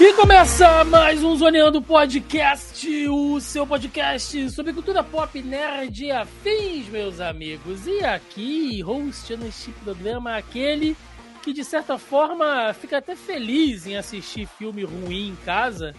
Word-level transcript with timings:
E 0.00 0.12
começa 0.12 0.84
mais 0.84 1.24
um 1.24 1.34
Zoneando 1.34 1.82
Podcast, 1.82 3.08
o 3.08 3.40
seu 3.40 3.66
podcast 3.66 4.48
sobre 4.52 4.72
cultura 4.72 5.02
pop, 5.02 5.42
nerd 5.42 6.04
e 6.04 6.12
afins, 6.12 6.88
meus 6.88 7.20
amigos. 7.20 7.84
E 7.84 8.04
aqui, 8.04 8.80
hosteando 8.84 9.48
este 9.48 9.72
programa, 9.72 10.36
aquele 10.36 10.96
que 11.42 11.52
de 11.52 11.64
certa 11.64 11.98
forma 11.98 12.72
fica 12.74 12.98
até 12.98 13.16
feliz 13.16 13.88
em 13.88 13.96
assistir 13.96 14.46
filme 14.46 14.84
ruim 14.84 15.30
em 15.30 15.36
casa, 15.44 15.92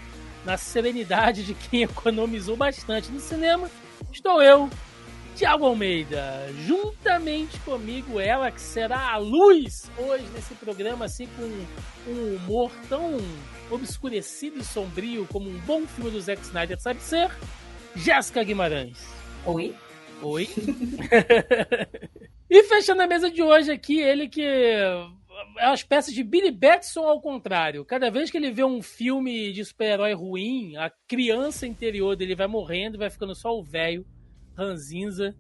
na 0.45 0.56
serenidade 0.56 1.44
de 1.44 1.54
quem 1.54 1.84
economizou 1.84 2.56
bastante 2.56 3.12
no 3.12 3.20
cinema. 3.20 3.70
Estou 4.14 4.42
eu, 4.42 4.70
Tiago 5.36 5.66
Almeida, 5.66 6.50
juntamente 6.66 7.59
comigo, 7.59 8.18
ela 8.18 8.50
que 8.50 8.62
será 8.62 9.12
a 9.12 9.18
luz 9.18 9.92
hoje 9.98 10.23
nesse 10.34 10.56
programa, 10.56 11.04
assim, 11.04 11.28
com 11.36 11.44
um 12.09 12.36
humor 12.36 12.72
tão 12.88 13.20
obscurecido 13.70 14.59
e 14.59 14.64
sombrio 14.64 15.28
como 15.32 15.50
um 15.50 15.58
bom 15.59 15.86
filme 15.86 16.12
do 16.12 16.22
Zack 16.22 16.41
Snyder 16.41 16.80
sabe 16.80 17.02
ser, 17.02 17.30
Jéssica 17.95 18.44
Guimarães. 18.44 18.98
Oi. 19.45 19.76
Oi. 20.22 20.48
e 22.50 22.64
fechando 22.64 23.02
a 23.02 23.08
mesa 23.08 23.32
de 23.32 23.42
hoje 23.42 23.72
aqui, 23.72 24.00
ele 24.00 24.28
que 24.28 24.42
é 24.42 25.66
uma 25.66 25.73
espécie 25.73 26.14
de 26.14 26.23
Billy 26.23 26.52
Batson 26.52 27.02
ao 27.02 27.22
contrário. 27.22 27.86
Cada 27.86 28.09
vez 28.09 28.30
que 28.30 28.38
ele 28.38 28.52
vê 28.52 28.64
um 28.64 28.81
filme 28.81 29.53
de 29.53 29.64
super-herói 29.64 30.14
ruim, 30.14 30.75
a 30.75 30.92
criança 31.08 31.66
interior 31.66 32.16
dele 32.16 32.36
vai 32.36 32.47
morrendo 32.47 32.95
e 32.95 33.00
vai 33.00 33.09
ficando 33.09 33.34
só 33.34 33.58
o 33.58 33.64
velho 33.64 34.06
ranzinza. 34.58 35.36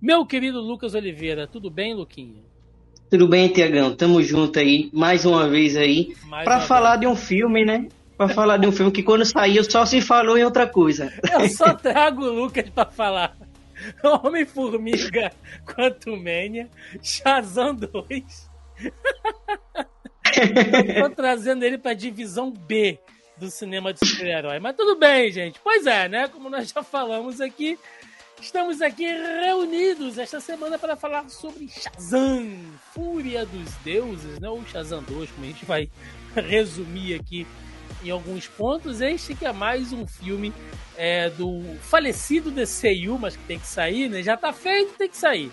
Meu 0.00 0.26
querido 0.26 0.60
Lucas 0.60 0.94
Oliveira, 0.94 1.46
tudo 1.46 1.70
bem, 1.70 1.94
Luquinha? 1.94 2.49
Tudo 3.10 3.26
bem, 3.26 3.48
Tiagão? 3.48 3.92
Tamo 3.96 4.22
junto 4.22 4.60
aí, 4.60 4.88
mais 4.92 5.24
uma 5.24 5.48
vez 5.48 5.76
aí, 5.76 6.14
uma 6.22 6.60
falar 6.60 6.96
de 6.96 7.08
um 7.08 7.16
filme, 7.16 7.64
né? 7.64 7.88
Pra 8.16 8.28
falar 8.28 8.56
de 8.56 8.68
um 8.68 8.72
filme 8.72 8.92
que 8.92 9.02
quando 9.02 9.24
saiu 9.24 9.64
só 9.64 9.84
se 9.84 10.00
falou 10.00 10.38
em 10.38 10.44
outra 10.44 10.64
coisa. 10.64 11.12
Eu 11.32 11.48
só 11.48 11.74
trago 11.74 12.22
o 12.22 12.32
Lucas 12.32 12.70
pra 12.70 12.84
falar. 12.86 13.36
Homem-Formiga 14.04 15.32
Quantumania, 15.66 16.68
Shazam 17.02 17.74
2. 17.74 18.50
Tô 21.02 21.10
trazendo 21.10 21.64
ele 21.64 21.78
pra 21.78 21.94
divisão 21.94 22.52
B 22.52 22.96
do 23.36 23.50
cinema 23.50 23.92
de 23.92 24.06
super-herói. 24.06 24.60
Mas 24.60 24.76
tudo 24.76 24.96
bem, 24.96 25.32
gente. 25.32 25.58
Pois 25.64 25.84
é, 25.84 26.08
né? 26.08 26.28
Como 26.28 26.48
nós 26.48 26.70
já 26.70 26.82
falamos 26.84 27.40
aqui, 27.40 27.76
estamos 28.40 28.80
aqui 28.80 29.04
reunidos 29.06 30.18
esta 30.18 30.40
semana 30.40 30.78
para 30.78 30.96
falar 30.96 31.28
sobre 31.28 31.68
Shazam, 31.68 32.48
Fúria 32.94 33.44
dos 33.44 33.72
Deuses, 33.84 34.38
né? 34.40 34.48
Ou 34.48 34.64
Shazam 34.66 35.02
2, 35.02 35.30
como 35.30 35.44
a 35.44 35.48
gente 35.48 35.64
vai 35.64 35.88
resumir 36.34 37.14
aqui 37.14 37.46
em 38.04 38.10
alguns 38.10 38.46
pontos. 38.46 39.00
Este 39.00 39.34
que 39.34 39.44
é 39.44 39.52
mais 39.52 39.92
um 39.92 40.06
filme 40.06 40.52
é, 40.96 41.28
do 41.30 41.62
falecido 41.80 42.50
DCU, 42.50 43.18
mas 43.20 43.36
que 43.36 43.44
tem 43.44 43.58
que 43.58 43.66
sair, 43.66 44.08
né? 44.08 44.22
Já 44.22 44.36
tá 44.36 44.52
feito, 44.52 44.94
tem 44.96 45.08
que 45.08 45.16
sair. 45.16 45.50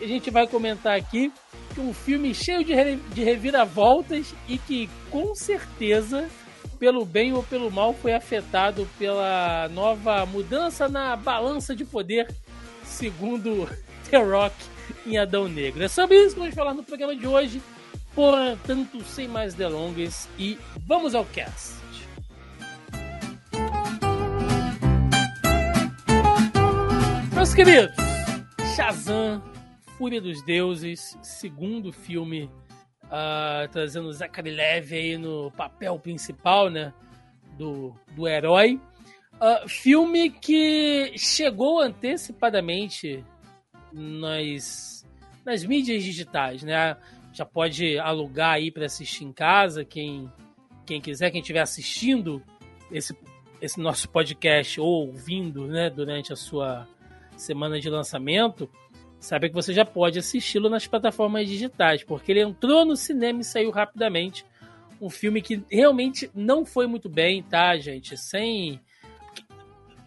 E 0.00 0.04
a 0.04 0.08
gente 0.08 0.30
vai 0.30 0.46
comentar 0.46 0.96
aqui 0.96 1.30
que 1.74 1.80
um 1.80 1.92
filme 1.92 2.34
cheio 2.34 2.64
de, 2.64 2.74
re- 2.74 2.98
de 3.14 3.22
reviravoltas 3.22 4.34
e 4.48 4.58
que 4.58 4.88
com 5.10 5.34
certeza, 5.34 6.28
pelo 6.82 7.04
bem 7.04 7.32
ou 7.32 7.44
pelo 7.44 7.70
mal, 7.70 7.94
foi 7.94 8.12
afetado 8.12 8.88
pela 8.98 9.68
nova 9.68 10.26
mudança 10.26 10.88
na 10.88 11.14
balança 11.14 11.76
de 11.76 11.84
poder, 11.84 12.28
segundo 12.82 13.68
The 14.10 14.16
Rock 14.16 14.56
em 15.06 15.16
Adão 15.16 15.46
Negro. 15.46 15.84
É 15.84 15.86
sobre 15.86 16.16
isso 16.16 16.34
que 16.34 16.40
vamos 16.40 16.56
falar 16.56 16.74
no 16.74 16.82
programa 16.82 17.14
de 17.14 17.24
hoje. 17.24 17.62
Portanto, 18.16 19.00
sem 19.04 19.28
mais 19.28 19.54
delongas 19.54 20.28
e 20.36 20.58
vamos 20.84 21.14
ao 21.14 21.24
cast. 21.24 21.76
Meus 27.32 27.54
queridos, 27.54 27.94
Shazam, 28.74 29.40
Fúria 29.96 30.20
dos 30.20 30.42
Deuses, 30.42 31.16
segundo 31.22 31.92
filme 31.92 32.50
ah, 33.14 33.68
trazendo 33.70 34.10
Zachary 34.10 34.50
Levi 34.50 34.96
aí 34.96 35.18
no 35.18 35.50
papel 35.50 35.98
principal, 35.98 36.70
né, 36.70 36.94
do, 37.58 37.94
do 38.16 38.26
herói. 38.26 38.80
Ah, 39.38 39.64
filme 39.68 40.30
que 40.30 41.12
chegou 41.18 41.80
antecipadamente 41.80 43.22
nas, 43.92 45.06
nas 45.44 45.62
mídias 45.62 46.02
digitais, 46.02 46.62
né? 46.62 46.96
Já 47.34 47.44
pode 47.44 47.98
alugar 47.98 48.54
aí 48.54 48.70
para 48.70 48.86
assistir 48.86 49.24
em 49.24 49.32
casa, 49.32 49.84
quem, 49.84 50.30
quem 50.86 51.00
quiser, 51.00 51.30
quem 51.30 51.40
estiver 51.40 51.60
assistindo 51.60 52.42
esse, 52.90 53.14
esse 53.60 53.78
nosso 53.78 54.08
podcast 54.08 54.80
ou 54.80 55.06
ouvindo, 55.06 55.66
né, 55.66 55.90
durante 55.90 56.32
a 56.32 56.36
sua 56.36 56.86
semana 57.36 57.80
de 57.80 57.88
lançamento, 57.88 58.70
sabe 59.22 59.48
que 59.48 59.54
você 59.54 59.72
já 59.72 59.84
pode 59.84 60.18
assisti-lo 60.18 60.68
nas 60.68 60.86
plataformas 60.86 61.48
digitais, 61.48 62.02
porque 62.02 62.32
ele 62.32 62.42
entrou 62.42 62.84
no 62.84 62.96
cinema 62.96 63.40
e 63.40 63.44
saiu 63.44 63.70
rapidamente. 63.70 64.44
Um 65.00 65.08
filme 65.08 65.40
que 65.40 65.62
realmente 65.70 66.30
não 66.34 66.64
foi 66.64 66.86
muito 66.86 67.08
bem, 67.08 67.42
tá, 67.42 67.76
gente? 67.78 68.16
Sem. 68.16 68.80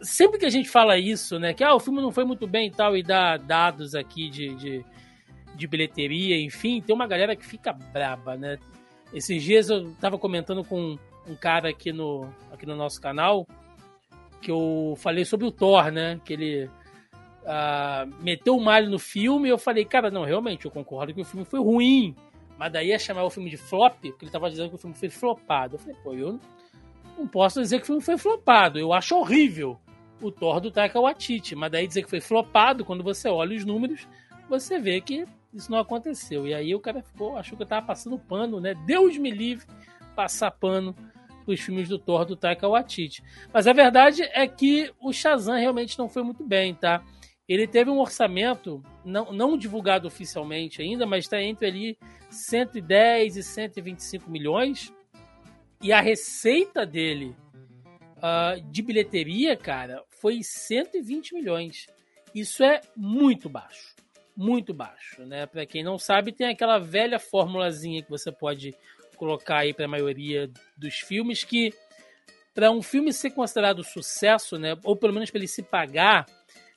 Sempre 0.01 0.37
que 0.37 0.45
a 0.45 0.49
gente 0.49 0.69
fala 0.69 0.97
isso, 0.97 1.39
né? 1.39 1.53
Que 1.53 1.63
ah, 1.63 1.73
o 1.73 1.79
filme 1.79 2.01
não 2.01 2.11
foi 2.11 2.25
muito 2.25 2.45
bem 2.45 2.67
e 2.67 2.71
tal, 2.71 2.95
e 2.95 3.01
dá 3.01 3.37
dados 3.37 3.95
aqui 3.95 4.29
de, 4.29 4.53
de, 4.55 4.85
de 5.55 5.67
bilheteria, 5.67 6.37
enfim, 6.37 6.81
tem 6.81 6.95
uma 6.95 7.07
galera 7.07 7.35
que 7.35 7.45
fica 7.45 7.73
braba, 7.73 8.35
né? 8.35 8.57
Esses 9.13 9.41
dias 9.41 9.69
eu 9.69 9.93
tava 9.95 10.17
comentando 10.17 10.63
com 10.63 10.97
um 11.27 11.35
cara 11.35 11.69
aqui 11.69 11.91
no, 11.91 12.29
aqui 12.51 12.65
no 12.65 12.75
nosso 12.75 13.01
canal 13.01 13.47
que 14.41 14.51
eu 14.51 14.93
falei 14.97 15.25
sobre 15.25 15.47
o 15.47 15.51
Thor, 15.51 15.91
né? 15.91 16.19
Que 16.23 16.33
ele 16.33 16.69
ah, 17.45 18.07
meteu 18.21 18.55
o 18.55 18.61
malho 18.61 18.89
no 18.89 18.99
filme 18.99 19.47
e 19.47 19.51
eu 19.51 19.57
falei, 19.57 19.85
cara, 19.85 20.09
não, 20.09 20.23
realmente, 20.23 20.65
eu 20.65 20.71
concordo 20.71 21.13
que 21.13 21.21
o 21.21 21.25
filme 21.25 21.45
foi 21.45 21.59
ruim. 21.59 22.15
Mas 22.57 22.71
daí 22.71 22.87
ia 22.87 22.99
chamar 22.99 23.23
o 23.23 23.29
filme 23.29 23.49
de 23.49 23.57
flop, 23.57 23.99
porque 23.99 24.25
ele 24.25 24.31
tava 24.31 24.49
dizendo 24.49 24.69
que 24.69 24.75
o 24.75 24.79
filme 24.79 24.95
foi 24.95 25.09
flopado. 25.09 25.75
Eu 25.75 25.79
falei, 25.79 25.95
pô, 26.03 26.13
eu 26.13 26.39
não 27.17 27.27
posso 27.27 27.61
dizer 27.61 27.77
que 27.77 27.83
o 27.83 27.87
filme 27.87 28.01
foi 28.01 28.17
flopado. 28.17 28.79
Eu 28.79 28.93
acho 28.93 29.15
horrível 29.15 29.77
o 30.21 30.31
Thor 30.31 30.59
do 30.59 30.71
Taika 30.71 30.99
Waititi. 30.99 31.55
Mas 31.55 31.71
daí 31.71 31.85
dizer 31.85 32.03
que 32.03 32.09
foi 32.09 32.21
flopado, 32.21 32.85
quando 32.85 33.03
você 33.03 33.27
olha 33.27 33.55
os 33.55 33.65
números, 33.65 34.07
você 34.49 34.79
vê 34.79 35.01
que 35.01 35.25
isso 35.53 35.69
não 35.69 35.79
aconteceu. 35.79 36.47
E 36.47 36.53
aí 36.53 36.73
o 36.73 36.79
cara 36.79 37.01
ficou, 37.01 37.37
achou 37.37 37.57
que 37.57 37.63
eu 37.63 37.67
tava 37.67 37.85
passando 37.85 38.17
pano, 38.17 38.59
né? 38.59 38.73
Deus 38.85 39.17
me 39.17 39.31
livre 39.31 39.65
passar 40.15 40.51
pano 40.51 40.95
os 41.45 41.59
filmes 41.59 41.87
do 41.87 41.99
Thor 41.99 42.25
do 42.25 42.35
Taika 42.35 42.67
Waititi. 42.67 43.23
Mas 43.53 43.67
a 43.67 43.73
verdade 43.73 44.23
é 44.23 44.47
que 44.47 44.91
o 44.99 45.13
Shazam 45.13 45.57
realmente 45.57 45.97
não 45.99 46.09
foi 46.09 46.23
muito 46.23 46.43
bem, 46.43 46.73
tá? 46.73 47.03
Ele 47.47 47.67
teve 47.67 47.89
um 47.89 47.99
orçamento 47.99 48.81
não, 49.03 49.31
não 49.31 49.57
divulgado 49.57 50.07
oficialmente 50.07 50.81
ainda, 50.81 51.05
mas 51.05 51.25
está 51.25 51.41
entre 51.41 51.67
ali 51.67 51.97
110 52.29 53.37
e 53.37 53.43
125 53.43 54.29
milhões. 54.29 54.93
E 55.81 55.93
a 55.93 56.01
receita 56.01 56.85
dele 56.85 57.35
uh, 58.17 58.59
de 58.71 58.81
bilheteria, 58.81 59.55
cara, 59.55 60.03
foi 60.09 60.41
120 60.41 61.35
milhões. 61.35 61.85
Isso 62.33 62.63
é 62.63 62.81
muito 62.95 63.47
baixo. 63.47 63.93
Muito 64.35 64.73
baixo, 64.73 65.23
né? 65.23 65.45
Para 65.45 65.65
quem 65.65 65.83
não 65.83 65.97
sabe, 65.97 66.31
tem 66.31 66.47
aquela 66.47 66.79
velha 66.79 67.19
formulazinha 67.19 68.03
que 68.03 68.09
você 68.09 68.31
pode 68.31 68.75
colocar 69.15 69.59
aí 69.59 69.73
para 69.73 69.85
a 69.85 69.89
maioria 69.89 70.51
dos 70.75 70.95
filmes 70.95 71.43
que 71.43 71.73
para 72.53 72.71
um 72.71 72.81
filme 72.81 73.11
ser 73.11 73.31
considerado 73.31 73.83
sucesso, 73.83 74.57
né, 74.57 74.77
ou 74.83 74.95
pelo 74.95 75.13
menos 75.13 75.29
para 75.29 75.39
ele 75.39 75.47
se 75.47 75.61
pagar, 75.61 76.25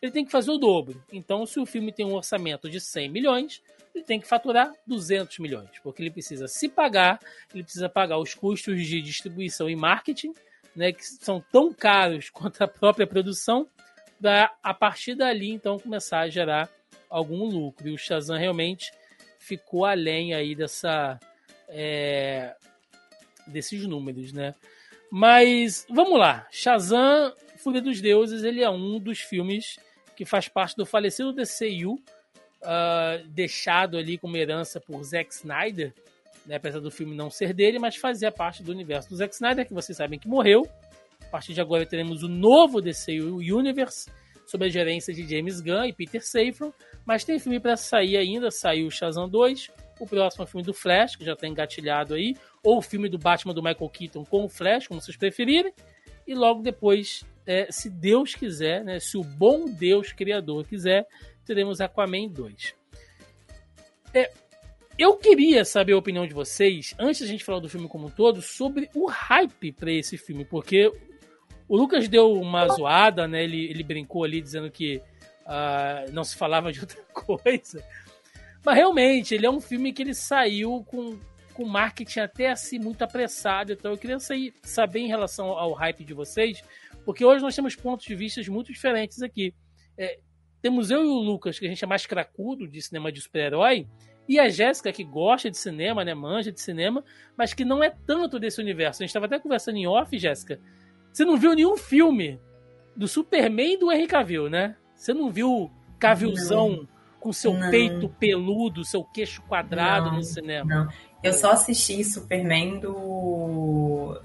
ele 0.00 0.12
tem 0.12 0.24
que 0.24 0.30
fazer 0.30 0.50
o 0.50 0.58
dobro. 0.58 1.02
Então, 1.12 1.44
se 1.44 1.58
o 1.58 1.66
filme 1.66 1.92
tem 1.92 2.06
um 2.06 2.14
orçamento 2.14 2.70
de 2.70 2.80
100 2.80 3.08
milhões, 3.08 3.62
ele 3.94 4.04
tem 4.04 4.20
que 4.20 4.26
faturar 4.26 4.72
200 4.86 5.38
milhões, 5.38 5.70
porque 5.82 6.02
ele 6.02 6.10
precisa 6.10 6.46
se 6.46 6.68
pagar, 6.68 7.18
ele 7.52 7.64
precisa 7.64 7.88
pagar 7.88 8.18
os 8.18 8.34
custos 8.34 8.86
de 8.86 9.02
distribuição 9.02 9.68
e 9.68 9.74
marketing, 9.74 10.32
né, 10.74 10.92
que 10.92 11.04
são 11.04 11.44
tão 11.52 11.72
caros 11.72 12.30
quanto 12.30 12.62
a 12.62 12.68
própria 12.68 13.06
produção, 13.06 13.68
para 14.20 14.52
a 14.62 14.74
partir 14.74 15.14
dali 15.14 15.50
então 15.50 15.78
começar 15.78 16.20
a 16.20 16.28
gerar 16.28 16.68
algum 17.08 17.44
lucro. 17.44 17.88
E 17.88 17.92
o 17.92 17.98
Shazam 17.98 18.36
realmente 18.36 18.92
ficou 19.38 19.84
além 19.84 20.34
aí 20.34 20.54
dessa 20.54 21.18
é, 21.68 22.54
desses 23.46 23.86
números, 23.86 24.32
né? 24.32 24.54
Mas 25.10 25.86
vamos 25.88 26.18
lá, 26.18 26.46
Shazam, 26.50 27.32
Fúria 27.56 27.80
dos 27.80 28.00
Deuses, 28.00 28.44
ele 28.44 28.62
é 28.62 28.68
um 28.68 28.98
dos 28.98 29.20
filmes 29.20 29.78
que 30.18 30.24
faz 30.24 30.48
parte 30.48 30.74
do 30.76 30.84
falecido 30.84 31.32
DCU, 31.32 31.94
uh, 31.94 33.24
deixado 33.28 33.96
ali 33.96 34.18
como 34.18 34.36
herança 34.36 34.80
por 34.80 35.00
Zack 35.04 35.32
Snyder, 35.32 35.94
né, 36.44 36.56
apesar 36.56 36.80
do 36.80 36.90
filme 36.90 37.14
não 37.14 37.30
ser 37.30 37.54
dele, 37.54 37.78
mas 37.78 37.94
fazia 37.94 38.32
parte 38.32 38.60
do 38.60 38.72
universo 38.72 39.08
do 39.08 39.14
Zack 39.14 39.32
Snyder, 39.32 39.64
que 39.64 39.72
vocês 39.72 39.96
sabem 39.96 40.18
que 40.18 40.26
morreu. 40.26 40.68
A 41.22 41.26
partir 41.26 41.54
de 41.54 41.60
agora 41.60 41.86
teremos 41.86 42.24
o 42.24 42.28
novo 42.28 42.80
DC 42.80 43.12
Universe, 43.20 44.10
sob 44.44 44.66
a 44.66 44.68
gerência 44.68 45.14
de 45.14 45.22
James 45.22 45.60
Gunn 45.60 45.84
e 45.84 45.92
Peter 45.92 46.26
Safran, 46.26 46.72
mas 47.06 47.22
tem 47.22 47.38
filme 47.38 47.60
para 47.60 47.76
sair 47.76 48.16
ainda, 48.16 48.50
saiu 48.50 48.90
Shazam 48.90 49.28
2, 49.28 49.70
o 50.00 50.06
próximo 50.06 50.44
filme 50.46 50.66
do 50.66 50.74
Flash, 50.74 51.14
que 51.14 51.24
já 51.24 51.34
está 51.34 51.46
engatilhado 51.46 52.14
aí, 52.14 52.34
ou 52.64 52.78
o 52.78 52.82
filme 52.82 53.08
do 53.08 53.18
Batman 53.18 53.54
do 53.54 53.62
Michael 53.62 53.88
Keaton 53.88 54.24
com 54.24 54.46
o 54.46 54.48
Flash, 54.48 54.88
como 54.88 55.00
vocês 55.00 55.16
preferirem, 55.16 55.72
e 56.26 56.34
logo 56.34 56.60
depois, 56.60 57.24
é, 57.48 57.72
se 57.72 57.88
Deus 57.88 58.34
quiser, 58.34 58.84
né, 58.84 59.00
se 59.00 59.16
o 59.16 59.24
bom 59.24 59.64
Deus 59.64 60.12
Criador 60.12 60.66
quiser, 60.66 61.06
teremos 61.46 61.80
Aquaman 61.80 62.28
2. 62.28 62.74
É, 64.12 64.30
eu 64.98 65.16
queria 65.16 65.64
saber 65.64 65.94
a 65.94 65.98
opinião 65.98 66.26
de 66.26 66.34
vocês, 66.34 66.94
antes 66.98 67.22
da 67.22 67.26
gente 67.26 67.42
falar 67.42 67.60
do 67.60 67.68
filme 67.68 67.88
como 67.88 68.08
um 68.08 68.10
todo, 68.10 68.42
sobre 68.42 68.90
o 68.94 69.06
hype 69.06 69.72
para 69.72 69.90
esse 69.90 70.18
filme, 70.18 70.44
porque 70.44 70.92
o 71.66 71.74
Lucas 71.74 72.06
deu 72.06 72.32
uma 72.32 72.68
zoada, 72.68 73.26
né? 73.26 73.44
Ele, 73.44 73.64
ele 73.64 73.82
brincou 73.82 74.24
ali 74.24 74.42
dizendo 74.42 74.70
que 74.70 75.00
uh, 75.46 76.12
não 76.12 76.24
se 76.24 76.36
falava 76.36 76.70
de 76.70 76.80
outra 76.80 77.00
coisa. 77.14 77.82
Mas 78.62 78.76
realmente, 78.76 79.34
ele 79.34 79.46
é 79.46 79.50
um 79.50 79.60
filme 79.60 79.90
que 79.92 80.02
ele 80.02 80.14
saiu 80.14 80.84
com, 80.86 81.18
com 81.54 81.64
marketing 81.64 82.20
até 82.20 82.50
assim 82.50 82.78
muito 82.78 83.02
apressado. 83.02 83.72
Então 83.72 83.92
eu 83.92 83.96
queria 83.96 84.18
sair, 84.18 84.52
saber 84.62 85.00
em 85.00 85.08
relação 85.08 85.46
ao 85.46 85.72
hype 85.72 86.04
de 86.04 86.12
vocês, 86.12 86.62
porque 87.08 87.25
hoje 87.25 87.43
nós 87.43 87.56
temos 87.56 87.75
pontos 87.75 88.05
de 88.05 88.14
vista 88.14 88.38
muito 88.52 88.70
diferentes 88.70 89.22
aqui. 89.22 89.55
É, 89.96 90.19
temos 90.60 90.90
eu 90.90 91.02
e 91.02 91.06
o 91.06 91.14
Lucas, 91.14 91.58
que 91.58 91.64
a 91.64 91.69
gente 91.70 91.82
é 91.82 91.88
mais 91.88 92.05
cracudo 92.05 92.69
de 92.69 92.82
cinema 92.82 93.10
de 93.10 93.19
super-herói, 93.19 93.88
e 94.28 94.38
a 94.38 94.50
Jéssica, 94.50 94.93
que 94.93 95.02
gosta 95.02 95.50
de 95.50 95.56
cinema, 95.56 96.05
né, 96.05 96.12
manja 96.12 96.52
de 96.52 96.60
cinema, 96.60 97.02
mas 97.34 97.55
que 97.55 97.64
não 97.64 97.82
é 97.82 97.88
tanto 97.88 98.38
desse 98.38 98.60
universo. 98.60 99.02
A 99.02 99.05
gente 99.05 99.08
estava 99.08 99.25
até 99.25 99.38
conversando 99.38 99.78
em 99.78 99.87
off, 99.87 100.19
Jéssica. 100.19 100.60
Você 101.10 101.25
não 101.25 101.38
viu 101.38 101.55
nenhum 101.55 101.78
filme 101.78 102.38
do 102.94 103.08
Superman 103.08 103.72
e 103.72 103.78
do 103.78 103.90
Henry 103.90 104.06
Cavill, 104.06 104.50
né? 104.50 104.76
Você 104.94 105.14
não 105.14 105.31
viu 105.31 105.70
Cavillzão 105.99 106.87
com 107.19 107.32
seu 107.32 107.54
não. 107.54 107.70
peito 107.70 108.11
peludo, 108.20 108.84
seu 108.84 109.02
queixo 109.02 109.40
quadrado 109.49 110.11
não, 110.11 110.16
no 110.16 110.22
cinema? 110.22 110.84
Não. 110.84 110.88
Eu 111.22 111.32
só 111.32 111.52
assisti 111.52 112.04
Superman 112.04 112.81
do. 112.81 114.20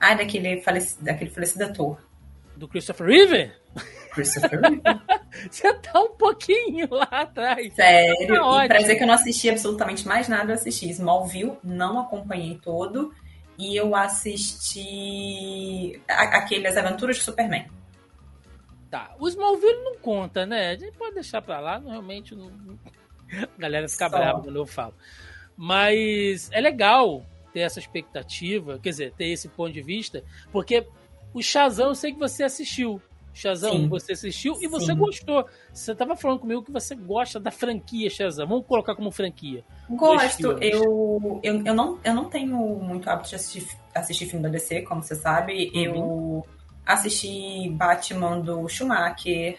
Ah, 0.00 0.14
daquele 0.14 0.60
falecido, 0.60 1.04
daquele 1.04 1.30
falecido 1.30 1.64
ator. 1.64 1.98
Do 2.56 2.68
Christopher 2.68 3.06
Reeve? 3.06 3.52
Christopher 4.12 4.60
Reeve. 4.60 4.82
Você 5.50 5.72
tá 5.74 6.00
um 6.00 6.16
pouquinho 6.16 6.88
lá 6.90 7.08
atrás. 7.10 7.72
Sério. 7.74 8.42
Tá 8.42 8.64
e 8.64 8.68
pra 8.68 8.78
dizer 8.78 8.96
que 8.96 9.02
eu 9.02 9.06
não 9.06 9.14
assisti 9.14 9.50
absolutamente 9.50 10.06
mais 10.06 10.28
nada, 10.28 10.50
eu 10.50 10.54
assisti 10.54 10.88
Smallville, 10.90 11.58
não 11.62 12.00
acompanhei 12.00 12.58
todo. 12.58 13.12
E 13.58 13.76
eu 13.76 13.94
assisti 13.94 16.00
aqueles 16.08 16.76
Aventuras 16.76 17.16
de 17.16 17.22
Superman. 17.22 17.66
Tá. 18.88 19.14
O 19.18 19.28
Smallville 19.28 19.84
não 19.84 19.98
conta, 19.98 20.46
né? 20.46 20.70
A 20.70 20.76
gente 20.76 20.96
pode 20.96 21.14
deixar 21.14 21.42
pra 21.42 21.60
lá, 21.60 21.78
realmente 21.78 22.34
não. 22.34 22.50
A 23.30 23.60
galera 23.60 23.88
fica 23.88 24.08
Só. 24.08 24.16
brava 24.16 24.40
quando 24.40 24.56
eu 24.56 24.66
falo. 24.66 24.94
Mas 25.56 26.50
é 26.52 26.60
legal 26.60 27.26
ter 27.52 27.60
essa 27.60 27.78
expectativa, 27.78 28.78
quer 28.78 28.90
dizer, 28.90 29.12
ter 29.12 29.28
esse 29.28 29.48
ponto 29.48 29.72
de 29.72 29.82
vista, 29.82 30.22
porque 30.52 30.86
o 31.32 31.42
Shazam 31.42 31.88
eu 31.88 31.94
sei 31.94 32.12
que 32.12 32.18
você 32.18 32.44
assistiu. 32.44 33.00
Shazam, 33.32 33.72
Sim. 33.72 33.88
você 33.88 34.12
assistiu 34.12 34.56
e 34.60 34.66
você 34.66 34.86
Sim. 34.86 34.96
gostou. 34.96 35.46
Você 35.72 35.92
estava 35.92 36.16
falando 36.16 36.40
comigo 36.40 36.62
que 36.62 36.72
você 36.72 36.96
gosta 36.96 37.38
da 37.38 37.52
franquia 37.52 38.10
Shazam. 38.10 38.48
Vamos 38.48 38.66
colocar 38.66 38.96
como 38.96 39.12
franquia. 39.12 39.64
Gosto. 39.88 40.58
Eu, 40.60 41.40
eu, 41.42 41.62
eu, 41.64 41.74
não, 41.74 42.00
eu 42.02 42.14
não 42.14 42.24
tenho 42.24 42.56
muito 42.56 43.08
hábito 43.08 43.28
de 43.28 43.36
assistir, 43.36 43.78
assistir 43.94 44.26
filme 44.26 44.42
da 44.42 44.48
DC, 44.48 44.82
como 44.82 45.02
você 45.02 45.14
sabe. 45.14 45.70
Uhum. 45.72 45.82
Eu 45.84 46.46
assisti 46.84 47.70
Batman 47.70 48.40
do 48.40 48.68
Schumacher, 48.68 49.58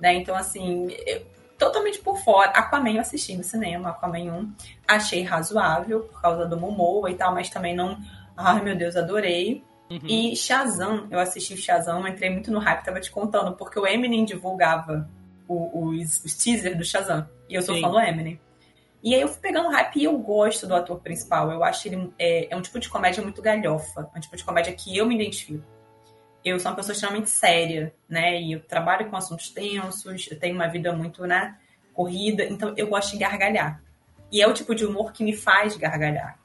né? 0.00 0.14
Então, 0.14 0.34
assim, 0.34 0.88
eu, 1.06 1.22
totalmente 1.58 1.98
por 2.00 2.18
fora. 2.18 2.50
Aquaman 2.50 2.92
eu 2.92 3.00
assisti 3.00 3.36
no 3.36 3.44
cinema, 3.44 3.90
Aquaman 3.90 4.32
1. 4.32 4.52
Achei 4.86 5.22
razoável 5.22 6.00
por 6.00 6.22
causa 6.22 6.46
do 6.46 6.58
Momoa 6.58 7.10
e 7.10 7.14
tal, 7.14 7.34
mas 7.34 7.50
também 7.50 7.74
não... 7.74 7.98
Ai, 8.36 8.62
meu 8.62 8.76
Deus, 8.76 8.96
adorei. 8.96 9.64
Uhum. 9.90 10.00
E 10.04 10.36
Shazam, 10.36 11.08
eu 11.10 11.18
assisti 11.18 11.56
Shazam, 11.56 12.06
entrei 12.06 12.30
muito 12.30 12.52
no 12.52 12.58
hype, 12.58 12.84
tava 12.84 13.00
te 13.00 13.10
contando, 13.10 13.56
porque 13.56 13.78
o 13.78 13.86
Eminem 13.86 14.24
divulgava 14.24 15.08
os, 15.48 16.24
os 16.24 16.34
teasers 16.34 16.76
do 16.76 16.84
Shazam. 16.84 17.28
E 17.48 17.54
eu 17.54 17.62
sou 17.62 17.74
Sim. 17.74 17.80
fã 17.80 17.90
do 17.90 17.98
Eminem. 17.98 18.38
E 19.02 19.14
aí 19.14 19.20
eu 19.20 19.28
fui 19.28 19.40
pegando 19.40 19.70
hype 19.70 19.96
e 19.96 20.04
eu 20.04 20.18
gosto 20.18 20.66
do 20.66 20.74
ator 20.74 21.00
principal. 21.00 21.50
Eu 21.50 21.62
acho 21.62 21.88
ele 21.88 22.12
é, 22.18 22.52
é, 22.52 22.56
um 22.56 22.60
tipo 22.60 22.78
de 22.78 22.88
comédia 22.88 23.22
muito 23.22 23.40
galhofa. 23.40 24.10
É 24.14 24.18
um 24.18 24.20
tipo 24.20 24.36
de 24.36 24.44
comédia 24.44 24.72
que 24.72 24.96
eu 24.96 25.06
me 25.06 25.14
identifico. 25.14 25.64
Eu 26.48 26.60
sou 26.60 26.70
uma 26.70 26.76
pessoa 26.76 26.92
extremamente 26.92 27.30
séria, 27.30 27.94
né? 28.08 28.40
E 28.40 28.52
eu 28.52 28.60
trabalho 28.60 29.08
com 29.08 29.16
assuntos 29.16 29.50
tensos, 29.50 30.30
eu 30.30 30.38
tenho 30.38 30.54
uma 30.54 30.68
vida 30.68 30.92
muito, 30.92 31.26
né, 31.26 31.56
corrida, 31.92 32.44
então 32.44 32.72
eu 32.76 32.86
gosto 32.88 33.12
de 33.12 33.18
gargalhar. 33.18 33.82
E 34.30 34.40
é 34.40 34.46
o 34.46 34.52
tipo 34.52 34.74
de 34.74 34.84
humor 34.84 35.12
que 35.12 35.24
me 35.24 35.34
faz 35.34 35.76
gargalhar. 35.76 36.38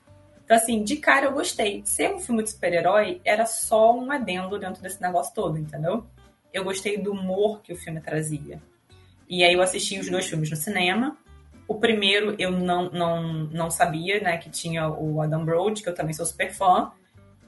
Então, 0.43 0.57
assim, 0.57 0.83
de 0.83 0.97
cara 0.97 1.27
eu 1.27 1.31
gostei. 1.31 1.81
Ser 1.85 2.13
um 2.13 2.19
filme 2.19 2.43
de 2.43 2.49
super-herói 2.49 3.21
era 3.23 3.45
só 3.45 3.95
um 3.95 4.11
adendo 4.11 4.59
dentro 4.59 4.81
desse 4.81 5.01
negócio 5.01 5.33
todo, 5.33 5.57
entendeu? 5.57 6.05
Eu 6.51 6.63
gostei 6.63 6.97
do 6.97 7.11
humor 7.11 7.61
que 7.61 7.73
o 7.73 7.75
filme 7.75 8.01
trazia. 8.01 8.61
E 9.27 9.43
aí 9.43 9.53
eu 9.53 9.61
assisti 9.61 9.99
os 9.99 10.09
dois 10.09 10.27
filmes 10.27 10.49
no 10.49 10.55
cinema. 10.55 11.17
O 11.67 11.75
primeiro 11.75 12.35
eu 12.37 12.51
não, 12.51 12.89
não, 12.89 13.23
não 13.45 13.71
sabia, 13.71 14.19
né, 14.21 14.37
que 14.37 14.49
tinha 14.49 14.89
o 14.89 15.21
Adam 15.21 15.45
Brody, 15.45 15.81
que 15.81 15.89
eu 15.89 15.95
também 15.95 16.13
sou 16.13 16.25
super 16.25 16.53
fã. 16.53 16.91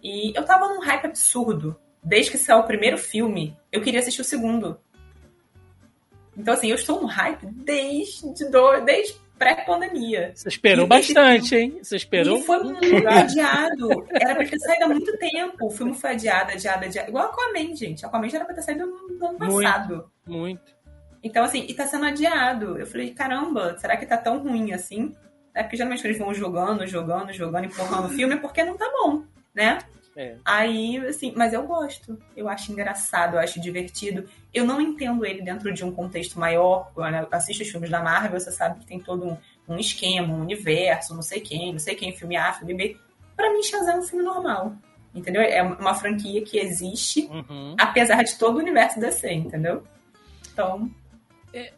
E 0.02 0.32
eu 0.36 0.44
tava 0.46 0.68
num 0.68 0.82
hype 0.82 1.06
absurdo. 1.06 1.76
Desde 2.06 2.32
que 2.32 2.38
saiu 2.38 2.60
o 2.60 2.64
primeiro 2.64 2.98
filme, 2.98 3.58
eu 3.72 3.82
queria 3.82 4.00
assistir 4.00 4.22
o 4.22 4.26
segundo. 4.26 4.80
Então, 6.38 6.54
assim, 6.54 6.70
eu 6.70 6.76
estou 6.76 7.02
no 7.02 7.08
hype 7.08 7.48
desde, 7.48 8.46
do, 8.50 8.80
desde 8.82 9.16
pré-pandemia. 9.40 10.32
Você 10.36 10.50
esperou 10.50 10.86
bastante, 10.86 11.50
filme, 11.50 11.64
hein? 11.64 11.80
Você 11.82 11.96
esperou? 11.96 12.38
E 12.38 12.44
foi 12.44 12.64
muito 12.64 12.96
adiado. 13.08 14.06
Era 14.12 14.36
pra 14.36 14.46
ter 14.46 14.60
saído 14.60 14.86
há 14.86 14.88
muito 14.88 15.18
tempo. 15.18 15.66
O 15.66 15.72
filme 15.72 15.94
foi 15.96 16.12
adiado, 16.12 16.52
adiado, 16.52 16.86
adiado. 16.86 17.10
Igual 17.10 17.26
Aquaman, 17.26 17.76
gente. 17.76 18.06
Aquaman 18.06 18.30
já 18.30 18.38
era 18.38 18.46
pra 18.46 18.56
ter 18.56 18.62
saído 18.62 18.86
no 18.86 19.26
ano 19.26 19.38
passado. 19.40 20.12
Muito. 20.28 20.40
muito. 20.40 20.76
Então, 21.24 21.44
assim, 21.44 21.66
e 21.68 21.74
tá 21.74 21.88
sendo 21.88 22.06
adiado. 22.06 22.78
Eu 22.78 22.86
falei, 22.86 23.12
caramba, 23.12 23.76
será 23.80 23.98
que 23.98 24.06
tá 24.06 24.16
tão 24.16 24.38
ruim 24.44 24.74
assim? 24.74 25.12
É 25.56 25.64
porque 25.64 25.76
geralmente 25.78 26.06
eles 26.06 26.20
vão 26.20 26.34
jogando, 26.34 26.86
jogando, 26.86 27.34
jogando, 27.34 27.66
empurrando 27.66 28.06
o 28.06 28.10
filme, 28.10 28.36
é 28.36 28.38
porque 28.38 28.64
não 28.64 28.78
tá 28.78 28.92
bom, 28.92 29.24
né? 29.56 29.80
É. 30.16 30.38
Aí, 30.46 30.98
assim, 31.06 31.34
mas 31.36 31.52
eu 31.52 31.64
gosto. 31.64 32.18
Eu 32.36 32.48
acho 32.48 32.72
engraçado, 32.72 33.36
eu 33.36 33.40
acho 33.40 33.60
divertido. 33.60 34.28
Eu 34.54 34.66
não 34.66 34.80
entendo 34.80 35.26
ele 35.26 35.42
dentro 35.42 35.74
de 35.74 35.84
um 35.84 35.92
contexto 35.92 36.40
maior. 36.40 36.92
Quando 36.94 37.28
assisto 37.32 37.64
os 37.64 37.70
filmes 37.70 37.90
da 37.90 38.02
Marvel, 38.02 38.40
você 38.40 38.52
sabe 38.52 38.80
que 38.80 38.86
tem 38.86 39.00
todo 39.00 39.26
um, 39.26 39.38
um 39.68 39.78
esquema, 39.78 40.34
um 40.34 40.42
universo, 40.42 41.14
não 41.14 41.22
sei 41.22 41.42
quem, 41.42 41.74
não 41.74 41.80
sei 41.80 41.96
quem, 41.96 42.16
filme 42.16 42.38
A, 42.38 42.54
filme 42.54 42.74
B. 42.74 42.98
Pra 43.36 43.52
mim, 43.52 43.62
Shazam 43.62 43.96
é 43.96 43.98
um 43.98 44.04
filme 44.04 44.24
normal. 44.24 44.74
Entendeu? 45.14 45.42
É 45.42 45.62
uma 45.62 45.94
franquia 45.94 46.42
que 46.44 46.58
existe, 46.58 47.28
uhum. 47.28 47.76
apesar 47.78 48.24
de 48.24 48.38
todo 48.38 48.58
o 48.58 48.60
universo 48.60 49.00
DC, 49.00 49.32
entendeu? 49.32 49.84
Então. 50.52 50.90
É, 51.54 51.74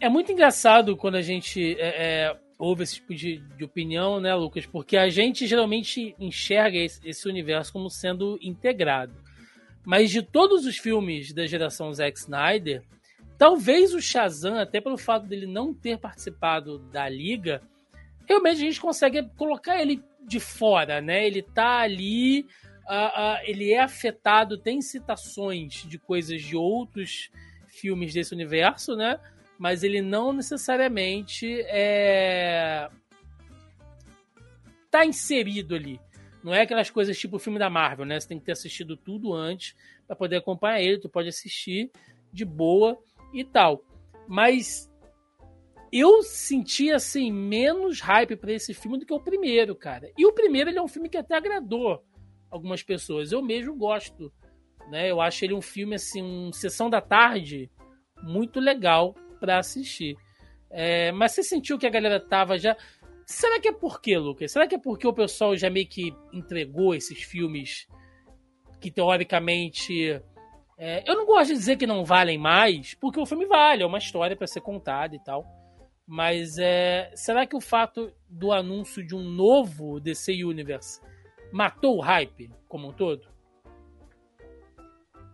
é 0.00 0.08
muito 0.08 0.32
engraçado 0.32 0.96
quando 0.96 1.16
a 1.16 1.22
gente. 1.22 1.76
É, 1.78 2.28
é 2.28 2.36
houve 2.62 2.84
esse 2.84 2.94
tipo 2.94 3.12
de, 3.12 3.38
de, 3.38 3.64
opinião, 3.64 4.20
né, 4.20 4.32
Lucas? 4.36 4.64
Porque 4.64 4.96
a 4.96 5.08
gente 5.08 5.48
geralmente 5.48 6.14
enxerga 6.16 6.78
esse, 6.78 7.00
esse, 7.04 7.28
universo 7.28 7.72
como 7.72 7.90
sendo 7.90 8.38
integrado. 8.40 9.12
Mas 9.84 10.12
de 10.12 10.22
todos 10.22 10.64
os 10.64 10.76
filmes 10.78 11.32
da 11.32 11.44
geração 11.44 11.92
Zack 11.92 12.16
Snyder, 12.16 12.84
talvez 13.36 13.92
o 13.92 14.00
Shazam, 14.00 14.60
até 14.60 14.80
pelo 14.80 14.96
fato 14.96 15.26
dele 15.26 15.44
não 15.44 15.74
ter 15.74 15.98
participado 15.98 16.78
da 16.78 17.08
liga, 17.08 17.60
realmente 18.28 18.58
a 18.58 18.66
gente 18.66 18.80
consegue 18.80 19.28
colocar 19.36 19.82
ele 19.82 20.00
de 20.24 20.38
fora, 20.38 21.00
né? 21.00 21.26
Ele 21.26 21.42
tá 21.42 21.80
ali, 21.80 22.42
uh, 22.88 22.94
uh, 22.94 23.38
ele 23.42 23.72
é 23.72 23.80
afetado, 23.80 24.56
tem 24.56 24.80
citações 24.80 25.84
de 25.84 25.98
coisas 25.98 26.40
de 26.40 26.56
outros 26.56 27.28
filmes 27.66 28.14
desse 28.14 28.32
universo, 28.32 28.94
né? 28.94 29.18
Mas 29.62 29.84
ele 29.84 30.02
não 30.02 30.32
necessariamente 30.32 31.46
é 31.68 32.90
tá 34.90 35.06
inserido 35.06 35.76
ali. 35.76 36.00
Não 36.42 36.52
é 36.52 36.62
aquelas 36.62 36.90
coisas 36.90 37.16
tipo 37.16 37.36
o 37.36 37.38
filme 37.38 37.60
da 37.60 37.70
Marvel, 37.70 38.04
né? 38.04 38.18
Você 38.18 38.26
tem 38.26 38.40
que 38.40 38.44
ter 38.44 38.52
assistido 38.52 38.96
tudo 38.96 39.32
antes 39.32 39.76
para 40.04 40.16
poder 40.16 40.38
acompanhar 40.38 40.80
ele. 40.80 40.98
Tu 40.98 41.08
pode 41.08 41.28
assistir 41.28 41.92
de 42.32 42.44
boa 42.44 42.98
e 43.32 43.44
tal. 43.44 43.84
Mas 44.26 44.92
eu 45.92 46.24
senti 46.24 46.90
assim 46.90 47.30
menos 47.30 48.00
hype 48.00 48.34
para 48.34 48.52
esse 48.52 48.74
filme 48.74 48.98
do 48.98 49.06
que 49.06 49.14
o 49.14 49.20
primeiro, 49.20 49.76
cara. 49.76 50.10
E 50.18 50.26
o 50.26 50.32
primeiro 50.32 50.70
ele 50.70 50.78
é 50.78 50.82
um 50.82 50.88
filme 50.88 51.08
que 51.08 51.16
até 51.16 51.36
agradou 51.36 52.04
algumas 52.50 52.82
pessoas. 52.82 53.30
Eu 53.30 53.40
mesmo 53.40 53.76
gosto, 53.76 54.32
né? 54.90 55.08
Eu 55.08 55.20
acho 55.20 55.44
ele 55.44 55.54
um 55.54 55.62
filme 55.62 55.94
assim, 55.94 56.20
um 56.20 56.52
sessão 56.52 56.90
da 56.90 57.00
tarde 57.00 57.70
muito 58.24 58.58
legal 58.58 59.14
para 59.42 59.58
assistir. 59.58 60.16
É, 60.70 61.10
mas 61.10 61.32
você 61.32 61.42
sentiu 61.42 61.76
que 61.76 61.86
a 61.86 61.90
galera 61.90 62.20
tava 62.20 62.56
já. 62.56 62.76
Será 63.26 63.58
que 63.60 63.68
é 63.68 63.72
por 63.72 64.00
quê, 64.00 64.16
Lucas? 64.16 64.52
Será 64.52 64.68
que 64.68 64.76
é 64.76 64.78
porque 64.78 65.06
o 65.06 65.12
pessoal 65.12 65.56
já 65.56 65.68
meio 65.68 65.88
que 65.88 66.14
entregou 66.32 66.94
esses 66.94 67.20
filmes 67.24 67.88
que 68.80 68.88
teoricamente. 68.88 70.22
É, 70.78 71.08
eu 71.08 71.16
não 71.16 71.26
gosto 71.26 71.48
de 71.48 71.58
dizer 71.58 71.76
que 71.76 71.86
não 71.86 72.04
valem 72.04 72.38
mais, 72.38 72.94
porque 72.94 73.20
o 73.20 73.26
filme 73.26 73.46
vale, 73.46 73.82
é 73.82 73.86
uma 73.86 73.98
história 73.98 74.36
para 74.36 74.46
ser 74.46 74.60
contada 74.60 75.14
e 75.14 75.18
tal. 75.18 75.44
Mas 76.06 76.56
é, 76.58 77.10
será 77.14 77.46
que 77.46 77.56
o 77.56 77.60
fato 77.60 78.12
do 78.28 78.52
anúncio 78.52 79.04
de 79.04 79.14
um 79.14 79.22
novo 79.22 80.00
DC 80.00 80.44
Universe 80.44 81.00
matou 81.52 81.98
o 81.98 82.00
hype 82.00 82.50
como 82.68 82.88
um 82.88 82.92
todo? 82.92 83.32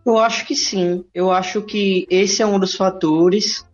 Eu 0.05 0.17
acho 0.17 0.45
que 0.45 0.55
sim. 0.55 1.05
Eu 1.13 1.31
acho 1.31 1.61
que 1.61 2.07
esse 2.09 2.41
é 2.41 2.45
um 2.45 2.59
dos 2.59 2.75
fatores. 2.75 3.68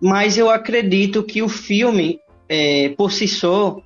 Mas 0.00 0.38
eu 0.38 0.50
acredito 0.50 1.22
que 1.22 1.42
o 1.42 1.48
filme, 1.48 2.20
é, 2.48 2.90
por 2.90 3.12
si 3.12 3.28
só, 3.28 3.80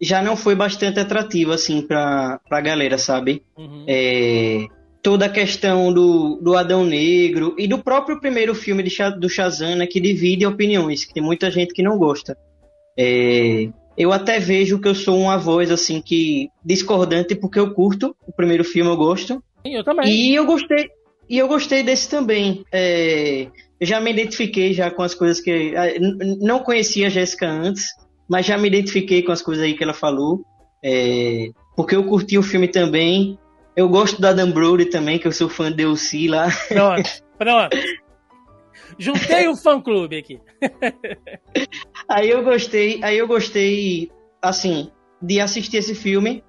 já 0.00 0.22
não 0.22 0.36
foi 0.36 0.54
bastante 0.54 0.98
atrativo, 1.00 1.52
assim, 1.52 1.82
pra, 1.82 2.40
pra 2.48 2.60
galera, 2.60 2.96
sabe? 2.96 3.42
Uhum. 3.56 3.84
É, 3.86 4.66
toda 5.02 5.26
a 5.26 5.30
questão 5.30 5.92
do, 5.92 6.38
do 6.40 6.56
Adão 6.56 6.84
Negro 6.84 7.54
e 7.58 7.66
do 7.66 7.78
próprio 7.78 8.20
primeiro 8.20 8.54
filme 8.54 8.82
de, 8.82 8.96
do 9.18 9.28
Shazam, 9.28 9.76
né, 9.76 9.86
que 9.86 10.00
divide 10.00 10.46
opiniões, 10.46 11.04
que 11.04 11.14
tem 11.14 11.22
muita 11.22 11.50
gente 11.50 11.74
que 11.74 11.82
não 11.82 11.98
gosta. 11.98 12.36
É, 12.96 13.68
eu 13.96 14.12
até 14.12 14.38
vejo 14.38 14.80
que 14.80 14.88
eu 14.88 14.94
sou 14.94 15.18
uma 15.18 15.36
voz, 15.36 15.70
assim, 15.70 16.00
que 16.00 16.48
discordante, 16.64 17.34
porque 17.34 17.58
eu 17.58 17.74
curto 17.74 18.14
o 18.26 18.32
primeiro 18.32 18.64
filme, 18.64 18.90
eu 18.90 18.96
gosto. 18.96 19.42
Eu 19.64 19.82
também. 19.82 20.08
E 20.08 20.34
eu 20.34 20.46
gostei, 20.46 20.88
e 21.28 21.38
eu 21.38 21.46
gostei 21.46 21.82
desse 21.82 22.08
também. 22.08 22.64
É, 22.72 23.48
já 23.80 24.00
me 24.00 24.10
identifiquei 24.10 24.72
já 24.72 24.90
com 24.90 25.02
as 25.02 25.14
coisas 25.14 25.40
que. 25.40 25.74
Não 26.40 26.60
conhecia 26.60 27.06
a 27.06 27.10
Jéssica 27.10 27.48
antes, 27.48 27.86
mas 28.28 28.46
já 28.46 28.56
me 28.56 28.68
identifiquei 28.68 29.22
com 29.22 29.32
as 29.32 29.42
coisas 29.42 29.64
aí 29.64 29.74
que 29.74 29.84
ela 29.84 29.94
falou. 29.94 30.42
É, 30.82 31.50
porque 31.76 31.94
eu 31.94 32.04
curti 32.04 32.38
o 32.38 32.42
filme 32.42 32.68
também. 32.68 33.38
Eu 33.76 33.88
gosto 33.88 34.20
da 34.20 34.32
Dan 34.32 34.50
Brody 34.50 34.86
também, 34.86 35.18
que 35.18 35.28
eu 35.28 35.32
sou 35.32 35.48
fã 35.48 35.70
de 35.70 35.84
Elsie 35.84 36.28
lá. 36.28 36.48
Pronto, 36.68 37.10
pronto. 37.38 37.76
Juntei 38.98 39.46
o 39.46 39.54
fã 39.54 39.80
clube 39.80 40.18
aqui. 40.18 40.40
aí 42.08 42.28
eu 42.30 42.42
gostei, 42.42 42.98
aí 43.04 43.18
eu 43.18 43.28
gostei, 43.28 44.10
assim, 44.42 44.90
de 45.22 45.40
assistir 45.40 45.76
esse 45.76 45.94
filme, 45.94 46.42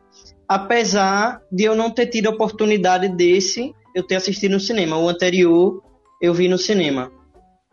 apesar 0.48 1.42
de 1.52 1.66
eu 1.66 1.76
não 1.76 1.92
ter 1.92 2.08
tido 2.08 2.28
a 2.28 2.32
oportunidade 2.32 3.10
desse 3.10 3.72
eu 4.00 4.08
ter 4.08 4.16
assistido 4.16 4.54
no 4.54 4.60
cinema. 4.60 4.98
O 4.98 5.10
anterior 5.10 5.84
eu 6.22 6.34
vi 6.34 6.48
no 6.48 6.58
cinema. 6.58 7.12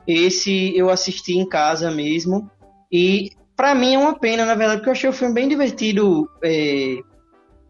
Esse 0.07 0.77
eu 0.77 0.91
assisti 0.91 1.37
em 1.37 1.49
casa 1.49 1.91
mesmo. 1.91 2.51
E 2.93 3.31
para 3.57 3.75
mim 3.75 3.95
é 3.95 3.99
uma 3.99 4.19
pena, 4.19 4.45
na 4.45 4.55
verdade, 4.55 4.79
porque 4.79 4.91
eu 4.91 4.93
achei 4.93 5.11
o 5.11 5.13
filme 5.13 5.35
bem 5.35 5.49
divertido 5.49 6.29
é, 6.45 6.99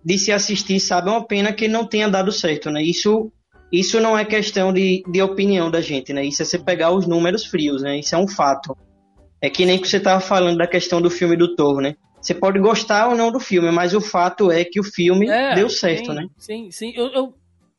de 0.04 0.18
se 0.18 0.32
assistir, 0.32 0.78
sabe? 0.80 1.08
É 1.08 1.12
uma 1.12 1.26
pena 1.26 1.52
que 1.52 1.68
não 1.68 1.86
tenha 1.86 2.08
dado 2.08 2.30
certo, 2.30 2.70
né? 2.70 2.82
Isso, 2.82 3.32
isso 3.72 4.00
não 4.00 4.18
é 4.18 4.24
questão 4.24 4.72
de, 4.72 5.02
de 5.08 5.22
opinião 5.22 5.70
da 5.70 5.80
gente, 5.80 6.12
né? 6.12 6.24
Isso 6.24 6.42
é 6.42 6.44
você 6.44 6.58
pegar 6.58 6.90
os 6.90 7.06
números 7.06 7.46
frios, 7.46 7.82
né? 7.82 7.98
Isso 7.98 8.14
é 8.14 8.18
um 8.18 8.28
fato. 8.28 8.76
É 9.40 9.48
que 9.48 9.64
nem 9.64 9.78
que 9.78 9.88
você 9.88 9.98
estava 9.98 10.20
falando 10.20 10.58
da 10.58 10.66
questão 10.66 11.00
do 11.00 11.10
filme 11.10 11.36
do 11.36 11.54
Thor, 11.54 11.80
né? 11.80 11.94
Você 12.20 12.34
pode 12.34 12.58
gostar 12.58 13.08
ou 13.08 13.14
não 13.14 13.30
do 13.30 13.38
filme, 13.38 13.70
mas 13.70 13.94
o 13.94 14.00
fato 14.00 14.50
é 14.50 14.64
que 14.64 14.80
o 14.80 14.84
filme 14.84 15.28
é, 15.28 15.54
deu 15.54 15.70
certo, 15.70 16.06
sim, 16.06 16.14
né? 16.14 16.26
Sim, 16.36 16.70
sim. 16.70 16.92
Eu, 16.96 17.06
eu, 17.12 17.34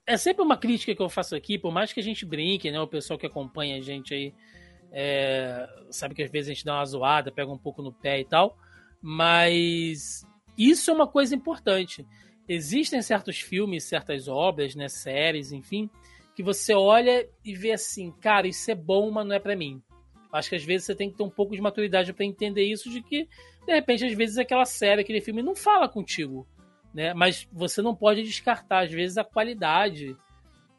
é 0.07 0.15
sempre 0.15 0.41
uma 0.41 0.55
crítica 0.55 0.95
que 0.95 1.01
eu 1.01 1.09
faço 1.09 1.35
aqui, 1.35 1.59
por 1.59 1.71
mais 1.71 1.91
que 1.91 1.99
a 1.99 2.03
gente 2.03 2.25
brinque, 2.25 2.71
né? 2.71 2.79
O 2.79 2.87
pessoal 2.87 3.19
que 3.19 3.25
acompanha 3.25 3.75
a 3.75 3.81
gente 3.81 4.13
aí 4.13 4.33
é, 4.89 5.67
sabe 5.91 6.15
que 6.15 6.23
às 6.23 6.31
vezes 6.31 6.49
a 6.49 6.53
gente 6.53 6.63
dá 6.63 6.75
uma 6.75 6.85
zoada, 6.85 7.29
pega 7.29 7.51
um 7.51 7.57
pouco 7.57 7.81
no 7.81 7.91
pé 7.91 8.21
e 8.21 8.25
tal, 8.25 8.57
mas 9.01 10.25
isso 10.57 10.89
é 10.89 10.93
uma 10.93 11.07
coisa 11.07 11.35
importante. 11.35 12.07
Existem 12.47 13.01
certos 13.01 13.41
filmes, 13.41 13.83
certas 13.83 14.29
obras, 14.29 14.75
né, 14.75 14.87
séries, 14.87 15.51
enfim, 15.51 15.89
que 16.33 16.41
você 16.41 16.73
olha 16.73 17.27
e 17.43 17.53
vê 17.53 17.73
assim, 17.73 18.09
cara, 18.21 18.47
isso 18.47 18.71
é 18.71 18.75
bom, 18.75 19.11
mas 19.11 19.27
não 19.27 19.35
é 19.35 19.39
para 19.39 19.57
mim. 19.57 19.83
Acho 20.31 20.49
que 20.49 20.55
às 20.55 20.63
vezes 20.63 20.85
você 20.85 20.95
tem 20.95 21.11
que 21.11 21.17
ter 21.17 21.23
um 21.23 21.29
pouco 21.29 21.53
de 21.53 21.61
maturidade 21.61 22.13
para 22.13 22.25
entender 22.25 22.63
isso, 22.63 22.89
de 22.89 23.01
que 23.01 23.27
de 23.65 23.73
repente 23.73 24.05
às 24.05 24.13
vezes 24.13 24.37
aquela 24.37 24.63
série, 24.63 25.01
aquele 25.01 25.19
filme 25.19 25.43
não 25.43 25.53
fala 25.53 25.89
contigo 25.89 26.47
né? 26.93 27.13
Mas 27.13 27.47
você 27.51 27.81
não 27.81 27.95
pode 27.95 28.23
descartar, 28.23 28.85
às 28.85 28.91
vezes, 28.91 29.17
a 29.17 29.23
qualidade 29.23 30.15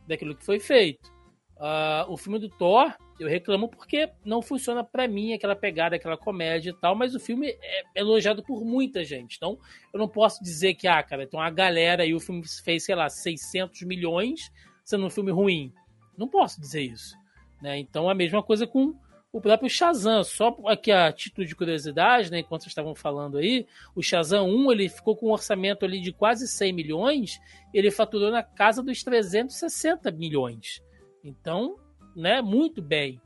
daquilo 0.06 0.34
que 0.34 0.44
foi 0.44 0.58
feito. 0.58 1.10
Uh, 1.56 2.08
o 2.08 2.16
filme 2.16 2.38
do 2.38 2.48
Thor, 2.48 2.94
eu 3.18 3.28
reclamo 3.28 3.68
porque 3.68 4.08
não 4.24 4.40
funciona 4.40 4.84
para 4.84 5.08
mim 5.08 5.32
aquela 5.32 5.56
pegada, 5.56 5.96
aquela 5.96 6.16
comédia 6.16 6.70
e 6.70 6.74
tal, 6.74 6.94
mas 6.94 7.16
o 7.16 7.20
filme 7.20 7.48
é 7.60 7.82
elogiado 7.96 8.44
por 8.44 8.64
muita 8.64 9.04
gente. 9.04 9.36
Então, 9.36 9.58
eu 9.92 9.98
não 9.98 10.08
posso 10.08 10.42
dizer 10.42 10.74
que, 10.74 10.86
ah, 10.86 11.02
cara, 11.02 11.26
tem 11.26 11.38
uma 11.38 11.50
galera 11.50 12.06
e 12.06 12.14
o 12.14 12.20
filme 12.20 12.42
fez, 12.64 12.84
sei 12.84 12.94
lá, 12.94 13.08
600 13.08 13.82
milhões 13.82 14.52
sendo 14.84 15.04
um 15.04 15.10
filme 15.10 15.32
ruim. 15.32 15.72
Não 16.16 16.28
posso 16.28 16.60
dizer 16.60 16.82
isso. 16.82 17.16
Né? 17.60 17.78
Então, 17.78 18.08
a 18.08 18.14
mesma 18.14 18.42
coisa 18.42 18.66
com 18.66 18.94
o 19.32 19.40
próprio 19.40 19.68
Shazam. 19.68 20.24
Só 20.24 20.56
aqui 20.66 20.90
a 20.90 21.12
título 21.12 21.46
de 21.46 21.54
curiosidade, 21.54 22.30
né, 22.30 22.40
enquanto 22.40 22.62
vocês 22.62 22.72
estavam 22.72 22.94
falando 22.94 23.38
aí, 23.38 23.66
o 23.94 24.02
Shazam 24.02 24.48
1 24.48 24.72
ele 24.72 24.88
ficou 24.88 25.16
com 25.16 25.28
um 25.28 25.32
orçamento 25.32 25.84
ali 25.84 26.00
de 26.00 26.12
quase 26.12 26.46
100 26.46 26.72
milhões, 26.72 27.40
ele 27.72 27.90
faturou 27.90 28.30
na 28.30 28.42
casa 28.42 28.82
dos 28.82 29.02
360 29.02 30.10
milhões. 30.10 30.82
Então, 31.22 31.76
né, 32.16 32.40
muito 32.40 32.80
bem. 32.80 33.20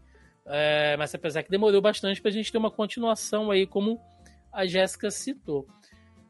É, 0.44 0.96
mas 0.96 1.14
apesar 1.14 1.42
que 1.44 1.50
demorou 1.50 1.80
bastante 1.80 2.20
para 2.20 2.30
a 2.30 2.32
gente 2.32 2.50
ter 2.50 2.58
uma 2.58 2.70
continuação 2.70 3.50
aí, 3.50 3.66
como 3.66 4.00
a 4.52 4.66
Jéssica 4.66 5.10
citou. 5.10 5.66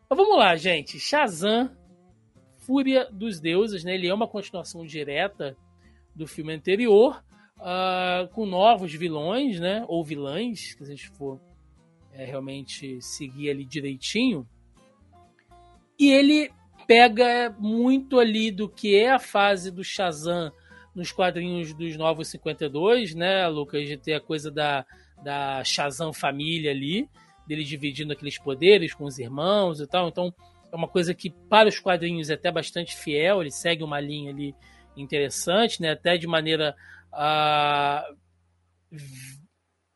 Mas 0.08 0.18
vamos 0.18 0.36
lá, 0.36 0.54
gente. 0.54 1.00
Shazam, 1.00 1.74
Fúria 2.58 3.08
dos 3.10 3.40
Deuses, 3.40 3.82
né? 3.82 3.94
Ele 3.94 4.06
é 4.06 4.14
uma 4.14 4.28
continuação 4.28 4.84
direta 4.84 5.56
do 6.14 6.26
filme 6.26 6.52
anterior 6.52 7.24
uh, 7.58 8.28
com 8.32 8.46
novos 8.46 8.92
vilões, 8.92 9.60
né? 9.60 9.84
Ou 9.88 10.04
vilãs, 10.04 10.74
se 10.76 10.82
a 10.82 10.86
gente 10.86 11.08
for 11.10 11.40
é, 12.12 12.24
realmente 12.24 13.00
seguir 13.00 13.50
ali 13.50 13.64
direitinho. 13.64 14.46
E 15.98 16.10
ele 16.10 16.50
pega 16.86 17.54
muito 17.58 18.18
ali 18.18 18.50
do 18.50 18.68
que 18.68 18.96
é 18.96 19.10
a 19.10 19.18
fase 19.18 19.70
do 19.70 19.84
Shazam 19.84 20.52
nos 20.94 21.10
quadrinhos 21.10 21.72
dos 21.72 21.96
Novos 21.96 22.28
52, 22.28 23.14
né, 23.14 23.46
Lucas? 23.48 23.86
De 23.86 23.96
ter 23.96 24.14
a 24.14 24.20
coisa 24.20 24.50
da, 24.50 24.84
da 25.22 25.64
Shazam 25.64 26.12
família 26.12 26.70
ali, 26.70 27.08
dele 27.46 27.64
dividindo 27.64 28.12
aqueles 28.12 28.38
poderes 28.38 28.92
com 28.92 29.04
os 29.04 29.18
irmãos 29.18 29.80
e 29.80 29.86
tal. 29.86 30.08
Então, 30.08 30.34
é 30.70 30.76
uma 30.76 30.88
coisa 30.88 31.14
que 31.14 31.30
para 31.30 31.68
os 31.68 31.78
quadrinhos 31.78 32.30
é 32.30 32.34
até 32.34 32.50
bastante 32.50 32.96
fiel, 32.96 33.40
ele 33.40 33.50
segue 33.50 33.82
uma 33.82 34.00
linha 34.00 34.30
ali 34.30 34.54
interessante, 34.96 35.80
né? 35.80 35.90
Até 35.92 36.16
de 36.16 36.26
maneira 36.26 36.74
Uh, 37.12 38.16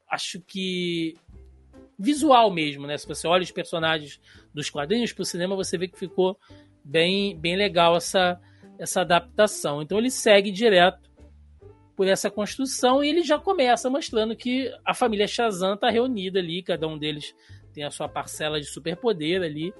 acho 0.09 0.41
que 0.41 1.15
visual 1.99 2.51
mesmo, 2.51 2.87
né? 2.87 2.97
Se 2.97 3.07
você 3.07 3.27
olha 3.27 3.43
os 3.43 3.51
personagens 3.51 4.21
dos 4.53 4.71
quadrinhos 4.71 5.13
para 5.13 5.23
o 5.23 5.27
cinema, 5.27 5.57
você 5.57 5.79
vê 5.79 5.89
que 5.89 5.99
ficou 5.99 6.39
bem, 6.85 7.39
bem 7.39 7.57
legal 7.57 7.97
essa, 7.97 8.41
essa 8.79 9.01
adaptação. 9.01 9.83
Então 9.83 9.99
ele 9.99 10.11
segue 10.11 10.51
direto 10.51 11.11
por 11.97 12.07
essa 12.07 12.31
construção 12.31 13.03
e 13.03 13.09
ele 13.09 13.23
já 13.23 13.39
começa 13.39 13.89
mostrando 13.89 14.37
que 14.37 14.71
a 14.85 14.93
família 14.93 15.27
Shazam 15.27 15.75
está 15.75 15.89
reunida 15.89 16.39
ali, 16.39 16.63
cada 16.63 16.87
um 16.87 16.99
deles 16.99 17.35
tem 17.73 17.85
a 17.85 17.91
sua 17.91 18.09
parcela 18.09 18.61
de 18.61 18.67
superpoder 18.67 19.43
ali, 19.43 19.73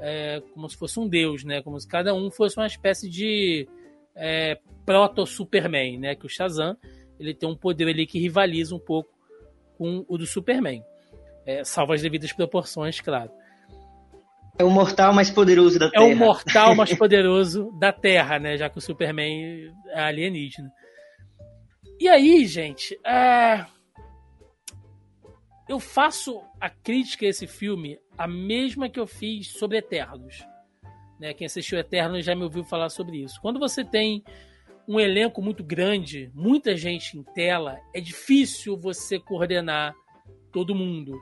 é, 0.00 0.40
como 0.52 0.68
se 0.68 0.76
fosse 0.76 0.98
um 0.98 1.08
deus, 1.08 1.44
né? 1.44 1.62
Como 1.62 1.78
se 1.78 1.86
cada 1.86 2.14
um 2.14 2.30
fosse 2.30 2.56
uma 2.56 2.66
espécie 2.66 3.08
de 3.08 3.68
é, 4.16 4.58
proto-Superman, 4.84 5.98
né? 5.98 6.14
Que 6.14 6.26
o 6.26 6.28
Shazam 6.28 6.76
ele 7.18 7.34
tem 7.34 7.48
um 7.48 7.56
poder 7.56 7.88
ali 7.88 8.06
que 8.06 8.18
rivaliza 8.18 8.74
um 8.74 8.78
pouco 8.78 9.10
com 9.76 10.04
o 10.08 10.18
do 10.18 10.26
Superman. 10.26 10.82
É, 11.46 11.64
salvo 11.64 11.92
as 11.92 12.02
devidas 12.02 12.32
proporções, 12.32 13.00
claro. 13.00 13.30
É 14.58 14.64
o 14.64 14.70
mortal 14.70 15.12
mais 15.12 15.30
poderoso 15.30 15.78
da 15.78 15.90
Terra. 15.90 16.04
É 16.04 16.14
o 16.14 16.16
mortal 16.16 16.74
mais 16.74 16.94
poderoso 16.96 17.70
da 17.78 17.92
Terra, 17.92 18.38
né? 18.38 18.56
Já 18.56 18.70
que 18.70 18.78
o 18.78 18.80
Superman 18.80 19.72
é 19.88 20.00
alienígena. 20.00 20.70
E 22.00 22.08
aí, 22.08 22.46
gente, 22.46 22.98
é... 23.04 23.66
eu 25.68 25.78
faço 25.80 26.40
a 26.60 26.70
crítica 26.70 27.26
a 27.26 27.28
esse 27.28 27.46
filme 27.46 27.98
a 28.16 28.28
mesma 28.28 28.88
que 28.88 28.98
eu 28.98 29.06
fiz 29.06 29.52
sobre 29.52 29.78
Eternos. 29.78 30.44
Né? 31.24 31.32
Quem 31.32 31.46
assistiu 31.46 31.78
Eterno 31.78 32.20
já 32.20 32.34
me 32.34 32.42
ouviu 32.42 32.62
falar 32.62 32.90
sobre 32.90 33.16
isso. 33.22 33.40
Quando 33.40 33.58
você 33.58 33.82
tem 33.82 34.22
um 34.86 35.00
elenco 35.00 35.40
muito 35.40 35.64
grande, 35.64 36.30
muita 36.34 36.76
gente 36.76 37.16
em 37.16 37.22
tela, 37.22 37.80
é 37.94 38.00
difícil 38.00 38.76
você 38.76 39.18
coordenar 39.18 39.94
todo 40.52 40.74
mundo. 40.74 41.18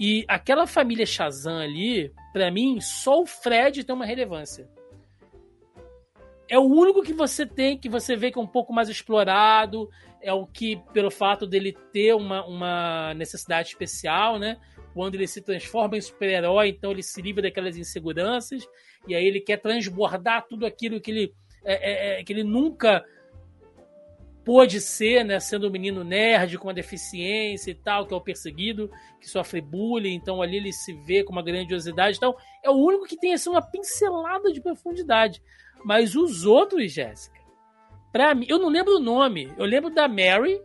E 0.00 0.24
aquela 0.26 0.66
família 0.66 1.06
Shazam 1.06 1.58
ali, 1.58 2.12
para 2.32 2.50
mim, 2.50 2.80
só 2.80 3.22
o 3.22 3.26
Fred 3.26 3.84
tem 3.84 3.94
uma 3.94 4.04
relevância. 4.04 4.68
É 6.48 6.58
o 6.58 6.64
único 6.64 7.04
que 7.04 7.12
você 7.12 7.46
tem, 7.46 7.78
que 7.78 7.88
você 7.88 8.16
vê 8.16 8.32
que 8.32 8.38
é 8.40 8.42
um 8.42 8.48
pouco 8.48 8.72
mais 8.72 8.88
explorado. 8.88 9.88
é 10.20 10.32
o 10.32 10.44
que, 10.44 10.82
pelo 10.92 11.10
fato 11.10 11.46
dele 11.46 11.72
ter 11.92 12.16
uma, 12.16 12.44
uma 12.44 13.14
necessidade 13.14 13.68
especial, 13.68 14.40
né? 14.40 14.58
Quando 14.96 15.14
ele 15.14 15.26
se 15.26 15.42
transforma 15.42 15.98
em 15.98 16.00
super-herói, 16.00 16.68
então 16.68 16.90
ele 16.90 17.02
se 17.02 17.20
livra 17.20 17.42
daquelas 17.42 17.76
inseguranças, 17.76 18.66
e 19.06 19.14
aí 19.14 19.26
ele 19.26 19.42
quer 19.42 19.58
transbordar 19.58 20.46
tudo 20.48 20.64
aquilo 20.64 20.98
que 20.98 21.10
ele, 21.10 21.34
é, 21.62 21.74
é, 21.74 22.20
é 22.20 22.24
que 22.24 22.32
ele 22.32 22.42
nunca 22.42 23.04
pôde 24.42 24.80
ser, 24.80 25.22
né, 25.22 25.38
sendo 25.38 25.68
um 25.68 25.70
menino 25.70 26.02
nerd 26.02 26.56
com 26.56 26.68
uma 26.68 26.72
deficiência 26.72 27.70
e 27.70 27.74
tal, 27.74 28.06
que 28.06 28.14
é 28.14 28.16
o 28.16 28.22
perseguido, 28.22 28.90
que 29.20 29.28
sofre 29.28 29.60
bullying, 29.60 30.14
então 30.14 30.40
ali 30.40 30.56
ele 30.56 30.72
se 30.72 30.94
vê 30.94 31.22
com 31.22 31.32
uma 31.32 31.42
grandiosidade. 31.42 32.16
Então, 32.16 32.34
é 32.64 32.70
o 32.70 32.76
único 32.76 33.04
que 33.04 33.18
tem 33.18 33.34
assim, 33.34 33.50
uma 33.50 33.60
pincelada 33.60 34.50
de 34.50 34.62
profundidade. 34.62 35.42
Mas 35.84 36.16
os 36.16 36.46
outros, 36.46 36.90
Jéssica, 36.90 37.38
para 38.10 38.34
mim, 38.34 38.46
eu 38.48 38.58
não 38.58 38.70
lembro 38.70 38.96
o 38.96 39.00
nome. 39.00 39.52
Eu 39.58 39.66
lembro 39.66 39.90
da 39.90 40.08
Mary, 40.08 40.58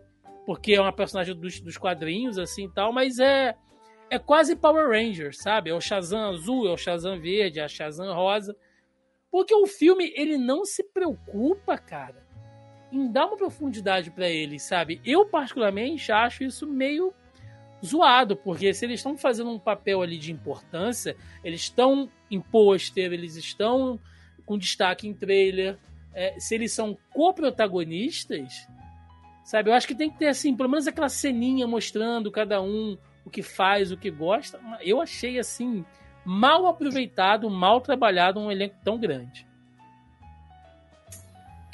porque 0.45 0.73
é 0.73 0.79
uma 0.79 0.95
personagem 0.95 1.35
dos, 1.35 1.59
dos 1.59 1.77
quadrinhos, 1.77 2.37
assim 2.37 2.69
tal, 2.69 2.93
mas 2.93 3.19
é, 3.19 3.57
é 4.11 4.19
quase 4.19 4.57
Power 4.57 4.89
Rangers, 4.89 5.37
sabe? 5.37 5.69
É 5.69 5.73
o 5.73 5.79
Shazam 5.79 6.31
azul, 6.31 6.67
é 6.67 6.73
o 6.73 6.77
Shazam 6.77 7.17
verde, 7.17 7.61
é 7.61 7.63
a 7.63 7.67
Shazam 7.69 8.13
rosa. 8.13 8.53
Porque 9.31 9.55
o 9.55 9.65
filme, 9.65 10.11
ele 10.17 10.37
não 10.37 10.65
se 10.65 10.83
preocupa, 10.83 11.77
cara, 11.77 12.21
em 12.91 13.09
dar 13.09 13.27
uma 13.27 13.37
profundidade 13.37 14.11
para 14.11 14.27
ele, 14.27 14.59
sabe? 14.59 14.99
Eu, 15.05 15.25
particularmente, 15.25 16.11
acho 16.11 16.43
isso 16.43 16.67
meio 16.67 17.13
zoado, 17.83 18.35
porque 18.35 18.73
se 18.73 18.83
eles 18.83 18.99
estão 18.99 19.17
fazendo 19.17 19.49
um 19.49 19.57
papel 19.57 20.01
ali 20.01 20.17
de 20.17 20.33
importância, 20.33 21.15
eles 21.41 21.61
estão 21.61 22.11
em 22.29 22.41
pôster, 22.41 23.13
eles 23.13 23.37
estão 23.37 23.97
com 24.45 24.57
destaque 24.57 25.07
em 25.07 25.13
trailer, 25.13 25.79
é, 26.13 26.37
se 26.37 26.53
eles 26.53 26.73
são 26.73 26.97
co-protagonistas, 27.13 28.67
sabe? 29.45 29.69
Eu 29.69 29.73
acho 29.73 29.87
que 29.87 29.95
tem 29.95 30.09
que 30.11 30.19
ter, 30.19 30.27
assim, 30.27 30.53
pelo 30.53 30.67
menos 30.67 30.85
aquela 30.85 31.07
ceninha 31.07 31.65
mostrando 31.65 32.29
cada 32.29 32.61
um 32.61 32.97
o 33.25 33.29
que 33.29 33.41
faz, 33.41 33.91
o 33.91 33.97
que 33.97 34.09
gosta. 34.09 34.59
Eu 34.81 35.01
achei, 35.01 35.39
assim, 35.39 35.85
mal 36.25 36.67
aproveitado, 36.67 37.49
mal 37.49 37.81
trabalhado 37.81 38.39
um 38.39 38.51
elenco 38.51 38.75
tão 38.83 38.99
grande. 38.99 39.47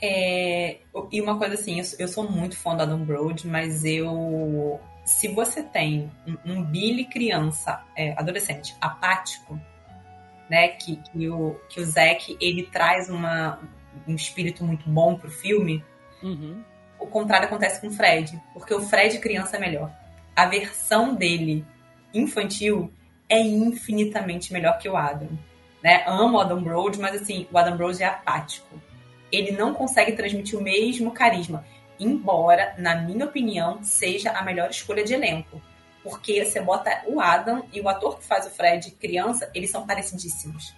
É, 0.02 0.78
e 1.12 1.22
uma 1.22 1.38
coisa 1.38 1.56
assim, 1.56 1.82
eu, 1.98 2.08
sou 2.08 2.30
muito 2.30 2.56
fã 2.56 2.76
da 2.76 2.84
Adam 2.84 3.04
Brody, 3.04 3.48
mas 3.48 3.84
eu. 3.84 4.80
Se 5.04 5.28
você 5.30 5.64
tem 5.64 6.12
um, 6.28 6.54
um 6.54 6.64
Billy 6.64 7.06
criança, 7.06 7.84
é, 7.96 8.14
adolescente, 8.14 8.76
apático, 8.80 9.60
né? 10.50 10.68
Que, 10.70 10.98
que, 10.98 11.30
o, 11.30 11.56
que 11.70 11.80
o 11.80 11.86
Zack 11.86 12.38
ele 12.40 12.64
traz 12.64 13.10
uma, 13.10 13.60
um 14.08 14.14
espírito 14.16 14.64
muito 14.64 14.88
bom 14.90 15.18
pro 15.18 15.32
filme. 15.32 15.84
Uhum. 16.22 16.64
O 17.00 17.08
contrário 17.08 17.48
acontece 17.48 17.80
com 17.80 17.88
o 17.88 17.92
Fred, 17.92 18.40
porque 18.54 18.74
o 18.74 18.82
Fred 18.82 19.18
criança 19.20 19.58
é 19.58 19.60
melhor. 19.60 19.92
A 20.38 20.46
versão 20.46 21.14
dele 21.14 21.66
infantil 22.14 22.94
é 23.28 23.42
infinitamente 23.42 24.54
melhor 24.54 24.78
que 24.78 24.88
o 24.88 24.96
Adam. 24.96 25.30
Né? 25.84 26.06
Amo 26.08 26.38
o 26.38 26.40
Adam 26.40 26.64
Brody, 26.64 27.00
mas 27.00 27.22
assim, 27.22 27.46
o 27.52 27.58
Adam 27.58 27.76
Brody 27.76 28.04
é 28.04 28.06
apático 28.06 28.88
ele 29.32 29.52
não 29.52 29.74
consegue 29.74 30.14
transmitir 30.14 30.58
o 30.58 30.62
mesmo 30.62 31.12
carisma. 31.12 31.66
Embora, 32.00 32.76
na 32.78 32.96
minha 32.96 33.26
opinião, 33.26 33.84
seja 33.84 34.32
a 34.32 34.44
melhor 34.44 34.70
escolha 34.70 35.04
de 35.04 35.14
elenco. 35.14 35.62
Porque 36.04 36.46
você 36.46 36.62
bota 36.62 37.04
o 37.08 37.20
Adam 37.20 37.68
e 37.74 37.82
o 37.82 37.90
ator 37.90 38.18
que 38.18 38.26
faz 38.26 38.46
o 38.46 38.50
Fred 38.50 38.92
criança, 38.92 39.50
eles 39.54 39.70
são 39.70 39.86
parecidíssimos. 39.86 40.74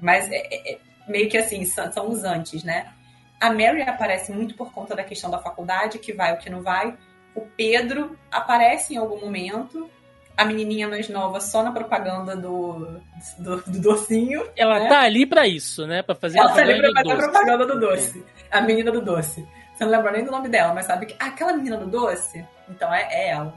Mas 0.00 0.30
é, 0.30 0.36
é, 0.36 0.72
é 0.72 0.78
meio 1.06 1.28
que 1.28 1.38
assim, 1.38 1.64
são, 1.64 1.92
são 1.92 2.10
os 2.10 2.24
antes, 2.24 2.64
né? 2.64 2.92
A 3.40 3.50
Mary 3.50 3.82
aparece 3.82 4.32
muito 4.32 4.54
por 4.56 4.72
conta 4.72 4.96
da 4.96 5.04
questão 5.04 5.30
da 5.30 5.38
faculdade, 5.38 5.98
que 5.98 6.12
vai 6.12 6.32
ou 6.32 6.38
que 6.38 6.50
não 6.50 6.62
vai. 6.62 6.96
O 7.36 7.42
Pedro 7.56 8.18
aparece 8.32 8.94
em 8.94 8.96
algum 8.96 9.20
momento, 9.20 9.88
a 10.36 10.44
menininha 10.44 10.88
mais 10.88 11.08
nova 11.08 11.40
só 11.40 11.62
na 11.62 11.70
propaganda 11.70 12.34
do, 12.34 13.00
do, 13.38 13.56
do 13.62 13.80
docinho. 13.80 14.48
Ela 14.56 14.80
né? 14.80 14.88
tá 14.88 15.00
ali 15.02 15.24
para 15.24 15.46
isso, 15.46 15.86
né? 15.86 16.02
Para 16.02 16.14
fazer 16.14 16.38
Ela 16.38 16.52
tá 16.52 16.62
ali 16.62 16.80
pra 16.80 16.92
fazer 16.94 17.12
a 17.12 17.16
propaganda 17.16 17.66
do 17.66 17.78
doce. 17.78 18.24
A 18.50 18.60
menina 18.60 18.90
do 18.90 19.00
doce. 19.00 19.46
Você 19.74 19.84
não 19.84 19.92
lembra 19.92 20.12
nem 20.12 20.24
do 20.24 20.30
nome 20.30 20.48
dela, 20.48 20.72
mas 20.72 20.86
sabe 20.86 21.06
que 21.06 21.16
aquela 21.18 21.52
menina 21.52 21.76
do 21.76 21.86
doce, 21.86 22.44
então 22.68 22.92
é, 22.92 23.06
é 23.10 23.28
ela. 23.28 23.54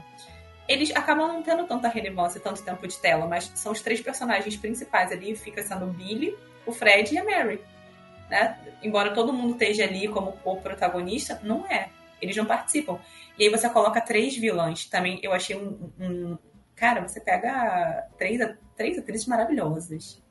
Eles 0.68 0.94
acabam 0.94 1.26
não 1.26 1.42
tendo 1.42 1.66
tanta 1.66 1.88
relevância, 1.88 2.40
tanto 2.40 2.62
tempo 2.62 2.86
de 2.86 2.96
tela, 2.98 3.26
mas 3.26 3.50
são 3.54 3.72
os 3.72 3.80
três 3.80 4.00
personagens 4.00 4.56
principais 4.56 5.10
ali, 5.10 5.34
fica 5.34 5.62
sendo 5.62 5.86
o 5.86 5.88
Billy, 5.88 6.36
o 6.66 6.72
Fred 6.72 7.14
e 7.14 7.18
a 7.18 7.24
Mary. 7.24 7.60
Né? 8.28 8.56
Embora 8.82 9.12
todo 9.12 9.32
mundo 9.32 9.52
esteja 9.52 9.84
ali 9.84 10.06
como 10.08 10.32
co-protagonista, 10.32 11.40
não 11.42 11.66
é. 11.66 11.88
Eles 12.20 12.36
não 12.36 12.44
participam. 12.44 12.98
E 13.40 13.44
aí 13.44 13.50
você 13.50 13.70
coloca 13.70 14.02
três 14.02 14.36
vilãs. 14.36 14.84
Também 14.84 15.18
eu 15.22 15.32
achei 15.32 15.56
um, 15.56 15.90
um, 15.98 16.38
Cara, 16.80 17.06
você 17.06 17.20
pega 17.20 18.06
três, 18.16 18.38
três 18.74 18.98
atrizes 18.98 19.26
maravilhosas. 19.26 20.22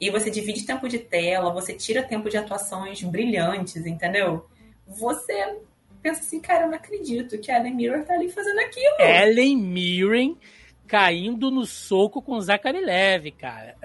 E 0.00 0.10
você 0.10 0.30
divide 0.30 0.64
tempo 0.64 0.88
de 0.88 0.98
tela, 0.98 1.52
você 1.52 1.74
tira 1.74 2.02
tempo 2.02 2.30
de 2.30 2.38
atuações 2.38 3.02
brilhantes, 3.02 3.84
entendeu? 3.84 4.46
Você 4.86 5.58
pensa 6.00 6.20
assim, 6.20 6.40
cara, 6.40 6.64
eu 6.64 6.68
não 6.68 6.76
acredito 6.76 7.38
que 7.38 7.50
a 7.50 7.58
Ellen 7.58 7.74
Mirren 7.74 8.04
tá 8.04 8.14
ali 8.14 8.30
fazendo 8.30 8.58
aquilo. 8.60 8.96
Ellen 8.98 9.58
Mirren 9.58 10.38
caindo 10.86 11.50
no 11.50 11.66
soco 11.66 12.22
com 12.22 12.40
Zachary 12.40 12.80
Levy, 12.80 13.32
cara. 13.32 13.76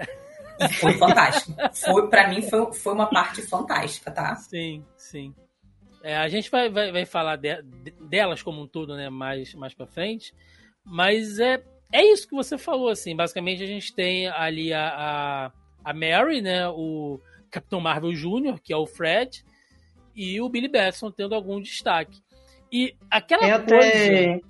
Foi 0.80 0.94
fantástico. 0.94 1.52
Foi, 1.74 2.08
pra 2.08 2.28
mim, 2.28 2.40
foi, 2.40 2.72
foi 2.72 2.94
uma 2.94 3.10
parte 3.10 3.42
fantástica, 3.42 4.10
tá? 4.10 4.36
Sim, 4.36 4.82
sim. 4.96 5.34
É, 6.02 6.16
a 6.16 6.28
gente 6.28 6.50
vai, 6.50 6.68
vai, 6.68 6.92
vai 6.92 7.04
falar 7.04 7.36
de, 7.36 7.62
delas 8.00 8.42
como 8.42 8.62
um 8.62 8.66
todo, 8.66 8.94
né, 8.96 9.10
mais, 9.10 9.54
mais 9.54 9.74
pra 9.74 9.86
frente. 9.86 10.32
Mas 10.84 11.38
é, 11.38 11.62
é 11.92 12.04
isso 12.12 12.28
que 12.28 12.34
você 12.34 12.56
falou, 12.56 12.88
assim. 12.88 13.14
Basicamente, 13.16 13.62
a 13.62 13.66
gente 13.66 13.94
tem 13.94 14.28
ali 14.28 14.72
a, 14.72 14.88
a, 14.88 15.52
a 15.84 15.94
Mary, 15.94 16.40
né? 16.40 16.68
O 16.68 17.20
Capitão 17.50 17.80
Marvel 17.80 18.12
Jr., 18.12 18.60
que 18.62 18.72
é 18.72 18.76
o 18.76 18.86
Fred, 18.86 19.44
e 20.14 20.40
o 20.40 20.48
Billy 20.48 20.68
Batson 20.68 21.10
tendo 21.10 21.34
algum 21.34 21.60
destaque. 21.60 22.20
E 22.72 22.94
aquela 23.10 23.46
é 23.46 23.58
coisa. 23.58 23.76
Até... 23.76 24.40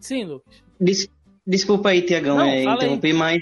Sim, 0.00 0.24
Lucas. 0.24 0.62
Des... 0.80 1.08
Desculpa 1.46 1.90
aí, 1.90 2.02
Tiagão, 2.02 2.40
é, 2.40 2.64
interromper, 2.64 3.12
mas 3.12 3.40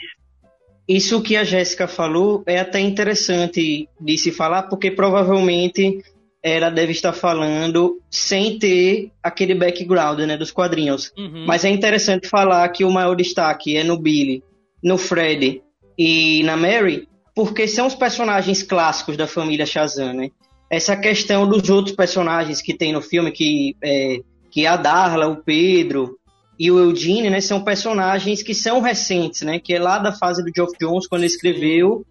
isso 0.86 1.22
que 1.22 1.36
a 1.36 1.44
Jéssica 1.44 1.88
falou 1.88 2.42
é 2.46 2.58
até 2.58 2.78
interessante 2.78 3.88
de 3.98 4.18
se 4.18 4.30
falar, 4.30 4.64
porque 4.64 4.90
provavelmente 4.90 6.04
ela 6.44 6.68
deve 6.68 6.92
estar 6.92 7.14
falando 7.14 8.02
sem 8.10 8.58
ter 8.58 9.10
aquele 9.22 9.54
background 9.54 10.18
né, 10.20 10.36
dos 10.36 10.50
quadrinhos. 10.50 11.10
Uhum. 11.16 11.46
Mas 11.46 11.64
é 11.64 11.70
interessante 11.70 12.28
falar 12.28 12.68
que 12.68 12.84
o 12.84 12.90
maior 12.90 13.14
destaque 13.14 13.78
é 13.78 13.82
no 13.82 13.98
Billy, 13.98 14.44
no 14.82 14.98
Fred 14.98 15.62
e 15.96 16.42
na 16.42 16.54
Mary, 16.54 17.08
porque 17.34 17.66
são 17.66 17.86
os 17.86 17.94
personagens 17.94 18.62
clássicos 18.62 19.16
da 19.16 19.26
família 19.26 19.64
Shazam, 19.64 20.12
né? 20.12 20.28
Essa 20.70 20.94
questão 20.94 21.48
dos 21.48 21.70
outros 21.70 21.96
personagens 21.96 22.60
que 22.60 22.76
tem 22.76 22.92
no 22.92 23.00
filme, 23.00 23.32
que, 23.32 23.74
é, 23.82 24.18
que 24.50 24.66
a 24.66 24.76
Darla, 24.76 25.28
o 25.28 25.42
Pedro 25.42 26.18
e 26.58 26.70
o 26.70 26.78
Eugene, 26.78 27.30
né, 27.30 27.40
são 27.40 27.64
personagens 27.64 28.42
que 28.42 28.52
são 28.52 28.82
recentes, 28.82 29.40
né? 29.42 29.58
Que 29.58 29.74
é 29.74 29.78
lá 29.78 29.98
da 29.98 30.12
fase 30.12 30.44
do 30.44 30.52
Geoff 30.54 30.74
Jones, 30.78 31.06
quando 31.06 31.22
ele 31.22 31.32
escreveu 31.32 32.04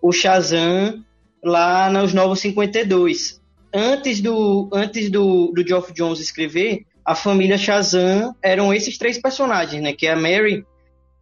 o 0.00 0.10
Shazam 0.10 1.04
lá 1.44 1.90
nos 1.90 2.14
Novos 2.14 2.40
52 2.40 3.43
antes 3.74 4.20
do 4.20 4.70
antes 4.72 5.10
do, 5.10 5.52
do 5.52 5.66
Geoff 5.66 5.92
Jones 5.92 6.20
escrever, 6.20 6.86
a 7.04 7.14
família 7.14 7.58
Shazam 7.58 8.34
eram 8.42 8.72
esses 8.72 8.96
três 8.96 9.20
personagens, 9.20 9.82
né? 9.82 9.92
Que 9.92 10.06
é 10.06 10.12
a 10.12 10.16
Mary. 10.16 10.64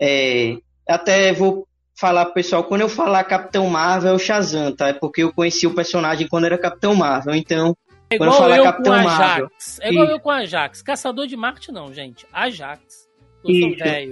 É, 0.00 0.56
até 0.86 1.32
vou 1.32 1.66
falar 1.94 2.24
pro 2.26 2.34
pessoal, 2.34 2.64
quando 2.64 2.80
eu 2.82 2.88
falar 2.88 3.24
Capitão 3.24 3.66
Marvel, 3.68 4.12
é 4.12 4.14
o 4.14 4.18
Shazam, 4.18 4.74
tá? 4.74 4.88
É 4.88 4.92
porque 4.92 5.22
eu 5.22 5.32
conheci 5.32 5.66
o 5.66 5.74
personagem 5.74 6.26
quando 6.28 6.44
era 6.44 6.58
Capitão 6.58 6.94
Marvel. 6.94 7.34
Então, 7.34 7.76
é 8.10 8.18
quando 8.18 8.32
eu 8.32 8.38
falar 8.38 8.56
eu 8.58 8.64
Capitão 8.64 9.02
Marvel. 9.02 9.48
É 9.80 9.90
igual 9.90 10.06
e... 10.06 10.10
eu 10.10 10.20
com 10.20 10.30
Ajax. 10.30 10.82
Caçador 10.82 11.26
de 11.26 11.36
Marte, 11.36 11.72
não, 11.72 11.92
gente. 11.92 12.26
Ajax. 12.32 13.10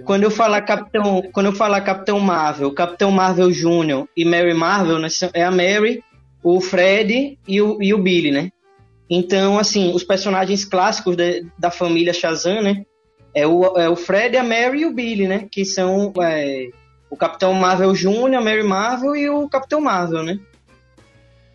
Quando 0.04 0.24
eu 0.24 0.30
falar 0.30 0.62
Capitão, 0.62 1.22
quando 1.32 1.46
eu 1.46 1.52
falar 1.52 1.80
Capitão 1.82 2.18
Marvel, 2.18 2.72
Capitão 2.72 3.12
Marvel 3.12 3.52
Júnior 3.52 4.08
e 4.16 4.24
Mary 4.24 4.54
Marvel, 4.54 4.98
né, 4.98 5.08
é 5.32 5.44
a 5.44 5.50
Mary 5.52 6.02
o 6.42 6.60
Fred 6.60 7.38
e 7.46 7.60
o, 7.60 7.82
e 7.82 7.92
o 7.92 7.98
Billy, 7.98 8.30
né? 8.30 8.50
Então, 9.08 9.58
assim, 9.58 9.92
os 9.92 10.04
personagens 10.04 10.64
clássicos 10.64 11.16
de, 11.16 11.44
da 11.58 11.70
família 11.70 12.12
Shazam, 12.12 12.62
né? 12.62 12.84
É 13.34 13.46
o, 13.46 13.76
é 13.76 13.88
o 13.88 13.96
Fred, 13.96 14.36
a 14.36 14.42
Mary 14.42 14.80
e 14.80 14.86
o 14.86 14.94
Billy, 14.94 15.26
né? 15.26 15.48
Que 15.50 15.64
são 15.64 16.12
é, 16.22 16.68
o 17.10 17.16
Capitão 17.16 17.52
Marvel 17.52 17.92
Jr., 17.92 18.36
a 18.36 18.40
Mary 18.40 18.62
Marvel 18.62 19.16
e 19.16 19.28
o 19.28 19.48
Capitão 19.48 19.80
Marvel, 19.80 20.22
né? 20.22 20.38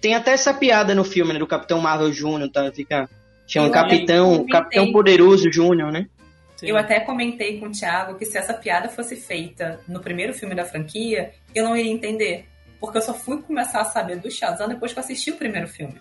Tem 0.02 0.13
até 0.13 0.32
essa 0.32 0.54
piada 0.54 0.93
no 0.93 1.04
filme, 1.04 1.34
né? 1.34 1.39
Do 1.39 1.48
Capitão 1.48 1.80
Marvel 1.80 2.12
Jr., 2.12 2.50
tá? 2.52 2.71
Fica... 2.71 3.10
Chama 3.48 3.69
Capitão, 3.69 4.43
Capitão 4.48 4.91
Poderoso 4.91 5.52
Júnior, 5.52 5.91
né? 5.91 6.08
Sim. 6.56 6.67
Eu 6.67 6.78
até 6.78 7.00
comentei 7.00 7.60
com 7.60 7.67
o 7.67 7.71
Thiago 7.71 8.17
que 8.17 8.26
se 8.26 8.38
essa 8.38 8.54
piada 8.54 8.89
fosse 8.89 9.15
feita 9.15 9.80
no 9.88 10.00
primeiro 10.00 10.34
filme 10.34 10.56
da 10.56 10.65
franquia, 10.65 11.32
eu 11.54 11.63
não 11.63 11.78
iria 11.78 11.91
entender 11.91 12.45
porque 12.80 12.98
eu 12.98 13.02
só 13.02 13.14
fui 13.14 13.42
começar 13.42 13.82
a 13.82 13.86
saber 13.86 14.20
do 14.20 14.30
Shazam 14.30 14.68
depois 14.68 14.94
que 14.94 15.00
eu 15.00 15.04
assisti 15.04 15.32
o 15.32 15.38
primeiro 15.38 15.68
filme. 15.68 16.00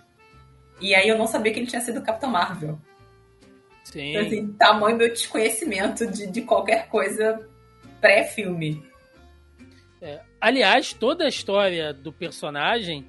E 0.80 0.94
aí 0.94 1.08
eu 1.08 1.16
não 1.16 1.26
sabia 1.26 1.52
que 1.52 1.60
ele 1.60 1.66
tinha 1.66 1.80
sido 1.80 2.02
Capitão 2.02 2.30
Marvel. 2.30 2.78
Sim. 3.84 4.16
Assim, 4.16 4.52
tamanho 4.54 4.96
meu 4.96 5.08
desconhecimento 5.08 6.06
de, 6.06 6.26
de 6.26 6.42
qualquer 6.42 6.88
coisa 6.88 7.48
pré-filme. 8.00 8.82
É, 10.00 10.20
aliás, 10.40 10.92
toda 10.92 11.24
a 11.24 11.28
história 11.28 11.92
do 11.92 12.12
personagem 12.12 13.06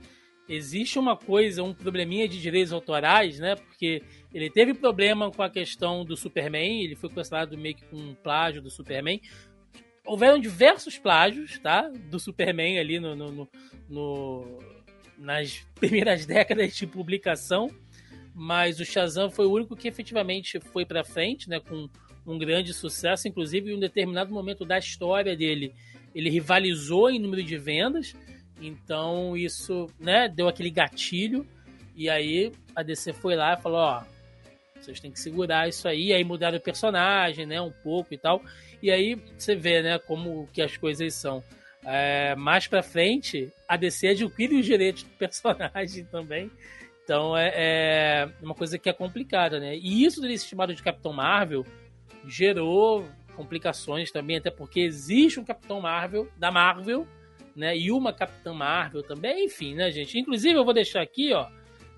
existe 0.48 1.00
uma 1.00 1.18
coisa, 1.18 1.64
um 1.64 1.74
probleminha 1.74 2.28
de 2.28 2.40
direitos 2.40 2.72
autorais, 2.72 3.40
né? 3.40 3.56
Porque 3.56 4.04
ele 4.34 4.50
teve 4.50 4.74
problema 4.74 5.32
com 5.32 5.42
a 5.42 5.50
questão 5.50 6.06
do 6.06 6.16
Superman, 6.16 6.84
ele 6.84 6.96
foi 6.96 7.10
considerado 7.10 7.58
meio 7.58 7.76
que 7.76 7.84
um 7.92 8.14
plágio 8.16 8.62
do 8.62 8.70
Superman. 8.70 9.20
Houveram 10.06 10.40
diversos 10.40 10.98
plágios, 10.98 11.58
tá? 11.60 11.90
Do 12.10 12.20
Superman 12.20 12.80
ali 12.80 13.00
no, 13.00 13.16
no, 13.16 13.32
no, 13.32 13.50
no 13.90 14.60
nas 15.18 15.66
primeiras 15.76 16.26
décadas 16.26 16.76
de 16.76 16.86
publicação, 16.86 17.70
mas 18.34 18.80
o 18.80 18.86
Shazam 18.86 19.30
foi 19.30 19.46
o 19.46 19.52
único 19.52 19.76
que 19.76 19.88
efetivamente 19.88 20.60
foi 20.60 20.86
para 20.86 21.04
frente, 21.04 21.50
né? 21.50 21.60
Com 21.60 21.90
um 22.26 22.38
grande 22.38 22.74
sucesso, 22.74 23.28
inclusive 23.28 23.72
em 23.72 23.76
um 23.76 23.80
determinado 23.80 24.34
momento 24.34 24.66
da 24.66 24.78
história 24.78 25.36
dele, 25.36 25.74
ele 26.14 26.30
rivalizou 26.30 27.10
em 27.10 27.20
número 27.20 27.44
de 27.44 27.58
vendas. 27.58 28.16
Então 28.60 29.36
isso, 29.36 29.88
né, 30.00 30.30
deu 30.30 30.48
aquele 30.48 30.70
gatilho. 30.70 31.46
E 31.96 32.10
aí 32.10 32.52
a 32.76 32.82
DC 32.82 33.14
foi 33.14 33.36
lá 33.36 33.54
e 33.54 33.62
falou, 33.62 33.80
ó, 33.80 34.04
vocês 34.80 35.00
têm 35.00 35.12
que 35.12 35.20
segurar 35.20 35.68
isso 35.68 35.88
aí. 35.88 36.14
Aí 36.14 36.24
mudaram 36.24 36.58
o 36.58 36.62
personagem, 36.62 37.46
né, 37.46 37.62
um 37.62 37.72
pouco 37.72 38.14
e 38.14 38.18
tal. 38.18 38.42
E 38.82 38.92
aí 38.92 39.16
você 39.38 39.56
vê, 39.56 39.82
né, 39.82 40.00
como 40.00 40.48
que 40.54 40.62
as 40.62 40.78
coisas 40.78 41.14
são. 41.14 41.44
É, 41.88 42.36
mais 42.36 42.68
pra 42.68 42.82
frente, 42.82 43.52
a 43.68 43.78
DC 43.78 44.08
adquire 44.08 44.56
os 44.56 44.66
direitos 44.66 45.04
do 45.04 45.10
personagem 45.12 46.06
também. 46.12 46.50
Então 47.04 47.38
é, 47.38 47.52
é, 47.56 48.30
uma 48.42 48.56
coisa 48.56 48.80
que 48.80 48.90
é 48.90 48.94
complicada, 48.94 49.60
né? 49.60 49.76
E 49.78 50.04
isso 50.04 50.20
dele 50.20 50.38
ser 50.38 50.48
chamado 50.48 50.74
de 50.74 50.82
Capitão 50.82 51.14
Marvel 51.14 51.64
gerou 52.28 53.08
complicações 53.36 54.12
também, 54.12 54.38
até 54.38 54.50
porque 54.50 54.80
existe 54.80 55.40
um 55.40 55.46
Capitão 55.46 55.80
Marvel 55.80 56.28
da 56.38 56.50
Marvel 56.50 57.08
né? 57.56 57.78
E 57.78 57.92
uma 57.92 58.12
Capitã 58.12 58.54
Marvel 58.54 59.02
também, 59.02 59.46
enfim, 59.46 59.76
né, 59.76 59.90
gente? 59.90 60.20
Inclusive, 60.20 60.58
eu 60.58 60.66
vou 60.66 60.74
deixar 60.74 61.02
aqui, 61.02 61.34
ó, 61.34 61.48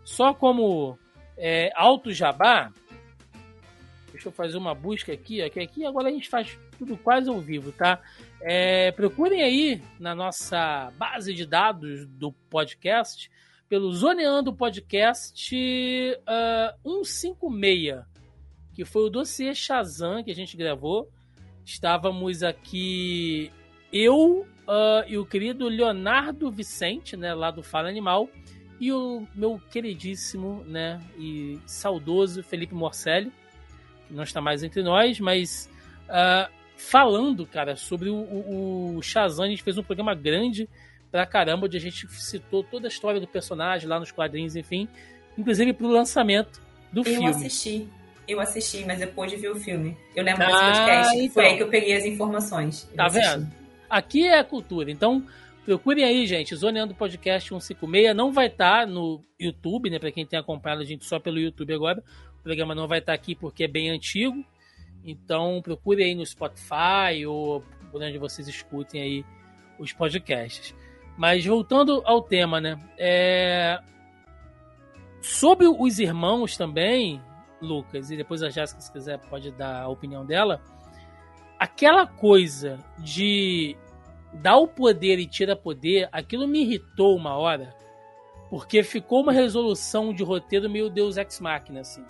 só 0.03 0.33
como 0.33 0.97
é, 1.37 1.71
alto 1.75 2.11
jabá. 2.11 2.71
Deixa 4.11 4.29
eu 4.29 4.31
fazer 4.31 4.57
uma 4.57 4.73
busca 4.73 5.11
aqui, 5.13 5.43
ó, 5.43 5.49
que 5.49 5.59
aqui 5.59 5.85
agora 5.85 6.09
a 6.09 6.11
gente 6.11 6.29
faz 6.29 6.57
tudo 6.77 6.97
quase 6.97 7.29
ao 7.29 7.39
vivo, 7.39 7.71
tá? 7.71 8.01
É, 8.41 8.91
procurem 8.91 9.43
aí 9.43 9.81
na 9.99 10.15
nossa 10.15 10.91
base 10.97 11.33
de 11.33 11.45
dados 11.45 12.05
do 12.05 12.31
podcast, 12.31 13.29
pelo 13.67 13.91
Zoneando 13.91 14.53
Podcast 14.53 15.45
uh, 16.85 17.05
156, 17.05 18.05
que 18.73 18.85
foi 18.85 19.03
o 19.03 19.09
dossiê 19.09 19.53
Shazam 19.53 20.23
que 20.23 20.31
a 20.31 20.35
gente 20.35 20.55
gravou. 20.55 21.11
Estávamos 21.65 22.43
aqui 22.43 23.51
eu 23.91 24.47
uh, 24.67 25.07
e 25.07 25.17
o 25.17 25.25
querido 25.25 25.67
Leonardo 25.67 26.51
Vicente, 26.51 27.17
né, 27.17 27.33
lá 27.33 27.51
do 27.51 27.63
Fala 27.63 27.89
Animal, 27.89 28.29
e 28.79 28.91
o 28.91 29.27
meu 29.35 29.59
queridíssimo, 29.71 30.63
né, 30.65 31.01
e 31.17 31.59
saudoso 31.65 32.43
Felipe 32.43 32.73
Morcelli, 32.73 33.31
não 34.09 34.23
está 34.23 34.41
mais 34.41 34.63
entre 34.63 34.81
nós, 34.83 35.19
mas 35.19 35.69
uh, 36.07 36.51
falando, 36.75 37.45
cara, 37.45 37.75
sobre 37.75 38.09
o, 38.09 38.15
o, 38.15 38.95
o 38.97 39.01
Shazam, 39.01 39.45
a 39.45 39.49
gente 39.49 39.63
fez 39.63 39.77
um 39.77 39.83
programa 39.83 40.13
grande 40.13 40.69
pra 41.11 41.25
caramba, 41.25 41.65
onde 41.65 41.77
a 41.77 41.79
gente 41.79 42.07
citou 42.11 42.63
toda 42.63 42.87
a 42.87 42.89
história 42.89 43.19
do 43.19 43.27
personagem 43.27 43.87
lá 43.87 43.99
nos 43.99 44.11
quadrinhos, 44.11 44.55
enfim, 44.55 44.87
inclusive 45.37 45.73
pro 45.73 45.87
lançamento 45.87 46.61
do 46.91 47.01
eu 47.01 47.05
filme. 47.05 47.25
Eu 47.25 47.29
assisti. 47.31 47.87
Eu 48.27 48.41
assisti, 48.41 48.83
mas 48.85 48.99
depois 48.99 49.31
de 49.31 49.37
ver 49.37 49.49
o 49.49 49.55
filme. 49.55 49.97
Eu 50.13 50.23
lembro 50.23 50.43
ah, 50.43 50.47
desse 50.47 50.59
podcast. 50.59 51.17
Então. 51.17 51.33
Foi 51.33 51.45
aí 51.45 51.57
que 51.57 51.63
eu 51.63 51.69
peguei 51.69 51.95
as 51.95 52.05
informações. 52.05 52.87
Eu 52.91 52.97
tá 52.97 53.05
assisti. 53.05 53.29
vendo? 53.29 53.47
Aqui 53.89 54.27
é 54.27 54.37
a 54.37 54.43
cultura. 54.43 54.91
Então, 54.91 55.23
procurem 55.65 56.03
aí, 56.03 56.27
gente. 56.27 56.53
Zoneando 56.53 56.93
Podcast 56.93 57.47
156. 57.47 58.13
Não 58.13 58.33
vai 58.33 58.47
estar 58.47 58.81
tá 58.81 58.85
no 58.85 59.23
YouTube, 59.39 59.89
né? 59.89 59.97
Para 59.97 60.11
quem 60.11 60.25
tem 60.25 60.37
acompanhado 60.37 60.81
a 60.81 60.85
gente 60.85 61.05
só 61.05 61.19
pelo 61.19 61.39
YouTube 61.39 61.73
agora. 61.73 62.03
Programa 62.47 62.73
não 62.73 62.87
vai 62.87 62.99
estar 62.99 63.13
aqui 63.13 63.35
porque 63.35 63.65
é 63.65 63.67
bem 63.67 63.89
antigo. 63.89 64.43
Então, 65.03 65.61
procurem 65.61 66.07
aí 66.07 66.15
no 66.15 66.25
Spotify 66.25 67.25
ou 67.27 67.61
por 67.91 68.01
onde 68.01 68.17
vocês 68.17 68.47
escutem 68.47 69.01
aí 69.01 69.25
os 69.77 69.93
podcasts. 69.93 70.75
Mas 71.17 71.45
voltando 71.45 72.01
ao 72.05 72.21
tema, 72.21 72.61
né? 72.61 72.79
É... 72.97 73.79
Sobre 75.21 75.67
os 75.67 75.99
irmãos 75.99 76.55
também, 76.55 77.21
Lucas, 77.61 78.11
e 78.11 78.17
depois 78.17 78.43
a 78.43 78.49
Jéssica, 78.49 78.79
se 78.79 78.91
quiser, 78.91 79.17
pode 79.17 79.51
dar 79.51 79.81
a 79.81 79.87
opinião 79.87 80.25
dela 80.25 80.61
aquela 81.59 82.05
coisa 82.05 82.79
de 82.99 83.75
dar 84.33 84.57
o 84.57 84.67
poder 84.67 85.19
e 85.19 85.25
tira 85.25 85.55
poder, 85.55 86.07
aquilo 86.11 86.47
me 86.47 86.61
irritou 86.61 87.15
uma 87.15 87.35
hora, 87.35 87.75
porque 88.49 88.83
ficou 88.83 89.21
uma 89.21 89.31
resolução 89.31 90.13
de 90.13 90.23
roteiro 90.23 90.69
meio 90.69 90.89
Deus 90.89 91.17
Ex 91.17 91.39
Machina, 91.39 91.81
assim. 91.81 92.03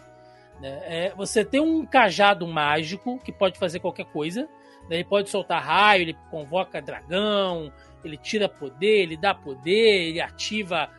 Né? 0.60 0.80
É, 0.84 1.14
você 1.16 1.46
tem 1.46 1.60
um 1.60 1.86
cajado 1.86 2.48
mágico 2.48 3.20
que 3.20 3.32
pode 3.32 3.60
fazer 3.60 3.80
qualquer 3.80 4.06
coisa, 4.06 4.44
né? 4.90 4.98
ele 4.98 5.06
pode 5.06 5.30
soltar 5.30 5.64
raio, 5.64 6.02
ele 6.02 6.18
convoca 6.32 6.82
dragão, 6.82 7.72
ele 8.04 8.18
tira 8.18 8.50
poder, 8.50 9.04
ele 9.04 9.18
dá 9.18 9.34
poder, 9.34 10.08
ele 10.08 10.22
ativa 10.22 10.90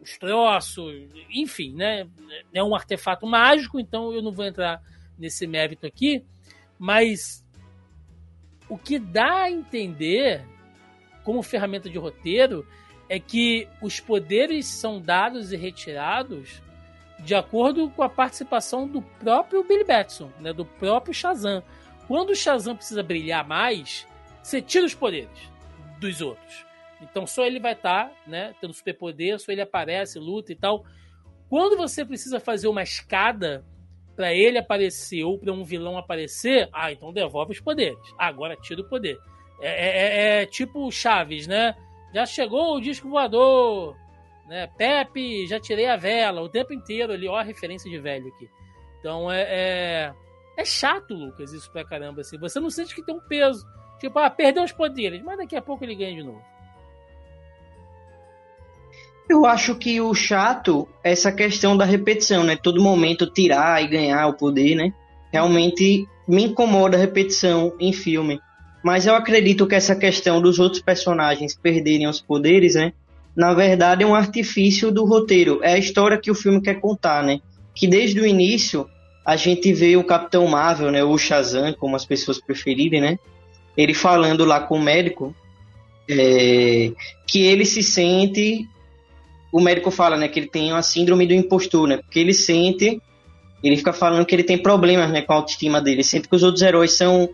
os 0.00 0.18
troços, 0.18 0.92
enfim, 1.30 1.72
né? 1.72 2.06
É 2.52 2.62
um 2.62 2.74
artefato 2.74 3.26
mágico, 3.26 3.80
então 3.80 4.12
eu 4.12 4.20
não 4.20 4.32
vou 4.32 4.44
entrar 4.44 4.82
nesse 5.18 5.46
mérito 5.46 5.86
aqui, 5.86 6.22
mas 6.78 7.42
o 8.68 8.76
que 8.76 8.98
dá 8.98 9.44
a 9.44 9.50
entender, 9.50 10.44
como 11.22 11.42
ferramenta 11.42 11.88
de 11.88 11.96
roteiro, 11.96 12.66
é 13.08 13.18
que 13.18 13.66
os 13.80 13.98
poderes 13.98 14.66
são 14.66 15.00
dados 15.00 15.52
e 15.52 15.56
retirados 15.56 16.62
de 17.20 17.34
acordo 17.34 17.90
com 17.90 18.02
a 18.02 18.08
participação 18.08 18.86
do 18.86 19.00
próprio 19.02 19.64
Billy 19.64 19.84
Batson, 19.84 20.30
né, 20.40 20.52
do 20.52 20.64
próprio 20.64 21.14
Shazam. 21.14 21.62
Quando 22.06 22.30
o 22.30 22.36
Shazam 22.36 22.76
precisa 22.76 23.02
brilhar 23.02 23.46
mais, 23.46 24.06
você 24.42 24.60
tira 24.60 24.84
os 24.84 24.94
poderes 24.94 25.50
dos 25.98 26.20
outros. 26.20 26.66
Então 27.00 27.26
só 27.26 27.44
ele 27.44 27.60
vai 27.60 27.72
estar, 27.72 28.08
tá, 28.08 28.12
né, 28.26 28.54
tendo 28.60 28.74
superpoder, 28.74 29.38
só 29.38 29.52
ele 29.52 29.62
aparece, 29.62 30.18
luta 30.18 30.52
e 30.52 30.56
tal. 30.56 30.84
Quando 31.48 31.76
você 31.76 32.04
precisa 32.04 32.40
fazer 32.40 32.68
uma 32.68 32.82
escada 32.82 33.64
para 34.16 34.32
ele 34.32 34.58
aparecer 34.58 35.24
ou 35.24 35.38
para 35.38 35.52
um 35.52 35.64
vilão 35.64 35.98
aparecer, 35.98 36.68
ah, 36.72 36.92
então 36.92 37.12
devolve 37.12 37.52
os 37.52 37.60
poderes. 37.60 37.98
Agora 38.18 38.56
tira 38.56 38.80
o 38.80 38.88
poder. 38.88 39.18
É, 39.60 39.68
é, 39.68 40.38
é, 40.38 40.42
é 40.42 40.46
tipo 40.46 40.90
Chaves, 40.90 41.46
né? 41.46 41.74
Já 42.14 42.26
chegou 42.26 42.76
o 42.76 42.80
disco 42.80 43.08
voador, 43.08 43.96
né? 44.46 44.68
Pepe, 44.76 45.46
já 45.46 45.58
tirei 45.58 45.86
a 45.86 45.96
vela, 45.96 46.42
o 46.42 46.48
tempo 46.48 46.72
inteiro 46.72 47.12
ali, 47.12 47.28
ó, 47.28 47.36
a 47.36 47.42
referência 47.42 47.90
de 47.90 47.98
velho 47.98 48.28
aqui. 48.28 48.48
Então 49.00 49.30
é, 49.30 49.42
é, 49.42 50.12
é 50.56 50.64
chato, 50.64 51.14
Lucas, 51.14 51.52
isso 51.52 51.70
pra 51.70 51.84
caramba, 51.84 52.20
assim. 52.20 52.38
Você 52.38 52.60
não 52.60 52.70
sente 52.70 52.94
que 52.94 53.02
tem 53.02 53.14
um 53.14 53.20
peso. 53.20 53.66
Tipo, 53.98 54.18
ah, 54.18 54.30
perdeu 54.30 54.62
os 54.62 54.72
poderes, 54.72 55.22
mas 55.22 55.38
daqui 55.38 55.56
a 55.56 55.62
pouco 55.62 55.84
ele 55.84 55.94
ganha 55.94 56.14
de 56.14 56.22
novo. 56.22 56.42
Eu 59.28 59.46
acho 59.46 59.74
que 59.76 60.00
o 60.00 60.12
chato 60.12 60.86
é 61.02 61.12
essa 61.12 61.32
questão 61.32 61.76
da 61.76 61.84
repetição, 61.84 62.44
né? 62.44 62.56
Todo 62.56 62.82
momento 62.82 63.26
tirar 63.26 63.82
e 63.82 63.88
ganhar 63.88 64.26
o 64.26 64.34
poder, 64.34 64.74
né? 64.74 64.92
Realmente 65.32 66.06
me 66.28 66.44
incomoda 66.44 66.96
a 66.96 67.00
repetição 67.00 67.74
em 67.80 67.92
filme. 67.92 68.38
Mas 68.82 69.06
eu 69.06 69.14
acredito 69.14 69.66
que 69.66 69.74
essa 69.74 69.96
questão 69.96 70.42
dos 70.42 70.58
outros 70.58 70.82
personagens 70.82 71.56
perderem 71.56 72.06
os 72.06 72.20
poderes, 72.20 72.74
né? 72.74 72.92
Na 73.36 73.52
verdade 73.52 74.04
é 74.04 74.06
um 74.06 74.14
artifício 74.14 74.90
do 74.92 75.04
roteiro. 75.04 75.60
É 75.62 75.74
a 75.74 75.78
história 75.78 76.18
que 76.18 76.30
o 76.30 76.34
filme 76.34 76.60
quer 76.60 76.80
contar, 76.80 77.22
né? 77.22 77.40
Que 77.74 77.86
desde 77.86 78.20
o 78.20 78.26
início 78.26 78.88
a 79.24 79.36
gente 79.36 79.72
vê 79.72 79.96
o 79.96 80.04
Capitão 80.04 80.46
Marvel, 80.46 80.90
né? 80.90 81.02
O 81.02 81.16
Shazam, 81.18 81.72
como 81.74 81.96
as 81.96 82.04
pessoas 82.04 82.40
preferirem, 82.40 83.00
né? 83.00 83.18
Ele 83.76 83.94
falando 83.94 84.44
lá 84.44 84.60
com 84.60 84.76
o 84.76 84.82
médico 84.82 85.34
é, 86.08 86.92
que 87.26 87.44
ele 87.44 87.64
se 87.64 87.82
sente 87.82 88.68
o 89.54 89.60
médico 89.60 89.88
fala, 89.88 90.16
né, 90.16 90.26
que 90.26 90.40
ele 90.40 90.48
tem 90.48 90.72
uma 90.72 90.82
síndrome 90.82 91.28
do 91.28 91.32
impostor, 91.32 91.86
né, 91.86 91.98
porque 91.98 92.18
ele 92.18 92.34
sente, 92.34 93.00
ele 93.62 93.76
fica 93.76 93.92
falando 93.92 94.26
que 94.26 94.34
ele 94.34 94.42
tem 94.42 94.58
problemas, 94.58 95.12
né, 95.12 95.22
com 95.22 95.32
a 95.32 95.36
autoestima 95.36 95.80
dele, 95.80 96.02
sempre 96.02 96.28
que 96.28 96.34
os 96.34 96.42
outros 96.42 96.60
heróis 96.60 96.96
são 96.96 97.28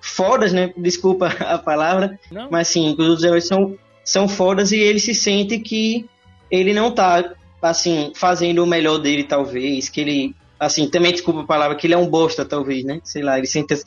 fodas, 0.00 0.50
né, 0.50 0.72
desculpa 0.78 1.26
a 1.46 1.58
palavra, 1.58 2.18
não. 2.32 2.48
mas 2.50 2.68
sim, 2.68 2.96
que 2.96 3.02
os 3.02 3.08
outros 3.08 3.24
heróis 3.24 3.46
são, 3.46 3.76
são 4.04 4.28
fodas 4.28 4.72
e 4.72 4.78
ele 4.78 4.98
se 4.98 5.14
sente 5.14 5.58
que 5.58 6.06
ele 6.50 6.72
não 6.72 6.92
tá, 6.92 7.32
assim, 7.62 8.12
fazendo 8.14 8.62
o 8.62 8.66
melhor 8.66 8.98
dele, 8.98 9.24
talvez, 9.24 9.88
que 9.88 10.00
ele, 10.00 10.34
assim, 10.58 10.88
também 10.88 11.12
desculpa 11.12 11.40
a 11.40 11.46
palavra, 11.46 11.76
que 11.76 11.86
ele 11.86 11.94
é 11.94 11.98
um 11.98 12.08
bosta, 12.08 12.44
talvez, 12.44 12.84
né, 12.84 13.00
sei 13.04 13.22
lá, 13.22 13.38
ele, 13.38 13.46
sente, 13.46 13.80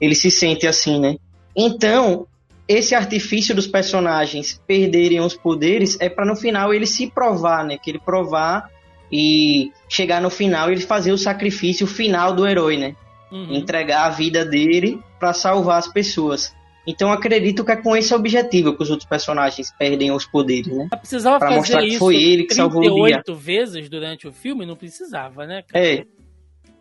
ele 0.00 0.14
se 0.14 0.30
sente 0.30 0.66
assim, 0.66 0.98
né. 0.98 1.16
Então, 1.56 2.26
esse 2.70 2.94
artifício 2.94 3.52
dos 3.52 3.66
personagens 3.66 4.60
perderem 4.64 5.20
os 5.20 5.34
poderes 5.34 5.98
é 6.00 6.08
para 6.08 6.24
no 6.24 6.36
final 6.36 6.72
ele 6.72 6.86
se 6.86 7.08
provar, 7.10 7.64
né? 7.64 7.76
Que 7.76 7.90
ele 7.90 7.98
provar 7.98 8.70
e 9.10 9.72
chegar 9.88 10.22
no 10.22 10.30
final 10.30 10.70
ele 10.70 10.80
fazer 10.80 11.10
o 11.10 11.18
sacrifício 11.18 11.84
final 11.84 12.32
do 12.32 12.46
herói, 12.46 12.76
né? 12.76 12.94
Uhum. 13.32 13.56
Entregar 13.56 14.04
a 14.04 14.10
vida 14.10 14.44
dele 14.44 15.00
para 15.18 15.32
salvar 15.32 15.78
as 15.78 15.88
pessoas. 15.88 16.54
Então 16.90 17.12
acredito 17.12 17.64
que 17.64 17.70
é 17.70 17.76
com 17.76 17.96
esse 17.96 18.12
objetivo 18.12 18.76
que 18.76 18.82
os 18.82 18.90
outros 18.90 19.08
personagens 19.08 19.72
perdem 19.78 20.10
os 20.10 20.26
poderes, 20.26 20.66
né? 20.66 20.88
Ela 20.90 21.00
precisava 21.00 21.38
pra 21.38 21.48
fazer 21.48 21.58
mostrar 21.60 21.82
que 21.82 21.98
foi 21.98 22.16
ele 22.16 22.44
que 22.44 22.54
salvou 22.54 22.82
o 22.82 23.06
dia. 23.06 23.22
vezes 23.36 23.88
durante 23.88 24.26
o 24.26 24.32
filme, 24.32 24.66
não 24.66 24.74
precisava, 24.74 25.46
né? 25.46 25.62
É. 25.72 26.04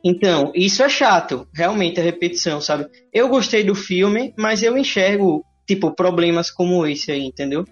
Então, 0.04 0.52
isso 0.56 0.82
é 0.82 0.89
chato, 0.89 1.48
realmente 1.54 2.00
a 2.00 2.04
repetição, 2.04 2.60
sabe? 2.60 2.88
Eu 3.13 3.28
gostei 3.28 3.63
do 3.63 3.76
filme, 3.76 4.34
mas 4.38 4.63
eu 4.63 4.78
enxergo, 4.78 5.45
tipo, 5.67 5.91
problemas 5.93 6.50
como 6.50 6.88
esse 6.88 7.12
aí, 7.12 7.26
entendeu? 7.26 7.65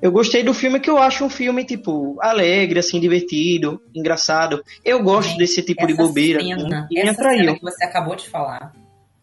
Eu 0.00 0.12
gostei 0.12 0.44
do 0.44 0.54
filme 0.54 0.78
que 0.78 0.88
eu 0.88 0.98
acho 0.98 1.24
um 1.24 1.30
filme, 1.30 1.64
tipo, 1.64 2.16
alegre, 2.20 2.78
assim, 2.78 3.00
divertido, 3.00 3.80
engraçado. 3.94 4.62
Eu 4.84 5.02
gosto 5.02 5.36
desse 5.36 5.62
tipo 5.62 5.86
de 5.86 5.94
bobeira. 5.94 6.40
Cena, 6.40 6.86
e 6.90 7.00
essa 7.00 7.22
cena 7.22 7.54
que 7.54 7.62
você 7.62 7.84
acabou 7.84 8.14
de 8.14 8.28
falar, 8.28 8.72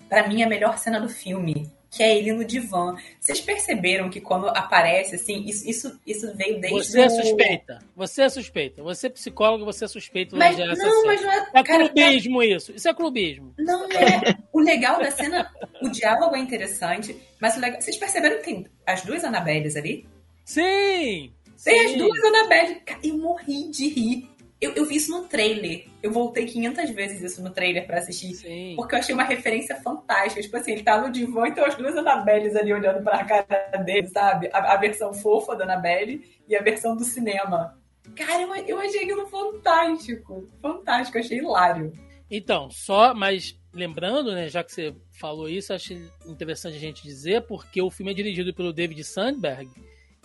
para 0.10 0.28
mim 0.28 0.42
é 0.42 0.46
a 0.46 0.50
melhor 0.50 0.78
cena 0.78 1.00
do 1.00 1.10
filme. 1.10 1.77
Que 1.90 2.04
é 2.04 2.18
ele 2.18 2.34
no 2.34 2.44
divã. 2.44 2.96
Vocês 3.20 3.40
perceberam 3.40 4.10
que 4.10 4.20
quando 4.20 4.48
aparece, 4.50 5.16
assim, 5.16 5.44
isso, 5.46 5.68
isso, 5.70 6.00
isso 6.06 6.36
veio 6.36 6.60
desde 6.60 6.78
Você 6.78 7.02
é 7.02 7.10
suspeita. 7.10 7.80
Você 7.96 8.22
é 8.22 8.30
suspeita. 8.30 8.84
Você 8.84 9.08
é 9.08 9.10
psicólogo, 9.10 9.66
você 9.66 9.86
é 9.86 9.88
suspeito 9.88 10.36
mas, 10.36 10.58
não, 10.58 11.06
mas 11.06 11.22
não 11.22 11.32
é. 11.32 11.50
É 11.54 11.64
cara, 11.64 11.90
clubismo 11.90 12.44
isso. 12.44 12.72
Isso 12.74 12.88
é 12.88 12.94
clubismo. 12.94 13.54
Não 13.58 13.86
é. 13.86 14.38
o 14.52 14.60
legal 14.60 15.00
da 15.00 15.12
cena, 15.12 15.52
o 15.82 15.90
diálogo 15.90 16.36
é 16.36 16.40
interessante, 16.40 17.18
mas 17.40 17.56
o 17.56 17.60
legal. 17.60 17.82
Vocês 17.82 17.98
perceberam 17.98 18.38
que 18.38 18.44
tem 18.44 18.66
as 18.86 19.02
duas 19.04 19.24
Anabelles 19.24 19.76
ali? 19.76 20.08
Sim! 20.44 21.32
Tem 21.64 21.86
as 21.86 21.96
duas 21.96 22.24
Annabelle. 22.24 22.82
Eu 23.04 23.18
morri 23.18 23.70
de 23.70 23.88
rir. 23.90 24.37
Eu, 24.60 24.74
eu 24.74 24.86
vi 24.86 24.96
isso 24.96 25.12
no 25.12 25.28
trailer. 25.28 25.86
Eu 26.02 26.12
voltei 26.12 26.46
500 26.46 26.90
vezes 26.90 27.22
isso 27.22 27.44
no 27.44 27.52
trailer 27.52 27.86
para 27.86 28.00
assistir. 28.00 28.34
Sim. 28.34 28.74
Porque 28.76 28.96
eu 28.96 29.00
achei 29.00 29.14
uma 29.14 29.24
referência 29.24 29.76
fantástica. 29.76 30.42
Tipo 30.42 30.58
assim, 30.58 30.72
ele 30.72 30.84
tá 30.84 31.00
no 31.00 31.12
divã 31.12 31.48
e 31.48 31.52
tem 31.52 31.64
as 31.64 31.76
duas 31.76 31.96
Annabelles 31.96 32.56
ali 32.56 32.74
olhando 32.74 33.04
pra 33.04 33.24
cara 33.24 33.78
dele, 33.84 34.08
sabe? 34.08 34.50
A, 34.52 34.74
a, 34.74 34.78
versão 34.78 35.14
fofa 35.14 35.56
da 35.56 35.64
Annabelle 35.64 36.24
e 36.48 36.56
a 36.56 36.62
versão 36.62 36.96
do 36.96 37.04
cinema. 37.04 37.78
Cara, 38.16 38.42
eu, 38.42 38.56
eu 38.66 38.80
achei 38.80 39.04
aquilo 39.04 39.28
fantástico. 39.28 40.48
Fantástico, 40.60 41.18
eu 41.18 41.22
achei 41.22 41.38
hilário. 41.38 41.94
Então, 42.30 42.70
só, 42.72 43.14
mas 43.14 43.60
lembrando, 43.72 44.32
né, 44.34 44.50
já 44.50 44.64
que 44.64 44.72
você 44.72 44.96
falou 45.12 45.48
isso, 45.48 45.72
acho 45.72 45.94
interessante 46.26 46.76
a 46.76 46.80
gente 46.80 47.04
dizer, 47.04 47.44
porque 47.44 47.80
o 47.82 47.92
filme 47.92 48.12
é 48.12 48.16
dirigido 48.16 48.54
pelo 48.54 48.74
David 48.74 49.04
Sandberg 49.04 49.70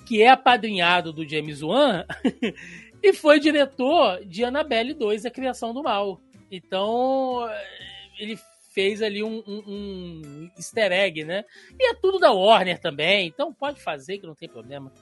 que 0.05 0.23
é 0.23 0.29
apadrinhado 0.29 1.12
do 1.12 1.29
James 1.29 1.62
Wan, 1.62 2.05
e 3.02 3.12
foi 3.12 3.40
diretor 3.40 4.24
de 4.24 4.44
Annabelle 4.44 4.94
2, 4.94 5.26
A 5.26 5.30
Criação 5.30 5.74
do 5.74 5.82
Mal. 5.82 6.20
Então, 6.50 7.48
ele 8.18 8.38
fez 8.72 9.02
ali 9.02 9.22
um, 9.22 9.42
um, 9.46 9.62
um, 9.66 10.50
easter 10.56 10.92
egg, 10.92 11.24
né? 11.24 11.44
E 11.78 11.90
é 11.90 11.94
tudo 11.94 12.18
da 12.18 12.32
Warner 12.32 12.78
também, 12.78 13.26
então 13.26 13.52
pode 13.52 13.80
fazer 13.80 14.18
que 14.18 14.26
não 14.26 14.34
tem 14.34 14.48
problema. 14.48 14.92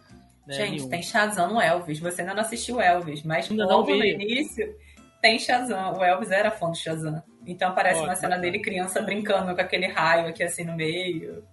Né, 0.47 0.55
Gente, 0.55 0.71
nenhum. 0.71 0.89
tem 0.89 1.03
Shazam 1.03 1.53
no 1.53 1.61
Elvis. 1.61 2.01
Você 2.01 2.23
ainda 2.23 2.35
não 2.35 2.43
assistiu 2.43 2.81
Elvis, 2.81 3.23
mas 3.23 3.51
ainda 3.51 3.67
não 3.67 3.85
vi. 3.85 3.97
no 3.97 4.05
início 4.05 4.75
tem 5.21 5.39
Shazam. 5.39 5.99
O 5.99 6.05
Elvis 6.05 6.31
era 6.31 6.51
fã 6.51 6.71
do 6.71 6.77
Shazam. 6.77 7.23
Então 7.47 7.71
aparece 7.71 8.01
uma 8.01 8.17
cena 8.17 8.39
dele 8.39 8.61
criança 8.61 9.01
brincando 9.03 9.55
com 9.55 9.61
aquele 9.61 9.87
raio 9.87 10.29
aqui 10.29 10.43
assim 10.43 10.65
no 10.65 10.75
meio. 10.75 11.45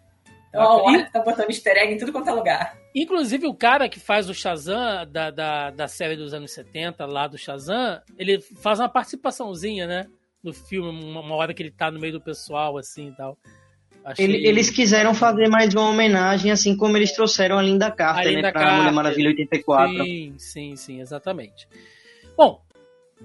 Então, 0.58 0.86
o 0.86 1.12
tá 1.12 1.20
botando 1.22 1.50
easter 1.50 1.78
egg 1.78 1.94
em 1.94 1.98
tudo 1.98 2.12
quanto 2.12 2.30
é 2.30 2.34
lugar. 2.34 2.78
Inclusive, 2.96 3.48
o 3.48 3.54
cara 3.54 3.88
que 3.88 4.00
faz 4.00 4.30
o 4.30 4.34
Shazam 4.34 5.06
da, 5.10 5.30
da, 5.30 5.70
da 5.70 5.88
série 5.88 6.16
dos 6.16 6.34
anos 6.34 6.52
70, 6.52 7.06
lá 7.06 7.28
do 7.28 7.38
Shazam, 7.38 8.02
ele 8.18 8.42
faz 8.42 8.80
uma 8.80 8.90
participaçãozinha, 8.90 9.86
né? 9.86 10.08
No 10.44 10.54
filme, 10.54 10.90
uma, 10.90 11.22
uma 11.22 11.36
hora 11.36 11.54
que 11.54 11.62
ele 11.62 11.72
tá 11.72 11.92
no 11.92 12.00
meio 12.00 12.14
do 12.14 12.22
pessoal, 12.22 12.78
assim 12.78 13.10
e 13.10 13.16
tal. 13.16 13.38
Achei... 14.04 14.26
Eles 14.26 14.70
quiseram 14.70 15.14
fazer 15.14 15.50
mais 15.50 15.74
uma 15.76 15.90
homenagem, 15.90 16.50
assim 16.50 16.78
como 16.78 16.96
eles 16.96 17.12
trouxeram 17.12 17.58
a 17.58 17.62
Linda 17.62 17.92
Carter, 17.92 18.28
a 18.28 18.30
Linda 18.30 18.42
né? 18.42 18.52
Pra 18.52 18.62
Carter. 18.62 18.78
Mulher 18.78 18.94
Maravilha 18.94 19.30
84. 19.30 20.04
Sim, 20.04 20.36
sim, 20.38 20.76
sim, 20.78 21.02
exatamente. 21.02 21.68
Bom, 22.38 22.62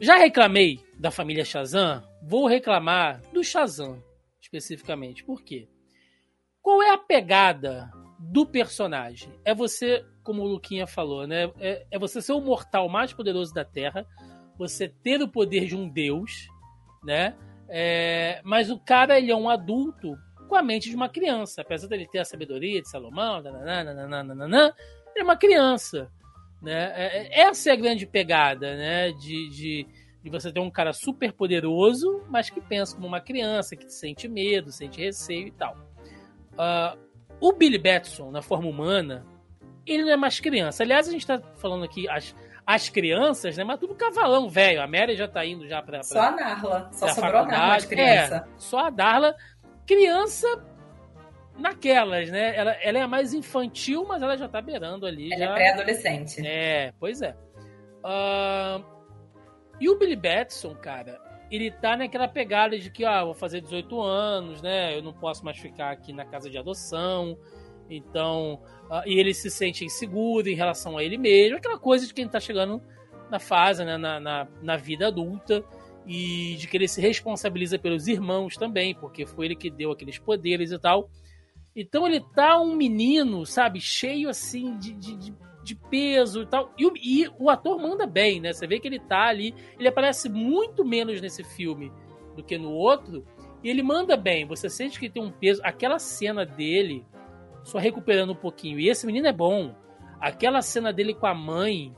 já 0.00 0.16
reclamei 0.16 0.80
da 0.98 1.10
família 1.10 1.44
Shazam, 1.44 2.02
vou 2.22 2.46
reclamar 2.46 3.22
do 3.32 3.44
Shazam, 3.44 4.02
especificamente. 4.40 5.22
Por 5.22 5.42
quê? 5.42 5.68
Qual 6.62 6.82
é 6.82 6.90
a 6.90 6.98
pegada 6.98 7.90
do 8.18 8.46
personagem? 8.46 9.32
É 9.44 9.54
você, 9.54 10.04
como 10.22 10.42
o 10.42 10.46
Luquinha 10.46 10.86
falou, 10.86 11.26
né? 11.26 11.50
É, 11.58 11.84
é 11.90 11.98
você 11.98 12.22
ser 12.22 12.32
o 12.32 12.40
mortal 12.40 12.88
mais 12.88 13.12
poderoso 13.12 13.52
da 13.52 13.64
Terra, 13.64 14.06
você 14.56 14.88
ter 14.88 15.20
o 15.20 15.28
poder 15.28 15.66
de 15.66 15.76
um 15.76 15.88
deus, 15.88 16.48
né? 17.02 17.34
É, 17.68 18.40
mas 18.44 18.70
o 18.70 18.78
cara 18.78 19.18
ele 19.18 19.32
é 19.32 19.36
um 19.36 19.48
adulto 19.48 20.16
com 20.48 20.54
a 20.54 20.62
mente 20.62 20.90
de 20.90 20.94
uma 20.94 21.08
criança, 21.08 21.62
apesar 21.62 21.88
dele 21.88 22.06
ter 22.06 22.18
a 22.18 22.24
sabedoria 22.24 22.80
de 22.80 22.88
Salomão, 22.88 23.40
nananana, 23.40 24.74
ele 25.14 25.20
é 25.20 25.24
uma 25.24 25.36
criança, 25.36 26.10
né? 26.60 26.92
É, 26.94 27.18
é, 27.18 27.40
essa 27.40 27.70
é 27.70 27.72
a 27.72 27.76
grande 27.76 28.06
pegada, 28.06 28.76
né? 28.76 29.10
De, 29.12 29.48
de, 29.48 29.86
de, 30.22 30.30
você 30.30 30.52
ter 30.52 30.60
um 30.60 30.70
cara 30.70 30.92
super 30.92 31.32
poderoso, 31.32 32.22
mas 32.28 32.50
que 32.50 32.60
pensa 32.60 32.94
como 32.94 33.08
uma 33.08 33.20
criança, 33.20 33.74
que 33.74 33.90
sente 33.90 34.28
medo, 34.28 34.70
sente 34.70 35.00
receio 35.00 35.48
e 35.48 35.50
tal. 35.50 35.76
Uh, 36.52 36.98
o 37.40 37.52
Billy 37.52 37.78
Batson, 37.78 38.30
na 38.30 38.42
forma 38.42 38.68
humana, 38.68 39.26
ele 39.86 40.04
não 40.04 40.12
é 40.12 40.16
mais 40.16 40.38
criança. 40.38 40.82
Aliás, 40.82 41.08
a 41.08 41.10
gente 41.10 41.26
tá 41.26 41.40
falando 41.56 41.84
aqui 41.84 42.08
as, 42.08 42.34
as 42.66 42.88
crianças, 42.88 43.56
né? 43.56 43.64
Mas 43.64 43.80
tudo 43.80 43.94
cavalão 43.94 44.48
velho. 44.48 44.80
A 44.80 44.86
Mary 44.86 45.16
já 45.16 45.26
tá 45.26 45.44
indo 45.44 45.66
já 45.66 45.82
pra. 45.82 45.98
pra 45.98 46.02
só 46.02 46.20
a 46.20 46.30
Darla. 46.30 46.90
Só 46.92 47.08
sobrou 47.08 47.40
a 47.40 47.44
Darla 47.44 47.78
de 47.78 47.86
criança. 47.86 48.36
É, 48.36 48.44
só 48.58 48.78
a 48.86 48.90
Darla. 48.90 49.34
Criança 49.86 50.46
naquelas, 51.58 52.30
né? 52.30 52.56
Ela, 52.56 52.72
ela 52.82 52.98
é 52.98 53.02
a 53.02 53.08
mais 53.08 53.34
infantil, 53.34 54.04
mas 54.06 54.22
ela 54.22 54.36
já 54.36 54.48
tá 54.48 54.60
beirando 54.60 55.06
ali. 55.06 55.32
Ela 55.32 55.44
já... 55.44 55.50
é 55.50 55.54
pré-adolescente. 55.54 56.46
É, 56.46 56.92
pois 56.98 57.20
é. 57.22 57.34
Uh, 58.04 58.84
e 59.80 59.88
o 59.88 59.98
Billy 59.98 60.16
Batson, 60.16 60.74
cara, 60.74 61.20
ele 61.52 61.70
tá 61.70 61.96
naquela 61.98 62.26
pegada 62.26 62.78
de 62.78 62.90
que, 62.90 63.04
ah, 63.04 63.24
vou 63.24 63.34
fazer 63.34 63.60
18 63.60 64.00
anos, 64.00 64.62
né? 64.62 64.96
Eu 64.96 65.02
não 65.02 65.12
posso 65.12 65.44
mais 65.44 65.58
ficar 65.58 65.90
aqui 65.90 66.10
na 66.10 66.24
casa 66.24 66.48
de 66.48 66.56
adoção. 66.56 67.36
Então, 67.90 68.54
uh, 68.90 69.06
e 69.06 69.18
ele 69.20 69.34
se 69.34 69.50
sente 69.50 69.84
inseguro 69.84 70.48
em 70.48 70.54
relação 70.54 70.96
a 70.96 71.04
ele 71.04 71.18
mesmo, 71.18 71.58
aquela 71.58 71.78
coisa 71.78 72.06
de 72.06 72.14
quem 72.14 72.26
tá 72.26 72.40
chegando 72.40 72.80
na 73.30 73.38
fase, 73.38 73.84
né, 73.84 73.98
na, 73.98 74.18
na, 74.18 74.48
na 74.62 74.76
vida 74.76 75.08
adulta, 75.08 75.62
e 76.06 76.56
de 76.56 76.66
que 76.66 76.76
ele 76.76 76.88
se 76.88 77.02
responsabiliza 77.02 77.78
pelos 77.78 78.08
irmãos 78.08 78.56
também, 78.56 78.94
porque 78.94 79.26
foi 79.26 79.46
ele 79.46 79.56
que 79.56 79.70
deu 79.70 79.90
aqueles 79.90 80.18
poderes 80.18 80.72
e 80.72 80.78
tal. 80.78 81.10
Então 81.76 82.06
ele 82.06 82.20
tá 82.34 82.58
um 82.58 82.74
menino, 82.74 83.44
sabe, 83.44 83.78
cheio 83.78 84.28
assim 84.28 84.78
de, 84.78 84.92
de, 84.94 85.16
de 85.16 85.34
de 85.62 85.74
peso 85.74 86.42
e 86.42 86.46
tal. 86.46 86.72
E 86.76 86.86
o, 86.86 86.92
e 86.96 87.28
o 87.38 87.48
ator 87.48 87.80
manda 87.80 88.06
bem, 88.06 88.40
né? 88.40 88.52
Você 88.52 88.66
vê 88.66 88.78
que 88.78 88.88
ele 88.88 88.98
tá 88.98 89.28
ali. 89.28 89.54
Ele 89.78 89.88
aparece 89.88 90.28
muito 90.28 90.84
menos 90.84 91.20
nesse 91.20 91.44
filme 91.44 91.92
do 92.36 92.42
que 92.42 92.58
no 92.58 92.70
outro. 92.70 93.24
E 93.62 93.70
ele 93.70 93.82
manda 93.82 94.16
bem. 94.16 94.46
Você 94.46 94.68
sente 94.68 94.98
que 94.98 95.08
tem 95.08 95.22
um 95.22 95.30
peso. 95.30 95.60
Aquela 95.64 95.98
cena 95.98 96.44
dele, 96.44 97.06
só 97.62 97.78
recuperando 97.78 98.32
um 98.32 98.36
pouquinho. 98.36 98.78
E 98.78 98.88
esse 98.88 99.06
menino 99.06 99.28
é 99.28 99.32
bom. 99.32 99.74
Aquela 100.20 100.62
cena 100.62 100.92
dele 100.92 101.14
com 101.14 101.26
a 101.26 101.34
mãe 101.34 101.94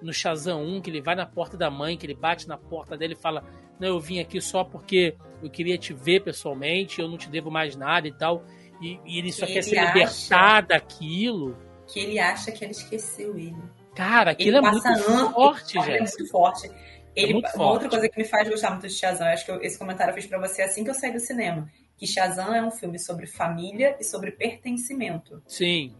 no 0.00 0.12
Shazam 0.12 0.62
1, 0.62 0.80
que 0.80 0.90
ele 0.90 1.00
vai 1.00 1.16
na 1.16 1.26
porta 1.26 1.56
da 1.56 1.70
mãe, 1.70 1.96
que 1.96 2.06
ele 2.06 2.14
bate 2.14 2.46
na 2.46 2.56
porta 2.56 2.96
dele 2.96 3.14
e 3.14 3.20
fala: 3.20 3.44
Não, 3.80 3.88
eu 3.88 4.00
vim 4.00 4.20
aqui 4.20 4.40
só 4.40 4.62
porque 4.62 5.16
eu 5.42 5.50
queria 5.50 5.76
te 5.76 5.92
ver 5.92 6.22
pessoalmente, 6.22 7.00
eu 7.00 7.08
não 7.08 7.16
te 7.16 7.28
devo 7.28 7.50
mais 7.50 7.76
nada 7.76 8.06
e 8.06 8.12
tal. 8.12 8.44
E, 8.80 9.00
e 9.04 9.18
ele 9.18 9.32
só 9.32 9.44
quer 9.44 9.62
se 9.62 9.74
libertar 9.74 10.60
daquilo 10.60 11.56
que 11.88 11.98
ele 11.98 12.18
acha 12.18 12.52
que 12.52 12.64
ela 12.64 12.70
esqueceu 12.70 13.36
ele. 13.36 13.56
Cara, 13.94 14.30
aquilo 14.30 14.58
ele 14.58 14.66
é 14.66 14.70
muito 14.70 15.32
forte, 15.32 15.72
gente. 15.72 15.90
É 15.90 15.98
muito 15.98 16.28
forte. 16.28 16.70
Ele, 17.16 17.30
é 17.30 17.32
muito 17.32 17.46
uma 17.46 17.52
forte. 17.52 17.72
outra 17.72 17.88
coisa 17.88 18.08
que 18.08 18.18
me 18.18 18.24
faz 18.24 18.48
gostar 18.48 18.70
muito 18.70 18.86
de 18.86 18.94
Shazam, 18.94 19.26
acho 19.26 19.44
que 19.44 19.50
eu, 19.50 19.60
esse 19.62 19.78
comentário 19.78 20.12
eu 20.12 20.14
fiz 20.14 20.26
pra 20.26 20.38
você 20.38 20.62
assim 20.62 20.84
que 20.84 20.90
eu 20.90 20.94
saí 20.94 21.12
do 21.12 21.18
cinema, 21.18 21.68
que 21.96 22.06
Shazam 22.06 22.54
é 22.54 22.62
um 22.62 22.70
filme 22.70 22.98
sobre 22.98 23.26
família 23.26 23.96
e 23.98 24.04
sobre 24.04 24.30
pertencimento. 24.30 25.42
Sim. 25.46 25.94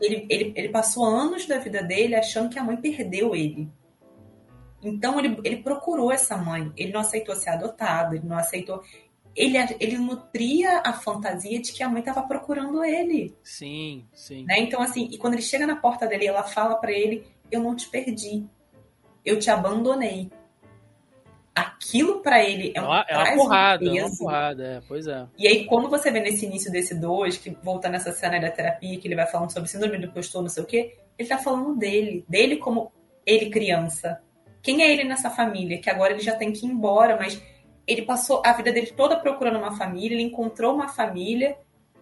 Ele, 0.00 0.26
ele, 0.30 0.52
ele 0.54 0.68
passou 0.68 1.04
anos 1.04 1.46
da 1.46 1.58
vida 1.58 1.82
dele 1.82 2.14
achando 2.14 2.48
que 2.48 2.58
a 2.58 2.64
mãe 2.64 2.76
perdeu 2.76 3.34
ele. 3.34 3.68
Então 4.82 5.18
ele, 5.18 5.38
ele 5.44 5.56
procurou 5.56 6.10
essa 6.10 6.36
mãe. 6.36 6.72
Ele 6.76 6.92
não 6.92 7.00
aceitou 7.00 7.34
ser 7.34 7.50
adotado, 7.50 8.14
ele 8.14 8.26
não 8.26 8.38
aceitou 8.38 8.82
ele, 9.34 9.56
ele 9.78 9.98
nutria 9.98 10.82
a 10.84 10.92
fantasia 10.92 11.60
de 11.60 11.72
que 11.72 11.82
a 11.82 11.88
mãe 11.88 12.00
estava 12.00 12.22
procurando 12.22 12.84
ele. 12.84 13.34
Sim, 13.42 14.06
sim. 14.12 14.44
Né? 14.44 14.58
Então, 14.58 14.80
assim, 14.82 15.08
e 15.10 15.18
quando 15.18 15.34
ele 15.34 15.42
chega 15.42 15.66
na 15.66 15.76
porta 15.76 16.06
dele, 16.06 16.26
ela 16.26 16.42
fala 16.42 16.76
para 16.76 16.92
ele: 16.92 17.24
Eu 17.50 17.60
não 17.62 17.76
te 17.76 17.88
perdi, 17.88 18.44
eu 19.24 19.38
te 19.38 19.50
abandonei. 19.50 20.30
Aquilo 21.54 22.20
para 22.20 22.42
ele 22.42 22.72
é, 22.74 22.80
um, 22.80 22.94
é 22.94 23.18
uma 23.18 23.34
porrada, 23.34 23.84
um 23.84 23.96
é 23.96 24.04
uma 24.04 24.16
porrada, 24.16 24.64
é, 24.64 24.80
pois 24.86 25.06
é. 25.06 25.26
E 25.36 25.48
aí, 25.48 25.66
quando 25.66 25.90
você 25.90 26.10
vê 26.10 26.20
nesse 26.20 26.46
início 26.46 26.70
desse 26.70 26.94
2, 26.94 27.38
que 27.38 27.50
volta 27.62 27.88
nessa 27.88 28.12
cena 28.12 28.40
da 28.40 28.50
terapia, 28.50 28.98
que 28.98 29.06
ele 29.06 29.16
vai 29.16 29.26
falando 29.26 29.52
sobre 29.52 29.68
síndrome 29.68 29.98
do 29.98 30.06
impostor, 30.06 30.42
não 30.42 30.48
sei 30.48 30.62
o 30.62 30.66
quê, 30.66 30.96
ele 31.18 31.28
tá 31.28 31.38
falando 31.38 31.76
dele, 31.76 32.24
dele 32.28 32.56
como 32.56 32.92
ele 33.26 33.50
criança. 33.50 34.22
Quem 34.62 34.82
é 34.82 34.92
ele 34.92 35.04
nessa 35.04 35.28
família? 35.28 35.80
Que 35.80 35.90
agora 35.90 36.12
ele 36.12 36.22
já 36.22 36.34
tem 36.36 36.52
que 36.52 36.64
ir 36.64 36.70
embora, 36.70 37.16
mas 37.16 37.42
ele 37.90 38.02
passou 38.02 38.42
a 38.44 38.52
vida 38.52 38.72
dele 38.72 38.88
toda 38.88 39.16
procurando 39.16 39.58
uma 39.58 39.76
família, 39.76 40.14
ele 40.14 40.22
encontrou 40.22 40.74
uma 40.74 40.88
família 40.88 41.56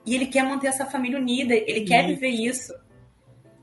e 0.04 0.14
ele 0.14 0.26
quer 0.26 0.44
manter 0.44 0.68
essa 0.68 0.86
família 0.86 1.18
unida, 1.18 1.54
ele 1.54 1.82
quer 1.82 2.02
uhum. 2.02 2.08
viver 2.08 2.28
isso. 2.28 2.74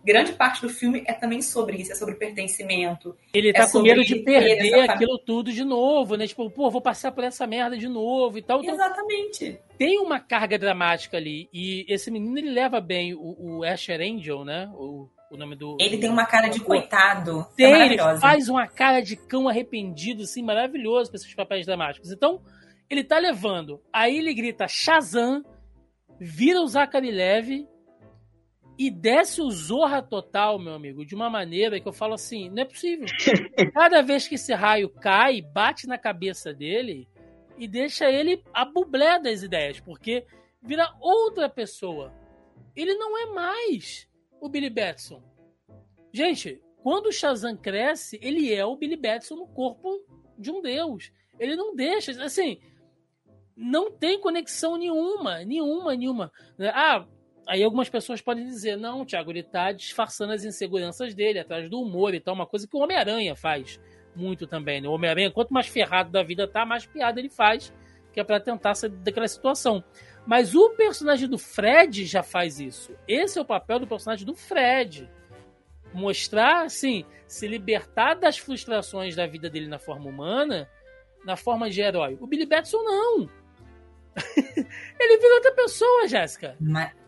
Grande 0.04 0.34
parte 0.34 0.62
do 0.62 0.70
filme 0.70 1.04
é 1.08 1.14
também 1.14 1.42
sobre 1.42 1.78
isso, 1.78 1.92
é 1.92 1.96
sobre 1.96 2.14
pertencimento. 2.14 3.18
Ele 3.34 3.52
tá 3.52 3.64
é 3.64 3.72
com 3.72 3.82
medo 3.82 4.04
de 4.04 4.18
perder 4.18 4.88
aquilo 4.88 5.18
tudo 5.18 5.52
de 5.52 5.64
novo, 5.64 6.16
né? 6.16 6.28
Tipo, 6.28 6.48
pô, 6.52 6.70
vou 6.70 6.82
passar 6.82 7.12
por 7.12 7.24
essa 7.24 7.48
merda 7.48 7.76
de 7.76 7.88
novo 7.88 8.38
e 8.38 8.42
tal. 8.44 8.62
Então, 8.62 8.76
Exatamente. 8.76 9.60
Tem 9.80 9.98
uma 9.98 10.20
carga 10.20 10.60
dramática 10.60 11.18
ali. 11.18 11.50
E 11.52 11.88
esse 11.90 12.12
menino, 12.12 12.38
ele 12.38 12.52
leva 12.52 12.80
bem 12.80 13.16
o, 13.16 13.36
o 13.40 13.64
Asher 13.64 14.00
Angel, 14.00 14.46
né? 14.46 14.70
O, 14.76 15.10
o 15.36 15.38
nome 15.38 15.56
do. 15.56 15.78
Ele 15.80 15.98
tem 15.98 16.10
uma 16.10 16.26
cara 16.26 16.48
de 16.48 16.60
coitado. 16.60 17.46
Tem, 17.56 17.74
é 17.74 17.86
ele 17.86 17.98
faz 18.20 18.50
uma 18.50 18.68
cara 18.68 19.02
de 19.02 19.16
cão 19.16 19.48
arrependido, 19.48 20.24
assim, 20.24 20.44
maravilhoso 20.44 21.12
pra 21.12 21.18
esses 21.18 21.34
papéis 21.34 21.66
dramáticos. 21.66 22.12
Então, 22.12 22.42
ele 22.90 23.04
tá 23.04 23.18
levando. 23.20 23.82
Aí 23.92 24.18
ele 24.18 24.34
grita 24.34 24.68
Shazam, 24.68 25.44
vira 26.20 26.62
o 26.62 26.68
Zachary 26.68 27.12
Leve 27.12 27.68
e 28.78 28.92
desce 28.92 29.42
o 29.42 29.50
Zorra 29.50 30.02
total, 30.02 30.60
meu 30.60 30.74
amigo, 30.74 31.06
de 31.06 31.16
uma 31.16 31.30
maneira 31.30 31.80
que 31.80 31.88
eu 31.88 31.94
falo 31.94 32.14
assim: 32.14 32.50
não 32.50 32.64
é 32.64 32.66
possível. 32.66 33.06
Cada 33.74 34.02
vez 34.02 34.28
que 34.28 34.36
esse 34.36 34.54
raio 34.54 34.90
cai, 34.90 35.42
bate 35.42 35.88
na 35.88 35.98
cabeça 35.98 36.54
dele 36.54 37.08
e 37.58 37.68
deixa 37.68 38.10
ele 38.10 38.44
a 38.54 38.66
bublé 38.66 39.20
das 39.20 39.44
ideias, 39.44 39.80
porque 39.80 40.26
vira 40.62 40.94
outra 41.00 41.50
pessoa. 41.50 42.14
Ele 42.76 42.94
não 42.96 43.18
é 43.18 43.28
mais 43.28 44.08
o 44.40 44.50
Billy 44.50 44.70
Batson. 44.70 45.22
Gente, 46.12 46.62
quando 46.82 47.08
o 47.08 47.12
Shazam 47.12 47.58
cresce, 47.58 48.20
ele 48.22 48.54
é 48.54 48.64
o 48.66 48.76
Billy 48.76 48.96
Batson 48.96 49.36
no 49.36 49.48
corpo 49.48 50.06
de 50.38 50.52
um 50.52 50.62
deus. 50.62 51.12
Ele 51.40 51.56
não 51.56 51.76
deixa, 51.76 52.12
assim, 52.24 52.60
não 53.56 53.92
tem 53.92 54.20
conexão 54.20 54.78
nenhuma, 54.78 55.44
nenhuma, 55.44 55.96
nenhuma. 55.96 56.32
Ah, 56.74 57.06
aí 57.48 57.64
algumas 57.64 57.90
pessoas 57.90 58.22
podem 58.22 58.46
dizer, 58.46 58.78
não, 58.78 59.06
Thiago, 59.06 59.32
ele 59.32 59.44
tá 59.44 59.72
disfarçando 59.72 60.34
as 60.34 60.44
inseguranças 60.44 61.14
dele, 61.14 61.40
atrás 61.40 61.70
do 61.70 61.82
humor 61.82 62.14
e 62.14 62.20
tal, 62.20 62.34
uma 62.34 62.46
coisa 62.46 62.68
que 62.68 62.76
o 62.76 62.80
Homem-Aranha 62.80 63.36
faz 63.36 63.80
muito 64.16 64.48
também, 64.48 64.82
né? 64.82 64.88
O 64.88 64.94
Homem-Aranha, 64.94 65.32
quanto 65.32 65.54
mais 65.54 65.68
ferrado 65.68 66.12
da 66.12 66.24
vida 66.24 66.48
tá, 66.48 66.66
mais 66.66 66.86
piada 66.86 67.20
ele 67.20 67.30
faz, 67.30 67.74
que 68.14 68.20
é 68.20 68.24
para 68.24 68.40
tentar 68.40 68.76
sair 68.76 68.90
daquela 68.90 69.28
situação. 69.28 69.84
Mas 70.26 70.56
o 70.56 70.72
personagem 70.72 71.30
do 71.30 71.38
Fred 71.38 72.06
já 72.06 72.24
faz 72.24 72.60
isso. 72.60 72.94
Esse 73.08 73.38
é 73.38 73.42
o 73.42 73.46
papel 73.46 73.80
do 73.80 73.88
personagem 73.88 74.26
do 74.26 74.36
Fred. 74.36 75.10
Mostrar, 75.94 76.66
assim, 76.66 77.06
se 77.28 77.48
libertar 77.48 78.16
das 78.16 78.38
frustrações 78.38 79.16
da 79.16 79.28
vida 79.28 79.50
dele 79.50 79.68
na 79.68 79.78
forma 79.78 80.10
humana, 80.10 80.70
na 81.24 81.36
forma 81.36 81.70
de 81.70 81.80
herói. 81.80 82.18
O 82.20 82.28
Billy 82.28 82.46
Batson 82.46 82.78
não. 82.78 83.30
ele 85.00 85.18
vira 85.18 85.36
outra 85.36 85.52
pessoa, 85.54 86.08
Jéssica. 86.08 86.58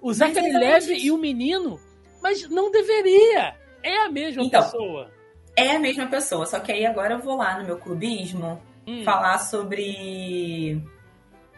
O 0.01 0.13
Zachary 0.13 0.51
Leve 0.51 0.93
e 0.93 1.11
o 1.11 1.17
menino, 1.17 1.79
mas 2.21 2.47
não 2.49 2.71
deveria. 2.71 3.55
É 3.81 4.05
a 4.05 4.11
mesma 4.11 4.43
então, 4.43 4.61
pessoa. 4.61 5.11
É 5.55 5.75
a 5.75 5.79
mesma 5.79 6.07
pessoa, 6.07 6.45
só 6.45 6.59
que 6.59 6.71
aí 6.71 6.85
agora 6.85 7.15
eu 7.15 7.19
vou 7.19 7.37
lá 7.37 7.57
no 7.59 7.65
meu 7.65 7.77
clubismo 7.77 8.61
hum. 8.85 9.03
falar 9.03 9.39
sobre 9.39 10.81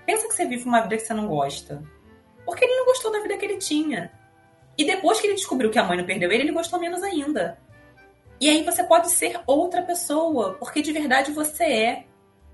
Pensa 0.09 0.27
que 0.27 0.33
você 0.33 0.45
vive 0.47 0.65
uma 0.65 0.81
vida 0.81 0.97
que 0.97 1.03
você 1.03 1.13
não 1.13 1.27
gosta. 1.27 1.83
Porque 2.43 2.65
ele 2.65 2.77
não 2.77 2.85
gostou 2.85 3.11
da 3.11 3.19
vida 3.19 3.37
que 3.37 3.45
ele 3.45 3.57
tinha. 3.57 4.11
E 4.75 4.83
depois 4.83 5.21
que 5.21 5.27
ele 5.27 5.35
descobriu 5.35 5.69
que 5.69 5.77
a 5.77 5.83
mãe 5.83 5.99
não 5.99 6.03
perdeu 6.03 6.31
ele, 6.31 6.41
ele 6.41 6.51
gostou 6.51 6.79
menos 6.79 7.03
ainda. 7.03 7.59
E 8.41 8.49
aí 8.49 8.63
você 8.63 8.83
pode 8.83 9.11
ser 9.11 9.39
outra 9.45 9.83
pessoa, 9.83 10.55
porque 10.55 10.81
de 10.81 10.91
verdade 10.91 11.31
você 11.31 11.63
é. 11.63 12.05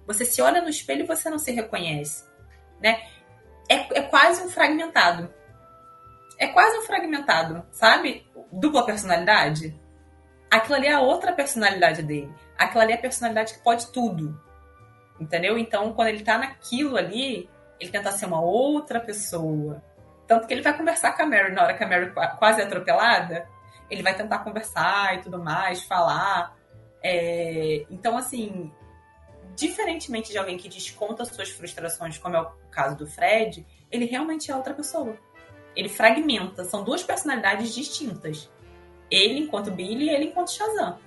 Você 0.06 0.26
se 0.26 0.41
olha 0.41 0.62
no 0.62 0.68
espelho 0.68 1.06
e 1.06 1.08
você 1.08 1.30
não 1.30 1.39
se 1.39 1.50
reconhece. 1.54 2.26
Né? 2.84 3.02
É, 3.70 4.00
é 4.00 4.02
quase 4.02 4.44
um 4.44 4.50
fragmentado. 4.50 5.34
É 6.38 6.48
quase 6.48 6.78
um 6.80 6.82
fragmentado, 6.82 7.65
sabe? 7.72 8.28
Dupla 8.52 8.86
personalidade. 8.86 9.80
Aquilo 10.52 10.76
ali 10.76 10.88
é 10.88 10.94
a 10.94 11.00
outra 11.00 11.32
personalidade 11.32 12.04
dele. 12.04 12.36
Aquilo 12.58 12.82
ali 12.82 12.91
é 12.91 12.96
a 12.96 13.02
personalidade 13.02 13.54
que 13.54 13.63
pode 13.63 13.94
tudo. 13.94 14.38
Entendeu? 15.19 15.58
Então, 15.58 15.93
quando 15.93 16.10
ele 16.10 16.23
tá 16.23 16.38
naquilo 16.38 16.97
ali, 16.97 17.49
ele 17.80 17.91
tenta 17.91 18.12
ser 18.12 18.25
uma 18.25 18.41
outra 18.41 18.99
pessoa. 18.99 19.82
Tanto 20.28 20.47
que 20.47 20.54
ele 20.54 20.62
vai 20.62 20.75
conversar 20.75 21.15
com 21.15 21.23
a 21.23 21.25
Mary 21.25 21.54
na 21.54 21.63
hora 21.63 21.73
que 21.73 21.84
a 21.84 21.88
Mary 21.88 22.12
quase 22.38 22.62
é 22.62 22.63
atropelada. 22.63 23.47
Ele 23.89 24.01
vai 24.01 24.15
tentar 24.15 24.39
conversar 24.39 25.15
e 25.15 25.21
tudo 25.21 25.38
mais, 25.38 25.84
falar. 25.84 26.56
É... 27.04 27.86
Então, 27.89 28.17
assim, 28.17 28.71
diferentemente 29.56 30.32
de 30.32 30.38
alguém 30.38 30.58
que 30.58 30.67
desconta 30.67 31.23
suas 31.25 31.49
frustrações, 31.49 32.17
como 32.17 32.36
é 32.36 32.41
o 32.41 32.51
caso 32.71 32.97
do 32.97 33.08
Fred, 33.08 33.65
ele 33.91 34.06
realmente 34.06 34.51
é 34.51 34.56
outra 34.56 34.73
pessoa. 34.73 35.15
Ele 35.75 35.89
fragmenta. 35.89 36.63
São 36.65 36.84
duas 36.84 37.04
personalidades 37.04 37.73
distintas. 37.73 38.49
Ele 39.10 39.39
enquanto 39.39 39.71
Billy 39.71 40.06
e 40.06 40.10
ele 40.10 40.25
enquanto 40.25 40.51
Shazam. 40.51 40.97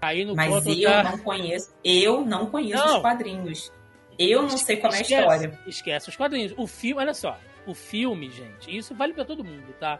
Aí 0.00 0.24
no 0.24 0.34
Mas 0.34 0.66
eu 0.66 0.90
tá... 0.90 1.02
não 1.02 1.18
conheço, 1.18 1.74
eu 1.84 2.24
não 2.24 2.46
conheço 2.46 2.84
não. 2.84 2.96
os 2.96 3.02
quadrinhos. 3.02 3.72
Eu 4.18 4.42
não 4.42 4.56
sei 4.56 4.76
como 4.76 4.92
esquece, 4.92 5.14
é 5.14 5.18
a 5.18 5.20
história. 5.20 5.60
Esquece 5.66 6.08
os 6.08 6.16
quadrinhos. 6.16 6.54
O 6.56 6.66
filme, 6.66 7.00
olha 7.00 7.14
só, 7.14 7.38
o 7.66 7.74
filme, 7.74 8.30
gente, 8.30 8.76
isso 8.76 8.94
vale 8.94 9.12
para 9.12 9.24
todo 9.24 9.44
mundo, 9.44 9.74
tá? 9.78 9.98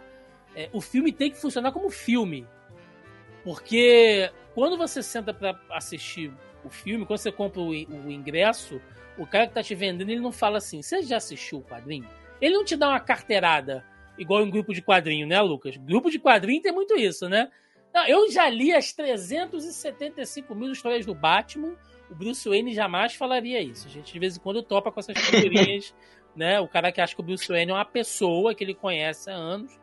É, 0.54 0.68
o 0.72 0.80
filme 0.80 1.12
tem 1.12 1.30
que 1.30 1.40
funcionar 1.40 1.72
como 1.72 1.90
filme. 1.90 2.46
Porque 3.44 4.30
quando 4.54 4.76
você 4.76 5.02
senta 5.02 5.32
para 5.32 5.58
assistir 5.70 6.32
o 6.64 6.68
filme, 6.68 7.06
quando 7.06 7.18
você 7.18 7.32
compra 7.32 7.60
o, 7.60 7.70
o, 7.70 8.10
ingresso, 8.10 8.80
o 9.16 9.26
cara 9.26 9.46
que 9.46 9.54
tá 9.54 9.62
te 9.62 9.74
vendendo, 9.74 10.10
ele 10.10 10.20
não 10.20 10.32
fala 10.32 10.58
assim: 10.58 10.82
"Você 10.82 11.02
já 11.02 11.16
assistiu 11.16 11.58
o 11.58 11.62
quadrinho?" 11.62 12.06
Ele 12.40 12.54
não 12.54 12.64
te 12.64 12.76
dá 12.76 12.88
uma 12.88 13.00
carteirada 13.00 13.84
igual 14.18 14.42
em 14.42 14.50
grupo 14.50 14.74
de 14.74 14.82
quadrinho, 14.82 15.26
né, 15.26 15.40
Lucas? 15.40 15.76
Grupo 15.76 16.10
de 16.10 16.18
quadrinho 16.18 16.60
tem 16.60 16.72
muito 16.72 16.94
isso, 16.94 17.28
né? 17.28 17.48
Não, 17.92 18.06
eu 18.06 18.30
já 18.30 18.48
li 18.48 18.72
as 18.72 18.92
375 18.92 20.54
mil 20.54 20.72
histórias 20.72 21.04
do 21.04 21.14
Batman. 21.14 21.76
O 22.10 22.14
Bruce 22.14 22.48
Wayne 22.48 22.74
jamais 22.74 23.14
falaria 23.14 23.60
isso. 23.60 23.86
A 23.86 23.90
gente 23.90 24.12
de 24.12 24.18
vez 24.18 24.36
em 24.36 24.40
quando 24.40 24.62
topa 24.62 24.90
com 24.90 25.00
essas 25.00 25.18
figurinhas, 25.18 25.94
né? 26.34 26.60
O 26.60 26.68
cara 26.68 26.92
que 26.92 27.00
acha 27.00 27.14
que 27.14 27.20
o 27.20 27.24
Bruce 27.24 27.48
Wayne 27.48 27.72
é 27.72 27.74
uma 27.74 27.84
pessoa 27.84 28.54
que 28.54 28.62
ele 28.62 28.74
conhece 28.74 29.30
há 29.30 29.34
anos 29.34 29.78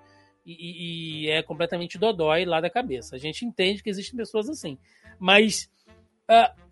e, 0.46 1.26
e 1.26 1.30
é 1.30 1.44
completamente 1.44 1.98
dodói 1.98 2.46
lá 2.46 2.62
da 2.62 2.70
cabeça. 2.70 3.16
A 3.16 3.20
gente 3.20 3.46
entende 3.46 3.84
que 3.84 3.90
existem 3.90 4.16
pessoas 4.16 4.50
assim. 4.50 4.78
Mas 5.20 5.70
uh, 6.30 6.68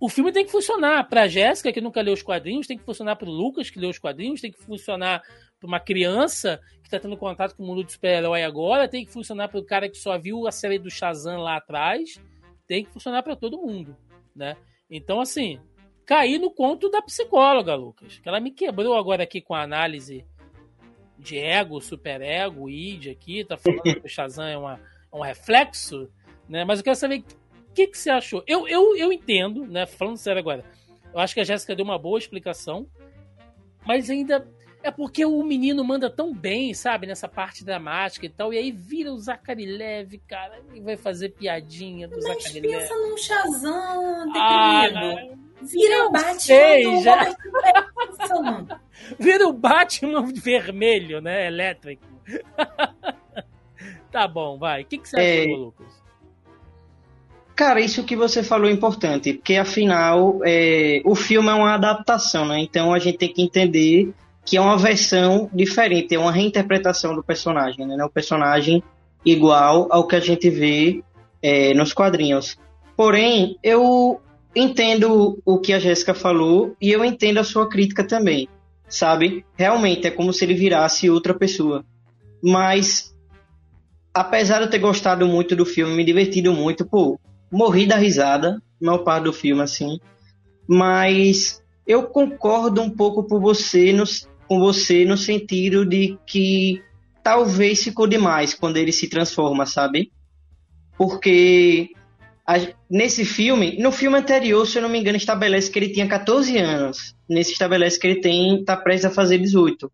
o 0.00 0.08
filme 0.08 0.32
tem 0.32 0.44
que 0.44 0.50
funcionar 0.50 1.08
para 1.08 1.28
Jéssica, 1.28 1.72
que 1.72 1.80
nunca 1.80 2.00
leu 2.00 2.14
os 2.14 2.22
quadrinhos, 2.22 2.66
tem 2.66 2.78
que 2.78 2.84
funcionar 2.84 3.16
para 3.16 3.28
o 3.28 3.32
Lucas, 3.32 3.70
que 3.70 3.78
leu 3.78 3.90
os 3.90 3.98
quadrinhos, 3.98 4.40
tem 4.40 4.50
que 4.50 4.62
funcionar 4.62 5.22
para 5.60 5.68
uma 5.68 5.78
criança 5.78 6.58
que 6.80 6.88
está 6.88 6.98
tendo 6.98 7.16
contato 7.16 7.54
com 7.54 7.62
o 7.62 7.66
mundo 7.66 7.84
do 7.84 7.92
super-herói 7.92 8.42
agora, 8.42 8.88
tem 8.88 9.04
que 9.04 9.12
funcionar 9.12 9.48
para 9.48 9.60
o 9.60 9.64
cara 9.64 9.88
que 9.88 9.98
só 9.98 10.18
viu 10.18 10.46
a 10.48 10.50
série 10.50 10.78
do 10.78 10.90
Shazam 10.90 11.38
lá 11.38 11.56
atrás, 11.56 12.20
tem 12.66 12.84
que 12.84 12.90
funcionar 12.90 13.22
para 13.22 13.36
todo 13.36 13.60
mundo, 13.60 13.94
né? 14.34 14.56
Então, 14.90 15.20
assim, 15.20 15.60
caí 16.06 16.38
no 16.38 16.50
conto 16.50 16.88
da 16.88 17.02
psicóloga, 17.02 17.74
Lucas, 17.74 18.18
que 18.18 18.28
ela 18.28 18.40
me 18.40 18.50
quebrou 18.50 18.96
agora 18.96 19.22
aqui 19.22 19.40
com 19.40 19.54
a 19.54 19.62
análise 19.62 20.24
de 21.18 21.38
ego, 21.38 21.80
superego, 21.80 22.70
id 22.70 23.08
aqui, 23.08 23.44
tá 23.44 23.58
falando 23.58 23.82
que 23.82 24.00
o 24.02 24.08
Shazam 24.08 24.46
é, 24.46 24.56
uma, 24.56 24.80
é 25.12 25.16
um 25.16 25.20
reflexo, 25.20 26.10
né? 26.48 26.64
Mas 26.64 26.78
eu 26.78 26.84
quero 26.84 26.96
saber 26.96 27.22
o 27.68 27.72
que, 27.74 27.86
que 27.86 27.98
você 27.98 28.08
achou. 28.08 28.42
Eu, 28.46 28.66
eu, 28.66 28.96
eu 28.96 29.12
entendo, 29.12 29.66
né? 29.66 29.84
Falando 29.84 30.16
sério 30.16 30.40
agora, 30.40 30.64
eu 31.12 31.20
acho 31.20 31.34
que 31.34 31.40
a 31.40 31.44
Jéssica 31.44 31.76
deu 31.76 31.84
uma 31.84 31.98
boa 31.98 32.18
explicação, 32.18 32.86
mas 33.86 34.08
ainda 34.08 34.48
é 34.82 34.90
porque 34.90 35.24
o 35.24 35.42
menino 35.42 35.84
manda 35.84 36.08
tão 36.08 36.34
bem, 36.34 36.72
sabe, 36.72 37.06
nessa 37.06 37.28
parte 37.28 37.64
dramática 37.64 38.26
e 38.26 38.28
tal. 38.28 38.52
E 38.52 38.58
aí 38.58 38.72
vira 38.72 39.12
o 39.12 39.18
Zachary 39.18 39.66
Leve, 39.66 40.18
cara, 40.26 40.60
e 40.74 40.80
vai 40.80 40.96
fazer 40.96 41.30
piadinha 41.30 42.08
do 42.08 42.16
Mas 42.16 42.24
Zachary 42.24 42.60
Leve. 42.60 42.74
Mas 42.74 42.88
pensa 42.88 42.94
num 42.94 43.16
Shazam, 43.16 44.32
ah, 44.36 44.88
Vira 45.62 46.06
o 46.06 46.10
Batman 46.10 46.38
sei, 46.38 47.02
já... 47.02 47.34
Vira 49.18 49.46
o 49.46 49.52
Batman 49.52 50.24
vermelho, 50.32 51.20
né, 51.20 51.46
elétrico. 51.46 52.02
tá 54.10 54.26
bom, 54.26 54.58
vai. 54.58 54.82
O 54.82 54.86
que, 54.86 54.98
que 54.98 55.08
você 55.08 55.20
é... 55.20 55.44
achou, 55.44 55.56
Lucas? 55.56 56.00
Cara, 57.54 57.78
isso 57.78 58.04
que 58.04 58.16
você 58.16 58.42
falou 58.42 58.70
é 58.70 58.72
importante, 58.72 59.34
porque 59.34 59.56
afinal 59.56 60.40
é, 60.46 61.02
o 61.04 61.14
filme 61.14 61.50
é 61.50 61.52
uma 61.52 61.74
adaptação, 61.74 62.46
né? 62.46 62.58
Então 62.58 62.94
a 62.94 62.98
gente 62.98 63.18
tem 63.18 63.30
que 63.30 63.42
entender 63.42 64.14
que 64.44 64.56
é 64.56 64.60
uma 64.60 64.76
versão 64.76 65.50
diferente, 65.52 66.14
é 66.14 66.18
uma 66.18 66.32
reinterpretação 66.32 67.14
do 67.14 67.22
personagem, 67.22 67.86
né? 67.86 68.04
O 68.04 68.10
personagem 68.10 68.82
igual 69.24 69.86
ao 69.90 70.06
que 70.06 70.16
a 70.16 70.20
gente 70.20 70.48
vê 70.48 71.02
é, 71.42 71.74
nos 71.74 71.92
quadrinhos. 71.92 72.56
Porém, 72.96 73.58
eu 73.62 74.20
entendo 74.54 75.40
o 75.44 75.58
que 75.58 75.72
a 75.72 75.78
Jéssica 75.78 76.14
falou 76.14 76.74
e 76.80 76.90
eu 76.90 77.04
entendo 77.04 77.38
a 77.38 77.44
sua 77.44 77.68
crítica 77.68 78.04
também, 78.04 78.48
sabe? 78.88 79.44
Realmente 79.56 80.06
é 80.06 80.10
como 80.10 80.32
se 80.32 80.44
ele 80.44 80.54
virasse 80.54 81.08
outra 81.08 81.34
pessoa. 81.34 81.84
Mas, 82.42 83.14
apesar 84.12 84.58
de 84.58 84.64
eu 84.64 84.70
ter 84.70 84.78
gostado 84.78 85.26
muito 85.26 85.54
do 85.54 85.66
filme, 85.66 85.94
me 85.94 86.04
divertido 86.04 86.52
muito, 86.52 86.84
pô, 86.84 87.18
morri 87.50 87.86
da 87.86 87.96
risada, 87.96 88.60
maior 88.80 88.98
parte 88.98 89.24
do 89.24 89.32
filme, 89.32 89.62
assim. 89.62 90.00
Mas 90.66 91.62
eu 91.90 92.04
concordo 92.04 92.80
um 92.80 92.88
pouco 92.88 93.26
você 93.40 93.92
no, 93.92 94.04
com 94.46 94.60
você 94.60 95.04
no 95.04 95.16
sentido 95.16 95.84
de 95.84 96.16
que 96.24 96.80
talvez 97.20 97.82
ficou 97.82 98.06
demais 98.06 98.54
quando 98.54 98.76
ele 98.76 98.92
se 98.92 99.08
transforma, 99.08 99.66
sabe? 99.66 100.12
Porque 100.96 101.90
a, 102.46 102.58
nesse 102.88 103.24
filme, 103.24 103.76
no 103.80 103.90
filme 103.90 104.16
anterior, 104.16 104.64
se 104.68 104.78
eu 104.78 104.82
não 104.82 104.88
me 104.88 105.00
engano, 105.00 105.16
estabelece 105.16 105.68
que 105.68 105.80
ele 105.80 105.88
tinha 105.88 106.06
14 106.06 106.56
anos. 106.58 107.16
Nesse 107.28 107.50
estabelece 107.50 107.98
que 107.98 108.06
ele 108.06 108.20
tem 108.20 108.64
tá 108.64 108.76
prestes 108.76 109.06
a 109.06 109.10
fazer 109.10 109.38
18. 109.38 109.90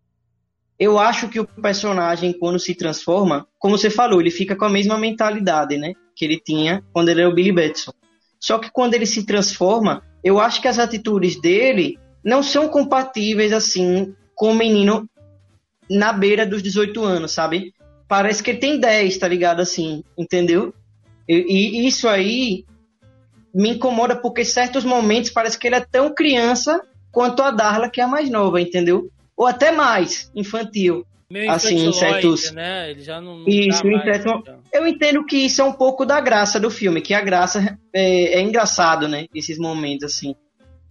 Eu 0.79 0.99
acho 0.99 1.31
que 1.31 1.41
o 1.41 1.47
personagem, 1.47 2.39
quando 2.39 2.59
se 2.59 2.75
transforma, 2.75 3.49
como 3.59 3.79
você 3.79 3.89
falou, 3.89 4.21
ele 4.21 4.31
fica 4.31 4.55
com 4.55 4.67
a 4.67 4.71
mesma 4.71 4.99
mentalidade, 4.99 5.79
né? 5.79 5.95
Que 6.15 6.27
ele 6.27 6.39
tinha 6.39 6.85
quando 6.93 7.09
ele 7.09 7.23
era 7.23 7.31
o 7.31 7.35
Billy 7.35 7.53
Batson. 7.53 7.93
Só 8.39 8.59
que 8.59 8.71
quando 8.71 8.93
ele 8.93 9.07
se 9.07 9.25
transforma, 9.25 10.03
eu 10.27 10.41
acho 10.41 10.61
que 10.61 10.67
as 10.67 10.81
atitudes 10.81 11.41
dele 11.41 12.01
não 12.25 12.43
são 12.43 12.69
compatíveis, 12.69 13.53
assim, 13.53 14.13
com 14.35 14.51
o 14.51 14.55
menino 14.57 15.09
na 15.89 16.13
beira 16.13 16.45
dos 16.45 16.61
18 16.65 17.05
anos, 17.05 17.31
sabe? 17.31 17.73
Parece 18.09 18.43
que 18.43 18.51
ele 18.51 18.59
tem 18.59 18.81
10, 18.81 19.19
tá 19.19 19.29
ligado? 19.29 19.61
Assim, 19.61 20.03
entendeu? 20.19 20.75
E, 21.29 21.37
e 21.47 21.87
isso 21.87 22.09
aí 22.09 22.65
me 23.55 23.71
incomoda 23.77 24.17
porque 24.17 24.45
certos 24.45 24.83
momentos 24.83 25.31
parece 25.31 25.57
que 25.57 25.69
ele 25.69 25.77
é 25.77 25.81
tão 25.81 26.13
criança 26.13 26.83
quanto 27.13 27.41
a 27.41 27.53
Darla, 27.53 27.89
que 27.89 28.01
é 28.01 28.05
a 28.05 28.09
mais 28.09 28.29
nova, 28.29 28.61
entendeu? 28.61 29.09
Ou 29.37 29.47
até 29.47 29.71
mais 29.71 30.29
infantil. 30.35 31.07
Meio 31.31 31.51
assim, 31.51 31.93
certos. 31.93 32.53
Né? 32.53 32.91
Ele 32.91 33.03
já 33.03 33.21
não, 33.21 33.41
não 33.41 33.49
isso, 33.49 33.85
mais, 33.87 34.21
então. 34.21 34.43
Eu 34.73 34.87
entendo 34.87 35.25
que 35.25 35.37
isso 35.37 35.61
é 35.61 35.65
um 35.65 35.73
pouco 35.73 36.05
da 36.05 36.21
graça 36.21 36.61
do 36.61 36.71
filme, 36.71 37.01
que 37.01 37.15
a 37.15 37.21
graça 37.21 37.79
é, 37.93 38.39
é 38.39 38.41
engraçado, 38.41 39.09
né? 39.09 39.27
Esses 39.35 39.59
momentos, 39.59 40.05
assim. 40.05 40.37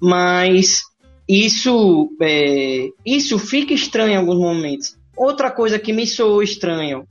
Mas 0.01 0.81
isso, 1.27 2.09
é, 2.21 2.89
isso 3.05 3.39
fica 3.39 3.73
estranho 3.73 4.11
em 4.11 4.17
alguns 4.17 4.37
momentos. 4.37 4.97
Outra 5.15 5.49
coisa 5.49 5.79
que 5.79 5.93
me 5.93 6.05
soou 6.05 6.43
estranho 6.43 7.07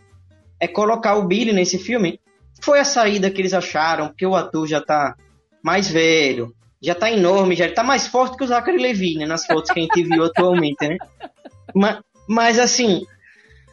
é 0.61 0.69
colocar 0.69 1.17
o 1.17 1.27
Billy 1.27 1.53
nesse 1.53 1.79
filme. 1.79 2.21
Foi 2.61 2.79
a 2.79 2.85
saída 2.85 3.31
que 3.31 3.41
eles 3.41 3.55
acharam, 3.55 4.09
porque 4.09 4.27
o 4.27 4.37
ator 4.37 4.67
já 4.67 4.81
tá 4.81 5.17
mais 5.63 5.89
velho, 5.89 6.55
já 6.81 6.95
tá 6.95 7.11
enorme, 7.11 7.57
já 7.57 7.73
tá 7.73 7.83
mais 7.83 8.07
forte 8.07 8.37
que 8.37 8.45
o 8.45 8.47
Zachary 8.47 8.77
Levi, 8.77 9.17
né? 9.17 9.25
Nas 9.25 9.47
fotos 9.47 9.71
que 9.71 9.81
a 9.81 9.83
gente 9.83 10.03
viu 10.03 10.25
atualmente, 10.25 10.87
né? 10.87 10.99
Mas, 11.75 11.99
mas 12.29 12.59
assim, 12.59 13.05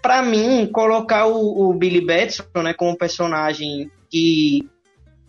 pra 0.01 0.21
mim, 0.21 0.67
colocar 0.71 1.27
o, 1.27 1.69
o 1.69 1.73
Billy 1.73 2.01
Batson, 2.01 2.43
né, 2.63 2.73
como 2.73 2.97
personagem 2.97 3.89
que 4.09 4.67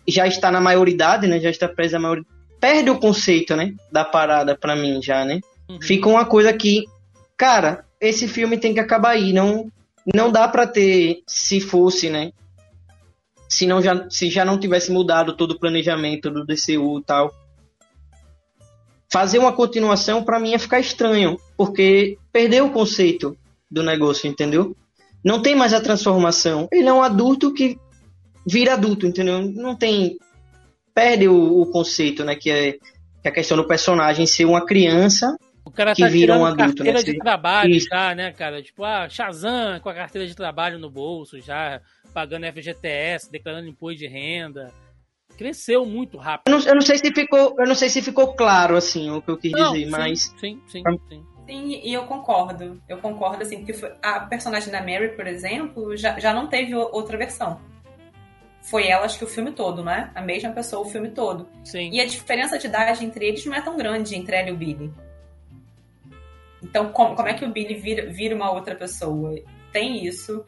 já 0.08 0.26
está 0.26 0.50
na 0.50 0.60
maioridade, 0.60 1.26
né, 1.26 1.38
já 1.38 1.50
está 1.50 1.68
preso 1.68 1.96
à 1.96 2.00
maioridade, 2.00 2.34
perde 2.58 2.90
o 2.90 2.98
conceito, 2.98 3.54
né, 3.54 3.74
da 3.90 4.04
parada 4.04 4.56
pra 4.56 4.74
mim 4.74 5.00
já, 5.02 5.24
né? 5.24 5.40
Uhum. 5.68 5.80
Fica 5.80 6.08
uma 6.08 6.24
coisa 6.24 6.52
que, 6.52 6.84
cara, 7.36 7.84
esse 8.00 8.26
filme 8.26 8.58
tem 8.58 8.74
que 8.74 8.80
acabar 8.80 9.10
aí, 9.10 9.32
não 9.32 9.70
não 10.12 10.32
dá 10.32 10.48
pra 10.48 10.66
ter 10.66 11.22
se 11.28 11.60
fosse, 11.60 12.10
né? 12.10 12.32
Se 13.48 13.66
não 13.66 13.80
já 13.80 14.08
se 14.10 14.30
já 14.30 14.44
não 14.44 14.58
tivesse 14.58 14.90
mudado 14.90 15.36
todo 15.36 15.52
o 15.52 15.58
planejamento 15.58 16.30
do 16.30 16.44
DCU 16.44 16.98
e 16.98 17.04
tal. 17.04 17.32
Fazer 19.08 19.38
uma 19.38 19.52
continuação 19.52 20.24
pra 20.24 20.40
mim 20.40 20.50
ia 20.50 20.58
ficar 20.58 20.80
estranho, 20.80 21.36
porque 21.56 22.18
perdeu 22.32 22.66
o 22.66 22.72
conceito 22.72 23.36
do 23.72 23.82
negócio, 23.82 24.28
entendeu? 24.28 24.76
Não 25.24 25.40
tem 25.40 25.56
mais 25.56 25.72
a 25.72 25.80
transformação. 25.80 26.68
Ele 26.70 26.88
é 26.88 26.92
um 26.92 27.02
adulto 27.02 27.54
que 27.54 27.78
vira 28.46 28.74
adulto, 28.74 29.06
entendeu? 29.06 29.40
Não 29.40 29.74
tem. 29.74 30.18
Perde 30.94 31.26
o, 31.26 31.62
o 31.62 31.66
conceito, 31.70 32.22
né? 32.22 32.34
Que 32.36 32.50
é, 32.50 32.72
que 32.72 32.78
é 33.24 33.28
a 33.28 33.32
questão 33.32 33.56
do 33.56 33.66
personagem 33.66 34.26
ser 34.26 34.44
uma 34.44 34.66
criança. 34.66 35.36
O 35.64 35.70
cara 35.70 35.94
que 35.94 36.02
tá 36.02 36.08
vira 36.08 36.36
um 36.36 36.44
adulto, 36.44 36.76
carteira 36.76 36.98
né? 36.98 37.04
de 37.04 37.16
trabalho 37.18 37.70
Isso. 37.70 37.86
já, 37.90 38.14
né, 38.14 38.32
cara? 38.32 38.60
Tipo, 38.60 38.84
ah, 38.84 39.08
Shazam 39.08 39.80
com 39.80 39.88
a 39.88 39.94
carteira 39.94 40.26
de 40.26 40.34
trabalho 40.34 40.78
no 40.78 40.90
bolso 40.90 41.40
já, 41.40 41.80
pagando 42.12 42.46
FGTS, 42.46 43.30
declarando 43.30 43.68
imposto 43.68 44.00
de 44.00 44.08
renda. 44.08 44.72
Cresceu 45.38 45.86
muito 45.86 46.18
rápido. 46.18 46.52
Eu 46.52 46.58
não, 46.58 46.66
eu 46.66 46.74
não 46.74 46.82
sei 46.82 46.98
se 46.98 47.10
ficou, 47.14 47.54
eu 47.58 47.66
não 47.66 47.74
sei 47.74 47.88
se 47.88 48.02
ficou 48.02 48.34
claro 48.34 48.76
assim 48.76 49.10
o 49.10 49.22
que 49.22 49.30
eu 49.30 49.38
quis 49.38 49.52
Não, 49.52 49.72
dizer, 49.72 49.84
sim, 49.84 49.90
mas 49.90 50.34
Sim, 50.38 50.60
sim, 50.66 50.82
sim. 51.08 51.24
Sim, 51.46 51.80
e 51.82 51.92
eu 51.92 52.04
concordo. 52.06 52.80
Eu 52.88 52.98
concordo, 52.98 53.42
assim, 53.42 53.64
porque 53.64 53.74
a 54.02 54.20
personagem 54.20 54.70
da 54.70 54.80
Mary, 54.80 55.10
por 55.16 55.26
exemplo, 55.26 55.96
já, 55.96 56.18
já 56.18 56.32
não 56.32 56.46
teve 56.46 56.74
outra 56.74 57.18
versão. 57.18 57.60
Foi 58.62 58.86
ela, 58.86 59.04
acho 59.04 59.18
que 59.18 59.24
o 59.24 59.28
filme 59.28 59.50
todo, 59.50 59.82
né? 59.82 60.12
A 60.14 60.22
mesma 60.22 60.52
pessoa 60.52 60.86
o 60.86 60.88
filme 60.90 61.10
todo. 61.10 61.48
sim. 61.64 61.90
E 61.92 62.00
a 62.00 62.06
diferença 62.06 62.56
de 62.58 62.68
idade 62.68 63.04
entre 63.04 63.26
eles 63.26 63.44
não 63.44 63.54
é 63.54 63.60
tão 63.60 63.76
grande, 63.76 64.14
entre 64.16 64.36
ela 64.36 64.50
e 64.50 64.52
o 64.52 64.56
Billy. 64.56 64.92
Então, 66.62 66.92
como, 66.92 67.16
como 67.16 67.28
é 67.28 67.34
que 67.34 67.44
o 67.44 67.50
Billy 67.50 67.74
vira, 67.74 68.06
vira 68.08 68.36
uma 68.36 68.52
outra 68.52 68.74
pessoa? 68.76 69.34
Tem 69.72 70.06
isso. 70.06 70.44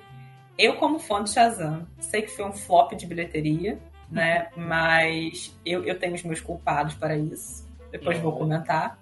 Eu, 0.57 0.77
como 0.77 1.01
fã 1.01 1.25
de 1.25 1.31
Shazam, 1.31 1.87
sei 1.99 2.23
que 2.23 2.29
foi 2.31 2.45
um 2.45 2.53
flop 2.53 2.93
de 2.93 3.05
bilheteria, 3.07 3.79
né? 4.09 4.49
Mas 4.55 5.59
eu, 5.67 5.83
eu 5.85 5.99
tenho 5.99 6.15
os 6.15 6.23
meus 6.23 6.41
culpados 6.41 6.95
para 6.95 7.17
isso. 7.17 7.67
Depois 7.91 8.17
vou 8.19 8.33
Uhum. 8.33 8.39
comentar. 8.39 8.97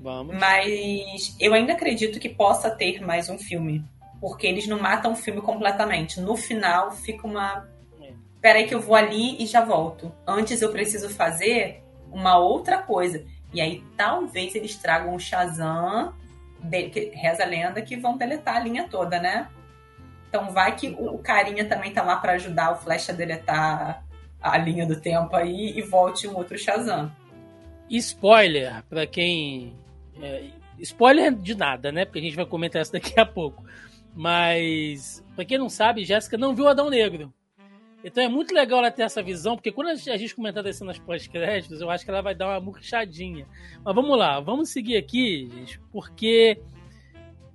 Vamos. 0.00 0.36
Mas 0.36 1.36
eu 1.40 1.52
ainda 1.54 1.72
acredito 1.72 2.20
que 2.20 2.28
possa 2.28 2.70
ter 2.70 3.00
mais 3.04 3.28
um 3.28 3.38
filme. 3.38 3.84
Porque 4.20 4.46
eles 4.46 4.66
não 4.66 4.80
matam 4.80 5.12
o 5.12 5.16
filme 5.16 5.40
completamente. 5.40 6.20
No 6.20 6.36
final 6.36 6.90
fica 6.92 7.26
uma. 7.26 7.68
É. 8.02 8.10
Peraí, 8.40 8.66
que 8.66 8.74
eu 8.74 8.80
vou 8.80 8.96
ali 8.96 9.40
e 9.42 9.46
já 9.46 9.64
volto. 9.64 10.12
Antes 10.26 10.60
eu 10.62 10.70
preciso 10.72 11.08
fazer 11.08 11.82
uma 12.10 12.36
outra 12.38 12.78
coisa. 12.78 13.24
E 13.52 13.60
aí 13.60 13.82
talvez 13.96 14.54
eles 14.54 14.76
tragam 14.76 15.14
o 15.14 15.18
Shazam, 15.20 16.12
de- 16.60 16.90
que- 16.90 17.10
reza 17.14 17.44
a 17.44 17.46
lenda, 17.46 17.80
que 17.80 17.96
vão 17.96 18.16
deletar 18.16 18.56
a 18.56 18.60
linha 18.60 18.88
toda, 18.88 19.20
né? 19.20 19.48
Então 20.28 20.50
vai 20.50 20.74
que 20.76 20.94
o, 20.98 21.16
carinha 21.18 21.64
também 21.64 21.92
tá 21.92 22.02
lá 22.02 22.16
pra 22.16 22.32
ajudar 22.32 22.72
o 22.72 22.76
Flash 22.76 23.08
a 23.08 23.12
deletar 23.12 24.04
a 24.40 24.58
linha 24.58 24.84
do 24.86 25.00
tempo 25.00 25.34
aí 25.34 25.72
e 25.78 25.82
volte 25.82 26.28
um 26.28 26.36
outro 26.36 26.58
Shazam. 26.58 27.10
Spoiler, 27.88 28.82
pra 28.88 29.06
quem. 29.06 29.74
É, 30.22 30.50
spoiler 30.78 31.34
de 31.34 31.54
nada, 31.54 31.90
né? 31.92 32.04
Porque 32.04 32.18
a 32.18 32.22
gente 32.22 32.36
vai 32.36 32.46
comentar 32.46 32.82
isso 32.82 32.92
daqui 32.92 33.18
a 33.18 33.26
pouco. 33.26 33.64
Mas, 34.14 35.24
pra 35.34 35.44
quem 35.44 35.58
não 35.58 35.68
sabe, 35.68 36.04
Jéssica 36.04 36.36
não 36.36 36.54
viu 36.54 36.68
Adão 36.68 36.90
Negro. 36.90 37.32
Então 38.02 38.22
é 38.22 38.28
muito 38.28 38.54
legal 38.54 38.78
ela 38.78 38.90
ter 38.90 39.02
essa 39.02 39.22
visão, 39.22 39.56
porque 39.56 39.72
quando 39.72 39.88
a 39.88 39.94
gente 39.94 40.34
comentar 40.34 40.62
das 40.62 40.76
cenas 40.76 40.98
pós-créditos, 40.98 41.80
eu 41.80 41.90
acho 41.90 42.04
que 42.04 42.10
ela 42.10 42.22
vai 42.22 42.34
dar 42.34 42.46
uma 42.46 42.60
murchadinha. 42.60 43.46
Mas 43.84 43.94
vamos 43.94 44.16
lá, 44.16 44.38
vamos 44.38 44.70
seguir 44.70 44.96
aqui, 44.96 45.48
gente, 45.52 45.80
porque 45.92 46.60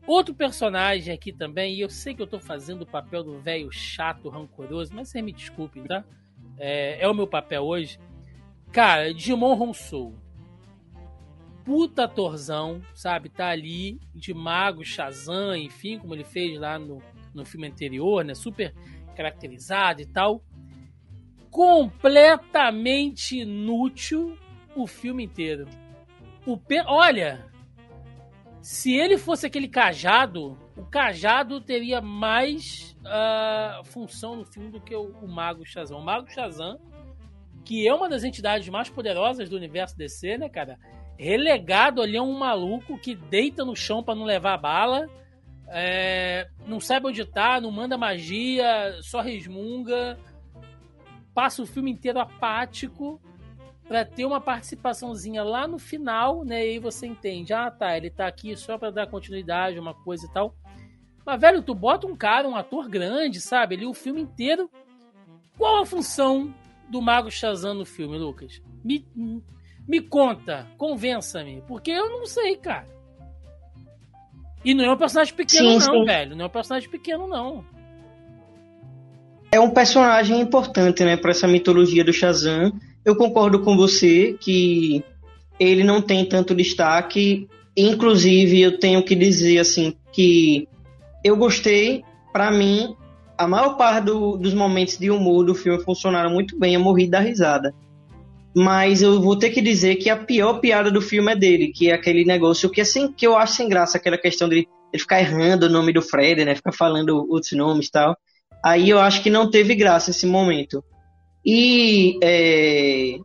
outro 0.06 0.36
personagem 0.36 1.14
aqui 1.14 1.32
também, 1.32 1.76
e 1.76 1.82
eu 1.82 1.90
sei 1.90 2.14
que 2.14 2.22
eu 2.22 2.28
tô 2.28 2.40
fazendo 2.40 2.82
o 2.82 2.86
papel 2.86 3.24
do 3.24 3.40
velho 3.40 3.72
chato, 3.72 4.28
rancoroso, 4.28 4.94
mas 4.94 5.10
vocês 5.10 5.24
me 5.24 5.32
desculpem, 5.32 5.84
tá? 5.84 6.04
É, 6.60 7.04
é 7.04 7.08
o 7.08 7.14
meu 7.14 7.26
papel 7.26 7.64
hoje. 7.64 7.98
Cara, 8.72 9.14
Digimon 9.14 9.58
Honsou. 9.60 10.14
Puta 11.64 12.04
atorzão, 12.04 12.82
sabe? 12.94 13.30
Tá 13.30 13.50
ali 13.50 14.00
de 14.14 14.34
mago, 14.34 14.84
Shazam, 14.84 15.56
enfim, 15.56 15.98
como 15.98 16.14
ele 16.14 16.24
fez 16.24 16.60
lá 16.60 16.78
no, 16.78 17.02
no 17.34 17.46
filme 17.46 17.68
anterior, 17.68 18.24
né? 18.24 18.34
Super 18.34 18.74
caracterizado 19.16 20.02
e 20.02 20.06
tal. 20.06 20.44
Completamente 21.50 23.40
inútil 23.40 24.38
o 24.76 24.88
filme 24.88 25.24
inteiro. 25.24 25.68
O 26.46 26.58
pe... 26.58 26.82
Olha, 26.86 27.46
se 28.62 28.94
ele 28.96 29.18
fosse 29.18 29.46
aquele 29.46 29.68
cajado, 29.68 30.58
o 30.76 30.84
cajado 30.86 31.62
teria 31.62 32.02
mais 32.02 32.98
ah, 33.06 33.82
função 33.86 34.36
no 34.36 34.46
filme 34.46 34.70
do 34.72 34.82
que 34.82 34.96
o, 34.96 35.12
o 35.22 35.28
Mago 35.28 35.66
Shazam. 35.66 36.00
O 36.00 36.04
Mago 36.04 36.30
Shazam, 36.30 36.80
que 37.64 37.88
é 37.88 37.94
uma 37.94 38.10
das 38.10 38.24
entidades 38.24 38.68
mais 38.70 38.90
poderosas 38.90 39.50
do 39.50 39.56
universo 39.56 39.98
DC, 39.98 40.38
né, 40.38 40.50
cara? 40.50 40.80
Relegado 41.18 42.02
ali 42.02 42.18
a 42.18 42.24
um 42.24 42.38
maluco 42.38 42.98
que 42.98 43.16
deita 43.16 43.64
no 43.64 43.76
chão 43.76 44.04
para 44.04 44.16
não 44.16 44.26
levar 44.26 44.58
bala, 44.58 45.08
é, 45.68 46.48
não 46.68 46.80
sabe 46.80 47.08
onde 47.08 47.26
tá, 47.26 47.60
não 47.60 47.72
manda 47.72 47.98
magia, 47.98 48.98
só 49.02 49.22
resmunga, 49.22 50.18
passa 51.34 51.62
o 51.62 51.66
filme 51.66 51.92
inteiro 51.92 52.20
apático 52.20 53.22
para 53.88 54.06
ter 54.06 54.26
uma 54.26 54.40
participaçãozinha 54.40 55.44
lá 55.44 55.68
no 55.68 55.78
final, 55.78 56.44
né? 56.46 56.66
E 56.66 56.70
aí 56.72 56.80
você 56.80 57.06
entende, 57.06 57.54
ah, 57.54 57.70
tá, 57.70 57.98
ele 57.98 58.10
tá 58.10 58.28
aqui 58.28 58.56
só 58.56 58.78
para 58.78 58.92
dar 58.92 59.08
continuidade, 59.08 59.80
uma 59.80 59.94
coisa 59.94 60.26
e 60.26 60.32
tal. 60.32 60.56
Mas, 61.26 61.40
velho, 61.40 61.62
tu 61.62 61.74
bota 61.74 62.08
um 62.08 62.16
cara, 62.16 62.48
um 62.48 62.56
ator 62.56 62.88
grande, 62.90 63.40
sabe? 63.40 63.76
Ali 63.76 63.86
o 63.86 63.94
filme 63.94 64.22
inteiro. 64.22 64.70
Qual 65.58 65.82
a 65.82 65.86
função 65.86 66.54
do 66.90 67.02
Mago 67.02 67.32
Shazam 67.32 67.74
no 67.74 67.86
filme, 67.86 68.18
Lucas? 68.18 68.62
Me, 68.84 69.06
me 69.88 70.02
conta, 70.02 70.68
convença-me, 70.78 71.62
porque 71.68 71.92
eu 71.92 72.10
não 72.10 72.26
sei, 72.26 72.56
cara. 72.56 72.88
E 74.64 74.74
não 74.74 74.86
é 74.86 74.92
um 74.92 74.98
personagem 74.98 75.34
pequeno, 75.34 75.82
Sim, 75.82 75.88
não, 75.88 76.00
sim. 76.00 76.06
velho. 76.06 76.36
Não 76.36 76.46
é 76.46 76.48
um 76.48 76.52
personagem 76.52 76.90
pequeno, 76.90 77.28
não. 77.28 77.66
é 79.54 79.60
um 79.60 79.70
personagem 79.70 80.42
importante, 80.42 81.04
né, 81.04 81.16
para 81.16 81.30
essa 81.30 81.48
mitologia 81.48 82.04
do 82.04 82.12
Shazam. 82.12 82.74
Eu 83.06 83.16
concordo 83.16 83.60
com 83.60 83.78
você 83.78 84.36
que 84.40 85.04
ele 85.60 85.84
não 85.84 86.02
tem 86.02 86.26
tanto 86.26 86.56
destaque. 86.56 87.48
Inclusive, 87.78 88.62
eu 88.62 88.80
tenho 88.80 89.04
que 89.04 89.14
dizer 89.14 89.60
assim 89.60 89.94
que 90.12 90.68
eu 91.24 91.38
gostei. 91.38 92.04
Para 92.32 92.50
mim, 92.50 92.96
a 93.38 93.48
maior 93.48 93.78
parte 93.78 94.06
do, 94.06 94.38
dos 94.38 94.56
momentos 94.56 94.98
de 94.98 95.12
humor 95.12 95.46
do 95.46 95.54
filme 95.54 95.84
funcionaram 95.84 96.32
muito 96.32 96.58
bem. 96.58 96.74
Eu 96.74 96.80
morri 96.80 97.08
da 97.08 97.20
risada. 97.20 97.76
Mas 98.56 99.02
eu 99.02 99.20
vou 99.20 99.36
ter 99.36 99.50
que 99.50 99.62
dizer 99.62 99.96
que 99.96 100.10
a 100.10 100.18
pior 100.18 100.60
piada 100.60 100.92
do 100.92 101.02
filme 101.02 101.32
é 101.32 101.36
dele, 101.36 101.72
que 101.74 101.90
é 101.90 101.94
aquele 101.94 102.24
negócio 102.24 102.70
que, 102.70 102.82
assim, 102.82 103.12
que 103.12 103.26
eu 103.26 103.36
acho 103.36 103.56
sem 103.56 103.68
graça, 103.68 103.98
aquela 103.98 104.18
questão 104.18 104.48
de 104.48 104.56
ele 104.58 104.68
ficar 105.00 105.20
errando 105.20 105.66
o 105.66 105.70
nome 105.70 105.92
do 105.92 106.02
Fred, 106.02 106.46
né? 106.46 106.54
Ficar 106.56 106.72
falando 106.72 107.26
outros 107.30 107.52
nomes 107.54 107.88
e 107.88 107.92
tal. 107.92 108.16
Aí 108.64 108.90
eu 108.90 109.00
acho 109.00 109.24
que 109.24 109.30
não 109.30 109.50
teve 109.50 109.74
graça 109.76 110.12
esse 110.12 110.28
momento. 110.28 110.84
E 111.46 112.18
é, 112.24 113.18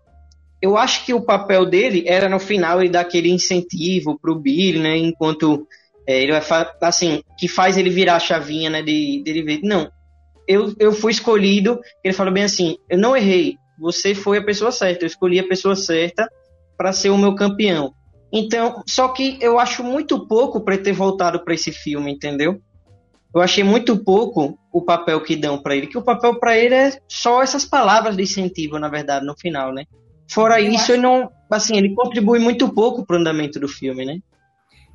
eu 0.60 0.76
acho 0.76 1.04
que 1.04 1.14
o 1.14 1.20
papel 1.20 1.64
dele 1.64 2.04
era 2.06 2.28
no 2.28 2.40
final 2.40 2.80
ele 2.80 2.90
dar 2.90 3.00
aquele 3.00 3.30
incentivo 3.30 4.18
pro 4.18 4.34
Billy, 4.34 4.78
né? 4.78 4.96
Enquanto 4.96 5.66
é, 6.06 6.22
ele 6.22 6.32
vai 6.32 6.66
assim, 6.82 7.22
que 7.38 7.46
faz 7.46 7.76
ele 7.76 7.90
virar 7.90 8.16
a 8.16 8.20
chavinha, 8.20 8.68
né? 8.70 8.82
De, 8.82 9.22
de 9.22 9.30
ele 9.30 9.42
ver. 9.42 9.60
Não, 9.62 9.88
eu, 10.48 10.74
eu 10.80 10.92
fui 10.92 11.12
escolhido. 11.12 11.78
Ele 12.02 12.14
falou 12.14 12.32
bem 12.32 12.44
assim: 12.44 12.76
eu 12.90 12.98
não 12.98 13.16
errei. 13.16 13.56
Você 13.78 14.14
foi 14.14 14.38
a 14.38 14.44
pessoa 14.44 14.72
certa. 14.72 15.04
Eu 15.04 15.08
escolhi 15.08 15.38
a 15.38 15.46
pessoa 15.46 15.76
certa 15.76 16.28
para 16.76 16.92
ser 16.92 17.10
o 17.10 17.18
meu 17.18 17.34
campeão. 17.34 17.94
Então, 18.32 18.82
só 18.86 19.08
que 19.08 19.38
eu 19.40 19.58
acho 19.58 19.82
muito 19.82 20.26
pouco 20.26 20.60
para 20.60 20.76
ter 20.76 20.92
voltado 20.92 21.42
para 21.44 21.54
esse 21.54 21.72
filme, 21.72 22.12
entendeu? 22.12 22.60
Eu 23.34 23.40
achei 23.40 23.64
muito 23.64 23.96
pouco 24.02 24.58
o 24.72 24.82
papel 24.82 25.22
que 25.22 25.36
dão 25.36 25.60
para 25.60 25.76
ele, 25.76 25.86
que 25.86 25.98
o 25.98 26.02
papel 26.02 26.38
para 26.38 26.56
ele 26.56 26.74
é 26.74 26.98
só 27.06 27.42
essas 27.42 27.64
palavras 27.64 28.16
de 28.16 28.22
incentivo, 28.22 28.78
na 28.78 28.88
verdade, 28.88 29.24
no 29.24 29.36
final, 29.38 29.72
né? 29.72 29.84
Fora 30.30 30.60
eu 30.60 30.70
isso, 30.70 30.84
acho... 30.84 30.92
ele 30.92 31.02
não, 31.02 31.30
assim, 31.50 31.76
ele 31.76 31.94
contribui 31.94 32.38
muito 32.38 32.72
pouco 32.72 33.04
pro 33.04 33.16
andamento 33.16 33.58
do 33.58 33.68
filme, 33.68 34.04
né? 34.04 34.18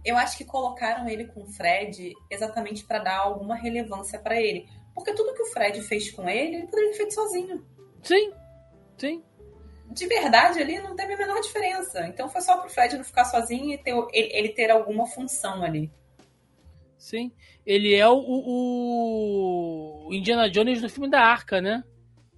Eu 0.06 0.18
acho 0.18 0.38
que 0.38 0.46
colocaram 0.46 1.08
ele 1.08 1.26
com 1.26 1.42
o 1.42 1.48
Fred 1.48 2.14
exatamente 2.30 2.84
para 2.86 3.00
dar 3.00 3.20
alguma 3.20 3.56
relevância 3.56 4.20
para 4.20 4.40
ele, 4.40 4.68
porque 4.94 5.14
tudo 5.14 5.34
que 5.34 5.44
o 5.44 5.52
Fred 5.52 5.82
fez 5.82 6.12
com 6.12 6.28
ele, 6.28 6.58
ele 6.58 6.68
poderia 6.68 6.92
ter 6.92 6.98
feito 6.98 7.14
sozinho. 7.14 7.66
Sim. 8.02 8.32
Sim. 8.98 9.24
De 9.90 10.08
verdade, 10.08 10.60
ali 10.60 10.80
não 10.80 10.96
teve 10.96 11.14
a 11.14 11.18
menor 11.18 11.40
diferença. 11.42 12.08
Então 12.08 12.30
foi 12.30 12.42
só 12.42 12.58
pro 12.58 12.70
Fred 12.70 12.98
não 12.98 13.04
ficar 13.04 13.26
sozinho 13.26 13.72
e 13.74 13.78
ter, 13.78 13.94
ele 14.12 14.50
ter 14.50 14.72
alguma 14.72 15.06
função 15.06 15.64
ali. 15.64 15.92
Sim. 16.98 17.32
Ele 17.66 17.94
é 17.94 18.08
o, 18.08 18.18
o, 18.18 20.10
Indiana 20.12 20.50
Jones 20.50 20.82
do 20.82 20.90
filme 20.90 21.10
da 21.10 21.22
Arca, 21.22 21.62
né? 21.62 21.84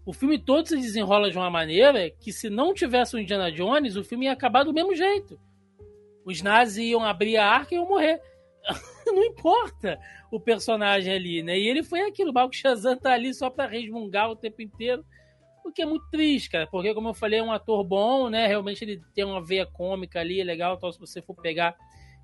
O 0.05 0.11
filme 0.11 0.37
todo 0.37 0.67
se 0.67 0.75
desenrola 0.75 1.31
de 1.31 1.37
uma 1.37 1.49
maneira 1.49 2.09
que 2.09 2.31
se 2.33 2.49
não 2.49 2.73
tivesse 2.73 3.15
o 3.15 3.19
Indiana 3.19 3.51
Jones, 3.51 3.95
o 3.95 4.03
filme 4.03 4.25
ia 4.25 4.33
acabar 4.33 4.63
do 4.63 4.73
mesmo 4.73 4.95
jeito. 4.95 5.39
Os 6.25 6.41
nazis 6.41 6.89
iam 6.89 7.03
abrir 7.03 7.37
a 7.37 7.47
arca 7.47 7.73
e 7.73 7.77
iam 7.77 7.87
morrer. 7.87 8.19
não 9.05 9.23
importa 9.23 9.99
o 10.31 10.39
personagem 10.39 11.13
ali, 11.13 11.43
né? 11.43 11.57
E 11.57 11.67
ele 11.67 11.83
foi 11.83 12.01
aquilo, 12.01 12.31
o 12.31 12.33
Marco 12.33 12.55
Shazam 12.55 12.97
tá 12.97 13.13
ali 13.13 13.33
só 13.33 13.49
para 13.49 13.69
resmungar 13.69 14.29
o 14.29 14.35
tempo 14.35 14.61
inteiro. 14.61 15.05
O 15.65 15.71
que 15.71 15.81
é 15.81 15.85
muito 15.85 16.07
triste, 16.11 16.51
cara, 16.51 16.67
porque, 16.67 16.93
como 16.93 17.09
eu 17.09 17.13
falei, 17.15 17.39
é 17.39 17.43
um 17.43 17.51
ator 17.51 17.83
bom, 17.83 18.29
né? 18.29 18.45
Realmente 18.45 18.85
ele 18.85 19.01
tem 19.15 19.25
uma 19.25 19.43
veia 19.43 19.65
cômica 19.65 20.19
ali, 20.19 20.39
é 20.39 20.43
legal. 20.43 20.75
Então, 20.75 20.91
se 20.91 20.99
você 20.99 21.23
for 21.23 21.35
pegar 21.35 21.75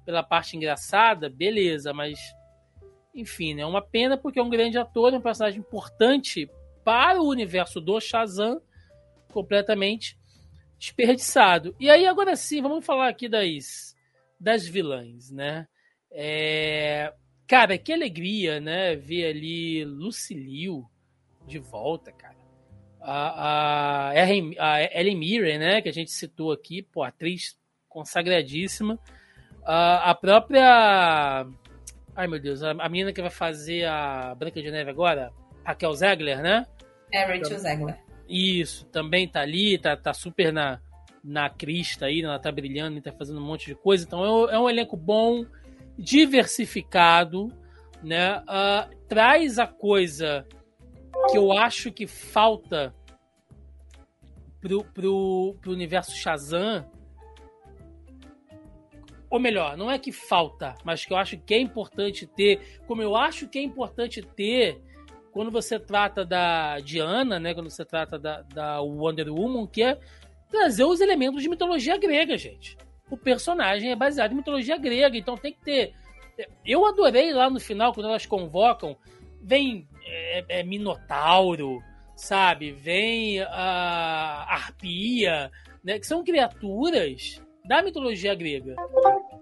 pela 0.06 0.22
parte 0.22 0.56
engraçada, 0.56 1.28
beleza, 1.28 1.92
mas 1.92 2.20
enfim, 3.16 3.56
né? 3.56 3.64
É 3.64 3.66
uma 3.66 3.82
pena 3.82 4.16
porque 4.16 4.39
é 4.39 4.44
um 4.44 4.50
grande 4.50 4.78
ator, 4.78 5.12
é 5.12 5.18
um 5.18 5.22
personagem 5.22 5.60
importante 5.60 6.48
para 6.84 7.20
o 7.20 7.28
universo 7.28 7.82
do 7.82 8.00
Shazam, 8.00 8.62
completamente 9.34 10.16
desperdiçado. 10.78 11.76
E 11.80 11.89
aí, 11.89 12.06
agora 12.06 12.36
sim, 12.36 12.62
vamos 12.62 12.86
falar 12.86 13.08
aqui 13.08 13.28
das, 13.28 13.96
das 14.39 14.68
vilãs, 14.68 15.32
né? 15.32 15.68
É... 16.12 17.12
Cara, 17.48 17.76
que 17.76 17.92
alegria, 17.92 18.60
né? 18.62 18.96
Ver 18.96 19.26
ali 19.26 19.84
Lucilio 19.84 20.86
de 21.48 21.58
volta, 21.58 22.12
cara 22.12 22.41
a, 23.02 24.10
a, 24.10 24.10
a 24.12 24.84
Ellen 24.99 25.18
Mirren, 25.18 25.58
né, 25.58 25.82
que 25.82 25.89
a 25.89 25.93
gente 25.93 26.12
citou 26.12 26.52
aqui, 26.52 26.82
pô, 26.82 27.04
atriz 27.04 27.58
consagradíssima. 27.89 28.99
A, 29.64 30.12
a 30.12 30.16
própria. 30.16 31.45
Ai 32.16 32.28
meu 32.28 32.39
Deus, 32.39 32.64
a, 32.64 32.72
a 32.72 32.89
menina 32.89 33.14
que 33.14 33.22
vai 33.22 33.30
fazer 33.30 33.86
a 33.86 34.36
Branca 34.36 34.62
de 34.62 34.72
Neve 34.72 34.89
agora, 34.89 35.32
Raquel 35.64 35.93
Zegler, 35.93 36.41
né? 36.41 36.66
É, 37.12 37.26
Rachel 37.26 37.60
Zegler. 37.60 37.99
Isso, 38.28 38.86
também 38.86 39.28
tá 39.28 39.41
ali, 39.41 39.78
tá, 39.78 39.97
tá 39.97 40.14
super 40.14 40.54
na, 40.54 40.80
na 41.24 41.49
crista 41.49 42.06
aí, 42.06 42.22
ela 42.22 42.39
tá 42.39 42.52
brilhando 42.52 42.97
e 42.97 43.02
tá 43.02 43.12
fazendo 43.12 43.39
um 43.39 43.45
monte 43.45 43.66
de 43.66 43.76
coisa. 43.76 44.06
Então 44.06 44.24
é 44.24 44.32
um, 44.32 44.49
é 44.49 44.60
um 44.60 44.70
elenco 44.70 44.95
bom, 44.95 45.45
diversificado, 45.97 47.52
né? 48.02 48.39
Uh, 48.39 48.95
traz 49.08 49.60
a 49.60 49.68
coisa 49.68 50.45
que 51.30 51.38
eu 51.38 51.51
acho 51.51 51.91
que 51.91 52.07
falta 52.07 52.93
pro, 54.59 54.84
pro, 54.84 55.55
pro 55.62 55.72
universo 55.72 56.16
Shazam. 56.16 56.86
Ou 59.30 59.39
melhor, 59.39 59.78
não 59.78 59.89
é 59.89 59.97
que 59.97 60.12
falta, 60.12 60.76
mas 60.84 61.05
que 61.05 61.14
eu 61.14 61.18
acho 61.18 61.38
que 61.38 61.53
é 61.53 61.59
importante 61.59 62.28
ter, 62.28 62.82
como 62.86 63.01
eu 63.01 63.16
acho 63.16 63.47
que 63.47 63.57
é 63.57 63.62
importante 63.62 64.22
ter 64.22 64.82
quando 65.32 65.49
você 65.49 65.80
trata 65.80 66.26
da 66.26 66.80
Diana, 66.80 67.39
né? 67.39 67.53
Quando 67.53 67.70
você 67.70 67.86
trata 67.86 68.20
da, 68.20 68.41
da 68.41 68.82
Wonder 68.82 69.34
Woman, 69.34 69.66
que 69.66 69.82
é 69.82 69.97
trazer 70.49 70.84
os 70.84 70.99
elementos 70.99 71.41
de 71.41 71.49
mitologia 71.49 71.97
grega, 71.97 72.38
gente. 72.38 72.78
O 73.09 73.18
personagem 73.18 73.91
é 73.91 73.95
baseado 73.95 74.34
em 74.34 74.36
mitologia 74.36 74.78
grega, 74.78 75.18
então 75.18 75.38
tem 75.38 75.53
que 75.53 75.62
ter. 75.62 75.93
Eu 76.66 76.86
adorei 76.86 77.34
lá 77.34 77.49
no 77.49 77.59
final, 77.59 77.93
quando 77.93 78.09
elas 78.09 78.26
convocam, 78.26 78.97
vem 79.41 79.88
é, 80.06 80.45
é 80.60 80.64
Minotauro, 80.64 81.84
sabe? 82.16 82.72
Vem 82.72 83.41
a 83.41 84.45
Arpia, 84.49 85.52
né? 85.84 85.99
Que 85.99 86.08
são 86.08 86.24
criaturas 86.24 87.41
da 87.66 87.82
mitologia 87.82 88.36
grega. 88.36 88.76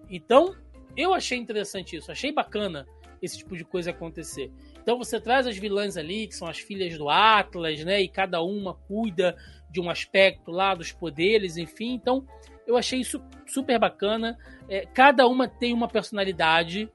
Então, 0.09 0.55
eu 0.95 1.13
achei 1.13 1.37
interessante 1.37 1.95
isso, 1.95 2.11
achei 2.11 2.31
bacana 2.31 2.85
esse 3.21 3.37
tipo 3.37 3.55
de 3.55 3.63
coisa 3.63 3.91
acontecer. 3.91 4.51
Então 4.81 4.97
você 4.97 5.19
traz 5.19 5.45
as 5.45 5.57
vilãs 5.57 5.97
ali, 5.97 6.27
que 6.27 6.35
são 6.35 6.47
as 6.47 6.59
filhas 6.59 6.97
do 6.97 7.09
Atlas, 7.09 7.83
né? 7.83 8.01
E 8.01 8.07
cada 8.07 8.41
uma 8.41 8.73
cuida 8.73 9.35
de 9.69 9.79
um 9.79 9.89
aspecto 9.89 10.51
lá 10.51 10.73
dos 10.73 10.91
poderes, 10.91 11.57
enfim. 11.57 11.93
Então 11.93 12.25
eu 12.65 12.77
achei 12.77 12.99
isso 12.99 13.21
super 13.45 13.79
bacana. 13.79 14.37
É, 14.67 14.85
cada 14.85 15.27
uma 15.27 15.47
tem 15.47 15.73
uma 15.73 15.87
personalidade 15.87 16.89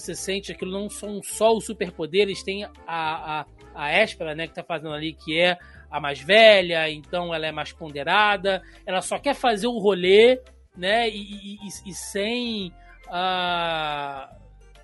você 0.00 0.14
sente 0.14 0.52
aquilo 0.52 0.70
não 0.70 0.90
são 0.90 1.22
só 1.22 1.56
os 1.56 1.64
superpoderes, 1.64 2.42
tem 2.42 2.64
a, 2.64 2.70
a, 2.86 3.46
a 3.74 4.02
Espera, 4.02 4.34
né, 4.34 4.46
que 4.46 4.54
tá 4.54 4.62
fazendo 4.62 4.92
ali, 4.92 5.14
que 5.14 5.38
é 5.38 5.56
a 5.90 5.98
mais 5.98 6.20
velha, 6.20 6.90
então 6.90 7.34
ela 7.34 7.46
é 7.46 7.52
mais 7.52 7.72
ponderada, 7.72 8.62
ela 8.84 9.00
só 9.00 9.18
quer 9.18 9.34
fazer 9.34 9.66
o 9.66 9.78
rolê, 9.78 10.40
né, 10.76 11.08
e, 11.08 11.54
e, 11.54 11.58
e 11.86 11.94
sem, 11.94 12.72
uh, 13.06 14.36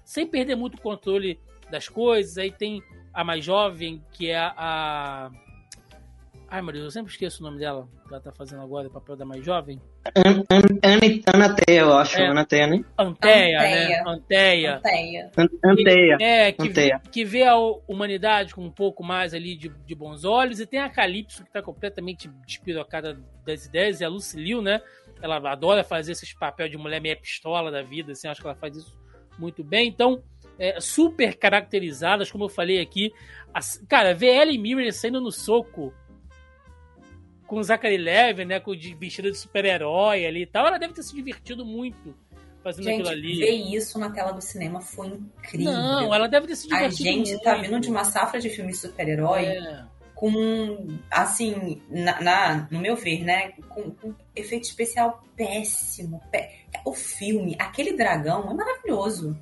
sem 0.02 0.26
perder 0.26 0.56
muito 0.56 0.76
o 0.76 0.80
controle 0.80 1.38
das 1.70 1.88
coisas. 1.88 2.38
Aí 2.38 2.50
tem 2.50 2.82
a 3.12 3.22
mais 3.22 3.44
jovem, 3.44 4.02
que 4.12 4.30
é 4.30 4.38
a, 4.38 5.30
Ai, 6.52 6.60
meu 6.60 6.70
Deus, 6.70 6.84
eu 6.84 6.90
sempre 6.90 7.10
esqueço 7.10 7.40
o 7.40 7.46
nome 7.46 7.58
dela, 7.58 7.88
que 8.06 8.12
ela 8.12 8.20
tá 8.20 8.30
fazendo 8.30 8.60
agora, 8.60 8.86
o 8.86 8.90
papel 8.90 9.16
da 9.16 9.24
mais 9.24 9.42
jovem. 9.42 9.80
An, 10.14 10.44
an, 10.50 11.00
Anateia, 11.32 11.80
eu 11.80 11.94
acho. 11.94 12.20
É. 12.20 12.28
Anateia, 12.28 12.66
né? 12.66 12.84
Anteia, 12.98 13.58
né? 13.58 14.02
Anteia. 14.06 14.76
Anteia. 14.76 15.30
Anteia. 15.64 16.16
É, 16.20 16.52
que, 16.52 16.68
Anteia. 16.68 17.00
que 17.10 17.24
vê 17.24 17.44
a 17.44 17.56
humanidade 17.88 18.54
com 18.54 18.62
um 18.62 18.70
pouco 18.70 19.02
mais 19.02 19.32
ali 19.32 19.56
de, 19.56 19.70
de 19.70 19.94
bons 19.94 20.26
olhos. 20.26 20.60
E 20.60 20.66
tem 20.66 20.80
a 20.80 20.90
Calypso, 20.90 21.42
que 21.42 21.50
tá 21.50 21.62
completamente 21.62 22.28
despirocada 22.46 23.18
das 23.46 23.64
ideias. 23.64 24.02
E 24.02 24.04
a 24.04 24.08
Lucille, 24.10 24.60
né? 24.60 24.82
Ela 25.22 25.36
adora 25.50 25.82
fazer 25.82 26.12
esses 26.12 26.34
papel 26.34 26.68
de 26.68 26.76
mulher 26.76 27.00
meia 27.00 27.16
pistola 27.16 27.70
da 27.70 27.80
vida, 27.80 28.12
assim. 28.12 28.28
Acho 28.28 28.42
que 28.42 28.46
ela 28.46 28.56
faz 28.56 28.76
isso 28.76 29.00
muito 29.38 29.64
bem. 29.64 29.88
Então, 29.88 30.22
é, 30.58 30.78
super 30.80 31.34
caracterizadas, 31.34 32.30
como 32.30 32.44
eu 32.44 32.50
falei 32.50 32.78
aqui. 32.78 33.10
As, 33.54 33.82
cara, 33.88 34.12
ver 34.12 34.36
Ellie 34.36 34.58
Mirren 34.58 34.92
saindo 34.92 35.18
no 35.18 35.32
soco 35.32 35.94
com 37.52 37.58
o 37.58 37.62
Zachary 37.62 37.98
Levy, 37.98 38.46
né? 38.46 38.58
Com 38.60 38.74
de 38.74 38.94
vestido 38.94 39.30
de 39.30 39.36
super-herói 39.36 40.24
ali 40.24 40.44
e 40.44 40.46
tal. 40.46 40.66
Ela 40.66 40.78
deve 40.78 40.94
ter 40.94 41.02
se 41.02 41.14
divertido 41.14 41.66
muito 41.66 42.16
fazendo 42.64 42.84
gente, 42.84 43.00
aquilo 43.02 43.10
ali. 43.10 43.40
Ver 43.40 43.76
isso 43.76 43.98
na 43.98 44.08
tela 44.10 44.32
do 44.32 44.40
cinema 44.40 44.80
foi 44.80 45.08
incrível. 45.08 45.70
Não, 45.70 46.14
ela 46.14 46.26
deve 46.26 46.46
ter 46.46 46.56
se 46.56 46.66
divertido. 46.66 47.10
A 47.10 47.12
gente 47.12 47.28
muito. 47.32 47.42
tá 47.42 47.54
vindo 47.56 47.78
de 47.78 47.90
uma 47.90 48.04
safra 48.04 48.40
de 48.40 48.48
filmes 48.48 48.80
super-herói. 48.80 49.44
É. 49.44 49.84
Com, 50.14 50.96
assim, 51.10 51.82
na, 51.90 52.22
na, 52.22 52.68
no 52.70 52.80
meu 52.80 52.96
ver, 52.96 53.22
né? 53.22 53.50
Com, 53.68 53.90
com 53.90 54.14
efeito 54.34 54.64
especial 54.64 55.22
péssimo. 55.36 56.22
Pé. 56.30 56.64
O 56.86 56.94
filme, 56.94 57.54
aquele 57.58 57.94
dragão 57.94 58.50
é 58.50 58.54
maravilhoso. 58.54 59.38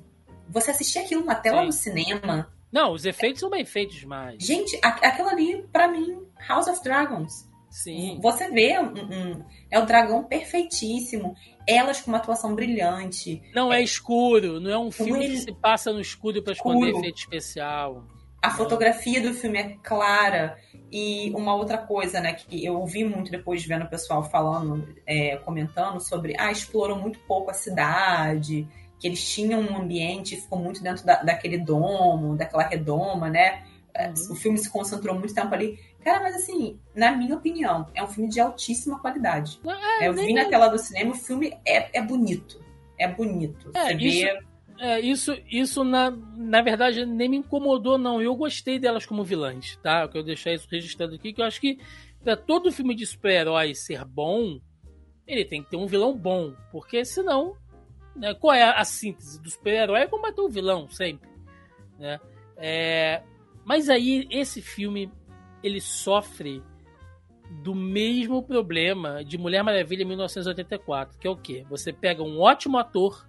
Você 0.49 0.71
assistir 0.71 0.99
aquilo 0.99 1.23
na 1.23 1.35
tela 1.35 1.61
Sim. 1.61 1.67
do 1.67 1.71
cinema 1.71 2.51
Não, 2.69 2.91
os 2.91 3.05
efeitos 3.05 3.39
são 3.39 3.49
bem 3.49 3.63
feitos 3.63 3.95
demais. 3.95 4.43
Gente, 4.43 4.77
aquilo 4.83 5.29
ali, 5.29 5.65
para 5.71 5.87
mim, 5.87 6.21
House 6.49 6.67
of 6.67 6.83
Dragons. 6.83 7.49
Sim. 7.71 8.19
Você 8.21 8.51
vê, 8.51 8.77
um, 8.77 8.91
um, 8.91 9.45
é 9.71 9.79
o 9.79 9.85
dragão 9.85 10.25
perfeitíssimo. 10.25 11.33
Elas 11.65 12.01
com 12.01 12.11
uma 12.11 12.17
atuação 12.17 12.53
brilhante. 12.53 13.41
Não 13.55 13.71
é, 13.71 13.79
é 13.79 13.83
escuro, 13.83 14.59
não 14.59 14.69
é 14.69 14.77
um 14.77 14.91
filme 14.91 15.23
ele... 15.23 15.35
que 15.35 15.41
se 15.41 15.53
passa 15.53 15.93
no 15.93 16.01
escuro 16.01 16.43
para 16.43 16.51
esconder 16.51 16.89
efeito 16.89 17.19
especial. 17.19 18.03
A 18.41 18.49
fotografia 18.51 19.21
do 19.21 19.33
filme 19.33 19.57
é 19.57 19.77
clara. 19.81 20.57
E 20.91 21.31
uma 21.31 21.55
outra 21.55 21.77
coisa, 21.77 22.19
né, 22.19 22.33
que 22.33 22.65
eu 22.65 22.77
ouvi 22.77 23.05
muito 23.05 23.31
depois 23.31 23.63
vendo 23.63 23.85
o 23.85 23.89
pessoal 23.89 24.29
falando, 24.29 24.93
é, 25.07 25.37
comentando 25.37 26.01
sobre, 26.01 26.35
ah, 26.37 26.51
exploram 26.51 26.99
muito 26.99 27.19
pouco 27.19 27.49
a 27.49 27.53
cidade, 27.53 28.67
que 28.99 29.07
eles 29.07 29.25
tinham 29.33 29.61
um 29.61 29.77
ambiente, 29.77 30.35
ficou 30.35 30.59
muito 30.59 30.83
dentro 30.83 31.05
da, 31.05 31.23
daquele 31.23 31.57
domo, 31.57 32.35
daquela 32.35 32.63
redoma, 32.63 33.29
né? 33.29 33.63
Uhum. 33.97 34.33
O 34.33 34.35
filme 34.35 34.57
se 34.57 34.69
concentrou 34.69 35.17
muito 35.17 35.33
tempo 35.33 35.53
ali. 35.53 35.79
Cara, 36.03 36.23
mas 36.23 36.35
assim, 36.35 36.79
na 36.95 37.11
minha 37.15 37.35
opinião, 37.35 37.87
é 37.93 38.03
um 38.03 38.07
filme 38.07 38.29
de 38.29 38.39
altíssima 38.39 38.99
qualidade. 38.99 39.59
É, 39.99 40.07
eu 40.07 40.13
vi 40.13 40.33
na 40.33 40.45
tela 40.45 40.67
do 40.67 40.77
cinema, 40.77 41.11
o 41.11 41.15
filme 41.15 41.53
é, 41.65 41.99
é 41.99 42.01
bonito. 42.01 42.59
É 42.97 43.07
bonito. 43.07 43.71
É, 43.73 43.87
Você 43.87 43.93
isso, 43.93 44.25
vê. 44.25 44.51
É, 44.79 44.99
isso, 44.99 45.37
isso 45.47 45.83
na, 45.83 46.09
na 46.09 46.61
verdade, 46.61 47.05
nem 47.05 47.29
me 47.29 47.37
incomodou, 47.37 47.99
não. 47.99 48.19
Eu 48.19 48.35
gostei 48.35 48.79
delas 48.79 49.05
como 49.05 49.23
vilãs, 49.23 49.75
tá? 49.77 50.01
Eu 50.01 50.09
quero 50.09 50.23
deixar 50.23 50.53
isso 50.53 50.67
registrado 50.69 51.13
aqui, 51.13 51.33
que 51.33 51.41
eu 51.41 51.45
acho 51.45 51.61
que 51.61 51.79
pra 52.23 52.35
todo 52.35 52.71
filme 52.71 52.95
de 52.95 53.05
super-herói 53.05 53.75
ser 53.75 54.03
bom, 54.03 54.59
ele 55.27 55.45
tem 55.45 55.63
que 55.63 55.69
ter 55.69 55.77
um 55.77 55.85
vilão 55.85 56.17
bom. 56.17 56.55
Porque 56.71 57.05
senão, 57.05 57.55
né, 58.15 58.33
qual 58.33 58.55
é 58.55 58.63
a 58.63 58.83
síntese 58.83 59.39
do 59.39 59.51
super-herói? 59.51 60.01
É 60.01 60.07
combater 60.07 60.41
o 60.41 60.49
vilão, 60.49 60.89
sempre. 60.89 61.29
Né? 61.99 62.19
É, 62.57 63.21
mas 63.63 63.87
aí, 63.87 64.27
esse 64.31 64.61
filme 64.63 65.11
ele 65.63 65.79
sofre 65.79 66.63
do 67.63 67.75
mesmo 67.75 68.41
problema 68.41 69.23
de 69.23 69.37
Mulher 69.37 69.63
Maravilha 69.63 70.03
em 70.03 70.07
1984, 70.07 71.19
que 71.19 71.27
é 71.27 71.29
o 71.29 71.35
quê? 71.35 71.65
Você 71.69 71.91
pega 71.91 72.23
um 72.23 72.39
ótimo 72.39 72.77
ator, 72.77 73.27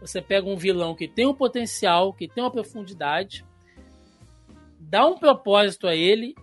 você 0.00 0.20
pega 0.20 0.48
um 0.48 0.56
vilão 0.56 0.94
que 0.94 1.08
tem 1.08 1.26
um 1.26 1.34
potencial, 1.34 2.12
que 2.12 2.28
tem 2.28 2.44
uma 2.44 2.50
profundidade, 2.50 3.44
dá 4.78 5.06
um 5.06 5.16
propósito 5.18 5.86
a 5.86 5.94
ele, 5.94 6.34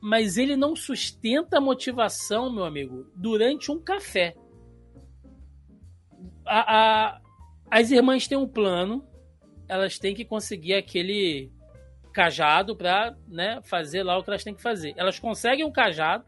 mas 0.00 0.36
ele 0.36 0.56
não 0.56 0.74
sustenta 0.74 1.58
a 1.58 1.60
motivação, 1.60 2.52
meu 2.52 2.64
amigo, 2.64 3.06
durante 3.14 3.70
um 3.70 3.80
café. 3.80 4.34
A, 6.44 6.76
a, 6.76 7.20
as 7.70 7.90
irmãs 7.90 8.26
têm 8.28 8.36
um 8.36 8.48
plano, 8.48 9.06
elas 9.68 9.98
têm 9.98 10.14
que 10.14 10.24
conseguir 10.24 10.74
aquele 10.74 11.50
cajado 12.14 12.76
para 12.76 13.16
né, 13.26 13.60
fazer 13.64 14.04
lá 14.04 14.16
o 14.16 14.22
que 14.22 14.30
elas 14.30 14.44
têm 14.44 14.54
que 14.54 14.62
fazer. 14.62 14.94
Elas 14.96 15.18
conseguem 15.18 15.64
um 15.64 15.72
cajado 15.72 16.24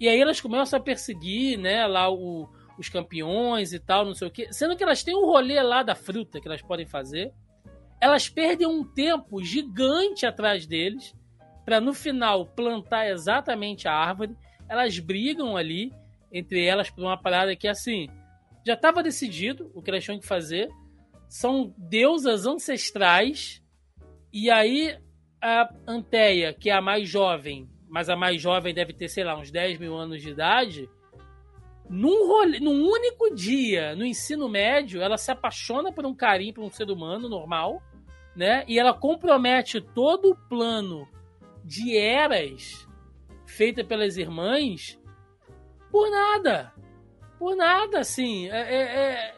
e 0.00 0.08
aí 0.08 0.18
elas 0.18 0.40
começam 0.40 0.78
a 0.78 0.82
perseguir 0.82 1.58
né, 1.58 1.86
lá 1.86 2.10
o, 2.10 2.48
os 2.78 2.88
campeões 2.88 3.72
e 3.72 3.78
tal, 3.78 4.06
não 4.06 4.14
sei 4.14 4.26
o 4.26 4.30
que. 4.30 4.52
Sendo 4.52 4.74
que 4.74 4.82
elas 4.82 5.04
têm 5.04 5.14
um 5.14 5.26
rolê 5.26 5.62
lá 5.62 5.82
da 5.82 5.94
fruta 5.94 6.40
que 6.40 6.48
elas 6.48 6.62
podem 6.62 6.86
fazer. 6.86 7.32
Elas 8.00 8.28
perdem 8.28 8.66
um 8.66 8.82
tempo 8.82 9.42
gigante 9.44 10.26
atrás 10.26 10.66
deles 10.66 11.14
para 11.64 11.80
no 11.80 11.92
final 11.92 12.46
plantar 12.46 13.08
exatamente 13.08 13.86
a 13.86 13.92
árvore. 13.92 14.36
Elas 14.68 14.98
brigam 14.98 15.56
ali 15.56 15.92
entre 16.32 16.64
elas 16.64 16.90
por 16.90 17.02
uma 17.02 17.16
parada 17.20 17.54
que 17.54 17.68
assim 17.68 18.08
já 18.64 18.74
estava 18.74 19.02
decidido 19.02 19.70
o 19.74 19.82
que 19.82 19.90
elas 19.90 20.02
tinham 20.02 20.18
que 20.18 20.26
fazer. 20.26 20.68
São 21.28 21.74
deusas 21.76 22.46
ancestrais 22.46 23.62
e 24.38 24.50
aí 24.50 24.94
a 25.40 25.66
Anteia, 25.88 26.52
que 26.52 26.68
é 26.68 26.74
a 26.74 26.82
mais 26.82 27.08
jovem, 27.08 27.66
mas 27.88 28.10
a 28.10 28.14
mais 28.14 28.38
jovem 28.42 28.74
deve 28.74 28.92
ter, 28.92 29.08
sei 29.08 29.24
lá, 29.24 29.34
uns 29.34 29.50
10 29.50 29.78
mil 29.78 29.96
anos 29.96 30.20
de 30.20 30.28
idade, 30.28 30.90
num, 31.88 32.28
rolê, 32.28 32.60
num 32.60 32.86
único 32.86 33.34
dia, 33.34 33.96
no 33.96 34.04
ensino 34.04 34.46
médio, 34.46 35.00
ela 35.00 35.16
se 35.16 35.30
apaixona 35.30 35.90
por 35.90 36.04
um 36.04 36.14
carinho, 36.14 36.52
por 36.52 36.64
um 36.64 36.70
ser 36.70 36.90
humano 36.90 37.30
normal, 37.30 37.82
né? 38.36 38.62
E 38.68 38.78
ela 38.78 38.92
compromete 38.92 39.80
todo 39.80 40.32
o 40.32 40.48
plano 40.48 41.08
de 41.64 41.96
eras 41.96 42.86
feita 43.46 43.82
pelas 43.82 44.18
irmãs 44.18 45.00
por 45.90 46.10
nada. 46.10 46.74
Por 47.38 47.56
nada, 47.56 48.00
assim. 48.00 48.50
É, 48.50 48.58
é, 48.58 48.82
é... 48.82 49.34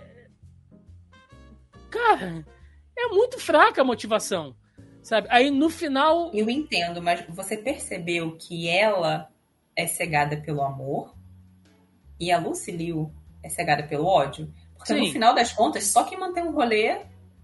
Cara, 1.88 2.44
é 2.98 3.06
muito 3.10 3.38
fraca 3.38 3.82
a 3.82 3.84
motivação. 3.84 4.56
Sabe? 5.08 5.26
Aí 5.30 5.50
no 5.50 5.70
final. 5.70 6.30
Eu 6.34 6.50
entendo, 6.50 7.00
mas 7.00 7.24
você 7.30 7.56
percebeu 7.56 8.36
que 8.36 8.68
ela 8.68 9.30
é 9.74 9.86
cegada 9.86 10.36
pelo 10.36 10.60
amor 10.60 11.14
e 12.20 12.30
a 12.30 12.38
Lucy 12.38 12.70
Liu 12.72 13.10
é 13.42 13.48
cegada 13.48 13.84
pelo 13.84 14.04
ódio? 14.04 14.52
Porque 14.76 14.92
Sim. 14.92 15.00
no 15.00 15.10
final 15.10 15.34
das 15.34 15.50
contas, 15.50 15.84
só 15.84 16.04
quem 16.04 16.20
mantém 16.20 16.42
o 16.42 16.50
rolê 16.50 16.98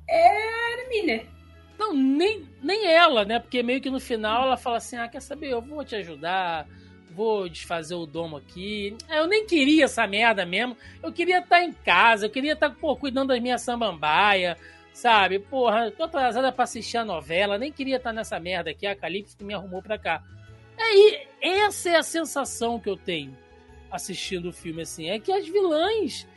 é 0.07 0.85
a 0.85 0.89
Miller. 0.91 1.27
Não, 1.79 1.95
nem, 1.95 2.47
nem 2.63 2.87
ela, 2.87 3.25
né? 3.25 3.39
Porque 3.39 3.63
meio 3.63 3.81
que 3.81 3.89
no 3.89 3.99
final 3.99 4.43
ela 4.43 4.59
fala 4.59 4.77
assim: 4.77 4.99
ah, 4.99 5.09
quer 5.09 5.23
saber? 5.23 5.49
Eu 5.49 5.63
vou 5.63 5.83
te 5.83 5.97
ajudar, 5.97 6.69
vou 7.13 7.49
desfazer 7.49 7.95
o 7.95 8.05
domo 8.05 8.37
aqui. 8.37 8.95
Eu 9.09 9.27
nem 9.27 9.47
queria 9.47 9.87
essa 9.87 10.07
merda 10.07 10.45
mesmo. 10.45 10.77
Eu 11.03 11.11
queria 11.11 11.39
estar 11.39 11.65
em 11.65 11.73
casa, 11.73 12.27
eu 12.27 12.31
queria 12.31 12.53
estar 12.53 12.69
pô, 12.69 12.95
cuidando 12.95 13.29
das 13.29 13.41
minhas 13.41 13.63
samambaia, 13.63 14.59
Sabe, 14.95 15.41
porra, 15.41 15.91
tô 15.91 16.05
atrasada 16.05 16.53
pra 16.53 16.63
assistir 16.63 16.99
a 16.99 17.05
novela, 17.05 17.59
nem 17.59 17.73
queria 17.73 17.97
estar 17.97 18.13
nessa 18.13 18.39
merda 18.39 18.71
aqui, 18.71 18.87
a 18.87 18.95
Calypso 18.95 19.37
que 19.37 19.43
me 19.43 19.53
arrumou 19.53 19.83
pra 19.83 19.99
cá. 19.99 20.23
Aí, 20.79 21.27
essa 21.43 21.91
é 21.91 21.97
a 21.97 22.03
sensação 22.03 22.79
que 22.79 22.89
eu 22.89 22.97
tenho 22.97 23.37
assistindo 23.91 24.51
o 24.51 24.53
filme, 24.53 24.83
assim, 24.83 25.11
é 25.11 25.19
que 25.19 25.33
as 25.33 25.49
vilãs 25.49 26.29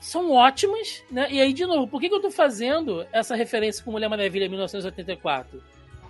são 0.00 0.32
ótimas, 0.32 1.04
né? 1.10 1.28
E 1.30 1.42
aí, 1.42 1.52
de 1.52 1.66
novo, 1.66 1.86
por 1.86 2.00
que, 2.00 2.08
que 2.08 2.14
eu 2.14 2.22
tô 2.22 2.30
fazendo 2.30 3.06
essa 3.12 3.36
referência 3.36 3.84
com 3.84 3.92
Mulher 3.92 4.08
Maravilha 4.08 4.48
1984? 4.48 5.62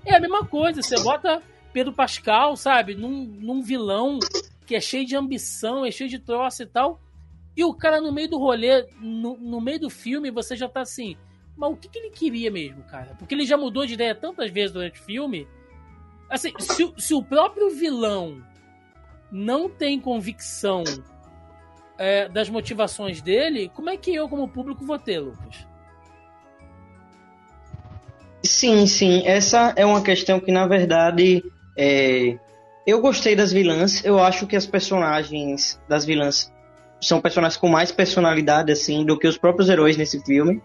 É 0.07 0.14
a 0.14 0.20
mesma 0.20 0.47
coisa, 0.47 0.80
você 0.80 0.95
bota 1.03 1.43
Pedro 1.72 1.93
Pascal, 1.93 2.57
sabe, 2.57 2.95
num, 2.95 3.24
num 3.24 3.62
vilão 3.62 4.20
que 4.64 4.76
é 4.76 4.80
cheio 4.80 5.05
de 5.05 5.16
ambição, 5.16 5.84
é 5.84 5.90
cheio 5.90 6.09
de 6.09 6.20
troço 6.20 6.62
e 6.62 6.66
tal, 6.66 7.01
e 7.57 7.64
o 7.64 7.74
cara 7.74 8.01
no 8.01 8.12
meio 8.12 8.30
do 8.30 8.38
rolê, 8.38 8.86
no, 9.01 9.36
no 9.36 9.61
meio 9.61 9.80
do 9.80 9.90
filme, 9.90 10.30
você 10.30 10.55
já 10.55 10.68
tá 10.68 10.82
assim, 10.82 11.16
mas 11.57 11.72
o 11.72 11.76
que, 11.76 11.88
que 11.88 11.98
ele 11.98 12.11
queria 12.11 12.50
mesmo, 12.50 12.82
cara? 12.84 13.14
Porque 13.18 13.34
ele 13.34 13.44
já 13.44 13.57
mudou 13.57 13.86
de 13.86 13.94
ideia 13.94 14.14
tantas 14.14 14.50
vezes 14.50 14.72
durante 14.72 15.00
o 15.00 15.05
filme. 15.05 15.46
Assim, 16.28 16.53
se, 16.59 16.92
se 16.96 17.14
o 17.14 17.22
próprio 17.22 17.70
vilão 17.70 18.42
não 19.30 19.68
tem 19.68 20.00
convicção 20.00 20.82
é, 21.98 22.28
das 22.28 22.48
motivações 22.48 23.20
dele, 23.20 23.70
como 23.74 23.90
é 23.90 23.96
que 23.96 24.14
eu, 24.14 24.28
como 24.28 24.48
público, 24.48 24.84
vou 24.84 24.98
ter, 24.98 25.20
Lucas? 25.20 25.66
Sim, 28.42 28.86
sim. 28.86 29.22
Essa 29.24 29.72
é 29.76 29.86
uma 29.86 30.03
questão 30.03 30.40
que, 30.40 30.50
na 30.50 30.66
verdade, 30.66 31.44
é... 31.76 32.36
eu 32.86 33.00
gostei 33.00 33.36
das 33.36 33.53
vilãs. 33.53 34.05
Eu 34.05 34.18
acho 34.18 34.46
que 34.46 34.57
as 34.57 34.66
personagens 34.66 35.80
das 35.88 36.05
vilãs 36.05 36.53
são 37.00 37.20
personagens 37.20 37.57
com 37.57 37.68
mais 37.68 37.92
personalidade, 37.92 38.72
assim, 38.72 39.05
do 39.05 39.18
que 39.18 39.28
os 39.28 39.38
próprios 39.38 39.68
heróis 39.68 39.96
nesse 39.96 40.20
filme 40.24 40.61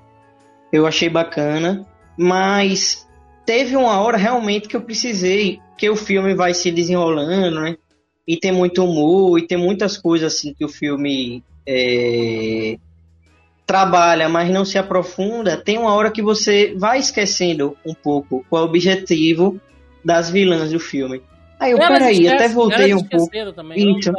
eu 0.72 0.86
achei 0.86 1.09
bacana, 1.09 1.86
mas 2.18 3.07
teve 3.45 3.76
uma 3.76 3.99
hora 4.01 4.18
realmente 4.18 4.68
que 4.68 4.76
eu 4.76 4.82
precisei, 4.82 5.59
que 5.78 5.89
o 5.89 5.95
filme 5.95 6.34
vai 6.36 6.53
se 6.53 6.72
desenrolando, 6.72 7.61
né? 7.61 7.78
E 8.28 8.38
tem 8.38 8.51
muito 8.51 8.84
humor, 8.84 9.39
e 9.39 9.47
tem 9.47 9.57
muitas 9.57 9.97
coisas 9.97 10.34
assim 10.34 10.53
que 10.53 10.65
o 10.65 10.70
filme 10.70 11.41
é, 11.65 12.78
trabalha, 13.65 14.28
mas 14.28 14.49
não 14.49 14.65
se 14.65 14.78
aprofunda. 14.78 15.57
Tem 15.57 15.78
uma 15.78 15.93
hora 15.93 16.11
que 16.11 16.22
você 16.22 16.74
vai 16.78 16.99
esquecendo 16.99 17.78
um 17.86 17.93
pouco 17.93 18.45
qual 18.49 18.63
é 18.63 18.65
o 18.65 18.70
objetivo 18.70 19.59
das 20.03 20.30
vilãs 20.30 20.72
do 20.72 20.80
filme. 20.80 21.22
Aí 21.59 21.72
eu, 21.72 21.78
peraí, 21.78 22.28
até 22.28 22.47
voltei 22.47 22.93
um 22.93 23.03
pouco. 23.03 23.30
Também, 23.53 23.97
então, 23.97 24.13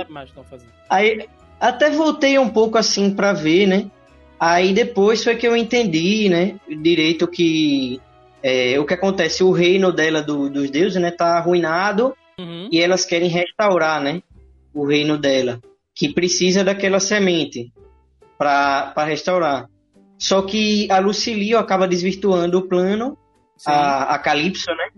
aí, 0.88 1.28
até 1.61 1.90
voltei 1.90 2.38
um 2.38 2.49
pouco 2.49 2.76
assim 2.76 3.11
para 3.11 3.32
ver, 3.32 3.66
né? 3.66 3.90
Aí 4.39 4.72
depois 4.72 5.24
foi 5.24 5.36
que 5.36 5.47
eu 5.47 5.57
entendi, 5.57 6.28
né, 6.28 6.61
direito 6.80 7.26
que 7.26 8.01
é, 8.43 8.78
o 8.78 8.86
que 8.86 8.95
acontece, 8.95 9.43
o 9.43 9.51
reino 9.51 9.93
dela, 9.93 10.22
do, 10.22 10.49
dos 10.49 10.70
deuses, 10.70 11.01
né, 11.01 11.11
tá 11.11 11.39
arruinado 11.39 12.14
uhum. 12.39 12.68
e 12.70 12.80
elas 12.80 13.05
querem 13.05 13.28
restaurar, 13.28 14.01
né, 14.01 14.22
o 14.72 14.86
reino 14.86 15.18
dela, 15.18 15.61
que 15.93 16.12
precisa 16.12 16.62
daquela 16.62 17.01
semente 17.01 17.72
para 18.39 19.05
restaurar. 19.05 19.68
Só 20.16 20.43
que 20.43 20.89
a 20.91 21.01
Lucilio 21.01 21.59
acaba 21.59 21.89
desvirtuando 21.89 22.59
o 22.59 22.68
plano, 22.68 23.18
a, 23.66 24.14
a 24.14 24.18
Calypso, 24.20 24.70
né, 24.70 24.91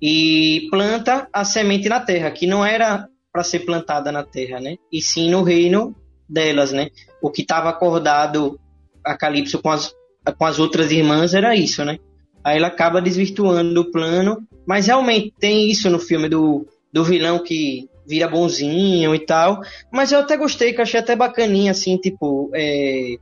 e 0.00 0.66
planta 0.72 1.28
a 1.32 1.44
semente 1.44 1.88
na 1.88 2.00
terra, 2.00 2.32
que 2.32 2.48
não 2.48 2.66
era 2.66 3.06
para 3.32 3.44
ser 3.44 3.60
plantada 3.60 4.10
na 4.10 4.24
terra, 4.24 4.58
né, 4.58 4.76
e 4.90 5.00
sim 5.00 5.30
no 5.30 5.44
reino 5.44 5.94
delas, 6.28 6.72
né. 6.72 6.88
O 7.22 7.30
que 7.30 7.42
estava 7.42 7.68
acordado 7.68 8.58
a 9.04 9.16
Calypso 9.16 9.60
com 9.60 9.70
as, 9.70 9.94
com 10.38 10.44
as 10.44 10.58
outras 10.58 10.90
irmãs 10.90 11.34
era 11.34 11.54
isso, 11.54 11.84
né? 11.84 11.98
Aí 12.44 12.56
ele 12.56 12.64
acaba 12.64 13.00
desvirtuando 13.00 13.80
o 13.80 13.90
plano, 13.90 14.46
mas 14.66 14.86
realmente 14.86 15.32
tem 15.38 15.70
isso 15.70 15.88
no 15.88 15.98
filme 15.98 16.28
do, 16.28 16.66
do 16.92 17.04
vilão 17.04 17.38
que 17.38 17.88
vira 18.06 18.28
bonzinho 18.28 19.14
e 19.14 19.18
tal. 19.20 19.60
Mas 19.92 20.12
eu 20.12 20.20
até 20.20 20.36
gostei, 20.36 20.72
que 20.72 20.80
eu 20.80 20.82
achei 20.82 21.00
até 21.00 21.14
bacaninha, 21.14 21.70
assim, 21.70 21.96
tipo, 21.96 22.50
é, 22.54 23.16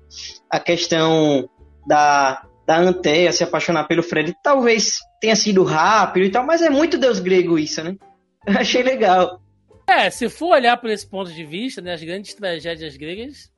a 0.49 0.59
questão 0.59 1.49
da, 1.87 2.47
da 2.67 2.79
Anteia 2.79 3.33
se 3.33 3.45
apaixonar 3.45 3.85
pelo 3.85 4.03
Fred. 4.03 4.35
Talvez 4.43 4.99
tenha 5.21 5.37
sido 5.37 5.65
rápido 5.65 6.25
e 6.25 6.31
tal, 6.31 6.47
mas 6.47 6.63
é 6.63 6.71
muito 6.71 6.97
Deus 6.97 7.21
grego 7.21 7.59
isso, 7.59 7.83
né? 7.83 7.97
Eu 8.47 8.57
achei 8.59 8.83
legal. 8.83 9.41
É, 9.87 10.09
se 10.09 10.29
for 10.29 10.55
olhar 10.55 10.77
por 10.77 10.89
esse 10.89 11.07
ponto 11.07 11.33
de 11.33 11.45
vista, 11.45 11.83
né, 11.83 11.93
as 11.93 12.03
grandes 12.03 12.33
tragédias 12.33 12.97
gregas 12.97 13.51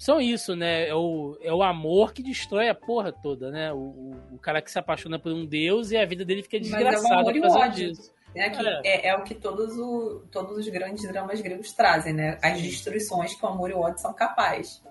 são 0.00 0.18
isso, 0.18 0.56
né? 0.56 0.88
É 0.88 0.94
o, 0.94 1.36
é 1.42 1.52
o 1.52 1.62
amor 1.62 2.14
que 2.14 2.22
destrói 2.22 2.70
a 2.70 2.74
porra 2.74 3.12
toda, 3.12 3.50
né? 3.50 3.70
O, 3.70 3.76
o, 3.76 4.16
o 4.32 4.38
cara 4.38 4.62
que 4.62 4.70
se 4.70 4.78
apaixona 4.78 5.18
por 5.18 5.30
um 5.30 5.44
deus 5.44 5.90
e 5.90 5.98
a 5.98 6.06
vida 6.06 6.24
dele 6.24 6.42
fica 6.42 6.58
desgraçada 6.58 7.30
por 7.30 7.38
causa 7.38 7.68
disso. 7.68 8.10
É, 8.34 8.48
que 8.48 8.66
é. 8.66 8.80
É, 8.82 9.08
é, 9.08 9.14
o 9.14 9.22
que 9.22 9.34
todos, 9.34 9.76
o, 9.76 10.24
todos 10.32 10.56
os 10.56 10.66
grandes 10.68 11.06
dramas 11.06 11.42
gregos 11.42 11.74
trazem, 11.74 12.14
né? 12.14 12.38
As 12.42 12.62
destruições 12.62 13.34
que 13.34 13.44
o 13.44 13.48
amor 13.50 13.68
e 13.70 13.74
o 13.74 13.80
ódio 13.80 13.98
são 13.98 14.14
capazes. 14.14 14.82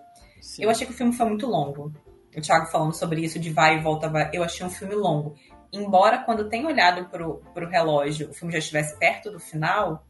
Sim. 0.42 0.66
Eu 0.66 0.70
achei 0.70 0.86
que 0.86 0.94
o 0.94 0.96
filme 0.96 1.12
foi 1.12 1.26
muito 1.26 1.48
longo. 1.48 1.92
O 2.38 2.40
Thiago 2.40 2.68
falando 2.68 2.94
sobre 2.94 3.22
isso 3.22 3.40
de 3.40 3.50
vai 3.50 3.78
e 3.78 3.82
volta, 3.82 4.08
vai. 4.08 4.30
Eu 4.32 4.44
achei 4.44 4.64
um 4.64 4.70
filme 4.70 4.94
longo. 4.94 5.34
Embora, 5.74 6.20
quando 6.20 6.42
eu 6.42 6.50
tenho 6.50 6.68
olhado 6.68 7.10
pro, 7.10 7.42
pro 7.52 7.68
relógio, 7.68 8.30
o 8.30 8.34
filme 8.34 8.54
já 8.54 8.60
estivesse 8.60 8.96
perto 9.00 9.32
do 9.32 9.40
final, 9.40 10.06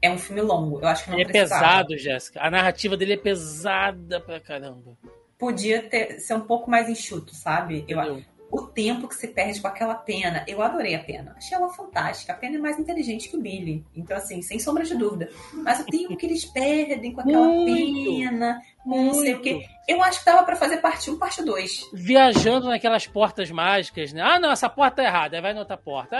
é 0.00 0.10
um 0.10 0.18
filme 0.18 0.40
longo. 0.40 0.80
Eu 0.80 0.88
acho 0.88 1.04
que 1.04 1.10
não 1.10 1.18
Ele 1.18 1.28
é 1.28 1.32
pesado, 1.32 1.96
Jéssica. 1.96 2.40
A 2.40 2.50
narrativa 2.50 2.96
dele 2.96 3.14
é 3.14 3.16
pesada 3.16 4.20
pra 4.20 4.40
caramba. 4.40 4.96
Podia 5.38 5.82
ter, 5.82 6.18
ser 6.20 6.34
um 6.34 6.40
pouco 6.40 6.70
mais 6.70 6.88
enxuto, 6.88 7.34
sabe? 7.34 7.84
Eu, 7.88 8.22
o 8.50 8.62
tempo 8.62 9.06
que 9.06 9.14
se 9.14 9.28
perde 9.28 9.60
com 9.60 9.68
aquela 9.68 9.94
pena. 9.94 10.44
Eu 10.48 10.62
adorei 10.62 10.94
a 10.94 11.02
pena. 11.02 11.34
Achei 11.36 11.56
ela 11.56 11.68
fantástica. 11.68 12.32
A 12.32 12.36
pena 12.36 12.56
é 12.56 12.60
mais 12.60 12.78
inteligente 12.78 13.28
que 13.28 13.36
o 13.36 13.40
Billy. 13.40 13.84
Então, 13.94 14.16
assim, 14.16 14.40
sem 14.40 14.58
sombra 14.58 14.84
de 14.84 14.94
dúvida. 14.94 15.30
Mas 15.52 15.80
o 15.80 15.84
tempo 15.84 16.16
que 16.16 16.26
eles 16.26 16.44
perdem 16.44 17.12
com 17.12 17.20
aquela 17.20 17.46
muito, 17.46 18.10
pena, 18.10 18.60
não 18.96 19.14
sei 19.14 19.34
o 19.34 19.40
quê. 19.40 19.66
Eu 19.86 20.02
acho 20.02 20.20
que 20.20 20.26
dava 20.26 20.44
para 20.44 20.56
fazer 20.56 20.78
parte 20.78 21.10
1, 21.10 21.18
parte 21.18 21.42
2. 21.42 21.90
Viajando 21.92 22.68
naquelas 22.68 23.06
portas 23.06 23.50
mágicas, 23.50 24.12
né? 24.12 24.22
Ah, 24.22 24.38
não, 24.38 24.50
essa 24.50 24.68
porta 24.68 24.96
tá 24.96 25.04
errada. 25.04 25.36
Aí 25.36 25.42
vai 25.42 25.54
na 25.54 25.60
outra 25.60 25.76
porta. 25.76 26.16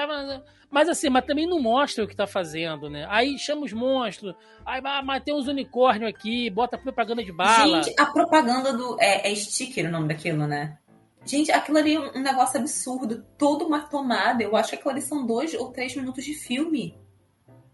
Mas 0.70 0.88
assim, 0.88 1.08
mas 1.08 1.24
também 1.24 1.46
não 1.46 1.60
mostra 1.60 2.04
o 2.04 2.08
que 2.08 2.16
tá 2.16 2.26
fazendo, 2.26 2.90
né? 2.90 3.06
Aí 3.08 3.38
chama 3.38 3.64
os 3.64 3.72
monstros. 3.72 4.34
Aí 4.64 4.80
ah, 4.84 5.02
mas 5.02 5.22
tem 5.22 5.34
uns 5.34 5.48
unicórnios 5.48 6.10
aqui, 6.10 6.50
bota 6.50 6.78
propaganda 6.78 7.24
de 7.24 7.32
bala. 7.32 7.82
Gente, 7.82 7.94
a 7.98 8.06
propaganda 8.06 8.72
do. 8.72 8.96
É, 9.00 9.30
é 9.30 9.34
sticker 9.34 9.86
o 9.86 9.90
nome 9.90 10.08
daquilo, 10.08 10.46
né? 10.46 10.78
Gente, 11.24 11.50
aquilo 11.52 11.78
ali 11.78 11.94
é 11.94 12.00
um 12.00 12.22
negócio 12.22 12.58
absurdo. 12.58 13.24
Toda 13.36 13.64
uma 13.64 13.80
tomada. 13.80 14.42
Eu 14.42 14.56
acho 14.56 14.70
que 14.70 14.76
aquilo 14.76 14.90
ali 14.90 15.02
são 15.02 15.26
dois 15.26 15.52
ou 15.54 15.70
três 15.70 15.94
minutos 15.94 16.24
de 16.24 16.34
filme. 16.34 16.98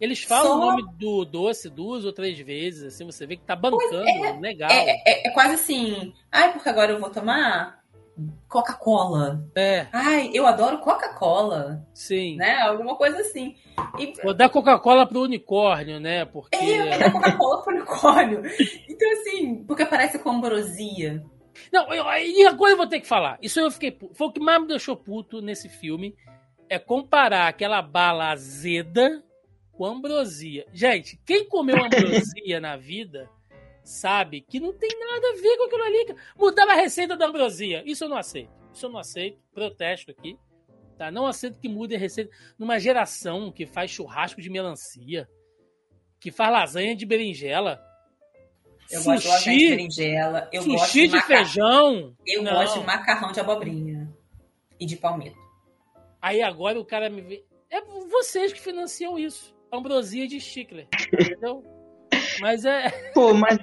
Eles 0.01 0.23
falam 0.23 0.47
Só... 0.47 0.57
o 0.57 0.61
nome 0.61 0.85
do 0.99 1.25
doce 1.25 1.71
duas 1.71 2.05
ou 2.05 2.13
três 2.13 2.39
vezes, 2.39 2.95
assim, 2.95 3.05
você 3.05 3.27
vê 3.27 3.37
que 3.37 3.45
tá 3.45 3.55
bancando, 3.55 4.09
é, 4.09 4.39
legal. 4.41 4.71
É, 4.71 5.03
é, 5.07 5.29
é, 5.29 5.31
quase 5.31 5.55
assim, 5.55 6.13
ai, 6.31 6.53
porque 6.53 6.69
agora 6.69 6.93
eu 6.93 7.01
vou 7.01 7.11
tomar 7.11 7.85
Coca-Cola. 8.49 9.45
É. 9.55 9.87
Ai, 9.93 10.31
eu 10.33 10.47
adoro 10.47 10.79
Coca-Cola. 10.79 11.85
Sim. 11.93 12.37
Né? 12.37 12.61
Alguma 12.63 12.97
coisa 12.97 13.19
assim. 13.19 13.57
E... 13.99 14.13
Vou 14.23 14.35
dar 14.35 14.49
Coca-Cola 14.49 15.07
pro 15.07 15.23
unicórnio, 15.23 15.99
né? 15.99 16.25
Porque... 16.25 16.57
É, 16.57 16.95
eu 16.95 16.99
dar 16.99 17.13
Coca-Cola 17.13 17.63
pro 17.63 17.75
unicórnio. 17.75 18.43
Então, 18.89 19.13
assim, 19.13 19.65
porque 19.65 19.85
parece 19.85 20.21
com 20.21 20.31
ambrosia. 20.31 21.25
Não, 21.73 21.93
eu, 21.93 22.05
e 22.05 22.47
agora 22.47 22.73
eu 22.73 22.77
vou 22.77 22.87
ter 22.87 23.01
que 23.01 23.09
falar. 23.09 23.39
Isso 23.43 23.59
eu 23.59 23.71
fiquei. 23.71 23.99
Foi 24.13 24.29
o 24.29 24.33
que 24.33 24.39
mais 24.39 24.61
me 24.61 24.69
deixou 24.69 24.97
puto 24.97 25.43
nesse 25.43 25.69
filme. 25.69 26.15
É 26.69 26.79
comparar 26.79 27.49
aquela 27.49 27.83
bala 27.83 28.31
azeda 28.31 29.23
com 29.77 29.85
ambrosia. 29.85 30.67
Gente, 30.73 31.19
quem 31.25 31.49
comeu 31.49 31.77
ambrosia 31.83 32.59
na 32.61 32.77
vida 32.77 33.29
sabe 33.83 34.41
que 34.41 34.59
não 34.59 34.73
tem 34.73 34.91
nada 34.99 35.29
a 35.29 35.41
ver 35.41 35.57
com 35.57 35.65
aquilo 35.65 35.83
ali. 35.83 36.17
Mudava 36.37 36.73
a 36.73 36.77
receita 36.77 37.17
da 37.17 37.27
ambrosia. 37.27 37.83
Isso 37.85 38.05
eu 38.05 38.09
não 38.09 38.17
aceito. 38.17 38.53
Isso 38.73 38.87
eu 38.87 38.91
não 38.91 38.99
aceito. 38.99 39.39
Protesto 39.53 40.11
aqui. 40.11 40.39
Tá? 40.97 41.11
Não 41.11 41.27
aceito 41.27 41.59
que 41.59 41.69
mude 41.69 41.95
a 41.95 41.99
receita. 41.99 42.31
Numa 42.59 42.79
geração 42.79 43.53
que 43.53 43.67
faz 43.67 43.91
churrasco 43.91 44.41
de 44.41 44.49
melancia, 44.49 45.29
que 46.21 46.31
faz 46.31 46.53
lasanha 46.53 46.97
de 46.97 47.05
berinjela 47.05 47.81
eu 48.91 49.01
sushi, 49.01 49.29
gosto 49.29 49.51
de 49.51 49.69
berinjela. 49.71 50.49
Eu 50.53 50.63
sushi 50.63 50.77
gosto 50.77 50.93
de, 50.93 51.09
de 51.09 51.23
feijão. 51.23 52.17
Eu 52.27 52.43
não. 52.43 52.53
gosto 52.53 52.81
de 52.81 52.87
macarrão 52.87 53.33
de 53.33 53.41
abobrinha 53.41 54.13
e 54.79 54.87
de 54.87 54.97
palmito. 54.97 55.39
Aí 56.21 56.43
agora 56.43 56.79
o 56.79 56.85
cara 56.85 57.09
me 57.09 57.21
vê. 57.21 57.45
É 57.71 57.81
vocês 57.81 58.53
que 58.53 58.61
financiam 58.61 59.19
isso. 59.19 59.54
Ambrosia 59.75 60.27
de 60.27 60.41
Stickler. 60.41 60.87
Entendeu? 61.13 61.63
mas 62.41 62.65
é. 62.65 62.91
Pô, 63.15 63.35
mas, 63.35 63.59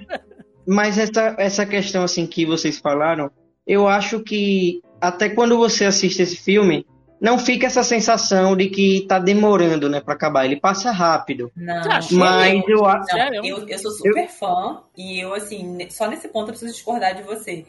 mas 0.66 0.98
essa, 0.98 1.36
essa 1.38 1.66
questão 1.66 2.02
assim 2.02 2.26
que 2.26 2.44
vocês 2.44 2.78
falaram, 2.78 3.30
eu 3.66 3.88
acho 3.88 4.20
que 4.20 4.80
até 5.00 5.28
quando 5.28 5.56
você 5.56 5.84
assiste 5.84 6.22
esse 6.22 6.36
filme, 6.36 6.86
não 7.20 7.38
fica 7.38 7.68
essa 7.68 7.84
sensação 7.84 8.56
de 8.56 8.68
que 8.68 9.06
tá 9.08 9.18
demorando, 9.18 9.88
né, 9.88 10.00
para 10.00 10.14
acabar. 10.14 10.44
Ele 10.44 10.58
passa 10.58 10.90
rápido. 10.90 11.52
Não, 11.54 11.82
mas 12.12 12.62
eu 12.68 12.84
acho. 12.84 13.16
Eu, 13.16 13.68
eu, 13.68 13.78
sou 13.78 13.92
super 13.92 14.24
eu... 14.24 14.28
fã 14.28 14.82
e 14.96 15.20
eu, 15.20 15.32
assim, 15.32 15.78
só 15.88 16.08
nesse 16.08 16.26
ponto 16.28 16.48
eu 16.48 16.52
preciso 16.52 16.72
discordar 16.72 17.14
de 17.14 17.22
você. 17.22 17.64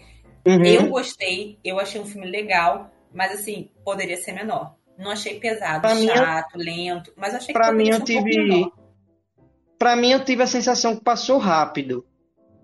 Uhum. 0.45 0.65
Eu 0.65 0.87
gostei, 0.87 1.59
eu 1.63 1.79
achei 1.79 2.01
um 2.01 2.05
filme 2.05 2.27
legal, 2.27 2.91
mas, 3.13 3.31
assim, 3.31 3.69
poderia 3.85 4.17
ser 4.17 4.33
menor. 4.33 4.75
Não 5.03 5.11
achei 5.11 5.39
pesado, 5.39 5.81
pra 5.81 5.95
chato, 5.95 6.57
mim, 6.57 6.63
lento, 6.63 7.11
mas 7.15 7.35
achei 7.35 7.47
que 7.47 7.53
pra 7.53 7.71
mim 7.71 7.89
eu 7.89 7.97
um 7.97 8.03
tive. 8.03 8.71
Pra 9.77 9.95
mim 9.95 10.11
eu 10.11 10.23
tive 10.23 10.43
a 10.43 10.47
sensação 10.47 10.95
que 10.95 11.03
passou 11.03 11.37
rápido. 11.37 12.05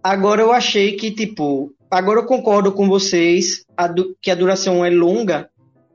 Agora 0.01 0.41
eu 0.41 0.51
achei 0.51 0.95
que, 0.95 1.11
tipo, 1.11 1.73
agora 1.91 2.19
eu 2.19 2.25
concordo 2.25 2.71
com 2.71 2.87
vocês 2.87 3.65
a 3.75 3.93
que 4.21 4.31
a 4.31 4.35
duração 4.35 4.85
é 4.85 4.89
longa, 4.89 5.49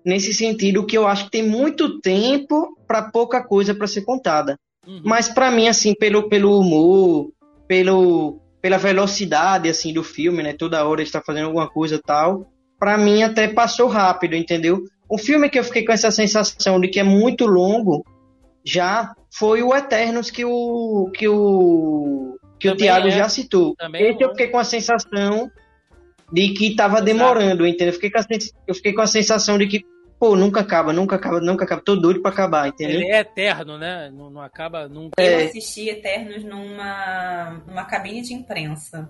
nesse 0.05 0.35
sentido 0.35 0.85
que 0.85 0.99
eu 0.99 1.07
acho 1.07 1.25
que 1.25 1.31
tem 1.31 1.43
muito 1.43 1.99
tempo 2.01 2.77
para 2.87 3.11
pouca 3.11 3.43
coisa 3.43 3.75
para 3.75 3.87
ser 3.87 4.03
contada. 4.03 4.59
Uhum. 4.87 5.01
Mas 5.03 5.29
para 5.29 5.51
mim 5.51 5.67
assim, 5.67 5.95
pelo 5.95 6.29
pelo 6.29 6.61
humor, 6.61 7.33
pelo 7.67 8.39
pela 8.61 8.77
velocidade 8.79 9.69
assim 9.69 9.93
do 9.93 10.05
filme, 10.05 10.43
né? 10.43 10.53
Toda 10.53 10.85
hora 10.87 11.03
está 11.03 11.23
fazendo 11.23 11.47
alguma 11.47 11.69
coisa 11.69 12.01
tal. 12.05 12.47
Para 12.79 12.99
mim 12.99 13.23
até 13.23 13.49
passou 13.49 13.89
rápido, 13.89 14.35
entendeu? 14.35 14.85
O 15.15 15.19
filme 15.19 15.49
que 15.49 15.57
eu 15.57 15.63
fiquei 15.63 15.85
com 15.85 15.93
essa 15.93 16.11
sensação 16.11 16.81
de 16.81 16.89
que 16.89 16.99
é 16.99 17.05
muito 17.05 17.47
longo 17.47 18.05
já 18.65 19.15
foi 19.33 19.63
o 19.63 19.73
Eternos 19.73 20.29
que 20.29 20.45
o 20.45 21.09
que 21.15 21.29
o 21.29 22.37
que 22.59 22.69
Também 22.69 22.75
o 22.75 22.77
Thiago 22.77 23.07
é. 23.07 23.11
já 23.13 23.29
citou. 23.29 23.77
Também 23.77 24.03
Esse 24.11 24.25
é 24.25 24.27
eu 24.27 24.31
fiquei 24.31 24.49
com 24.49 24.59
a 24.59 24.65
sensação 24.65 25.49
de 26.33 26.49
que 26.49 26.67
estava 26.67 27.01
demorando, 27.01 27.65
entendeu? 27.65 27.91
Eu 27.91 27.93
fiquei, 27.93 28.11
com 28.11 28.19
a, 28.19 28.25
eu 28.67 28.75
fiquei 28.75 28.93
com 28.93 29.03
a 29.03 29.07
sensação 29.07 29.57
de 29.57 29.69
que 29.69 29.85
pô, 30.19 30.35
nunca 30.35 30.63
acaba, 30.63 30.93
nunca 30.93 31.15
acaba, 31.15 31.41
nunca 31.41 31.65
acaba. 31.65 31.81
Tô 31.81 31.95
doido 31.95 32.21
pra 32.21 32.33
acabar, 32.33 32.67
entendeu? 32.67 33.01
Ele 33.01 33.13
é 33.13 33.21
eterno, 33.21 33.79
né? 33.79 34.11
Não, 34.13 34.31
não 34.31 34.41
acaba 34.41 34.89
nunca. 34.89 35.23
Eu 35.23 35.39
é. 35.39 35.45
assisti 35.45 35.91
Eternos 35.91 36.43
numa, 36.43 37.63
numa 37.69 37.85
cabine 37.85 38.21
de 38.21 38.35
imprensa. 38.35 39.09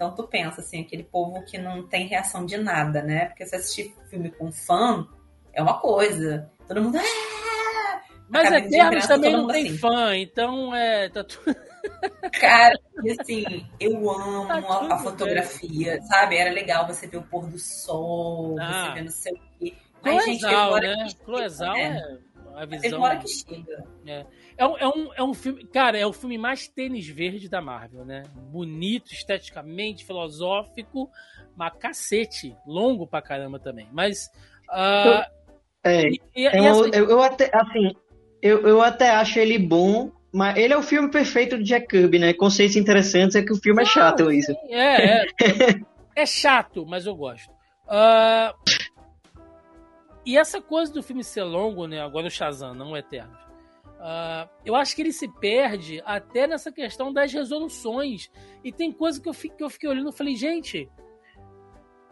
Então 0.00 0.14
tu 0.14 0.26
pensa, 0.26 0.62
assim, 0.62 0.80
aquele 0.80 1.02
povo 1.02 1.44
que 1.44 1.58
não 1.58 1.86
tem 1.86 2.06
reação 2.06 2.46
de 2.46 2.56
nada, 2.56 3.02
né? 3.02 3.26
Porque 3.26 3.44
se 3.44 3.54
assistir 3.54 3.94
filme 4.08 4.30
com 4.30 4.50
fã, 4.50 5.06
é 5.52 5.60
uma 5.60 5.78
coisa. 5.78 6.50
Todo 6.66 6.80
mundo. 6.80 6.96
Ah! 6.96 8.00
Mas 8.26 8.50
Eternos 8.50 9.06
também 9.06 9.30
não 9.30 9.46
tem 9.46 9.66
assim. 9.66 9.76
fã, 9.76 10.16
então 10.16 10.74
é. 10.74 11.10
Tá 11.10 11.22
tudo. 11.22 11.54
Cara, 12.32 12.74
e 13.04 13.10
assim, 13.10 13.66
eu 13.78 14.10
amo 14.10 14.46
tá 14.46 14.54
a, 14.54 14.94
a, 14.94 14.98
fotografia, 15.00 16.00
sabe? 16.04 16.38
Era 16.38 16.50
legal 16.50 16.86
você 16.86 17.06
ver 17.06 17.18
o 17.18 17.22
pôr 17.22 17.46
do 17.46 17.58
sol, 17.58 18.56
ah. 18.58 18.86
você 18.86 18.94
ver 18.94 19.04
não 19.04 19.12
sei 19.12 19.32
o 19.34 19.40
quê. 19.58 19.74
Cloesal, 20.00 20.80
né? 20.80 21.08
Cloesal 21.26 21.76
é. 21.76 21.82
é 21.82 22.18
a 22.54 22.64
visão. 22.64 22.80
Tem 22.80 22.94
hora 22.94 23.16
que 23.18 23.28
chega. 23.28 23.84
É. 24.06 24.24
É, 24.60 24.66
um, 24.66 24.76
é, 24.76 24.88
um, 24.88 25.14
é 25.14 25.22
um 25.22 25.32
filme. 25.32 25.64
Cara, 25.68 25.96
é 25.96 26.06
o 26.06 26.12
filme 26.12 26.36
mais 26.36 26.68
tênis 26.68 27.08
verde 27.08 27.48
da 27.48 27.62
Marvel, 27.62 28.04
né? 28.04 28.24
Bonito, 28.52 29.10
esteticamente, 29.10 30.04
filosófico, 30.04 31.08
mas 31.56 31.72
cacete. 31.78 32.54
Longo 32.66 33.06
pra 33.06 33.22
caramba 33.22 33.58
também. 33.58 33.88
Mas. 33.90 34.30
Uh, 34.68 35.24
é, 35.82 36.10
e, 36.10 36.20
e, 36.36 36.46
é 36.46 36.58
eu, 36.58 36.82
assim, 36.82 36.90
eu, 36.92 37.08
eu, 37.08 37.22
até, 37.22 37.50
assim, 37.54 37.96
eu, 38.42 38.68
eu 38.68 38.82
até 38.82 39.08
acho 39.08 39.38
ele 39.38 39.58
bom, 39.58 40.12
mas 40.30 40.58
ele 40.58 40.74
é 40.74 40.76
o 40.76 40.82
filme 40.82 41.10
perfeito 41.10 41.56
de 41.56 41.64
Jack 41.64 41.86
Kirby, 41.86 42.18
né? 42.18 42.34
Conceitos 42.34 42.76
interessantes 42.76 43.36
é 43.36 43.42
que 43.42 43.54
o 43.54 43.56
filme 43.56 43.80
é 43.80 43.86
chato, 43.86 44.30
isso. 44.30 44.52
É, 44.68 45.22
é. 45.22 45.26
é 46.14 46.26
chato, 46.26 46.84
mas 46.84 47.06
eu 47.06 47.14
gosto. 47.14 47.50
Uh, 47.86 48.54
e 50.26 50.36
essa 50.36 50.60
coisa 50.60 50.92
do 50.92 51.02
filme 51.02 51.24
ser 51.24 51.44
longo, 51.44 51.86
né? 51.86 52.02
Agora 52.02 52.26
o 52.26 52.30
Shazam, 52.30 52.74
não 52.74 52.92
o 52.92 52.96
Eterno. 52.98 53.48
Uh, 54.00 54.48
eu 54.64 54.74
acho 54.74 54.96
que 54.96 55.02
ele 55.02 55.12
se 55.12 55.28
perde 55.28 56.02
até 56.06 56.46
nessa 56.46 56.72
questão 56.72 57.12
das 57.12 57.30
resoluções. 57.30 58.30
E 58.64 58.72
tem 58.72 58.90
coisa 58.90 59.20
que 59.20 59.28
eu, 59.28 59.34
fico, 59.34 59.58
que 59.58 59.62
eu 59.62 59.68
fiquei 59.68 59.90
olhando 59.90 60.08
e 60.08 60.16
falei, 60.16 60.34
gente, 60.34 60.88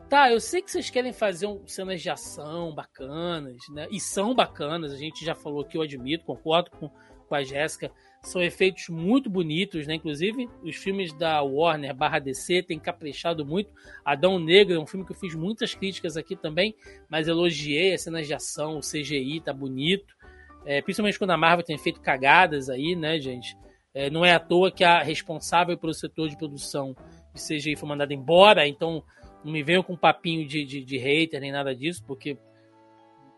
tá, 0.07 0.30
eu 0.30 0.39
sei 0.39 0.61
que 0.61 0.70
vocês 0.70 0.91
querem 0.91 1.14
fazer 1.14 1.47
um, 1.47 1.66
cenas 1.66 2.03
de 2.03 2.11
ação 2.11 2.74
bacanas, 2.74 3.57
né? 3.70 3.89
E 3.91 3.99
são 3.99 4.34
bacanas, 4.34 4.93
a 4.93 4.99
gente 4.99 5.24
já 5.24 5.34
falou 5.34 5.62
aqui, 5.62 5.78
eu 5.78 5.82
admito, 5.82 6.26
concordo 6.26 6.70
com, 6.72 6.91
com 7.26 7.34
a 7.34 7.43
Jéssica. 7.43 7.91
São 8.22 8.43
efeitos 8.43 8.91
muito 8.91 9.30
bonitos, 9.30 9.86
né? 9.86 9.95
Inclusive, 9.95 10.47
os 10.62 10.76
filmes 10.76 11.11
da 11.14 11.41
Warner 11.41 11.95
barra 11.95 12.18
DC 12.18 12.64
têm 12.64 12.78
caprichado 12.78 13.47
muito. 13.47 13.70
Adão 14.05 14.39
Negro 14.39 14.74
é 14.74 14.78
um 14.78 14.86
filme 14.86 15.07
que 15.07 15.12
eu 15.12 15.16
fiz 15.16 15.34
muitas 15.34 15.74
críticas 15.74 16.18
aqui 16.18 16.36
também, 16.36 16.74
mas 17.09 17.28
elogiei 17.28 17.95
as 17.95 18.03
cenas 18.03 18.26
de 18.26 18.34
ação, 18.34 18.76
o 18.76 18.80
CGI 18.80 19.41
tá 19.41 19.55
bonito. 19.55 20.18
É, 20.65 20.83
principalmente 20.83 21.19
quando 21.19 21.31
a 21.31 21.37
Marvel 21.37 21.65
tem 21.65 21.79
feito 21.79 22.01
cagadas 22.01 22.69
aí, 22.69 22.95
né, 22.95 23.19
gente? 23.19 23.57
É, 23.95 24.11
não 24.11 24.25
é 24.25 24.33
à 24.33 24.39
toa 24.39 24.71
que 24.71 24.85
a 24.85 25.03
responsável 25.03 25.77
pelo 25.77 25.95
setor 25.95 26.29
de 26.29 26.37
produção 26.37 26.95
de 27.35 27.41
CGI 27.41 27.77
foi 27.77 27.89
mandada 27.89 28.13
embora, 28.13 28.67
então 28.67 29.03
não 29.45 29.53
me 29.53 29.63
venham 29.63 29.83
com 29.83 29.97
papinho 29.97 30.47
de, 30.47 30.65
de, 30.65 30.85
de 30.85 30.99
hater 30.99 31.41
nem 31.41 31.53
nada 31.53 31.75
disso, 31.75 32.05
porque 32.07 32.37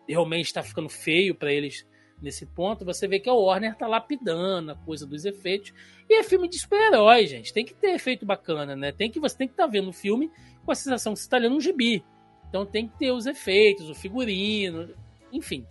realmente 0.08 0.46
está 0.46 0.62
ficando 0.62 0.88
feio 0.88 1.34
para 1.34 1.52
eles 1.52 1.86
nesse 2.20 2.46
ponto. 2.46 2.84
Você 2.84 3.06
vê 3.06 3.18
que 3.18 3.28
a 3.28 3.34
Warner 3.34 3.76
tá 3.76 3.86
lapidando 3.86 4.72
a 4.72 4.74
coisa 4.74 5.06
dos 5.06 5.24
efeitos. 5.24 5.72
E 6.08 6.14
é 6.14 6.22
filme 6.22 6.48
de 6.48 6.58
super-herói, 6.58 7.26
gente. 7.26 7.52
Tem 7.52 7.64
que 7.64 7.74
ter 7.74 7.94
efeito 7.94 8.26
bacana, 8.26 8.76
né? 8.76 8.92
Tem 8.92 9.10
que, 9.10 9.20
você 9.20 9.36
tem 9.36 9.46
que 9.46 9.54
estar 9.54 9.64
tá 9.64 9.70
vendo 9.70 9.88
o 9.88 9.92
filme 9.92 10.30
com 10.64 10.72
a 10.72 10.74
sensação 10.74 11.12
que 11.12 11.20
você 11.20 11.26
está 11.26 11.38
lendo 11.38 11.56
um 11.56 11.60
gibi. 11.60 12.04
Então 12.48 12.66
tem 12.66 12.88
que 12.88 12.98
ter 12.98 13.12
os 13.12 13.26
efeitos, 13.26 13.88
o 13.88 13.94
figurino, 13.94 14.92
enfim. 15.32 15.64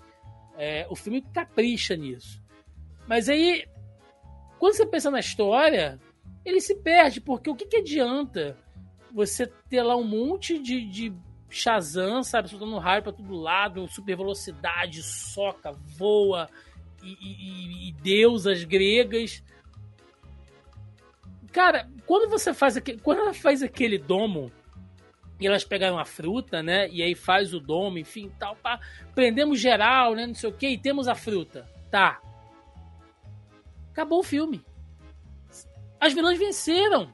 É, 0.62 0.86
o 0.89 0.95
filme 0.95 1.22
capricha 1.22 1.95
nisso. 1.95 2.43
Mas 3.07 3.30
aí, 3.30 3.66
quando 4.60 4.74
você 4.74 4.86
pensa 4.86 5.10
na 5.10 5.22
história, 5.22 5.97
ele 6.43 6.60
se 6.60 6.76
perde, 6.76 7.22
porque 7.22 7.49
o 7.49 7.55
que, 7.55 7.66
que 7.66 7.78
adianta 7.78 8.57
você 9.14 9.47
ter 9.70 9.82
lá 9.82 9.95
um 9.95 10.03
monte 10.03 10.60
de, 10.60 10.86
de 10.86 11.14
Shazam, 11.49 12.22
sabe, 12.24 12.49
soltando 12.49 12.78
raio 12.78 13.01
pra 13.01 13.14
todo 13.14 13.34
lado, 13.34 13.88
super 13.88 14.18
velocidade, 14.18 15.01
soca, 15.01 15.72
voa, 15.72 16.49
e, 17.01 17.07
e, 17.07 17.88
e 17.88 17.91
deusas 17.93 18.66
gregas. 18.66 19.41
Cara, 21.53 21.89
quando 22.05 22.30
você 22.30 22.53
faz 22.53 22.76
aquele, 22.76 22.99
quando 22.99 23.20
ela 23.20 23.34
faz 23.34 23.64
aquele 23.64 23.97
domo 23.97 24.51
e 25.40 25.48
elas 25.48 25.64
pegaram 25.64 25.98
a 25.98 26.06
fruta, 26.06 26.62
né? 26.62 26.90
E 26.90 27.02
aí 27.02 27.16
faz 27.16 27.54
o 27.54 27.60
domo, 27.60 27.98
enfim, 27.98 28.30
tal, 28.38 28.56
pá, 28.58 28.80
prendemos 29.16 29.60
geral, 29.60 30.14
né? 30.14 30.28
Não 30.28 30.36
sei 30.36 30.50
o 30.50 30.54
que, 30.54 30.68
e 30.68 30.78
temos 30.78 31.08
a 31.08 31.16
fruta. 31.16 31.66
Tá. 31.90 32.22
Acabou 33.92 34.20
o 34.20 34.24
filme. 34.24 34.64
As 36.00 36.14
vilãs 36.14 36.38
venceram. 36.38 37.14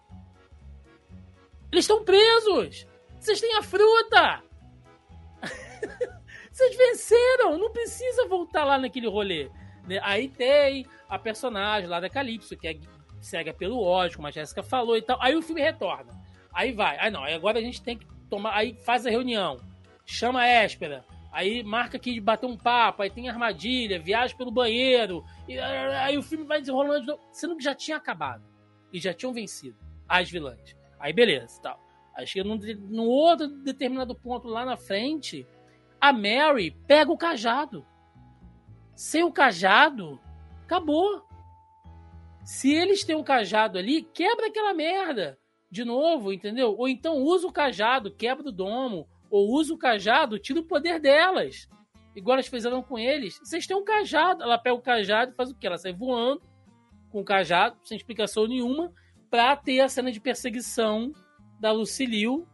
Eles 1.72 1.86
estão 1.86 2.04
presos! 2.04 2.88
Vocês 3.20 3.42
têm 3.42 3.56
a 3.58 3.64
fruta! 3.64 4.44
Vocês 6.52 6.76
venceram! 6.76 7.58
Não 7.58 7.72
precisa 7.72 8.28
voltar 8.28 8.64
lá 8.64 8.78
naquele 8.78 9.08
rolê. 9.08 9.50
Né? 9.88 10.00
Aí 10.04 10.30
tem 10.30 10.86
a 11.10 11.20
personagem 11.20 11.90
lá 11.90 12.00
da 12.00 12.10
Calypso, 12.10 12.56
que 12.56 12.68
é 12.68 12.78
cega 13.20 13.54
pelo 13.54 13.82
ódio, 13.82 14.18
como 14.18 14.28
a 14.28 14.32
Jéssica 14.32 14.64
falou 14.64 14.96
e 14.96 15.02
tal. 15.02 15.18
Aí 15.22 15.36
o 15.36 15.42
filme 15.42 15.62
retorna. 15.62 16.14
Aí 16.54 16.72
vai. 16.72 16.98
Aí 17.00 17.12
não, 17.12 17.24
aí 17.24 17.34
agora 17.34 17.60
a 17.60 17.62
gente 17.62 17.82
tem 17.82 17.98
que 17.98 18.06
tomar. 18.30 18.56
Aí 18.56 18.74
faz 18.86 19.06
a 19.06 19.10
reunião. 19.10 19.60
Chama 20.06 20.42
a 20.42 20.48
Éspera. 20.48 21.06
Aí 21.32 21.64
marca 21.64 21.98
aqui 21.98 22.14
de 22.14 22.22
bater 22.22 22.46
um 22.46 22.56
papo, 22.56 23.02
aí 23.02 23.10
tem 23.10 23.28
armadilha, 23.28 24.00
viagem 24.00 24.38
pelo 24.38 24.52
banheiro. 24.52 25.24
E, 25.48 25.60
aí 25.60 26.18
o 26.18 26.24
filme 26.24 26.46
vai 26.46 26.60
desenrolando. 26.60 27.20
Sendo 27.32 27.58
que 27.58 27.64
já 27.64 27.76
tinha 27.76 27.98
acabado. 27.98 28.44
E 28.94 29.00
já 29.00 29.14
tinham 29.14 29.34
vencido 29.34 29.78
as 30.08 30.30
vilãs. 30.30 30.76
Aí 31.00 31.12
beleza, 31.12 31.62
tal. 31.62 31.80
Acho 32.16 32.34
que 32.34 32.44
num, 32.44 32.58
num 32.90 33.08
outro 33.08 33.48
determinado 33.48 34.16
ponto 34.16 34.48
lá 34.48 34.64
na 34.64 34.78
frente, 34.78 35.46
a 36.00 36.14
Mary 36.14 36.72
pega 36.88 37.12
o 37.12 37.18
cajado. 37.18 37.86
Sem 38.96 39.24
o 39.24 39.32
cajado, 39.32 40.20
acabou. 40.64 41.26
Se 42.46 42.72
eles 42.74 43.04
têm 43.04 43.16
um 43.16 43.24
cajado 43.24 43.78
ali, 43.78 44.04
quebra 44.04 44.48
aquela 44.48 44.74
merda 44.74 45.38
de 45.76 45.84
novo, 45.84 46.32
entendeu? 46.32 46.74
Ou 46.78 46.88
então 46.88 47.18
usa 47.18 47.46
o 47.46 47.52
cajado, 47.52 48.10
quebra 48.10 48.48
o 48.48 48.52
domo, 48.52 49.08
ou 49.30 49.52
usa 49.52 49.74
o 49.74 49.78
cajado, 49.78 50.40
tira 50.40 50.62
o 50.62 50.66
poder 50.66 51.00
delas. 51.00 51.68
Igual 52.16 52.36
elas 52.36 52.48
fizeram 52.48 52.82
com 52.82 52.98
eles. 52.98 53.38
Vocês 53.44 53.68
têm 53.68 53.76
um 53.76 53.84
cajado, 53.84 54.42
ela 54.42 54.58
pega 54.58 54.76
o 54.76 54.82
cajado 54.82 55.34
e 55.34 55.36
faz 55.36 55.52
o 55.52 55.56
quê? 55.56 55.68
Ela 55.68 55.78
sai 55.78 55.92
voando 55.92 56.42
com 57.12 57.20
o 57.20 57.26
cajado, 57.26 57.76
sem 57.84 57.98
explicação 57.98 58.48
nenhuma, 58.48 58.94
pra 59.30 59.56
ter 59.56 59.82
a 59.82 59.90
cena 59.90 60.12
de 60.12 60.22
perseguição 60.22 61.12
da 61.60 61.74
Lucilio, 61.74 62.48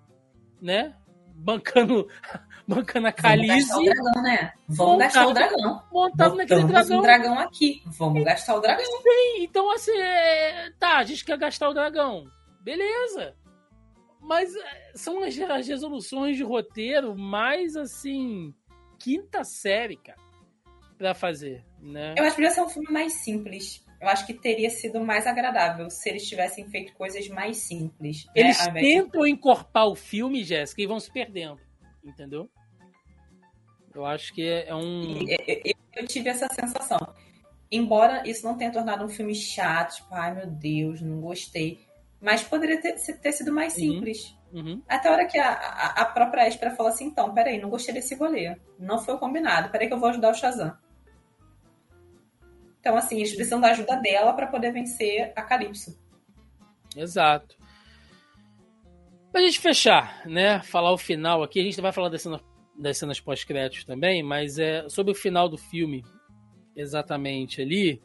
né? 0.60 0.96
Bancando, 1.36 2.08
bancando 2.68 3.08
a 3.08 3.12
Calize. 3.12 3.70
Vamos 3.70 3.86
gastar 3.86 4.08
o 4.08 4.14
dragão, 4.14 4.24
né? 4.24 4.54
Vamos 4.68 4.98
gastar 4.98 5.28
o 5.28 5.34
dragão. 5.34 5.84
Montado 5.92 6.36
naquele 6.36 6.64
dragão. 6.64 6.98
um 6.98 7.02
dragão 7.02 7.40
aqui. 7.40 7.84
Vamos 7.86 8.24
gastar 8.24 8.56
o 8.56 8.60
dragão. 8.60 8.86
Sim, 8.86 9.44
então 9.44 9.72
assim, 9.72 9.96
é... 9.96 10.72
tá, 10.80 10.98
a 10.98 11.04
gente 11.04 11.24
quer 11.24 11.38
gastar 11.38 11.70
o 11.70 11.74
dragão. 11.74 12.26
Beleza. 12.62 13.36
Mas 14.20 14.56
é, 14.56 14.92
são 14.96 15.24
as, 15.24 15.38
as 15.40 15.68
resoluções 15.68 16.38
de 16.38 16.44
roteiro 16.44 17.18
mais, 17.18 17.76
assim, 17.76 18.54
quinta 19.00 19.44
série, 19.44 19.98
cara, 19.98 20.20
pra 20.98 21.14
fazer, 21.14 21.66
né? 21.80 22.14
Eu 22.18 22.24
acho 22.24 22.36
que 22.36 22.42
podia 22.42 22.52
ser 22.52 22.62
um 22.62 22.70
filme 22.70 22.92
mais 22.92 23.24
simples 23.24 23.84
eu 24.02 24.10
acho 24.10 24.26
que 24.26 24.34
teria 24.34 24.70
sido 24.70 25.00
mais 25.00 25.28
agradável 25.28 25.88
se 25.90 26.10
eles 26.10 26.28
tivessem 26.28 26.68
feito 26.68 26.92
coisas 26.94 27.28
mais 27.28 27.58
simples. 27.58 28.26
Né, 28.26 28.32
eles 28.36 28.68
né? 28.68 28.82
tentam 28.82 29.22
de... 29.22 29.30
encorpar 29.30 29.88
o 29.88 29.96
filme, 29.96 30.44
Jéssica, 30.44 30.82
e 30.82 30.88
vão 30.88 31.00
se 31.00 31.12
perdendo. 31.12 31.60
Entendeu? 32.04 32.50
Eu 33.94 34.04
acho 34.04 34.34
que 34.34 34.42
é, 34.42 34.70
é 34.70 34.76
um. 34.76 35.20
Eu, 35.28 35.76
eu, 35.96 36.08
tive 36.08 36.30
essa 36.30 36.48
sensação. 36.48 36.98
Embora 37.72 38.28
isso 38.28 38.44
não 38.44 38.58
tenha 38.58 38.72
tornado 38.72 39.06
um 39.06 39.10
filme 39.10 39.36
chato, 39.36 39.98
tipo, 39.98 40.14
ai 40.16 40.34
meu 40.34 40.48
Deus, 40.48 41.00
não 41.02 41.22
gostei. 41.22 41.86
Mas 42.22 42.44
poderia 42.44 42.80
ter, 42.80 42.94
ter 42.94 43.32
sido 43.32 43.52
mais 43.52 43.74
uhum. 43.76 43.80
simples. 43.80 44.38
Uhum. 44.54 44.62
Uhum. 44.62 44.84
Até 44.88 45.08
a 45.10 45.12
hora 45.14 45.26
que 45.26 45.40
a, 45.40 45.50
a, 45.50 46.02
a 46.02 46.06
própria 46.06 46.48
Espera 46.48 46.76
falou 46.76 46.92
assim: 46.92 47.06
então, 47.06 47.34
peraí, 47.34 47.60
não 47.60 47.70
gostei 47.70 47.94
desse 47.94 48.16
rolê. 48.16 48.56
Não 48.78 49.00
foi 49.00 49.18
combinado. 49.18 49.70
Peraí 49.70 49.88
que 49.88 49.94
eu 49.94 50.00
vou 50.00 50.10
ajudar 50.10 50.30
o 50.30 50.34
Shazam. 50.34 50.78
Então, 52.80 52.96
assim, 52.96 53.18
eles 53.18 53.34
precisam 53.34 53.62
da 53.62 53.70
ajuda 53.70 53.96
dela 53.98 54.34
para 54.34 54.48
poder 54.48 54.72
vencer 54.72 55.32
a 55.36 55.42
Calypso. 55.42 56.00
Exato. 56.96 57.56
Pra 59.32 59.42
gente 59.42 59.60
fechar, 59.60 60.28
né? 60.28 60.62
Falar 60.64 60.92
o 60.92 60.98
final 60.98 61.42
aqui, 61.42 61.60
a 61.60 61.64
gente 61.64 61.80
vai 61.80 61.94
falar 61.94 62.10
das 62.10 62.22
cenas, 62.22 62.42
das 62.78 62.98
cenas 62.98 63.20
pós-créditos 63.20 63.86
também, 63.86 64.22
mas 64.22 64.60
é 64.60 64.90
sobre 64.90 65.12
o 65.14 65.16
final 65.16 65.48
do 65.48 65.58
filme, 65.58 66.04
exatamente 66.76 67.62
ali. 67.62 68.02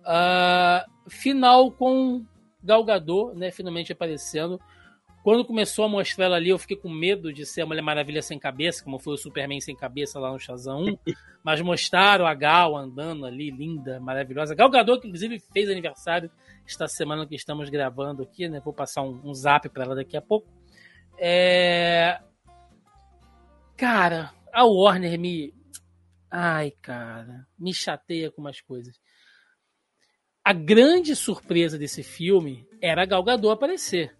Uh, 0.00 1.10
final 1.10 1.70
com 1.70 2.26
Galgador, 2.62 3.34
né? 3.34 3.50
Finalmente 3.50 3.92
aparecendo. 3.92 4.60
Quando 5.22 5.44
começou 5.44 5.84
a 5.84 5.88
mostrar 5.88 6.26
ela 6.26 6.36
ali, 6.36 6.48
eu 6.48 6.58
fiquei 6.58 6.76
com 6.76 6.88
medo 6.88 7.32
de 7.32 7.44
ser 7.44 7.62
a 7.62 7.66
Mulher 7.66 7.82
Maravilha 7.82 8.22
sem 8.22 8.38
cabeça, 8.38 8.82
como 8.82 8.98
foi 8.98 9.14
o 9.14 9.18
Superman 9.18 9.60
sem 9.60 9.76
cabeça 9.76 10.18
lá 10.18 10.32
no 10.32 10.38
Shazam 10.38 10.84
1. 10.84 10.98
mas 11.42 11.60
mostraram 11.60 12.26
a 12.26 12.34
Gal 12.34 12.76
andando 12.76 13.26
ali, 13.26 13.50
linda, 13.50 14.00
maravilhosa. 14.00 14.54
Gal 14.54 14.70
Gadot, 14.70 15.00
que 15.00 15.08
inclusive 15.08 15.38
fez 15.52 15.68
aniversário 15.68 16.30
esta 16.66 16.86
semana 16.86 17.26
que 17.26 17.34
estamos 17.34 17.68
gravando 17.68 18.22
aqui, 18.22 18.48
né? 18.48 18.60
Vou 18.60 18.72
passar 18.72 19.02
um, 19.02 19.20
um 19.24 19.34
zap 19.34 19.68
para 19.68 19.84
ela 19.84 19.94
daqui 19.94 20.16
a 20.16 20.22
pouco. 20.22 20.48
É... 21.18 22.20
Cara, 23.76 24.32
a 24.52 24.64
Warner 24.64 25.18
me. 25.18 25.54
Ai, 26.30 26.72
cara, 26.82 27.46
me 27.58 27.72
chateia 27.72 28.30
com 28.30 28.40
umas 28.40 28.60
coisas. 28.60 29.00
A 30.48 30.52
grande 30.54 31.14
surpresa 31.14 31.76
desse 31.76 32.02
filme 32.02 32.66
era 32.80 33.02
a 33.02 33.04
Gal 33.04 33.22
Gadot 33.22 33.52
aparecer 33.52 34.16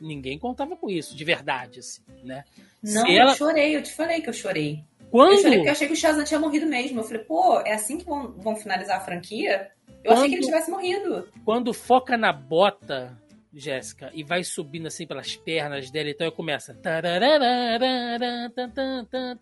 ninguém 0.00 0.38
contava 0.38 0.74
com 0.74 0.88
isso, 0.88 1.14
de 1.14 1.22
verdade, 1.22 1.80
assim, 1.80 2.02
né? 2.22 2.44
Não, 2.82 3.04
Se 3.04 3.14
eu 3.14 3.28
chorei, 3.34 3.76
eu 3.76 3.82
te 3.82 3.92
falei 3.92 4.20
que 4.22 4.28
eu 4.28 4.32
chorei. 4.32 4.84
Quando? 5.10 5.32
Eu 5.32 5.38
chorei 5.38 5.56
porque 5.58 5.68
eu 5.68 5.72
achei 5.72 5.86
que 5.86 5.92
o 5.92 5.96
Shazam 5.96 6.24
tinha 6.24 6.40
morrido 6.40 6.66
mesmo. 6.66 7.00
Eu 7.00 7.04
falei, 7.04 7.22
pô, 7.24 7.60
é 7.60 7.74
assim 7.74 7.98
que 7.98 8.04
vão, 8.04 8.32
vão 8.32 8.56
finalizar 8.56 8.96
a 8.96 9.00
franquia? 9.00 9.70
Eu 10.02 10.12
Quando... 10.12 10.18
achei 10.18 10.28
que 10.30 10.34
ele 10.36 10.44
tivesse 10.44 10.70
morrido. 10.70 11.28
Quando 11.44 11.72
foca 11.72 12.16
na 12.16 12.32
bota 12.32 13.18
Jéssica, 13.58 14.10
e 14.12 14.22
vai 14.22 14.44
subindo 14.44 14.86
assim 14.86 15.06
pelas 15.06 15.34
pernas 15.34 15.90
dela, 15.90 16.10
então 16.10 16.30
começa. 16.30 16.78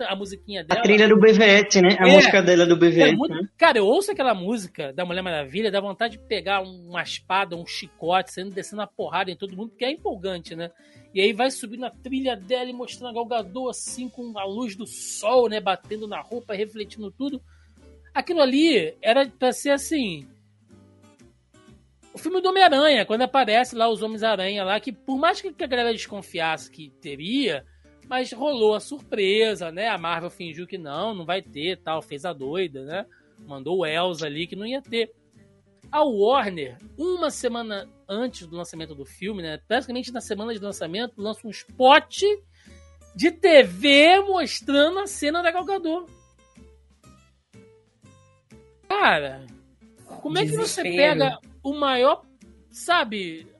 A 0.08 0.14
musiquinha 0.14 0.62
dela. 0.62 0.80
A 0.80 0.82
trilha 0.84 1.08
do 1.08 1.18
BVS, 1.18 1.82
né? 1.82 1.96
A 1.98 2.08
é, 2.08 2.12
música 2.12 2.40
dela 2.40 2.64
do 2.64 2.76
BVS. 2.76 3.12
É 3.12 3.12
né? 3.12 3.48
Cara, 3.58 3.78
eu 3.78 3.86
ouço 3.86 4.12
aquela 4.12 4.32
música 4.32 4.92
da 4.92 5.04
Mulher 5.04 5.22
Maravilha, 5.22 5.68
dá 5.68 5.80
vontade 5.80 6.16
de 6.16 6.22
pegar 6.26 6.62
uma 6.62 7.02
espada, 7.02 7.56
um 7.56 7.66
chicote, 7.66 8.32
saindo 8.32 8.54
descendo 8.54 8.82
a 8.82 8.86
porrada 8.86 9.32
em 9.32 9.36
todo 9.36 9.56
mundo, 9.56 9.70
porque 9.70 9.84
é 9.84 9.90
empolgante, 9.90 10.54
né? 10.54 10.70
E 11.12 11.20
aí 11.20 11.32
vai 11.32 11.50
subindo 11.50 11.84
a 11.84 11.90
trilha 11.90 12.36
dela 12.36 12.70
e 12.70 12.72
mostrando 12.72 13.10
a 13.10 13.14
galgador 13.14 13.70
assim 13.70 14.08
com 14.08 14.38
a 14.38 14.44
luz 14.44 14.76
do 14.76 14.86
sol, 14.86 15.48
né? 15.48 15.60
Batendo 15.60 16.06
na 16.06 16.20
roupa, 16.20 16.54
refletindo 16.54 17.10
tudo. 17.10 17.42
Aquilo 18.14 18.40
ali 18.40 18.94
era 19.02 19.26
pra 19.26 19.52
ser 19.52 19.70
assim 19.70 20.24
o 22.14 22.18
filme 22.18 22.40
do 22.40 22.48
Homem-Aranha, 22.48 23.04
quando 23.04 23.22
aparece 23.22 23.74
lá 23.74 23.88
os 23.88 24.00
Homens-Aranha 24.00 24.62
lá, 24.62 24.78
que 24.78 24.92
por 24.92 25.18
mais 25.18 25.40
que 25.40 25.48
a 25.48 25.66
galera 25.66 25.92
desconfiasse 25.92 26.70
que 26.70 26.90
teria, 27.00 27.66
Mas 28.08 28.32
rolou 28.32 28.74
a 28.74 28.80
surpresa, 28.80 29.72
né? 29.72 29.88
A 29.88 29.98
Marvel 29.98 30.30
fingiu 30.30 30.66
que 30.66 30.76
não, 30.76 31.14
não 31.14 31.24
vai 31.24 31.40
ter, 31.40 31.78
tal, 31.78 32.02
fez 32.02 32.24
a 32.24 32.32
doida, 32.32 32.84
né? 32.84 33.06
Mandou 33.46 33.78
o 33.78 33.86
Elsa 33.86 34.26
ali 34.26 34.46
que 34.46 34.54
não 34.54 34.66
ia 34.66 34.82
ter. 34.82 35.12
A 35.90 36.02
Warner, 36.02 36.76
uma 36.98 37.30
semana 37.30 37.88
antes 38.08 38.46
do 38.46 38.56
lançamento 38.56 38.94
do 38.94 39.04
filme, 39.04 39.42
né? 39.42 39.58
Praticamente 39.66 40.12
na 40.12 40.20
semana 40.20 40.52
de 40.52 40.60
lançamento, 40.60 41.14
lança 41.16 41.46
um 41.46 41.50
spot 41.50 42.22
de 43.14 43.30
TV 43.30 44.20
mostrando 44.20 44.98
a 44.98 45.06
cena 45.06 45.42
da 45.42 45.50
Galgador. 45.50 46.06
Cara, 48.86 49.46
como 50.20 50.38
é 50.38 50.44
que 50.44 50.56
você 50.56 50.82
pega 50.82 51.38
o 51.64 51.72
maior, 51.72 52.24
sabe, 52.70 53.50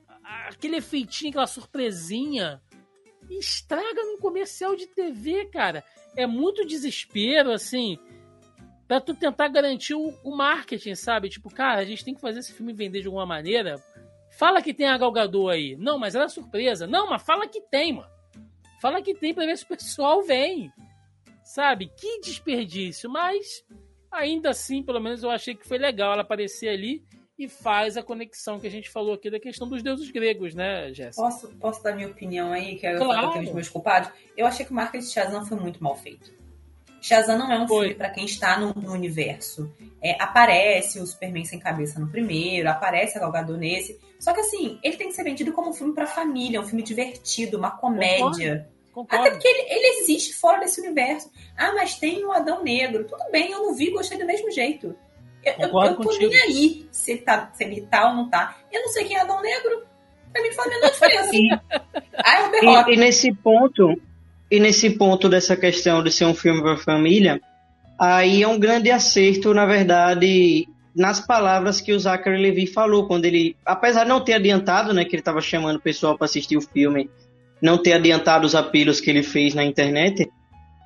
aquele 0.47 0.77
efeitinho, 0.77 1.31
aquela 1.31 1.47
surpresinha 1.47 2.61
estraga 3.29 4.03
num 4.03 4.19
comercial 4.19 4.75
de 4.75 4.85
TV, 4.85 5.45
cara? 5.45 5.83
É 6.15 6.27
muito 6.27 6.65
desespero, 6.65 7.51
assim, 7.51 7.97
pra 8.87 9.01
tu 9.01 9.15
tentar 9.15 9.47
garantir 9.47 9.95
o, 9.95 10.13
o 10.23 10.37
marketing, 10.37 10.93
sabe? 10.93 11.29
Tipo, 11.29 11.49
cara, 11.49 11.81
a 11.81 11.85
gente 11.85 12.05
tem 12.05 12.13
que 12.13 12.21
fazer 12.21 12.39
esse 12.39 12.53
filme 12.53 12.71
vender 12.71 13.01
de 13.01 13.07
alguma 13.07 13.25
maneira. 13.25 13.83
Fala 14.37 14.61
que 14.61 14.73
tem 14.73 14.87
a 14.87 14.97
Galgador 14.97 15.51
aí. 15.51 15.75
Não, 15.75 15.97
mas 15.97 16.13
ela 16.13 16.25
é 16.25 16.29
surpresa. 16.29 16.85
Não, 16.85 17.09
mas 17.09 17.23
fala 17.23 17.47
que 17.47 17.59
tem, 17.59 17.93
mano. 17.93 18.09
Fala 18.79 19.01
que 19.01 19.15
tem 19.15 19.33
pra 19.33 19.45
ver 19.45 19.57
se 19.57 19.63
o 19.63 19.67
pessoal 19.67 20.21
vem. 20.21 20.71
Sabe? 21.43 21.91
Que 21.97 22.19
desperdício. 22.19 23.09
Mas, 23.09 23.65
ainda 24.11 24.51
assim, 24.51 24.83
pelo 24.83 24.99
menos 24.99 25.23
eu 25.23 25.31
achei 25.31 25.55
que 25.55 25.67
foi 25.67 25.77
legal 25.77 26.13
ela 26.13 26.21
aparecer 26.21 26.69
ali 26.69 27.03
e 27.37 27.47
faz 27.47 27.97
a 27.97 28.03
conexão 28.03 28.59
que 28.59 28.67
a 28.67 28.71
gente 28.71 28.89
falou 28.89 29.13
aqui 29.13 29.29
da 29.29 29.39
questão 29.39 29.67
dos 29.67 29.83
deuses 29.83 30.09
gregos, 30.09 30.55
né, 30.55 30.93
Jéssica? 30.93 31.21
Posso, 31.21 31.47
posso 31.55 31.83
dar 31.83 31.95
minha 31.95 32.07
opinião 32.07 32.51
aí, 32.51 32.77
que 32.77 32.87
é 32.87 32.95
claro. 32.95 33.27
aqueles 33.29 33.51
meus 33.51 33.69
culpados? 33.69 34.09
Eu 34.37 34.45
achei 34.45 34.65
que 34.65 34.71
o 34.71 34.75
marketing 34.75 35.05
de 35.05 35.11
Shazam 35.11 35.45
foi 35.45 35.59
muito 35.59 35.83
mal 35.83 35.95
feito. 35.95 36.33
Shazam 37.01 37.37
não 37.37 37.51
é 37.51 37.59
um 37.59 37.67
foi. 37.67 37.87
filme 37.87 37.95
para 37.95 38.09
quem 38.09 38.25
está 38.25 38.59
no, 38.59 38.73
no 38.73 38.91
universo. 38.91 39.71
É, 40.01 40.19
aparece 40.19 40.99
o 40.99 41.05
Superman 41.05 41.45
sem 41.45 41.59
cabeça 41.59 41.99
no 41.99 42.07
primeiro, 42.07 42.69
aparece 42.69 43.17
a 43.17 43.21
Galgador 43.21 43.57
nesse. 43.57 43.99
Só 44.19 44.33
que 44.33 44.39
assim, 44.39 44.79
ele 44.81 44.97
tem 44.97 45.09
que 45.09 45.13
ser 45.13 45.23
vendido 45.23 45.53
como 45.53 45.69
um 45.69 45.73
filme 45.73 45.93
para 45.93 46.07
família, 46.07 46.59
um 46.59 46.65
filme 46.65 46.81
divertido, 46.81 47.57
uma 47.57 47.69
comédia. 47.69 48.67
Concordo. 48.91 49.23
Até 49.23 49.31
porque 49.31 49.47
ele, 49.47 49.61
ele, 49.69 49.99
existe 49.99 50.33
fora 50.33 50.61
desse 50.61 50.79
universo. 50.79 51.29
Ah, 51.57 51.73
mas 51.73 51.95
tem 51.95 52.23
o 52.25 52.31
Adão 52.31 52.63
Negro. 52.63 53.03
Tudo 53.03 53.29
bem, 53.29 53.51
eu 53.51 53.59
não 53.59 53.75
vi, 53.75 53.91
gostei 53.91 54.17
do 54.17 54.25
mesmo 54.25 54.49
jeito. 54.49 54.95
Eu, 55.45 55.53
eu, 55.59 55.83
eu 55.83 55.95
tô 55.95 56.17
nem 56.17 56.35
aí 56.41 56.87
se, 56.91 57.17
tá, 57.17 57.51
se 57.53 57.63
ele 57.63 57.81
tá 57.81 58.09
ou 58.09 58.15
não 58.15 58.29
tá. 58.29 58.57
Eu 58.71 58.81
não 58.81 58.89
sei 58.89 59.05
quem 59.05 59.15
é 59.15 59.21
Adão 59.21 59.41
Negro. 59.41 59.83
Pra 60.33 60.41
mim 60.41 60.51
faz 60.51 60.67
a 60.67 60.75
menor 60.75 60.91
diferença. 60.91 61.29
e, 61.33 61.49
ah, 62.17 62.51
é 62.51 62.85
o 62.85 62.89
e, 62.89 62.93
e 62.93 62.97
nesse 62.97 63.31
ponto, 63.31 64.01
e 64.49 64.59
nesse 64.59 64.89
ponto 64.89 65.29
dessa 65.29 65.55
questão 65.55 66.03
de 66.03 66.11
ser 66.11 66.25
um 66.25 66.33
filme 66.33 66.61
para 66.61 66.77
família, 66.77 67.39
aí 67.99 68.41
é 68.41 68.47
um 68.47 68.59
grande 68.59 68.89
acerto, 68.89 69.53
na 69.53 69.65
verdade, 69.65 70.67
nas 70.95 71.19
palavras 71.19 71.79
que 71.79 71.93
o 71.93 71.99
Zachary 71.99 72.41
Levi 72.41 72.65
falou, 72.65 73.07
quando 73.07 73.25
ele, 73.25 73.55
apesar 73.63 74.03
de 74.03 74.09
não 74.09 74.21
ter 74.21 74.33
adiantado, 74.33 74.93
né, 74.93 75.05
que 75.05 75.15
ele 75.15 75.21
estava 75.21 75.41
chamando 75.41 75.75
o 75.75 75.81
pessoal 75.81 76.17
para 76.17 76.25
assistir 76.25 76.57
o 76.57 76.61
filme 76.61 77.09
não 77.61 77.77
ter 77.77 77.93
adiantado 77.93 78.45
os 78.45 78.55
apelos 78.55 78.99
que 78.99 79.09
ele 79.09 79.23
fez 79.23 79.53
na 79.53 79.63
internet, 79.63 80.29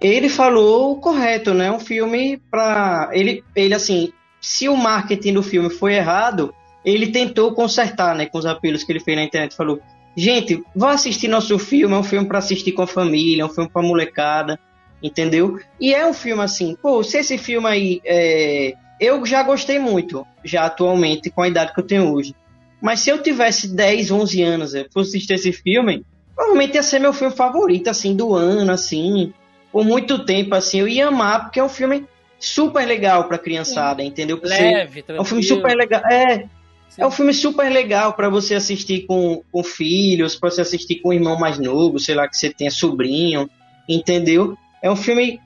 ele 0.02 0.30
falou 0.30 0.92
o 0.92 1.00
correto, 1.00 1.54
né? 1.54 1.72
Um 1.72 1.80
filme 1.80 2.42
para 2.50 3.10
ele, 3.12 3.44
ele 3.56 3.74
assim, 3.74 4.14
se 4.42 4.70
o 4.70 4.76
marketing 4.76 5.34
do 5.34 5.44
filme 5.44 5.70
foi 5.70 5.96
errado, 5.96 6.54
ele 6.84 7.08
tentou 7.08 7.54
consertar, 7.54 8.16
né, 8.16 8.26
com 8.26 8.38
os 8.38 8.46
apelos 8.46 8.84
que 8.84 8.92
ele 8.92 9.00
fez 9.00 9.18
na 9.18 9.24
internet, 9.24 9.56
falou: 9.56 9.80
"Gente, 10.16 10.64
vá 10.76 10.92
assistir 10.92 11.28
nosso 11.28 11.58
filme, 11.60 11.94
é 11.94 11.98
um 11.98 12.04
filme 12.04 12.28
para 12.28 12.40
assistir 12.40 12.72
com 12.72 12.82
a 12.82 12.88
família, 12.88 13.44
é 13.44 13.46
um 13.46 13.50
filme 13.50 13.70
para 13.70 13.82
molecada, 13.82 14.60
entendeu? 15.02 15.60
E 15.80 15.94
é 15.94 16.06
um 16.06 16.14
filme 16.14 16.44
assim, 16.44 16.76
pô, 16.82 17.04
se 17.04 17.18
esse 17.18 17.38
filme 17.38 17.68
aí 17.68 18.02
é... 18.06 18.74
eu 19.00 19.26
já 19.26 19.44
gostei 19.44 19.80
muito, 19.80 20.26
já 20.44 20.66
atualmente 20.66 21.30
com 21.30 21.42
a 21.42 21.48
idade 21.48 21.74
que 21.74 21.80
eu 21.80 21.86
tenho 21.86 22.14
hoje. 22.14 22.36
Mas 22.82 23.02
se 23.02 23.10
eu 23.10 23.22
tivesse 23.22 23.68
10, 23.76 24.12
11 24.12 24.42
anos, 24.42 24.74
eu 24.74 24.86
fosse 24.94 25.10
assistir 25.10 25.34
esse 25.34 25.52
filme, 25.52 26.06
provavelmente 26.34 26.76
ia 26.76 26.84
ser 26.84 27.00
meu 27.00 27.12
filme 27.12 27.36
favorito, 27.36 27.90
assim, 27.90 28.16
do 28.16 28.34
ano, 28.34 28.72
assim. 28.72 29.34
Por 29.72 29.86
muito 29.86 30.26
tempo, 30.26 30.56
assim, 30.56 30.80
eu 30.80 30.88
ia 30.88 31.08
amar, 31.08 31.44
porque 31.44 31.60
é 31.60 31.64
um 31.64 31.70
filme 31.70 32.08
super 32.40 32.86
legal 32.86 33.26
pra 33.26 33.38
criançada, 33.38 34.02
Sim. 34.02 34.08
entendeu? 34.08 34.40
Leve, 34.42 35.04
É 35.08 35.22
um 35.22 35.26
filme 35.26 35.44
super 35.44 35.76
legal. 35.76 36.02
É, 36.06 36.46
Sim. 36.88 37.02
é 37.02 37.06
um 37.06 37.12
filme 37.12 37.34
super 37.34 37.70
legal 37.70 38.14
para 38.14 38.30
você 38.30 38.56
assistir 38.56 39.06
com, 39.06 39.44
com 39.52 39.64
filhos, 39.64 40.36
para 40.36 40.50
você 40.50 40.62
assistir 40.62 40.96
com 41.02 41.10
o 41.10 41.14
irmão 41.14 41.38
mais 41.38 41.60
novo, 41.60 42.00
sei 42.00 42.16
lá, 42.16 42.28
que 42.28 42.38
você 42.38 42.50
tenha 42.50 42.72
sobrinho, 42.72 43.50
entendeu? 43.88 44.58
É 44.82 44.90
um 44.90 44.96
filme 44.96 45.40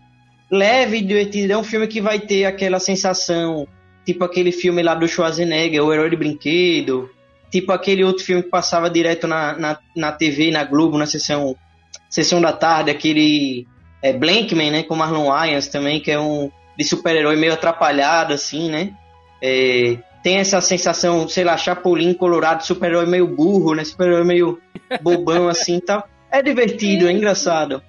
leve 0.51 0.97
e 0.97 1.01
divertido, 1.01 1.53
é 1.53 1.57
um 1.57 1.63
filme 1.63 1.87
que 1.87 1.99
vai 1.99 2.19
ter 2.19 2.45
aquela 2.45 2.79
sensação, 2.79 3.67
tipo 4.05 4.23
aquele 4.23 4.51
filme 4.51 4.83
lá 4.83 4.93
do 4.93 5.07
Schwarzenegger, 5.07 5.83
O 5.83 5.91
Herói 5.91 6.11
de 6.11 6.15
Brinquedo, 6.15 7.09
tipo 7.49 7.71
aquele 7.71 8.03
outro 8.03 8.23
filme 8.23 8.43
que 8.43 8.49
passava 8.49 8.89
direto 8.89 9.27
na, 9.27 9.57
na, 9.57 9.79
na 9.95 10.11
TV, 10.11 10.51
na 10.51 10.63
Globo, 10.63 10.97
na 10.97 11.07
sessão, 11.07 11.55
sessão 12.07 12.39
da 12.39 12.53
tarde, 12.53 12.91
aquele 12.91 13.65
é, 14.01 14.13
Blankman, 14.13 14.71
né, 14.71 14.83
com 14.83 14.95
Marlon 14.95 15.29
Wayans 15.29 15.67
também, 15.67 15.99
que 15.99 16.11
é 16.11 16.19
um 16.19 16.51
de 16.77 16.83
super-herói 16.83 17.35
meio 17.35 17.53
atrapalhado, 17.53 18.33
assim, 18.33 18.69
né? 18.69 18.93
É, 19.41 19.97
tem 20.23 20.37
essa 20.37 20.61
sensação, 20.61 21.27
sei 21.27 21.43
lá, 21.43 21.57
Chapolin 21.57 22.13
colorado, 22.13 22.65
super-herói 22.65 23.05
meio 23.05 23.27
burro, 23.27 23.75
né? 23.75 23.83
Super-herói 23.83 24.23
meio 24.23 24.59
bobão, 25.01 25.47
assim, 25.49 25.79
tal. 25.79 26.07
É 26.31 26.41
divertido, 26.41 27.07
é 27.07 27.11
engraçado. 27.11 27.81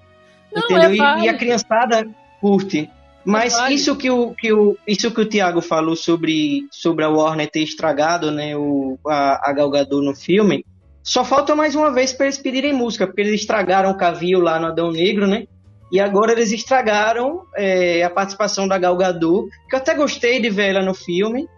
Não, 0.52 0.62
entendeu? 0.62 1.04
É 1.04 1.20
e, 1.20 1.24
e, 1.24 1.28
a 1.28 1.36
criançada 1.36 2.06
curte. 2.40 2.90
Mas 3.24 3.58
é 3.58 3.72
isso 3.72 3.96
que 3.96 4.10
o, 4.10 4.34
que 4.34 4.52
o 4.52 4.76
isso 4.86 5.10
que 5.10 5.20
o 5.20 5.26
Thiago 5.26 5.62
falou 5.62 5.96
sobre, 5.96 6.66
sobre 6.70 7.04
a 7.04 7.08
Warner 7.08 7.50
ter 7.50 7.62
estragado 7.62 8.30
né, 8.30 8.54
o, 8.54 8.98
a, 9.06 9.50
a 9.50 9.52
Galgador 9.52 10.02
no 10.02 10.14
filme, 10.14 10.64
só 11.02 11.24
falta 11.24 11.54
mais 11.56 11.74
uma 11.74 11.90
vez 11.90 12.12
para 12.12 12.26
eles 12.26 12.38
pedirem 12.38 12.74
música, 12.74 13.06
porque 13.06 13.22
eles 13.22 13.40
estragaram 13.40 13.90
o 13.90 13.96
Cavio 13.96 14.40
lá 14.40 14.58
no 14.58 14.66
Adão 14.66 14.90
Negro, 14.90 15.26
né? 15.26 15.46
E 15.94 16.00
agora 16.00 16.32
eles 16.32 16.50
estragaram 16.50 17.46
é, 17.54 18.02
a 18.02 18.10
participação 18.10 18.66
da 18.66 18.76
Gal 18.76 18.96
Gadot, 18.96 19.48
que 19.70 19.76
eu 19.76 19.78
até 19.78 19.94
gostei 19.94 20.40
de 20.40 20.50
ver 20.50 20.70
ela 20.70 20.82
no 20.82 20.92
filme, 20.92 21.48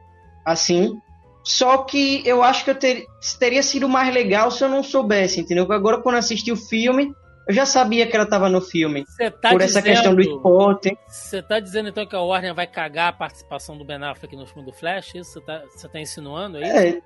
assim. 0.45 1.01
Só 1.43 1.79
que 1.79 2.23
eu 2.23 2.43
acho 2.43 2.63
que 2.63 2.71
eu 2.71 2.75
ter, 2.75 3.07
teria 3.41 3.63
sido 3.63 3.89
mais 3.89 4.13
legal 4.13 4.51
se 4.51 4.63
eu 4.63 4.69
não 4.69 4.83
soubesse, 4.83 5.41
entendeu? 5.41 5.67
Agora, 5.73 6.03
quando 6.03 6.17
assisti 6.17 6.53
o 6.53 6.57
filme, 6.57 7.15
eu 7.49 7.55
já 7.55 7.65
sabia 7.65 8.07
que 8.07 8.15
ela 8.15 8.27
estava 8.27 8.51
no 8.51 8.61
filme. 8.61 9.07
Tá 9.41 9.53
por 9.53 9.63
essa 9.63 9.81
questão 9.81 10.15
do 10.15 10.21
esporte. 10.21 10.95
Você 11.09 11.41
tá 11.41 11.59
dizendo 11.59 11.89
então 11.89 12.05
que 12.05 12.15
a 12.15 12.21
Warner 12.21 12.55
vai 12.55 12.67
cagar 12.67 13.09
a 13.09 13.13
participação 13.13 13.79
do 13.79 13.87
Ben 13.87 14.05
Affleck 14.05 14.37
no 14.37 14.47
filme 14.47 14.71
do 14.71 14.77
Flash? 14.77 15.15
Isso 15.15 15.33
você 15.33 15.41
tá, 15.41 15.63
você 15.75 15.89
tá 15.89 15.99
insinuando 15.99 16.59
aí? 16.59 16.65
É. 16.65 17.03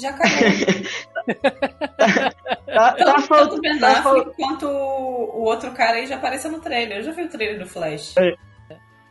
Já 0.00 0.12
cagou. 0.12 0.38
tá, 1.96 2.32
tá, 2.66 2.92
tá, 2.92 2.94
tanto, 2.94 3.28
tanto 3.28 3.54
o 3.56 3.60
Ben 3.60 3.78
tá 3.78 3.98
Affleck 3.98 4.30
quanto 4.36 4.66
o 4.66 5.42
outro 5.44 5.72
cara 5.72 5.98
aí 5.98 6.06
já 6.06 6.16
apareceu 6.16 6.50
no 6.50 6.60
trailer. 6.60 6.98
Eu 6.98 7.02
já 7.04 7.12
vi 7.12 7.22
o 7.22 7.28
trailer 7.28 7.58
do 7.58 7.66
Flash. 7.66 8.16
É. 8.16 8.34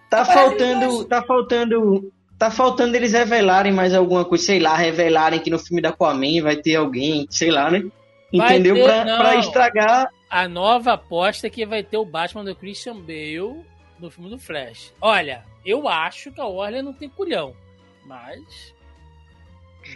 Tá 0.10 0.26
faltando. 0.26 1.06
Tá 1.06 1.22
faltando. 1.22 2.12
Tá 2.38 2.50
faltando 2.50 2.96
eles 2.96 3.12
revelarem 3.12 3.74
mais 3.74 3.94
alguma 3.94 4.24
coisa, 4.24 4.46
sei 4.46 4.60
lá, 4.60 4.76
revelarem 4.76 5.42
que 5.42 5.50
no 5.50 5.60
filme 5.60 5.82
da 5.82 5.90
Aquaman 5.90 6.42
vai 6.42 6.56
ter 6.56 6.76
alguém, 6.76 7.28
sei 7.30 7.52
lá, 7.52 7.70
né? 7.70 7.84
Entendeu? 8.32 8.76
Ter, 8.76 8.84
pra, 8.84 9.18
pra 9.18 9.36
estragar 9.36 10.10
a 10.30 10.48
nova 10.48 10.94
aposta 10.94 11.48
é 11.48 11.50
que 11.50 11.66
vai 11.66 11.82
ter 11.82 11.98
o 11.98 12.06
Batman 12.06 12.46
do 12.46 12.56
Christian 12.56 12.98
Bale 12.98 13.66
no 13.98 14.12
filme 14.12 14.30
do 14.30 14.38
Flash. 14.38 14.94
Olha, 15.02 15.44
eu 15.66 15.88
acho 15.88 16.32
que 16.32 16.40
a 16.40 16.46
Warner 16.46 16.84
não 16.84 16.94
tem 16.94 17.10
culhão, 17.10 17.56
mas 18.06 18.74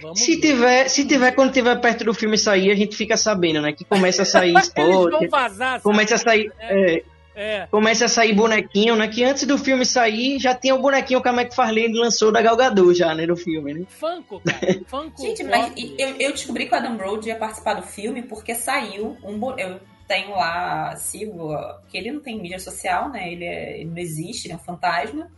Vamos 0.02 0.20
se 0.20 0.36
ver. 0.36 0.42
tiver, 0.42 0.88
se 0.90 1.06
tiver 1.06 1.32
quando 1.32 1.52
tiver 1.52 1.76
perto 1.80 2.04
do 2.04 2.14
filme 2.14 2.38
sair, 2.38 2.72
a 2.72 2.76
gente 2.76 2.96
fica 2.96 3.18
sabendo, 3.18 3.62
né? 3.62 3.74
Que 3.74 3.84
começa 3.84 4.24
a 4.24 4.26
sair 4.26 4.54
spot, 4.60 5.30
vazar, 5.30 5.82
começa 5.82 6.16
a 6.16 6.18
sair, 6.18 6.52
é, 6.60 6.96
é, 6.96 7.04
é. 7.36 7.68
começa 7.68 8.06
a 8.06 8.08
sair 8.08 8.34
bonequinho, 8.34 8.96
né? 8.96 9.08
Que 9.08 9.24
antes 9.24 9.46
do 9.46 9.58
filme 9.58 9.86
sair 9.86 10.40
já 10.40 10.54
tinha 10.54 10.76
o 10.76 10.82
bonequinho 10.82 11.22
que 11.22 11.30
a 11.30 11.34
McFarlane 11.34 11.98
lançou 11.98 12.32
da 12.32 12.42
Galgador 12.42 12.94
já, 12.94 13.14
né? 13.14 13.26
No 13.26 13.36
filme, 13.36 13.74
né? 13.74 13.86
Funko, 13.90 14.42
cara. 14.42 14.82
Funko. 14.88 15.22
gente, 15.22 15.44
mas 15.44 15.74
eu, 15.98 16.16
eu 16.20 16.32
descobri 16.32 16.68
que 16.68 16.74
o 16.74 16.78
Adam 16.78 16.98
Brody 16.98 17.30
ia 17.30 17.36
participar 17.36 17.76
do 17.76 17.84
filme 17.84 18.24
porque 18.24 18.56
saiu 18.56 19.18
um 19.24 19.40
eu 19.58 19.80
tenho 20.08 20.32
lá, 20.32 20.96
sigo, 20.96 21.56
que 21.88 21.98
ele 21.98 22.12
não 22.12 22.22
tem 22.22 22.40
mídia 22.40 22.60
social, 22.60 23.10
né? 23.10 23.32
Ele, 23.32 23.46
é, 23.46 23.80
ele 23.80 23.90
não 23.90 23.98
existe, 23.98 24.48
ele 24.48 24.54
é 24.54 24.58
um 24.58 24.60
fantasma. 24.60 25.30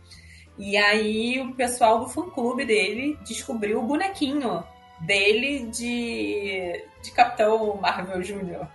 E 0.58 0.76
aí 0.76 1.40
o 1.40 1.54
pessoal 1.54 2.00
do 2.00 2.08
fã-clube 2.08 2.64
dele 2.64 3.18
descobriu 3.26 3.80
o 3.80 3.86
bonequinho 3.86 4.64
dele 5.00 5.66
de, 5.66 6.84
de 7.02 7.10
Capitão 7.12 7.76
Marvel 7.76 8.22
Jr. 8.22 8.66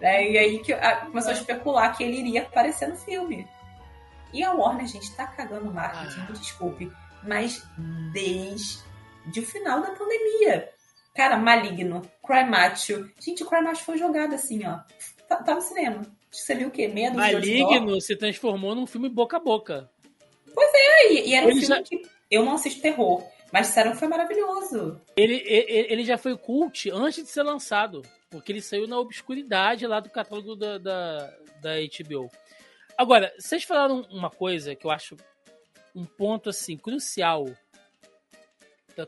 Né? 0.00 0.30
E 0.30 0.38
aí 0.38 0.58
que 0.60 0.72
a, 0.72 1.06
começou 1.06 1.30
a 1.30 1.34
especular 1.34 1.96
que 1.96 2.02
ele 2.02 2.18
iria 2.18 2.42
aparecer 2.42 2.88
no 2.88 2.96
filme. 2.96 3.46
E 4.32 4.42
a 4.42 4.52
Warner, 4.52 4.86
gente, 4.86 5.14
tá 5.14 5.26
cagando 5.26 5.72
marketing, 5.72 6.20
ah. 6.28 6.32
desculpe. 6.32 6.92
Mas 7.22 7.66
desde 8.12 9.40
o 9.40 9.46
final 9.46 9.82
da 9.82 9.90
pandemia. 9.90 10.70
Cara, 11.14 11.36
Maligno, 11.36 12.00
Cry 12.24 12.48
Macho. 12.48 13.10
Gente, 13.18 13.42
o 13.42 13.46
Cry 13.46 13.62
Macho 13.62 13.84
foi 13.84 13.98
jogado 13.98 14.34
assim, 14.34 14.64
ó 14.64 14.78
tá, 15.30 15.36
tá 15.36 15.54
no 15.54 15.62
cinema. 15.62 16.02
Você 16.30 16.54
viu 16.54 16.68
o 16.68 16.70
quê? 16.70 16.88
Meia 16.88 17.12
Maligno 17.12 18.00
se 18.00 18.16
transformou 18.16 18.74
num 18.74 18.86
filme 18.86 19.08
boca 19.08 19.36
a 19.36 19.40
boca. 19.40 19.88
Pois 20.54 20.70
é, 20.74 21.12
e, 21.12 21.28
e 21.30 21.34
era 21.34 21.46
um 21.46 21.50
Ele 21.50 21.60
filme 21.60 21.76
já- 21.76 21.82
que 21.82 22.02
eu 22.30 22.44
não 22.44 22.54
assisto 22.54 22.80
terror. 22.80 23.26
Mas 23.52 23.66
disseram 23.66 23.90
que 23.92 23.96
foi 23.98 24.06
maravilhoso. 24.06 25.00
Ele, 25.16 25.42
ele, 25.44 25.92
ele 25.92 26.04
já 26.04 26.16
foi 26.16 26.36
cult 26.38 26.88
antes 26.92 27.24
de 27.24 27.28
ser 27.30 27.42
lançado. 27.42 28.02
Porque 28.30 28.52
ele 28.52 28.62
saiu 28.62 28.86
na 28.86 28.96
obscuridade 28.96 29.84
lá 29.88 29.98
do 29.98 30.08
catálogo 30.08 30.54
da, 30.54 30.78
da, 30.78 31.36
da 31.60 31.70
HBO. 31.80 32.30
Agora, 32.96 33.34
vocês 33.36 33.64
falaram 33.64 34.02
uma 34.10 34.30
coisa 34.30 34.76
que 34.76 34.86
eu 34.86 34.90
acho 34.92 35.16
um 35.96 36.04
ponto 36.04 36.48
assim 36.48 36.76
crucial 36.76 37.46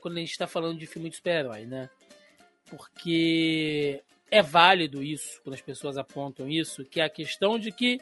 quando 0.00 0.16
a 0.16 0.20
gente 0.20 0.30
está 0.32 0.46
falando 0.46 0.78
de 0.78 0.86
filme 0.86 1.10
de 1.10 1.16
super-herói, 1.16 1.66
né? 1.66 1.88
Porque 2.70 4.02
é 4.30 4.40
válido 4.42 5.02
isso, 5.02 5.40
quando 5.42 5.54
as 5.54 5.60
pessoas 5.60 5.98
apontam 5.98 6.48
isso, 6.48 6.84
que 6.84 7.00
é 7.00 7.04
a 7.04 7.10
questão 7.10 7.58
de 7.58 7.70
que, 7.70 8.00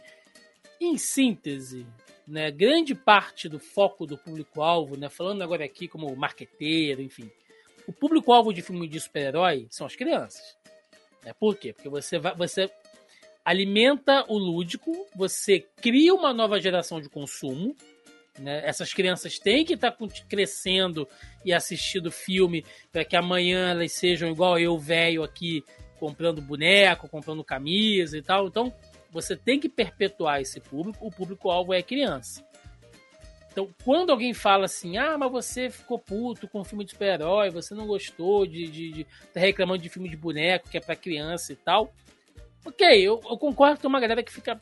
em 0.81 0.97
síntese, 0.97 1.85
né, 2.31 2.51
grande 2.51 2.95
parte 2.95 3.49
do 3.49 3.59
foco 3.59 4.07
do 4.07 4.17
público-alvo, 4.17 4.97
né, 4.97 5.09
falando 5.09 5.43
agora 5.43 5.65
aqui 5.65 5.89
como 5.89 6.15
marqueteiro, 6.15 7.03
enfim, 7.03 7.31
o 7.87 7.93
público-alvo 7.93 8.53
de 8.53 8.63
filme 8.63 8.87
de 8.87 9.01
super-herói 9.01 9.67
são 9.69 9.87
as 9.87 9.97
crianças. 9.97 10.57
Né? 11.25 11.33
Por 11.39 11.57
quê? 11.57 11.73
Porque 11.73 11.89
você, 11.89 12.19
vai, 12.19 12.35
você 12.35 12.71
alimenta 13.45 14.25
o 14.29 14.39
lúdico, 14.39 15.07
você 15.15 15.61
cria 15.81 16.15
uma 16.15 16.33
nova 16.33 16.61
geração 16.61 17.01
de 17.01 17.09
consumo. 17.09 17.77
Né? 18.39 18.63
Essas 18.65 18.95
crianças 18.95 19.39
têm 19.39 19.65
que 19.65 19.75
estar 19.75 19.97
crescendo 20.29 21.07
e 21.45 21.53
assistindo 21.53 22.13
filme 22.13 22.65
para 22.93 23.05
que 23.05 23.17
amanhã 23.17 23.71
elas 23.71 23.93
sejam 23.93 24.31
igual 24.31 24.59
eu, 24.59 24.79
velho, 24.79 25.25
aqui, 25.25 25.65
comprando 25.99 26.41
boneco, 26.41 27.09
comprando 27.09 27.45
camisa 27.45 28.17
e 28.17 28.23
tal. 28.23 28.47
Então, 28.47 28.73
você 29.11 29.37
tem 29.37 29.59
que 29.59 29.69
perpetuar 29.69 30.41
esse 30.41 30.61
público. 30.61 31.07
O 31.07 31.11
público-alvo 31.11 31.75
é 31.75 31.83
criança. 31.83 32.45
Então, 33.53 33.69
quando 33.85 34.11
alguém 34.11 34.33
fala 34.33 34.67
assim, 34.67 34.97
ah, 34.97 35.19
mas 35.19 35.31
você 35.31 35.69
ficou 35.69 35.99
puto 35.99 36.47
com 36.47 36.63
filme 36.63 36.85
de 36.85 36.93
super-herói, 36.93 37.51
você 37.51 37.75
não 37.75 37.87
gostou 37.87 38.47
de, 38.47 38.69
de, 38.69 38.93
de 38.93 39.07
tá 39.35 39.41
reclamando 39.41 39.83
de 39.83 39.89
filme 39.89 40.09
de 40.09 40.17
boneco 40.17 40.71
que 40.71 40.77
é 40.77 40.81
para 40.81 40.95
criança 40.95 41.53
e 41.53 41.57
tal. 41.57 41.93
Ok, 42.65 42.87
eu, 42.87 43.21
eu 43.29 43.39
concordo 43.39 43.81
tem 43.81 43.89
uma 43.89 44.01
galera 44.01 44.23
que 44.23 44.33
fica 44.33 44.61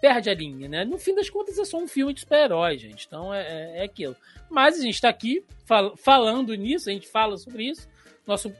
perde 0.00 0.30
a 0.30 0.34
linha, 0.34 0.68
né? 0.68 0.84
No 0.84 0.98
fim 0.98 1.14
das 1.14 1.28
contas 1.28 1.58
é 1.58 1.64
só 1.64 1.78
um 1.78 1.88
filme 1.88 2.12
de 2.12 2.20
super-herói, 2.20 2.78
gente. 2.78 3.06
Então 3.06 3.34
é, 3.34 3.40
é, 3.40 3.78
é 3.78 3.82
aquilo. 3.82 4.14
Mas 4.48 4.78
a 4.78 4.82
gente 4.82 4.94
está 4.94 5.08
aqui 5.08 5.44
fal 5.64 5.96
falando 5.96 6.54
nisso, 6.54 6.88
a 6.88 6.92
gente 6.92 7.08
fala 7.08 7.36
sobre 7.36 7.70
isso. 7.70 7.88
Nosso, 8.26 8.54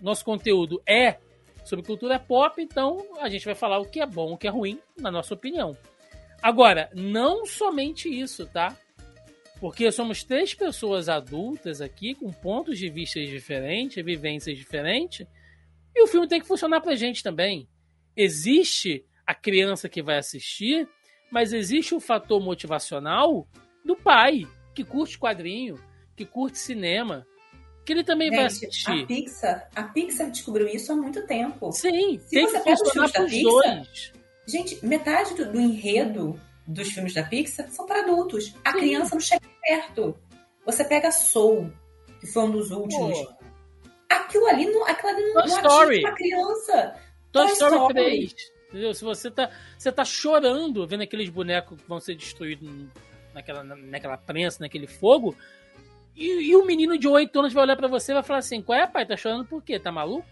nosso 0.00 0.24
conteúdo 0.24 0.82
é 0.86 1.18
sobre 1.68 1.84
cultura 1.84 2.18
pop, 2.18 2.60
então 2.60 3.06
a 3.20 3.28
gente 3.28 3.44
vai 3.44 3.54
falar 3.54 3.78
o 3.78 3.84
que 3.84 4.00
é 4.00 4.06
bom, 4.06 4.32
o 4.32 4.38
que 4.38 4.46
é 4.46 4.50
ruim, 4.50 4.80
na 4.98 5.10
nossa 5.10 5.34
opinião. 5.34 5.76
Agora, 6.42 6.90
não 6.94 7.44
somente 7.44 8.08
isso, 8.08 8.46
tá? 8.46 8.76
Porque 9.60 9.90
somos 9.90 10.22
três 10.22 10.54
pessoas 10.54 11.08
adultas 11.08 11.80
aqui, 11.80 12.14
com 12.14 12.32
pontos 12.32 12.78
de 12.78 12.88
vista 12.88 13.20
diferentes, 13.20 14.04
vivências 14.04 14.56
diferentes, 14.56 15.26
e 15.94 16.02
o 16.02 16.06
filme 16.06 16.28
tem 16.28 16.40
que 16.40 16.46
funcionar 16.46 16.80
pra 16.80 16.94
gente 16.94 17.22
também. 17.22 17.68
Existe 18.16 19.04
a 19.26 19.34
criança 19.34 19.88
que 19.88 20.02
vai 20.02 20.16
assistir, 20.18 20.88
mas 21.30 21.52
existe 21.52 21.94
o 21.94 22.00
fator 22.00 22.40
motivacional 22.40 23.46
do 23.84 23.96
pai, 23.96 24.46
que 24.74 24.84
curte 24.84 25.18
quadrinho, 25.18 25.74
que 26.16 26.24
curte 26.24 26.58
cinema, 26.58 27.26
que 27.88 27.94
ele 27.94 28.04
também 28.04 28.28
vai 28.30 28.50
Gente, 28.50 28.66
assistir. 28.66 28.90
a 28.90 29.06
Pixar, 29.06 29.70
a 29.74 29.82
Pixar 29.84 30.30
descobriu 30.30 30.68
isso 30.68 30.92
há 30.92 30.94
muito 30.94 31.26
tempo. 31.26 31.72
Sim, 31.72 32.18
Se 32.18 32.28
tem 32.34 32.44
você 32.46 32.58
que 32.58 32.64
pega 32.64 32.74
os 32.74 32.80
funcionar 32.80 33.08
filmes 33.08 33.12
da 33.12 33.18
pros 33.20 33.32
Pixar, 33.32 33.74
dois. 33.76 34.12
Gente, 34.46 34.86
metade 34.86 35.34
do, 35.34 35.52
do 35.52 35.58
enredo 35.58 36.38
dos 36.66 36.88
filmes 36.88 37.14
da 37.14 37.22
Pixar 37.22 37.66
são 37.70 37.86
para 37.86 38.00
adultos. 38.02 38.54
A 38.62 38.72
Sim. 38.72 38.78
criança 38.78 39.14
não 39.14 39.20
chega 39.22 39.46
perto. 39.62 40.14
Você 40.66 40.84
pega 40.84 41.10
Soul, 41.10 41.72
que 42.20 42.26
foi 42.26 42.42
um 42.42 42.50
dos 42.50 42.70
últimos. 42.70 43.18
Pô, 43.18 43.38
Aquilo 44.10 44.46
ali 44.48 44.66
não, 44.66 44.84
aquilo 44.86 45.08
ali 45.08 45.22
não, 45.32 45.46
não 45.46 45.56
atinge 45.56 46.00
uma 46.00 46.14
criança. 46.14 46.94
Toy 47.32 47.44
Toy 47.46 47.52
Story 47.52 47.74
Story. 47.74 47.94
3. 47.94 48.34
Entendeu? 48.68 48.92
Se 48.94 49.02
você 49.02 49.30
tá, 49.30 49.50
você 49.78 49.90
tá 49.90 50.04
chorando 50.04 50.86
vendo 50.86 51.04
aqueles 51.04 51.30
bonecos 51.30 51.80
que 51.80 51.88
vão 51.88 51.98
ser 51.98 52.14
destruídos 52.16 52.68
naquela, 53.32 53.64
naquela 53.64 54.18
prensa, 54.18 54.58
naquele 54.60 54.86
fogo, 54.86 55.34
e, 56.18 56.50
e 56.50 56.56
o 56.56 56.64
menino 56.64 56.98
de 56.98 57.06
8 57.06 57.38
anos 57.38 57.52
vai 57.52 57.62
olhar 57.62 57.76
pra 57.76 57.86
você 57.86 58.10
e 58.10 58.14
vai 58.14 58.22
falar 58.24 58.40
assim: 58.40 58.60
Qual 58.60 58.78
é, 58.78 58.86
pai? 58.86 59.06
Tá 59.06 59.16
chorando 59.16 59.44
por 59.44 59.62
quê? 59.62 59.78
Tá 59.78 59.92
maluco? 59.92 60.26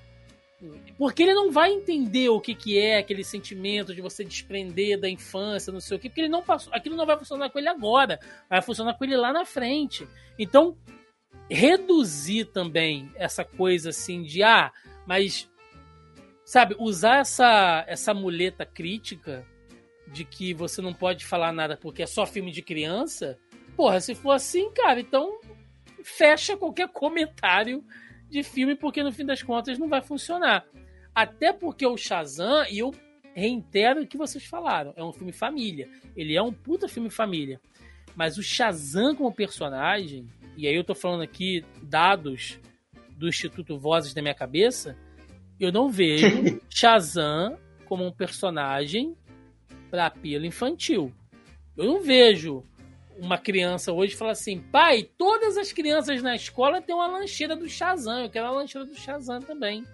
Porque 0.99 1.23
ele 1.23 1.35
não 1.35 1.53
vai 1.53 1.71
entender 1.71 2.31
o 2.31 2.41
que, 2.41 2.55
que 2.55 2.79
é 2.79 2.99
aquele 2.99 3.23
sentimento 3.23 3.95
de 3.95 4.01
você 4.01 4.25
desprender 4.25 4.99
da 4.99 5.09
infância, 5.09 5.73
não 5.73 5.81
sei 5.81 5.97
o 5.97 6.01
quê, 6.01 6.09
porque 6.09 6.23
ele 6.23 6.31
não 6.31 6.43
passou, 6.43 6.73
aquilo 6.73 6.97
não 6.97 7.05
vai 7.05 7.17
funcionar 7.19 7.51
com 7.51 7.59
ele 7.59 7.69
agora, 7.69 8.19
vai 8.49 8.63
funcionar 8.63 8.95
com 8.95 9.05
ele 9.05 9.17
lá 9.17 9.35
na 9.35 9.45
frente. 9.45 10.09
Então, 10.39 10.77
reduzir 11.49 12.47
também 12.47 13.13
essa 13.17 13.45
coisa 13.45 13.91
assim 13.91 14.23
de 14.23 14.43
ah, 14.43 14.73
mas 15.07 15.49
sabe, 16.45 16.75
usar 16.79 17.19
essa 17.19 17.85
essa 17.87 18.15
muleta 18.15 18.65
crítica 18.65 19.47
de 20.09 20.25
que 20.25 20.55
você 20.55 20.81
não 20.81 20.95
pode 20.95 21.27
falar 21.27 21.53
nada 21.53 21.77
porque 21.77 22.03
é 22.03 22.07
só 22.07 22.25
filme 22.25 22.51
de 22.51 22.63
criança. 22.63 23.39
Porra, 23.77 24.01
se 24.01 24.15
for 24.15 24.33
assim, 24.33 24.71
cara, 24.71 25.01
então 25.01 25.39
fecha 26.07 26.57
qualquer 26.57 26.89
comentário 26.89 27.85
de 28.31 28.43
filme 28.45 28.77
porque 28.77 29.03
no 29.03 29.13
fim 29.13 29.27
das 29.27 29.43
contas 29.43 29.77
não 29.77 29.89
vai 29.89 30.01
funcionar. 30.01 30.65
Até 31.13 31.53
porque 31.53 31.85
o 31.85 31.97
Shazam, 31.97 32.65
e 32.71 32.79
eu 32.79 32.95
reitero 33.35 34.03
o 34.03 34.07
que 34.07 34.17
vocês 34.17 34.45
falaram, 34.45 34.95
é 34.97 35.03
um 35.03 35.13
filme 35.13 35.33
família. 35.33 35.89
Ele 36.17 36.37
é 36.37 36.43
um 36.43 36.53
puta 36.53 36.89
filme 36.89 37.11
família. 37.11 37.61
Mas 38.15 38.39
o 38.39 38.43
Shazam 38.43 39.17
como 39.17 39.35
personagem, 39.35 40.29
e 40.57 40.69
aí 40.69 40.75
eu 40.75 40.85
tô 40.85 40.95
falando 40.95 41.23
aqui 41.23 41.65
dados 41.83 42.59
do 43.11 43.29
Instituto 43.29 43.77
Vozes 43.77 44.15
da 44.15 44.23
minha 44.23 44.35
cabeça, 44.35 44.97
eu 45.59 45.73
não 45.73 45.91
vejo 45.91 46.61
Shazam 46.71 47.59
como 47.85 48.07
um 48.07 48.13
personagem 48.13 49.17
para 49.91 50.07
apelo 50.07 50.47
infantil. 50.47 51.13
Eu 51.77 51.85
não 51.85 52.01
vejo 52.01 52.63
uma 53.19 53.39
criança 53.39 53.93
hoje 53.93 54.15
falar 54.15 54.33
assim, 54.33 54.59
pai, 54.61 55.09
todas 55.17 55.57
as 55.57 55.73
crianças 55.73 56.23
na 56.23 56.35
escola 56.37 56.81
têm 56.83 56.95
uma 56.95 57.07
lancheira 57.07 57.57
do 57.57 57.69
Shazam, 57.69 58.21
eu 58.25 58.31
quero 58.31 58.47
a 58.47 58.51
lancheira 58.51 58.87
do 58.87 58.95
Shazam 58.95 59.41
também. 59.41 59.85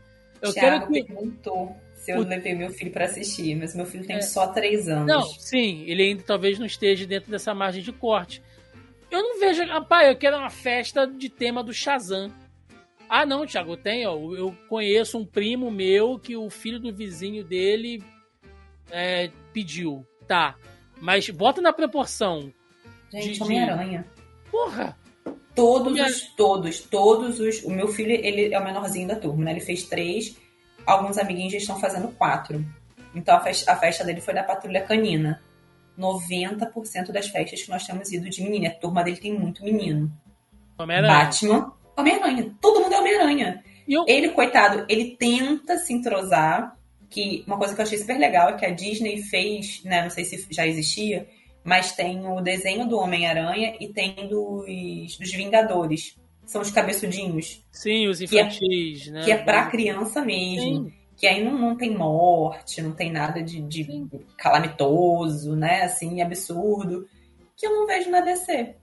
Eu 0.40 0.52
Thiago 0.52 0.86
quero 0.86 0.92
que 0.92 1.04
perguntou 1.04 1.76
se 1.94 2.10
eu 2.10 2.18
O- 2.18 2.24
levei 2.24 2.54
meu 2.54 2.70
filho 2.70 2.90
pra 2.90 3.04
assistir, 3.04 3.54
mas 3.54 3.74
meu 3.76 3.86
filho 3.86 4.04
tem 4.06 4.16
É. 4.16 4.22
só 4.22 4.48
três 4.48 4.88
anos. 4.88 5.06
Não, 5.06 5.22
sim, 5.22 5.84
ele 5.86 6.02
ainda 6.02 6.22
talvez 6.26 6.58
não 6.58 6.66
esteja 6.66 7.06
dentro 7.06 7.30
dessa 7.30 7.54
margem 7.54 7.82
de 7.82 7.92
corte. 7.92 8.42
Eu 9.10 9.22
não 9.22 9.38
vejo. 9.38 9.62
Ah, 9.70 9.80
pai, 9.80 10.10
eu 10.10 10.16
quero 10.16 10.36
uma 10.38 10.50
festa 10.50 11.06
de 11.06 11.28
tema 11.28 11.62
do 11.62 11.72
Shazam. 11.72 12.32
Ah, 13.08 13.26
não, 13.26 13.46
Thiago, 13.46 13.76
tem, 13.76 14.06
ó. 14.06 14.14
Eu 14.34 14.56
conheço 14.68 15.18
um 15.18 15.24
primo 15.26 15.70
meu 15.70 16.18
que 16.18 16.34
o 16.34 16.48
filho 16.48 16.80
do 16.80 16.92
vizinho 16.92 17.44
dele 17.44 18.02
é, 18.90 19.30
pediu. 19.52 20.04
Tá. 20.26 20.56
Mas 21.00 21.28
bota 21.28 21.60
na 21.60 21.72
proporção. 21.72 22.52
Gente, 23.12 23.34
de- 23.34 23.42
Homem-Aranha. 23.42 24.06
Porra! 24.50 24.96
Todos 25.54 26.00
os, 26.00 26.22
todos, 26.34 26.80
todos 26.80 27.38
os. 27.38 27.62
O 27.62 27.70
meu 27.70 27.88
filho, 27.88 28.10
ele 28.12 28.54
é 28.54 28.58
o 28.58 28.64
menorzinho 28.64 29.06
da 29.06 29.16
turma, 29.16 29.44
né? 29.44 29.50
Ele 29.52 29.60
fez 29.60 29.82
três, 29.84 30.36
alguns 30.86 31.18
amiguinhos 31.18 31.52
já 31.52 31.58
estão 31.58 31.78
fazendo 31.78 32.08
quatro. 32.08 32.64
Então 33.14 33.36
a 33.36 33.40
festa, 33.40 33.70
a 33.72 33.76
festa 33.76 34.02
dele 34.02 34.20
foi 34.22 34.32
da 34.32 34.42
Patrulha 34.42 34.80
Canina. 34.80 35.42
90% 35.98 37.12
das 37.12 37.28
festas 37.28 37.62
que 37.62 37.70
nós 37.70 37.86
temos 37.86 38.10
ido 38.12 38.28
de 38.28 38.42
menina. 38.42 38.68
A 38.68 38.74
turma 38.74 39.04
dele 39.04 39.16
tem 39.18 39.38
muito 39.38 39.62
menino. 39.64 40.10
Homem-Aranha. 40.78 41.12
Batman, 41.24 41.72
Homem-Aranha. 41.96 42.54
Todo 42.60 42.80
mundo 42.80 42.94
é 42.94 42.98
Homem-Aranha. 42.98 43.62
Eu, 43.86 44.04
Ele, 44.08 44.30
coitado, 44.30 44.86
ele 44.88 45.16
tenta 45.18 45.76
se 45.76 45.92
entrosar. 45.92 46.76
Que 47.10 47.44
uma 47.46 47.58
coisa 47.58 47.74
que 47.74 47.80
eu 47.80 47.84
achei 47.84 47.98
super 47.98 48.18
legal 48.18 48.48
é 48.48 48.52
que 48.54 48.64
a 48.64 48.70
Disney 48.70 49.22
fez, 49.22 49.82
né? 49.84 50.00
Não 50.02 50.08
sei 50.08 50.24
se 50.24 50.46
já 50.50 50.66
existia, 50.66 51.28
mas 51.64 51.92
tem 51.92 52.26
o 52.26 52.40
desenho 52.40 52.86
do 52.88 52.98
Homem-Aranha 52.98 53.76
e 53.80 53.88
tem 53.88 54.14
dos, 54.28 55.16
dos 55.18 55.32
Vingadores. 55.32 56.16
São 56.44 56.60
os 56.60 56.70
cabeçudinhos. 56.70 57.64
sim, 57.70 58.08
os 58.08 58.18
que 58.18 58.38
é- 58.38 58.42
infantis, 58.42 59.06
né? 59.08 59.24
Que 59.24 59.32
é 59.32 59.38
pra 59.38 59.66
criança 59.70 60.20
mesmo. 60.22 60.90
Sim. 60.90 60.92
Que 61.16 61.26
aí 61.28 61.44
não, 61.44 61.56
não 61.56 61.76
tem 61.76 61.96
morte, 61.96 62.82
não 62.82 62.92
tem 62.92 63.12
nada 63.12 63.40
de, 63.40 63.60
de 63.62 63.86
calamitoso, 64.36 65.54
né? 65.54 65.82
Assim, 65.82 66.20
absurdo. 66.20 67.06
Que 67.56 67.66
eu 67.66 67.70
não 67.76 67.86
vejo 67.86 68.10
na 68.10 68.20
DC. 68.20 68.52
eu, 68.52 68.76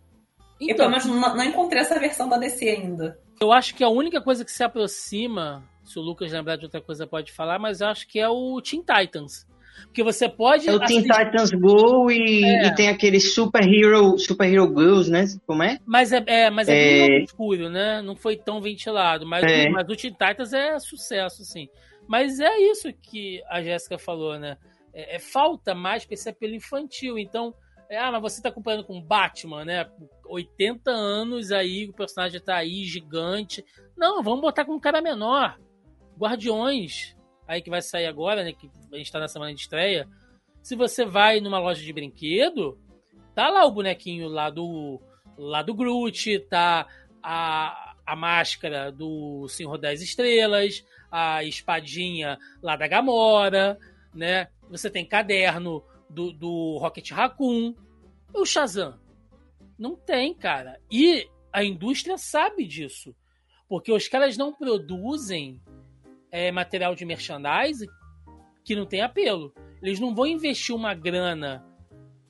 Então, 0.61 0.76
pelo 0.77 0.89
menos, 0.89 1.06
não, 1.06 1.35
não 1.35 1.43
encontrei 1.43 1.81
essa 1.81 1.99
versão 1.99 2.30
da 2.30 2.38
DC 2.38 2.68
ainda. 2.69 3.19
Eu 3.41 3.51
acho 3.51 3.76
que 3.76 3.84
a 3.84 3.89
única 3.89 4.22
coisa 4.22 4.43
que 4.45 4.51
se 4.51 4.64
aproxima, 4.64 5.64
se 5.84 5.97
o 5.99 6.01
Lucas 6.01 6.31
lembrar 6.31 6.56
de 6.56 6.65
outra 6.65 6.81
coisa 6.81 7.06
pode 7.06 7.31
falar, 7.31 7.60
mas 7.60 7.81
eu 7.81 7.88
acho 7.88 8.07
que 8.07 8.19
é 8.19 8.27
o 8.30 8.61
Teen 8.61 8.84
Titans. 8.84 9.45
Porque 9.86 10.04
você 10.04 10.30
pode. 10.30 10.70
É 10.70 10.74
o 10.74 10.80
Teen 10.80 11.02
Titans 11.02 11.52
Go 11.52 12.12
e, 12.12 12.44
É. 12.44 12.68
e 12.68 12.76
tem 12.76 12.90
aquele 12.90 13.20
Super 13.20 13.64
Hero, 13.64 14.18
Super 14.18 14.52
Hero 14.52 14.68
Girls, 14.68 15.10
né? 15.10 15.26
Como 15.48 15.64
é? 15.64 15.80
Mas 15.86 16.12
é, 16.12 16.24
é, 16.28 16.50
mas 16.50 16.68
é, 16.70 16.74
É. 16.74 17.08
bem 17.08 17.24
escuro, 17.24 17.70
né? 17.70 18.02
Não 18.02 18.16
foi 18.16 18.36
tão 18.38 18.62
ventilado. 18.62 19.26
Mas, 19.26 19.44
É. 19.44 19.70
mas 19.70 19.88
o 19.90 19.96
Teen 19.96 20.12
Titans 20.14 20.54
é 20.54 20.78
sucesso, 20.80 21.44
sim. 21.44 21.68
Mas 22.08 22.40
é 22.40 22.58
isso 22.60 22.91
que 22.94 23.41
a 23.50 23.62
Jéssica 23.62 23.98
falou, 23.98 24.38
né? 24.40 24.58
é, 24.94 25.16
é 25.16 25.20
falta 25.20 25.74
mais 25.76 26.06
para 26.06 26.14
esse 26.16 26.30
apelo 26.30 26.54
infantil. 26.56 27.18
Então, 27.18 27.54
é, 27.90 27.98
ah, 27.98 28.12
mas 28.12 28.22
você 28.22 28.41
tá 28.41 28.50
acompanhando 28.50 28.84
com 28.84 29.02
Batman, 29.02 29.64
né? 29.66 29.86
80 30.28 30.91
anos 30.91 31.52
aí, 31.52 31.88
o 31.88 31.94
personagem 31.94 32.40
tá 32.41 32.56
aí, 32.56 32.84
gigante. 32.86 33.64
Não, 33.98 34.22
vamos 34.24 34.41
botar 34.41 34.66
com 34.66 34.74
um 34.74 34.80
cara 34.80 35.02
menor. 35.02 35.58
Guardiões, 36.18 37.16
aí 37.49 37.63
que 37.63 37.69
vai 37.69 37.81
sair 37.81 38.05
agora, 38.05 38.43
né? 38.43 38.53
Que 38.53 38.69
a 38.93 38.97
gente 38.97 39.11
tá 39.11 39.19
na 39.19 39.27
semana 39.27 39.51
de 39.51 39.59
estreia. 39.59 40.07
Se 40.61 40.76
você 40.76 41.03
vai 41.03 41.41
numa 41.41 41.57
loja 41.57 41.81
de 41.81 41.91
brinquedo, 41.91 42.77
tá 43.34 43.49
lá 43.49 43.65
o 43.65 43.71
bonequinho 43.71 44.27
lá 44.27 44.51
do, 44.51 45.01
lá 45.35 45.63
do 45.63 45.73
Groot, 45.73 46.39
tá 46.41 46.85
a, 47.23 47.95
a 48.05 48.15
máscara 48.15 48.91
do 48.91 49.47
Senhor 49.49 49.80
das 49.80 49.99
Estrelas, 49.99 50.85
a 51.11 51.43
espadinha 51.43 52.38
lá 52.61 52.76
da 52.76 52.88
Gamora, 52.88 53.80
né? 54.13 54.47
Você 54.69 54.88
tem 54.88 55.03
caderno 55.03 55.84
do, 56.07 56.31
do 56.31 56.77
Rocket 56.77 57.09
Raccoon. 57.09 57.73
O 58.31 58.45
Shazam. 58.45 58.99
Não 59.76 59.95
tem, 59.95 60.35
cara. 60.35 60.80
E 60.91 61.27
a 61.51 61.63
indústria 61.63 62.15
sabe 62.15 62.67
disso. 62.67 63.15
Porque 63.67 63.91
os 63.91 64.07
caras 64.07 64.38
não 64.38 64.53
produzem 64.53 65.59
é, 66.31 66.51
material 66.51 66.95
de 66.95 67.06
merchandising 67.06 67.88
que 68.64 68.76
não 68.76 68.85
tem 68.85 69.01
apelo. 69.01 69.53
Eles 69.81 69.99
não 69.99 70.14
vão 70.14 70.27
investir 70.27 70.76
uma 70.76 70.93
grana 70.93 71.65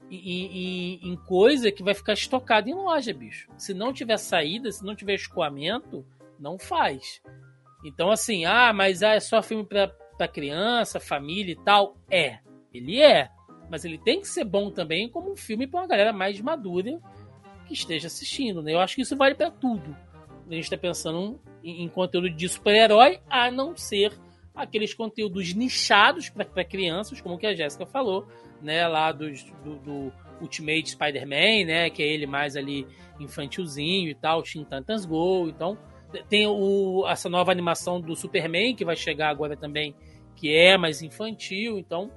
em, 0.10 0.18
em, 0.18 1.12
em, 1.12 1.16
coisa 1.16 1.72
que 1.72 1.84
vai 1.84 1.94
ficar 1.94 2.14
estocada 2.14 2.70
em 2.70 2.74
loja, 2.74 3.14
bicho. 3.14 3.50
Se 3.58 3.74
não 3.74 3.94
tiver 3.94 4.18
saída, 4.18 4.72
se 4.72 4.84
não 4.84 4.96
tiver 4.96 5.16
escoamento, 5.16 6.06
não 6.40 6.58
faz. 6.58 7.22
Então, 7.84 8.10
assim, 8.12 8.46
ah, 8.46 8.74
mas 8.74 9.04
ah, 9.04 9.14
é 9.14 9.20
só 9.20 9.42
filme 9.42 9.66
para 9.66 10.28
criança, 10.28 11.00
família 11.00 11.54
e 11.54 11.64
tal. 11.64 11.98
É, 12.10 12.40
ele 12.74 13.02
é. 13.02 13.30
Mas 13.70 13.86
ele 13.86 13.98
tem 13.98 14.20
que 14.20 14.28
ser 14.28 14.44
bom 14.44 14.72
também 14.72 15.10
como 15.10 15.32
um 15.32 15.36
filme 15.36 15.68
para 15.68 15.82
uma 15.82 15.88
galera 15.88 16.12
mais 16.12 16.40
madura 16.42 17.00
que 17.68 17.74
esteja 17.74 18.08
assistindo, 18.08 18.64
né? 18.64 18.74
Eu 18.74 18.80
acho 18.80 18.96
que 18.96 19.04
isso 19.04 19.16
vale 19.16 19.36
para 19.36 19.52
tudo. 19.52 19.96
A 20.48 20.54
gente 20.54 20.64
está 20.64 20.78
pensando 20.78 21.40
em, 21.64 21.84
em, 21.84 21.90
conteúdo 21.90 22.30
de 22.30 22.48
super-herói, 22.48 23.20
a 23.30 23.52
não 23.52 23.76
ser 23.76 24.14
aqueles 24.56 24.94
conteúdos 24.94 25.54
nichados 25.54 26.30
para 26.30 26.64
crianças, 26.66 27.22
como 27.22 27.38
que 27.38 27.48
a 27.48 27.54
Jéssica 27.54 27.86
falou, 27.86 28.28
né? 28.62 28.88
Lá 28.88 29.12
dos, 29.12 29.44
do, 29.64 29.76
do 29.80 30.14
Ultimate 30.42 30.92
Spider-Man, 30.92 31.66
né? 31.66 31.90
Que 31.90 32.04
é 32.04 32.08
ele 32.08 32.26
mais 32.26 32.56
ali 32.56 32.86
infantilzinho 33.20 34.10
e 34.10 34.16
tal, 34.16 34.44
Titans 34.44 35.06
Go. 35.06 35.48
Então, 35.48 35.78
tem 36.28 36.48
o, 36.48 37.06
essa 37.08 37.30
nova 37.30 37.52
animação 37.52 38.02
do 38.02 38.16
Superman 38.16 38.76
que 38.76 38.84
vai 38.84 38.96
chegar 38.96 39.30
agora 39.30 39.56
também, 39.56 39.96
que 40.36 40.54
é 40.54 40.78
mais 40.78 41.02
infantil. 41.02 41.78
Então, 41.78 42.12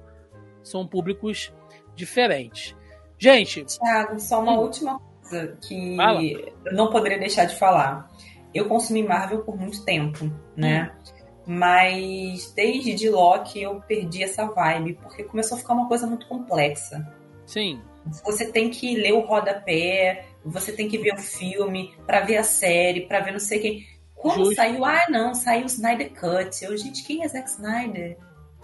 são 0.61 0.87
públicos 0.87 1.53
diferentes. 1.95 2.75
Gente. 3.17 3.63
Thiago, 3.65 4.19
só 4.19 4.41
uma 4.41 4.53
hum. 4.53 4.61
última 4.61 4.99
coisa 4.99 5.57
que 5.65 5.95
Fala. 5.95 6.21
eu 6.21 6.73
não 6.73 6.89
poderia 6.89 7.19
deixar 7.19 7.45
de 7.45 7.55
falar. 7.55 8.09
Eu 8.53 8.67
consumi 8.67 9.03
Marvel 9.03 9.43
por 9.43 9.57
muito 9.57 9.83
tempo, 9.83 10.31
né? 10.55 10.91
Hum. 10.91 11.23
Mas 11.45 12.53
desde 12.55 12.93
de 12.93 13.09
Loki 13.09 13.61
eu 13.61 13.81
perdi 13.81 14.23
essa 14.23 14.45
vibe, 14.45 14.93
porque 15.01 15.23
começou 15.23 15.57
a 15.57 15.59
ficar 15.59 15.73
uma 15.73 15.87
coisa 15.87 16.07
muito 16.07 16.27
complexa. 16.27 17.05
Sim. 17.45 17.81
Você 18.23 18.51
tem 18.51 18.69
que 18.69 18.95
ler 18.95 19.13
o 19.13 19.21
rodapé, 19.21 20.25
você 20.43 20.71
tem 20.71 20.87
que 20.87 20.97
ver 20.97 21.13
o 21.13 21.19
filme, 21.19 21.93
para 22.05 22.21
ver 22.21 22.37
a 22.37 22.43
série, 22.43 23.07
para 23.07 23.19
ver 23.19 23.31
não 23.31 23.39
sei 23.39 23.59
quem. 23.59 23.87
Quando 24.15 24.45
Justo. 24.45 24.55
saiu, 24.55 24.85
ah, 24.85 25.05
não, 25.09 25.33
saiu 25.33 25.63
o 25.63 25.67
Snyder 25.67 26.11
Cut. 26.13 26.63
Eu, 26.63 26.77
gente, 26.77 27.03
quem 27.03 27.23
é 27.23 27.27
Zack 27.27 27.49
Snyder? 27.49 28.17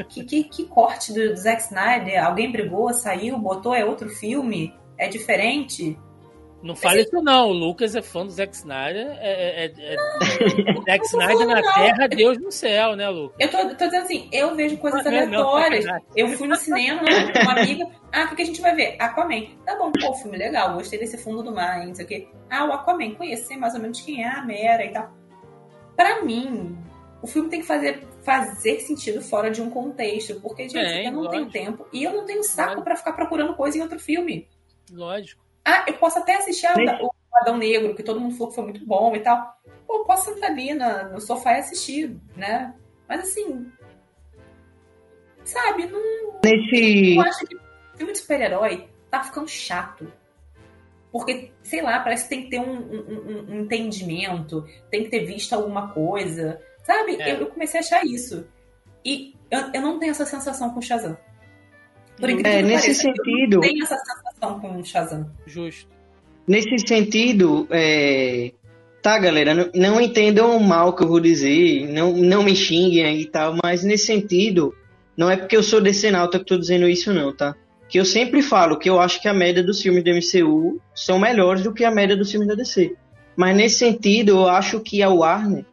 Que, 0.07 0.23
que, 0.23 0.43
que 0.45 0.65
corte 0.65 1.13
do, 1.13 1.29
do 1.29 1.35
Zack 1.35 1.63
Snyder? 1.63 2.25
Alguém 2.25 2.51
brigou, 2.51 2.93
saiu, 2.93 3.37
botou, 3.37 3.73
é 3.73 3.83
outro 3.83 4.09
filme? 4.09 4.73
É 4.97 5.09
diferente? 5.09 5.97
Não 6.61 6.75
fale 6.75 7.01
isso 7.01 7.21
não, 7.21 7.49
o 7.49 7.53
Lucas 7.53 7.95
é 7.95 8.01
fã 8.01 8.25
do 8.25 8.31
Zack 8.31 8.53
Snyder. 8.53 9.07
É, 9.19 9.31
é, 9.31 9.65
é, 9.65 9.93
é 9.93 10.81
Zack 10.83 11.05
Snyder 11.05 11.47
na 11.47 11.61
não. 11.61 11.73
terra, 11.73 12.07
Deus 12.07 12.37
no 12.37 12.51
céu, 12.51 12.95
né, 12.95 13.07
Lucas? 13.07 13.37
Eu 13.39 13.49
tô, 13.49 13.57
tô 13.75 13.85
dizendo 13.85 14.03
assim, 14.03 14.29
eu 14.31 14.55
vejo 14.55 14.77
coisas 14.77 15.03
não, 15.03 15.11
aleatórias. 15.11 15.85
Não, 15.85 15.99
eu 16.15 16.27
fui 16.29 16.47
no 16.47 16.55
cinema 16.55 16.99
com 16.99 17.39
uma 17.39 17.61
amiga. 17.61 17.87
Ah, 18.11 18.29
o 18.31 18.35
que 18.35 18.41
a 18.41 18.45
gente 18.45 18.61
vai 18.61 18.75
ver? 18.75 18.97
Aquaman. 18.99 19.45
Tá 19.65 19.77
bom, 19.77 19.91
pô, 19.91 20.13
filme 20.15 20.37
legal, 20.37 20.73
gostei 20.73 20.99
desse 20.99 21.17
fundo 21.17 21.41
do 21.41 21.53
mar, 21.53 21.85
não 21.85 21.95
sei 21.95 22.05
o 22.05 22.07
quê. 22.07 22.27
Ah, 22.49 22.65
o 22.65 22.73
Aquaman, 22.73 23.15
conheci 23.15 23.55
mais 23.55 23.73
ou 23.73 23.79
menos 23.79 24.01
quem 24.01 24.23
é 24.23 24.27
a 24.27 24.43
Mera 24.43 24.83
e 24.83 24.91
tal. 24.91 25.09
Pra 25.95 26.23
mim, 26.23 26.77
o 27.21 27.27
filme 27.27 27.49
tem 27.49 27.61
que 27.61 27.67
fazer, 27.67 28.05
fazer 28.23 28.79
sentido 28.81 29.21
fora 29.21 29.49
de 29.49 29.61
um 29.61 29.69
contexto. 29.69 30.39
Porque, 30.41 30.67
gente, 30.67 30.77
é, 30.85 31.07
eu 31.07 31.11
não 31.11 31.21
lógico. 31.21 31.51
tenho 31.51 31.65
tempo 31.65 31.87
e 31.93 32.03
eu 32.03 32.13
não 32.13 32.25
tenho 32.25 32.43
saco 32.43 32.81
para 32.81 32.95
ficar 32.95 33.13
procurando 33.13 33.55
coisa 33.55 33.77
em 33.77 33.81
outro 33.81 33.99
filme. 33.99 34.47
Lógico. 34.91 35.48
Ah, 35.65 35.85
eu 35.87 35.93
posso 35.95 36.19
até 36.19 36.35
assistir 36.35 36.67
a, 36.67 36.75
o 37.01 37.11
Adão 37.41 37.57
Negro, 37.57 37.95
que 37.95 38.03
todo 38.03 38.19
mundo 38.19 38.35
falou 38.35 38.49
que 38.49 38.55
foi 38.55 38.63
muito 38.63 38.85
bom 38.85 39.15
e 39.15 39.19
tal. 39.19 39.57
Pô, 39.85 39.97
eu 39.97 40.05
posso 40.05 40.33
sentar 40.33 40.51
ali 40.51 40.73
na, 40.73 41.03
no 41.03 41.21
sofá 41.21 41.53
e 41.53 41.59
assistir, 41.59 42.15
né? 42.35 42.73
Mas 43.07 43.21
assim. 43.21 43.71
Sabe, 45.43 45.87
não. 45.87 46.39
Nesse... 46.43 47.15
Eu 47.15 47.21
acho 47.21 47.45
que 47.45 47.57
filme 47.99 48.13
de 48.13 48.19
super-herói 48.19 48.89
tá 49.11 49.23
ficando 49.23 49.47
chato. 49.47 50.11
Porque, 51.11 51.51
sei 51.63 51.81
lá, 51.81 51.99
parece 51.99 52.23
que 52.23 52.29
tem 52.29 52.43
que 52.43 52.49
ter 52.51 52.59
um, 52.59 52.77
um, 52.77 53.45
um 53.49 53.61
entendimento, 53.61 54.65
tem 54.91 55.03
que 55.03 55.09
ter 55.09 55.25
visto 55.25 55.53
alguma 55.53 55.91
coisa. 55.91 56.61
Sabe? 56.83 57.19
É. 57.19 57.33
Eu, 57.33 57.39
eu, 57.41 57.47
comecei 57.47 57.79
a 57.79 57.83
achar 57.83 58.05
isso. 58.05 58.47
E 59.03 59.35
eu, 59.49 59.59
eu 59.73 59.81
não 59.81 59.99
tenho 59.99 60.11
essa 60.11 60.25
sensação 60.25 60.69
com 60.71 60.79
o 60.79 60.81
Shazam. 60.81 61.17
Por 62.17 62.29
incrível 62.29 62.51
é, 62.51 62.61
nesse 62.61 62.87
pareça, 62.87 63.01
sentido. 63.01 63.53
Eu 63.55 63.61
não 63.61 63.61
tenho 63.61 63.83
essa 63.83 63.97
sensação 63.97 64.28
com 64.39 64.79
o 64.79 64.83
Shazam. 64.83 65.29
Justo. 65.45 65.87
Nesse 66.47 66.79
sentido, 66.87 67.67
é... 67.69 68.51
tá, 69.01 69.19
galera, 69.19 69.53
não, 69.53 69.69
não 69.75 70.01
entendam 70.01 70.57
o 70.57 70.63
mal 70.63 70.95
que 70.95 71.03
eu 71.03 71.07
vou 71.07 71.19
dizer, 71.19 71.87
não, 71.89 72.11
não 72.13 72.43
me 72.43 72.55
xinguem 72.55 73.05
aí 73.05 73.21
e 73.21 73.25
tal, 73.25 73.55
mas 73.63 73.83
nesse 73.83 74.07
sentido, 74.07 74.73
não 75.15 75.29
é 75.29 75.37
porque 75.37 75.55
eu 75.55 75.61
sou 75.61 75.81
decenalta 75.81 76.37
que 76.37 76.43
eu 76.43 76.47
tô 76.47 76.57
dizendo 76.57 76.87
isso, 76.87 77.13
não, 77.13 77.35
tá? 77.35 77.55
Que 77.87 77.99
eu 77.99 78.05
sempre 78.05 78.41
falo 78.41 78.77
que 78.77 78.89
eu 78.89 78.99
acho 78.99 79.21
que 79.21 79.27
a 79.27 79.33
média 79.33 79.61
dos 79.61 79.81
filmes 79.81 80.03
do 80.03 80.11
MCU 80.11 80.81
são 80.95 81.19
melhores 81.19 81.63
do 81.63 81.73
que 81.73 81.83
a 81.83 81.91
média 81.91 82.15
dos 82.15 82.31
filmes 82.31 82.47
da 82.47 82.55
DC. 82.55 82.95
Mas 83.35 83.55
nesse 83.55 83.77
sentido, 83.79 84.29
eu 84.29 84.47
acho 84.47 84.79
que 84.79 85.03
a 85.03 85.09
Warner 85.09 85.65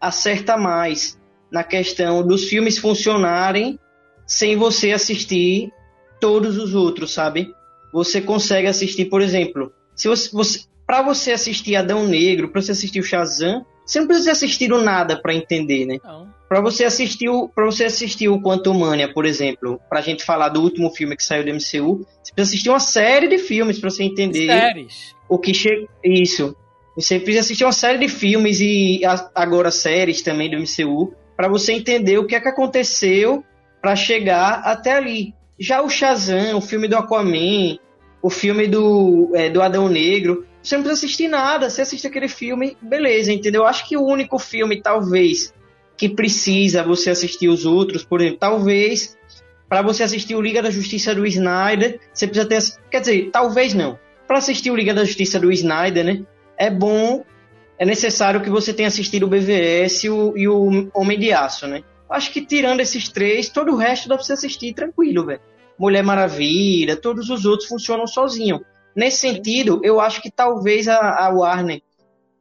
acerta 0.00 0.56
mais 0.56 1.18
na 1.50 1.64
questão 1.64 2.26
dos 2.26 2.44
filmes 2.44 2.78
funcionarem 2.78 3.78
sem 4.26 4.56
você 4.56 4.92
assistir 4.92 5.72
todos 6.20 6.56
os 6.56 6.74
outros, 6.74 7.12
sabe? 7.12 7.52
Você 7.92 8.20
consegue 8.20 8.68
assistir, 8.68 9.06
por 9.06 9.20
exemplo, 9.20 9.72
se 9.94 10.08
você, 10.08 10.30
você 10.32 10.60
para 10.86 11.02
você 11.02 11.32
assistir 11.32 11.76
Adão 11.76 12.04
Negro, 12.04 12.50
para 12.50 12.60
você 12.60 12.72
assistir 12.72 12.98
o 12.98 13.02
Shazam, 13.04 13.64
você 13.86 14.00
não 14.00 14.06
precisa 14.06 14.32
assistir 14.32 14.72
o 14.72 14.82
nada 14.82 15.20
para 15.20 15.34
entender, 15.34 15.84
né? 15.84 15.98
Para 16.48 16.60
você 16.60 16.84
assistir 16.84 17.28
o 17.28 17.48
para 17.48 17.64
você 17.64 17.84
assistir 17.84 18.28
o 18.28 18.40
Quantum 18.40 18.74
Mania, 18.74 19.12
por 19.12 19.24
exemplo, 19.24 19.80
para 19.88 20.00
a 20.00 20.02
gente 20.02 20.24
falar 20.24 20.48
do 20.48 20.60
último 20.60 20.90
filme 20.90 21.16
que 21.16 21.22
saiu 21.22 21.44
do 21.44 21.50
MCU, 21.50 22.06
você 22.22 22.32
precisa 22.34 22.42
assistir 22.42 22.70
uma 22.70 22.80
série 22.80 23.28
de 23.28 23.38
filmes 23.38 23.78
para 23.78 23.88
você 23.90 24.02
entender 24.02 24.46
Séries. 24.48 25.14
o 25.28 25.38
que 25.38 25.54
chega 25.54 25.86
isso. 26.04 26.56
Você 26.96 27.18
precisa 27.18 27.40
assistir 27.40 27.64
uma 27.64 27.72
série 27.72 27.98
de 27.98 28.08
filmes 28.08 28.60
e 28.60 29.00
agora 29.34 29.70
séries 29.70 30.22
também 30.22 30.50
do 30.50 30.56
MCU 30.56 31.14
para 31.36 31.48
você 31.48 31.72
entender 31.72 32.18
o 32.18 32.26
que 32.26 32.34
é 32.34 32.40
que 32.40 32.48
aconteceu 32.48 33.44
para 33.80 33.94
chegar 33.96 34.60
até 34.64 34.92
ali. 34.92 35.34
Já 35.60 35.82
o 35.82 35.90
Shazam, 35.90 36.56
o 36.56 36.60
filme 36.60 36.88
do 36.88 36.96
Aquaman, 36.96 37.78
o 38.22 38.30
filme 38.30 38.66
do, 38.66 39.30
é, 39.34 39.50
do 39.50 39.60
Adão 39.60 39.88
Negro, 39.88 40.46
você 40.62 40.76
não 40.76 40.82
precisa 40.82 41.06
assistir 41.06 41.28
nada. 41.28 41.68
Você 41.68 41.82
assiste 41.82 42.06
aquele 42.06 42.28
filme, 42.28 42.76
beleza, 42.80 43.32
entendeu? 43.32 43.66
Acho 43.66 43.86
que 43.86 43.96
o 43.96 44.04
único 44.04 44.38
filme, 44.38 44.80
talvez, 44.80 45.52
que 45.96 46.08
precisa 46.08 46.82
você 46.82 47.10
assistir 47.10 47.48
os 47.48 47.66
outros, 47.66 48.02
por 48.02 48.20
exemplo, 48.20 48.38
talvez 48.38 49.16
para 49.68 49.82
você 49.82 50.02
assistir 50.02 50.34
o 50.34 50.40
Liga 50.40 50.62
da 50.62 50.70
Justiça 50.70 51.14
do 51.14 51.24
Snyder, 51.26 52.00
você 52.12 52.26
precisa 52.26 52.48
ter. 52.48 52.58
Quer 52.90 53.00
dizer, 53.00 53.30
talvez 53.30 53.74
não. 53.74 53.98
Para 54.26 54.38
assistir 54.38 54.70
o 54.70 54.74
Liga 54.74 54.94
da 54.94 55.04
Justiça 55.04 55.38
do 55.38 55.52
Snyder, 55.52 56.04
né? 56.04 56.24
é 56.60 56.68
bom, 56.68 57.24
é 57.78 57.86
necessário 57.86 58.42
que 58.42 58.50
você 58.50 58.74
tenha 58.74 58.88
assistido 58.88 59.22
o 59.22 59.26
BVS 59.26 60.04
e 60.04 60.10
o, 60.10 60.36
e 60.36 60.46
o 60.46 60.90
Homem 60.92 61.18
de 61.18 61.32
Aço, 61.32 61.66
né? 61.66 61.82
Acho 62.10 62.30
que 62.30 62.44
tirando 62.44 62.80
esses 62.80 63.08
três, 63.08 63.48
todo 63.48 63.72
o 63.72 63.76
resto 63.76 64.10
dá 64.10 64.16
pra 64.16 64.22
você 64.22 64.34
assistir 64.34 64.74
tranquilo, 64.74 65.24
velho. 65.24 65.40
Mulher 65.80 66.02
Maravilha, 66.02 66.94
todos 66.94 67.30
os 67.30 67.46
outros 67.46 67.66
funcionam 67.66 68.06
sozinho. 68.06 68.60
Nesse 68.94 69.20
sentido, 69.20 69.80
eu 69.82 69.98
acho 69.98 70.20
que 70.20 70.30
talvez 70.30 70.86
a, 70.86 70.98
a 70.98 71.30
Warner 71.30 71.80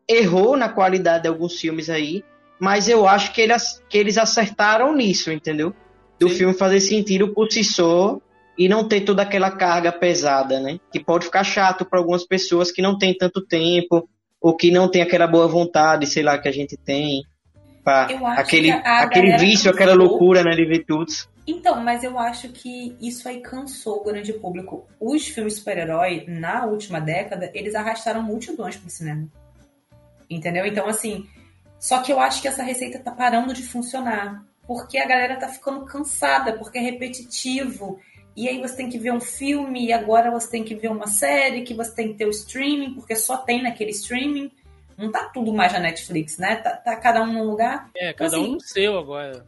errou 0.06 0.58
na 0.58 0.68
qualidade 0.68 1.24
de 1.24 1.30
alguns 1.30 1.58
filmes 1.58 1.90
aí, 1.90 2.22
mas 2.60 2.90
eu 2.90 3.08
acho 3.08 3.32
que 3.32 3.40
eles, 3.40 3.82
que 3.88 3.98
eles 3.98 4.18
acertaram 4.18 4.94
nisso, 4.94 5.32
entendeu? 5.32 5.74
Do 6.20 6.28
Sim. 6.28 6.36
filme 6.36 6.54
fazer 6.54 6.82
sentido 6.82 7.34
por 7.34 7.50
si 7.50 7.64
só 7.64 8.20
e 8.58 8.68
não 8.68 8.86
ter 8.86 9.02
toda 9.02 9.22
aquela 9.22 9.52
carga 9.52 9.90
pesada, 9.90 10.60
né? 10.60 10.78
Que 10.92 11.02
pode 11.02 11.24
ficar 11.24 11.46
chato 11.46 11.86
para 11.86 11.98
algumas 11.98 12.26
pessoas 12.26 12.74
que 12.74 12.82
não 12.82 12.98
têm 12.98 13.18
tanto 13.18 13.40
tempo 13.40 14.10
ou 14.42 14.54
que 14.54 14.70
não 14.70 14.92
tem 14.92 15.02
aquela 15.02 15.28
boa 15.28 15.48
vontade, 15.48 16.06
sei 16.08 16.24
lá, 16.24 16.38
que 16.38 16.50
a 16.50 16.52
gente 16.52 16.76
tem. 16.76 17.24
Aquele, 17.86 18.72
aquele 18.72 19.38
vício, 19.38 19.72
aquela 19.72 19.94
loucura, 19.94 20.44
né, 20.44 20.52
de 20.52 20.66
ver 20.66 20.86
tudo. 20.86 21.12
Então, 21.48 21.84
mas 21.84 22.04
eu 22.04 22.20
acho 22.20 22.50
que 22.50 22.96
isso 23.02 23.28
aí 23.28 23.42
cansou 23.42 24.02
o 24.02 24.04
grande 24.04 24.34
público. 24.34 24.88
Os 25.00 25.28
filmes 25.28 25.56
super-herói, 25.56 26.26
na 26.28 26.66
última 26.66 27.00
década, 27.02 27.50
eles 27.56 27.74
arrastaram 27.74 28.22
multidões 28.22 28.78
pro 28.78 28.90
cinema. 28.90 29.28
Entendeu? 30.30 30.66
Então, 30.66 30.88
assim, 30.88 31.28
só 31.80 32.02
que 32.02 32.12
eu 32.12 32.20
acho 32.20 32.42
que 32.42 32.48
essa 32.48 32.62
receita 32.62 33.00
tá 33.00 33.12
parando 33.12 33.54
de 33.54 33.64
funcionar. 33.64 34.46
Porque 34.68 35.00
a 35.00 35.08
galera 35.08 35.38
tá 35.38 35.48
ficando 35.48 35.86
cansada, 35.86 36.54
porque 36.54 36.78
é 36.78 36.82
repetitivo. 36.82 38.00
E 38.38 38.48
aí 38.48 38.62
você 38.62 38.76
tem 38.76 38.90
que 38.90 39.00
ver 39.00 39.12
um 39.12 39.20
filme, 39.20 39.88
e 39.88 39.92
agora 39.92 40.30
você 40.30 40.52
tem 40.52 40.64
que 40.64 40.76
ver 40.76 40.92
uma 40.92 41.08
série, 41.08 41.64
que 41.64 41.74
você 41.74 41.96
tem 41.96 42.10
que 42.10 42.14
ter 42.14 42.28
o 42.28 42.30
streaming, 42.30 42.94
porque 42.94 43.16
só 43.16 43.38
tem 43.38 43.64
naquele 43.64 43.90
streaming. 43.90 44.52
Não 45.00 45.10
tá 45.10 45.30
tudo 45.34 45.54
mais 45.54 45.72
na 45.72 45.80
Netflix, 45.80 46.38
né? 46.38 46.58
Tá, 46.58 46.72
tá 46.72 46.96
cada 46.98 47.24
um 47.24 47.32
num 47.32 47.46
lugar. 47.46 47.90
É, 47.96 48.12
cada 48.12 48.36
então, 48.36 48.42
assim, 48.42 48.52
um 48.52 48.54
no 48.56 48.62
seu 48.62 48.98
agora. 48.98 49.46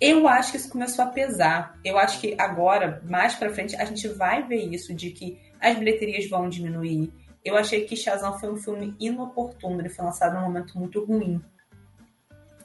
Eu 0.00 0.26
acho 0.26 0.52
que 0.52 0.56
isso 0.56 0.70
começou 0.70 1.04
a 1.04 1.08
pesar. 1.08 1.78
Eu 1.84 1.98
acho 1.98 2.18
que 2.18 2.34
agora, 2.38 3.02
mais 3.04 3.34
pra 3.34 3.50
frente, 3.50 3.76
a 3.76 3.84
gente 3.84 4.08
vai 4.08 4.42
ver 4.42 4.64
isso, 4.64 4.94
de 4.94 5.10
que 5.10 5.38
as 5.60 5.78
bilheterias 5.78 6.26
vão 6.28 6.48
diminuir. 6.48 7.12
Eu 7.44 7.54
achei 7.54 7.84
que 7.84 7.94
Shazam 7.94 8.38
foi 8.38 8.50
um 8.50 8.56
filme 8.56 8.96
inoportuno, 8.98 9.78
ele 9.78 9.90
foi 9.90 10.06
lançado 10.06 10.34
num 10.34 10.46
momento 10.46 10.78
muito 10.78 11.04
ruim. 11.04 11.38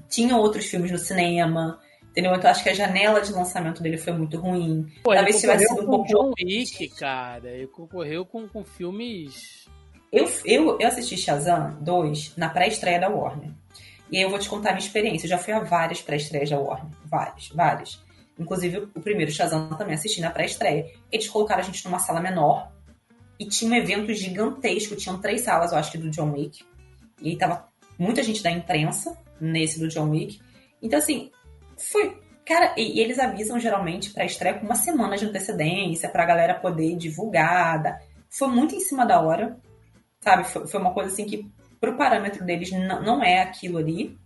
Tinha 0.10 0.38
outros 0.38 0.66
filmes 0.66 0.91
no 0.91 0.98
cinema, 0.98 1.78
entendeu? 2.10 2.34
Então 2.34 2.49
acho 2.49 2.64
que 2.64 2.70
a 2.70 2.74
janela 2.74 3.20
de 3.20 3.34
lançamento 3.34 3.84
dele 3.84 3.98
foi 3.98 4.14
muito 4.14 4.38
ruim. 4.38 4.88
Pô, 5.03 5.14
Talvez 5.14 5.41
tivesse 5.41 5.68
sido 5.68 5.82
um 5.82 5.86
pouco. 5.86 6.07
John 6.07 6.32
Wick, 6.40 6.88
cara, 6.95 7.49
ele 7.49 7.68
concorreu 7.68 8.26
com, 8.26 8.48
com 8.48 8.64
filmes. 8.64 9.59
Eu, 10.11 10.31
eu, 10.44 10.80
eu 10.80 10.88
assisti 10.88 11.15
Shazam 11.18 11.77
2 11.81 12.36
na 12.36 12.49
pré-estreia 12.49 12.99
da 12.99 13.10
Warner. 13.10 13.52
E 14.11 14.18
aí 14.18 14.23
eu 14.23 14.30
vou 14.30 14.40
te 14.40 14.49
contar 14.49 14.69
a 14.69 14.73
minha 14.73 14.86
experiência. 14.86 15.26
Eu 15.26 15.30
já 15.30 15.38
fui 15.38 15.53
a 15.53 15.60
várias 15.60 16.02
pré-estreias 16.02 16.49
da 16.49 16.60
Warner. 16.60 16.91
Várias, 17.06 17.49
várias. 17.49 18.03
Inclusive, 18.38 18.90
o 18.95 19.02
primeiro 19.02 19.31
Shazam 19.31 19.69
também 19.69 19.94
assisti 19.94 20.19
na 20.22 20.31
pré-estreia. 20.31 20.91
Eles 21.11 21.27
colocaram 21.27 21.61
a 21.61 21.64
gente 21.64 21.86
numa 21.86 21.99
sala 21.99 22.19
menor. 22.19 22.72
E 23.40 23.45
tinha 23.45 23.72
um 23.72 23.76
evento 23.76 24.14
gigantesco. 24.14 24.95
Tinham 24.95 25.19
três 25.19 25.41
salas, 25.41 25.72
eu 25.72 25.77
acho 25.77 25.91
que, 25.91 25.98
do 25.98 26.10
John 26.10 26.31
Wick. 26.31 26.64
E 27.22 27.30
aí 27.30 27.38
tava 27.38 27.68
muita 27.98 28.23
gente 28.23 28.41
da 28.41 28.49
imprensa 28.49 29.15
nesse 29.40 29.80
do 29.80 29.88
John 29.88 30.10
Wick. 30.10 30.40
Então, 30.81 30.98
assim, 30.98 31.30
foi. 31.77 32.18
Cara, 32.45 32.73
e, 32.76 32.98
e 32.98 32.99
eles 32.99 33.19
avisam 33.19 33.60
geralmente 33.60 34.10
pra 34.10 34.26
estreia 34.26 34.57
com 34.57 34.65
uma 34.65 34.76
semana 34.76 35.15
de 35.15 35.26
antecedência, 35.26 36.10
pra 36.10 36.26
galera 36.26 36.56
poder 36.56 36.95
divulgada. 36.95 37.99
Foi 38.27 38.48
muito 38.48 38.73
em 38.73 38.80
cima 38.80 39.06
da 39.06 39.22
hora. 39.22 39.60
Sabe? 40.21 40.43
Foi, 40.45 40.67
foi 40.67 40.79
uma 40.79 40.93
coisa 40.93 41.11
assim 41.11 41.25
que 41.25 41.49
pro 41.79 41.95
parâmetro 41.95 42.45
deles 42.45 42.71
não 42.71 43.23
é 43.23 43.41
aquilo 43.41 43.77
ali, 43.77 44.17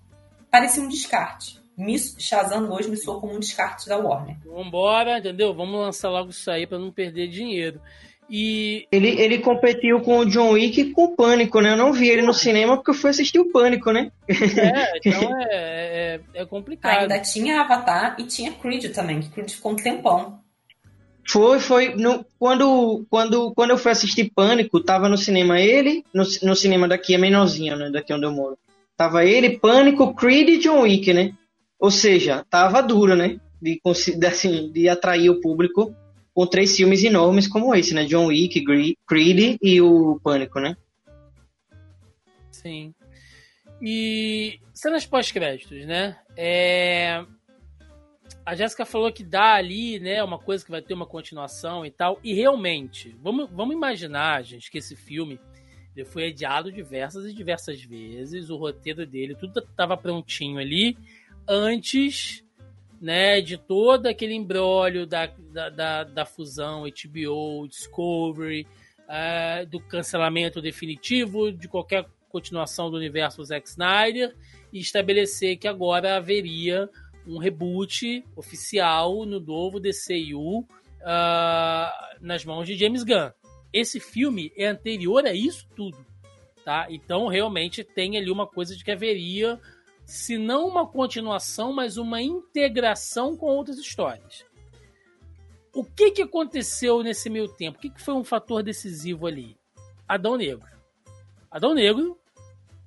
parecia 0.50 0.82
um 0.82 0.88
descarte. 0.88 1.62
Me, 1.76 1.98
Shazam 1.98 2.72
hoje 2.72 2.90
me 2.90 2.98
soou 2.98 3.20
como 3.20 3.36
um 3.36 3.40
descarte 3.40 3.88
da 3.88 3.98
Warner. 3.98 4.38
Vambora, 4.46 5.18
entendeu? 5.18 5.54
Vamos 5.54 5.80
lançar 5.80 6.10
logo 6.10 6.30
isso 6.30 6.50
aí 6.52 6.68
para 6.68 6.78
não 6.78 6.92
perder 6.92 7.28
dinheiro. 7.28 7.82
E. 8.30 8.88
Ele, 8.92 9.10
ele 9.10 9.40
competiu 9.40 10.00
com 10.02 10.20
o 10.20 10.26
John 10.26 10.52
Wick 10.52 10.80
e 10.80 10.92
com 10.92 11.06
o 11.06 11.16
Pânico, 11.16 11.60
né? 11.62 11.72
Eu 11.72 11.78
não 11.78 11.92
vi 11.92 12.10
ele 12.10 12.22
no 12.22 12.34
cinema 12.34 12.76
porque 12.76 12.92
eu 12.92 12.96
fui 12.96 13.10
assistir 13.10 13.40
o 13.40 13.52
Pânico, 13.52 13.92
né? 13.92 14.12
É, 14.28 14.98
então 15.06 15.38
é, 15.40 16.20
é, 16.36 16.42
é 16.42 16.46
complicado. 16.46 17.02
Ainda 17.02 17.20
tinha 17.20 17.62
Avatar 17.62 18.16
e 18.20 18.24
tinha 18.24 18.52
Creed 18.52 18.94
também, 18.94 19.20
que 19.20 19.30
Creed 19.30 19.50
ficou 19.50 19.72
um 19.74 19.76
tempão. 19.76 20.40
Foi, 21.28 21.60
foi. 21.60 21.96
No, 21.96 22.26
quando, 22.38 23.06
quando, 23.10 23.54
quando 23.54 23.72
eu 23.72 23.78
fui 23.78 23.92
assistir 23.92 24.32
Pânico, 24.36 24.80
tava 24.80 25.08
no 25.08 25.18
cinema 25.18 25.60
ele, 25.60 26.04
no, 26.14 26.24
no 26.44 26.56
cinema 26.56 26.88
daqui 26.88 27.16
é 27.16 27.18
menorzinho, 27.18 27.76
né? 27.78 27.90
Daqui 27.90 28.14
onde 28.14 28.26
eu 28.26 28.32
moro. 28.32 28.58
Tava 28.98 29.26
ele, 29.26 29.58
Pânico, 29.58 30.14
Creed 30.14 30.50
e 30.50 30.58
John 30.60 30.82
Wick, 30.82 31.14
né? 31.14 31.34
Ou 31.80 31.90
seja, 31.90 32.46
tava 32.50 32.82
duro, 32.82 33.16
né? 33.16 33.40
De, 33.62 33.80
assim, 34.28 34.72
de 34.72 34.90
atrair 34.90 35.30
o 35.30 35.40
público 35.40 35.96
com 36.34 36.48
três 36.48 36.76
filmes 36.76 37.04
enormes 37.04 37.48
como 37.48 37.74
esse, 37.74 37.94
né? 37.94 38.06
John 38.06 38.28
Wick, 38.28 38.64
Creed 39.08 39.58
e 39.62 39.82
o 39.82 40.20
Pânico, 40.24 40.60
né? 40.60 40.76
Sim. 42.52 42.94
E 43.82 44.60
cenas 44.74 45.06
pós-créditos, 45.06 45.86
né? 45.86 46.18
É 46.36 47.24
a 48.46 48.56
Jéssica 48.56 48.86
falou 48.86 49.12
que 49.12 49.24
dá 49.24 49.54
ali, 49.54 50.00
né, 50.00 50.24
uma 50.24 50.38
coisa 50.38 50.64
que 50.64 50.72
vai 50.72 50.82
ter 50.82 50.94
uma 50.94 51.06
continuação 51.06 51.86
e 51.86 51.92
tal. 51.92 52.20
E 52.24 52.34
realmente, 52.34 53.16
vamos, 53.22 53.50
vamos 53.50 53.76
imaginar, 53.76 54.44
gente, 54.44 54.70
que 54.70 54.78
esse 54.80 54.96
filme 54.96 55.40
ele 55.96 56.06
foi 56.06 56.30
adiado 56.30 56.72
diversas 56.72 57.26
e 57.26 57.34
diversas 57.34 57.82
vezes. 57.82 58.50
O 58.50 58.58
roteiro 58.58 59.06
dele, 59.06 59.36
tudo 59.36 59.60
estava 59.60 59.96
prontinho 59.96 60.58
ali 60.58 60.98
antes, 61.48 62.44
né, 63.00 63.42
de 63.42 63.58
todo 63.58 64.08
aquele 64.08 64.34
embrólio 64.34 65.06
da, 65.06 65.28
da, 65.52 65.70
da, 65.70 66.04
da 66.04 66.26
fusão 66.26 66.84
HBO, 66.84 67.68
Discovery, 67.68 68.68
uh, 69.04 69.66
do 69.68 69.80
cancelamento 69.80 70.62
definitivo 70.62 71.52
de 71.52 71.68
qualquer 71.68 72.06
continuação 72.30 72.90
do 72.90 72.98
universo 72.98 73.44
Zack 73.44 73.68
Snyder 73.70 74.36
e 74.72 74.80
estabelecer 74.80 75.58
que 75.58 75.68
agora 75.68 76.18
haveria 76.18 76.90
um 77.28 77.38
reboot 77.38 78.24
oficial 78.36 79.26
no 79.26 79.40
novo 79.40 79.80
DCU 79.80 80.60
uh, 80.60 80.68
ah, 81.04 82.18
nas 82.22 82.44
mãos 82.46 82.66
de 82.66 82.76
James 82.76 83.04
Gunn. 83.04 83.32
Esse 83.72 84.00
filme 84.00 84.52
é 84.56 84.68
anterior 84.68 85.26
a 85.26 85.34
isso 85.34 85.68
tudo, 85.76 85.98
tá? 86.64 86.88
Então 86.90 87.28
realmente 87.28 87.84
tem 87.84 88.18
ali 88.18 88.30
uma 88.30 88.46
coisa 88.46 88.76
de 88.76 88.84
que 88.84 88.92
haveria, 88.92 89.60
se 90.06 90.38
não 90.38 90.68
uma 90.68 90.86
continuação, 90.88 91.74
mas 91.74 91.98
uma 91.98 92.22
integração 92.22 93.36
com 93.36 93.48
outras 93.48 93.78
histórias. 93.78 94.46
O 95.74 95.84
que, 95.84 96.12
que 96.12 96.22
aconteceu 96.22 97.02
nesse 97.02 97.30
meio 97.30 97.48
tempo? 97.48 97.80
O 97.80 97.82
que, 97.82 97.90
que 97.90 98.02
foi 98.02 98.14
um 98.14 98.24
fator 98.24 98.62
decisivo 98.62 99.26
ali? 99.26 99.58
Adão 100.08 100.38
Negro. 100.38 100.68
Adão 101.50 101.74
Negro 101.74 102.20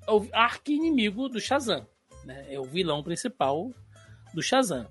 é 0.07 0.13
o 0.13 0.25
arqui-inimigo 0.33 1.29
do 1.29 1.41
Shazam. 1.41 1.85
Né? 2.25 2.47
É 2.49 2.61
o 2.61 2.65
vilão 2.65 3.03
principal 3.03 3.73
do 4.37 4.43
Shazam. 4.43 4.87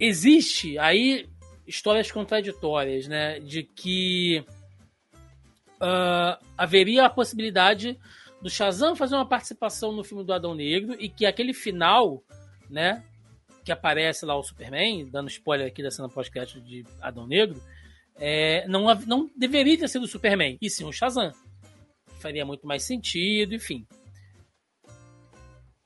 Existe 0.00 0.78
aí 0.78 1.28
histórias 1.66 2.10
contraditórias, 2.10 3.06
né? 3.06 3.38
De 3.38 3.62
que 3.62 4.42
uh, 5.76 6.42
haveria 6.56 7.04
a 7.04 7.10
possibilidade 7.10 8.00
do 8.40 8.48
Shazam 8.48 8.96
fazer 8.96 9.14
uma 9.14 9.28
participação 9.28 9.92
no 9.92 10.02
filme 10.02 10.24
do 10.24 10.32
Adão 10.32 10.54
Negro 10.54 10.96
e 10.98 11.10
que 11.10 11.26
aquele 11.26 11.52
final, 11.52 12.24
né? 12.70 13.04
Que 13.62 13.70
aparece 13.70 14.24
lá 14.24 14.34
o 14.34 14.42
Superman, 14.42 15.06
dando 15.10 15.28
spoiler 15.28 15.66
aqui 15.66 15.82
da 15.82 15.90
cena 15.90 16.08
pós-crédito 16.08 16.62
de 16.62 16.82
Adão 16.98 17.26
Negro, 17.26 17.62
é, 18.16 18.66
não, 18.66 18.86
não 19.06 19.30
deveria 19.36 19.78
ter 19.78 19.88
sido 19.88 20.04
o 20.04 20.08
Superman, 20.08 20.56
e 20.62 20.70
sim 20.70 20.86
o 20.86 20.92
Shazam. 20.92 21.30
Faria 22.20 22.46
muito 22.46 22.66
mais 22.66 22.84
sentido, 22.84 23.54
enfim. 23.54 23.86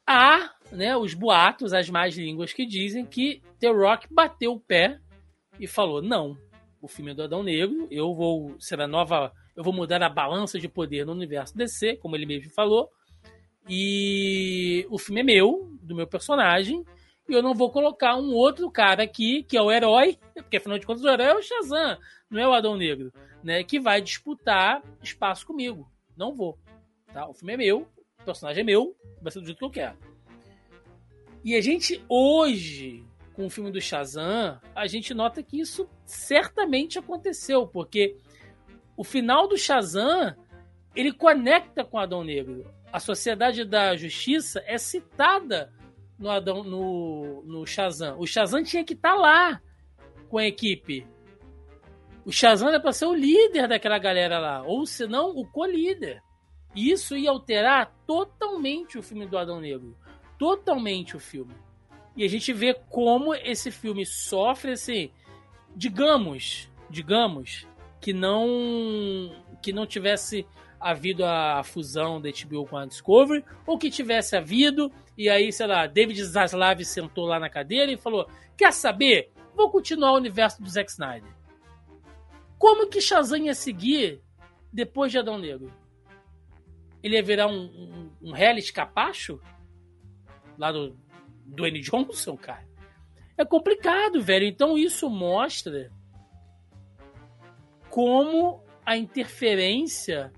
Há 0.07 0.55
né, 0.75 0.97
os 0.97 1.15
boatos, 1.15 1.73
as 1.73 1.89
más 1.89 2.17
línguas 2.17 2.53
que 2.53 2.67
dizem 2.67 3.07
que 3.07 3.41
The 3.61 3.69
Rock 3.69 4.13
bateu 4.13 4.53
o 4.53 4.61
pé 4.61 4.99
e 5.59 5.67
falou: 5.67 6.03
não, 6.03 6.37
o 6.83 6.89
filme 6.89 7.13
é 7.13 7.15
do 7.15 7.23
Adão 7.23 7.43
Negro, 7.43 7.89
eu 7.91 8.13
vou 8.13 8.55
ser 8.61 8.81
a 8.81 8.87
nova. 8.87 9.33
Eu 9.57 9.63
vou 9.63 9.73
mudar 9.73 10.03
a 10.03 10.09
balança 10.09 10.59
de 10.59 10.69
poder 10.69 11.07
no 11.07 11.13
universo 11.13 11.57
DC, 11.57 11.97
como 11.97 12.17
ele 12.17 12.27
mesmo 12.27 12.51
falou. 12.51 12.91
E 13.69 14.85
o 14.91 14.99
filme 14.99 15.21
é 15.21 15.25
meu, 15.25 15.71
do 15.81 15.95
meu 15.95 16.07
personagem, 16.07 16.85
e 17.29 17.33
eu 17.33 17.43
não 17.43 17.55
vou 17.55 17.71
colocar 17.71 18.17
um 18.17 18.35
outro 18.35 18.71
cara 18.71 19.05
aqui, 19.05 19.45
que 19.45 19.57
é 19.57 19.63
o 19.63 19.71
herói, 19.71 20.19
porque 20.35 20.57
afinal 20.57 20.79
de 20.79 20.85
contas 20.85 21.05
o 21.05 21.09
herói 21.09 21.27
é 21.27 21.35
o 21.35 21.43
Shazam, 21.43 21.97
não 22.29 22.41
é 22.41 22.49
o 22.49 22.53
Adão 22.53 22.77
Negro, 22.77 23.13
né? 23.43 23.63
Que 23.63 23.79
vai 23.79 24.01
disputar 24.01 24.83
espaço 25.03 25.47
comigo. 25.47 25.89
Não 26.17 26.35
vou. 26.35 26.59
Tá? 27.13 27.29
O 27.29 27.33
filme 27.33 27.55
é 27.55 27.57
meu, 27.57 27.89
o 28.21 28.25
personagem 28.25 28.63
é 28.63 28.65
meu, 28.65 28.95
vai 29.23 29.31
ser 29.31 29.41
do 29.41 29.47
jeito 29.47 29.59
que 29.59 29.65
eu 29.65 29.71
quero. 29.71 30.14
E 31.45 31.55
a 31.55 31.61
gente 31.61 32.03
hoje, 32.09 33.05
com 33.35 33.45
o 33.45 33.51
filme 33.51 33.71
do 33.71 33.79
Shazam, 33.79 34.59
a 34.75 34.87
gente 34.87 35.13
nota 35.13 35.43
que 35.43 35.61
isso 35.61 35.87
certamente 36.07 36.99
aconteceu, 36.99 37.67
porque 37.67 38.17
o 38.97 39.05
final 39.05 39.47
do 39.47 39.59
Shazam 39.59 40.35
ele 40.97 41.13
conecta 41.13 41.85
com 41.85 41.99
Adão 41.99 42.25
Negro. 42.25 42.73
A 42.91 42.99
Sociedade 42.99 43.63
da 43.63 43.95
Justiça 43.95 44.63
é 44.65 44.79
citada 44.79 45.71
no 46.19 46.31
Adão 46.31 46.65
no, 46.65 47.43
no 47.43 47.67
Shazam. 47.67 48.19
O 48.19 48.27
Shazam 48.27 48.65
tinha 48.65 48.83
que 48.83 48.95
estar 48.95 49.13
tá 49.13 49.15
lá 49.15 49.63
com 50.31 50.39
a 50.39 50.47
equipe. 50.47 51.07
O 52.25 52.33
Shazam 52.33 52.71
era 52.71 52.81
para 52.81 52.93
ser 52.93 53.05
o 53.05 53.13
líder 53.13 53.69
daquela 53.69 53.99
galera 53.99 54.39
lá, 54.39 54.63
ou 54.63 54.87
se 54.87 55.07
não, 55.07 55.37
o 55.37 55.47
co-líder. 55.47 56.23
E 56.75 56.91
isso 56.91 57.15
ia 57.15 57.31
alterar 57.31 57.95
totalmente 58.07 58.97
o 58.97 59.03
filme 59.03 59.27
do 59.27 59.37
Adão 59.37 59.61
Negro 59.61 59.95
totalmente 60.39 61.17
o 61.17 61.21
filme. 61.21 61.55
E 62.17 62.25
a 62.25 62.29
gente 62.29 62.53
vê 62.53 62.75
como 62.75 63.35
esse 63.35 63.71
filme 63.71 64.07
sofre 64.07 64.73
assim, 64.73 65.11
digamos, 65.75 66.69
digamos 66.89 67.67
que 68.01 68.13
não 68.13 69.43
que 69.61 69.73
não 69.73 69.87
tivesse 69.87 70.47
havido 70.79 71.25
a 71.25 71.63
fusão 71.65 72.21
da 72.21 72.29
HBO 72.29 72.67
com 72.67 72.77
a 72.77 72.85
Discovery, 72.85 73.43
ou 73.67 73.79
que 73.79 73.91
tivesse 73.91 74.37
havido, 74.37 74.93
e 75.17 75.31
aí, 75.31 75.51
sei 75.51 75.67
lá, 75.67 75.87
David 75.87 76.23
Zaslav 76.23 76.85
sentou 76.85 77.25
lá 77.25 77.41
na 77.41 77.49
cadeira 77.49 77.91
e 77.91 77.97
falou: 77.97 78.29
Quer 78.57 78.73
saber? 78.73 79.33
Vou 79.55 79.71
continuar 79.71 80.13
o 80.13 80.17
universo 80.17 80.63
do 80.63 80.69
Zack 80.69 80.91
Snyder. 80.91 81.31
Como 82.59 82.89
que 82.89 83.01
Shazam 83.01 83.39
ia 83.39 83.55
seguir 83.55 84.21
depois 84.73 85.11
de 85.11 85.19
Adão 85.19 85.39
Negro? 85.39 85.73
Ele 87.03 87.17
ia 87.17 87.23
virar 87.23 87.47
um, 87.47 87.65
um, 87.65 88.11
um 88.29 88.33
reality 88.33 88.73
capacho? 88.73 89.41
Lá 90.59 90.73
do 90.73 90.97
Dwayne 91.47 91.81
Johnson, 91.81 92.37
cara? 92.37 92.67
É 93.37 93.45
complicado, 93.45 94.23
velho. 94.23 94.47
Então 94.47 94.79
isso 94.79 95.11
mostra 95.11 95.91
como 97.91 98.63
a 98.85 98.97
interferência 98.97 100.33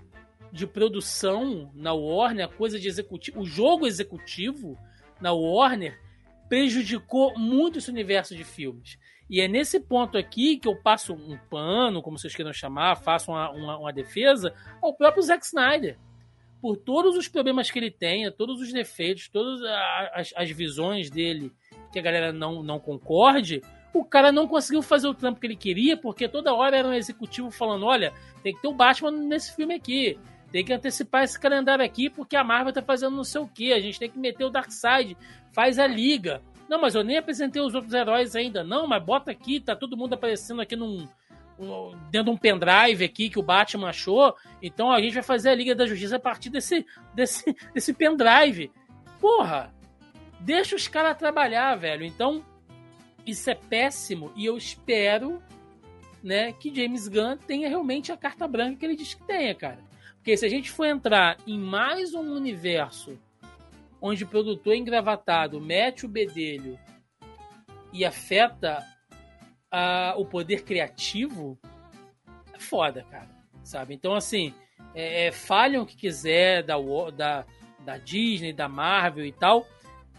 de 0.51 0.65
produção 0.65 1.71
na 1.73 1.93
Warner, 1.93 2.45
a 2.45 2.49
coisa 2.49 2.79
de 2.79 2.87
executivo, 2.87 3.41
o 3.41 3.45
jogo 3.45 3.85
executivo 3.85 4.77
na 5.19 5.33
Warner 5.33 5.99
prejudicou 6.47 7.37
muito 7.37 7.79
esse 7.79 7.89
universo 7.89 8.35
de 8.35 8.43
filmes. 8.43 8.97
E 9.29 9.41
é 9.41 9.47
nesse 9.47 9.79
ponto 9.79 10.17
aqui 10.17 10.57
que 10.57 10.67
eu 10.67 10.75
passo 10.75 11.13
um 11.13 11.37
pano, 11.49 12.01
como 12.01 12.17
vocês 12.17 12.33
queiram 12.33 12.53
chamar, 12.53 12.95
faço 12.95 13.31
uma, 13.31 13.51
uma, 13.51 13.77
uma 13.77 13.93
defesa 13.93 14.53
ao 14.81 14.93
próprio 14.93 15.21
Zack 15.21 15.45
Snyder. 15.45 15.97
Por 16.61 16.77
todos 16.77 17.15
os 17.15 17.27
problemas 17.27 17.69
que 17.69 17.77
ele 17.77 17.91
tenha, 17.91 18.31
todos 18.31 18.59
os 18.61 18.73
defeitos, 18.73 19.29
todas 19.29 19.61
as, 20.13 20.33
as 20.35 20.49
visões 20.49 21.09
dele 21.09 21.51
que 21.91 21.99
a 21.99 22.01
galera 22.01 22.33
não, 22.33 22.63
não 22.63 22.79
concorde, 22.79 23.61
o 23.93 24.03
cara 24.03 24.31
não 24.31 24.47
conseguiu 24.47 24.81
fazer 24.81 25.07
o 25.07 25.13
trampo 25.13 25.39
que 25.39 25.47
ele 25.47 25.55
queria, 25.55 25.97
porque 25.97 26.27
toda 26.27 26.53
hora 26.53 26.77
era 26.77 26.87
um 26.87 26.93
executivo 26.93 27.51
falando: 27.51 27.85
olha, 27.85 28.13
tem 28.43 28.53
que 28.53 28.61
ter 28.61 28.67
o 28.67 28.73
Batman 28.73 29.11
nesse 29.11 29.55
filme 29.55 29.73
aqui. 29.73 30.17
Tem 30.51 30.63
que 30.63 30.71
antecipar 30.71 31.23
esse 31.23 31.37
calendário 31.37 31.83
aqui, 31.83 32.09
porque 32.09 32.35
a 32.35 32.43
Marvel 32.43 32.71
tá 32.71 32.81
fazendo 32.81 33.15
não 33.15 33.23
sei 33.23 33.41
o 33.41 33.47
que. 33.47 33.73
A 33.73 33.79
gente 33.79 33.99
tem 33.99 34.09
que 34.09 34.17
meter 34.17 34.45
o 34.45 34.49
Darkseid. 34.49 35.17
Faz 35.51 35.77
a 35.77 35.85
liga. 35.85 36.41
Não, 36.69 36.79
mas 36.79 36.95
eu 36.95 37.03
nem 37.03 37.17
apresentei 37.17 37.61
os 37.61 37.73
outros 37.73 37.93
heróis 37.93 38.35
ainda. 38.35 38.63
Não, 38.63 38.87
mas 38.87 39.03
bota 39.03 39.31
aqui, 39.31 39.59
tá 39.59 39.75
todo 39.75 39.97
mundo 39.97 40.13
aparecendo 40.13 40.61
aqui 40.61 40.75
num. 40.75 41.07
Dentro 42.11 42.25
de 42.25 42.29
um 42.29 42.37
pendrive 42.37 43.03
aqui 43.03 43.29
que 43.29 43.39
o 43.39 43.43
Batman 43.43 43.89
achou. 43.89 44.35
Então 44.61 44.91
a 44.91 45.01
gente 45.01 45.13
vai 45.13 45.23
fazer 45.23 45.49
a 45.49 45.55
Liga 45.55 45.75
da 45.75 45.85
Justiça 45.85 46.17
a 46.17 46.19
partir 46.19 46.49
desse, 46.49 46.85
desse, 47.13 47.55
desse 47.73 47.93
pendrive. 47.93 48.71
Porra! 49.19 49.73
Deixa 50.39 50.75
os 50.75 50.87
caras 50.87 51.17
trabalhar, 51.17 51.75
velho. 51.75 52.05
Então, 52.05 52.45
isso 53.25 53.49
é 53.49 53.55
péssimo 53.55 54.31
e 54.35 54.45
eu 54.45 54.55
espero 54.55 55.41
né, 56.23 56.53
que 56.53 56.73
James 56.73 57.07
Gunn 57.07 57.37
tenha 57.37 57.67
realmente 57.67 58.11
a 58.11 58.17
carta 58.17 58.47
branca 58.47 58.77
que 58.77 58.85
ele 58.85 58.95
diz 58.95 59.13
que 59.13 59.23
tenha, 59.23 59.53
cara. 59.55 59.79
Porque 60.15 60.37
se 60.37 60.45
a 60.45 60.49
gente 60.49 60.69
for 60.69 60.85
entrar 60.85 61.37
em 61.47 61.57
mais 61.57 62.13
um 62.13 62.33
universo 62.33 63.17
onde 64.01 64.23
o 64.23 64.27
produtor 64.27 64.75
engravatado 64.75 65.59
mete 65.59 66.05
o 66.05 66.09
bedelho 66.09 66.79
e 67.91 68.05
afeta 68.05 68.85
o 70.17 70.25
poder 70.25 70.63
criativo, 70.63 71.57
é 72.53 72.59
foda, 72.59 73.03
cara. 73.09 73.29
Sabe? 73.63 73.93
Então, 73.93 74.13
assim, 74.13 74.53
é, 74.93 75.27
é, 75.27 75.31
falham 75.31 75.83
o 75.83 75.85
que 75.85 75.95
quiser 75.95 76.63
da, 76.63 76.75
da, 77.15 77.45
da 77.83 77.97
Disney, 77.97 78.53
da 78.53 78.69
Marvel 78.69 79.25
e 79.25 79.31
tal, 79.31 79.67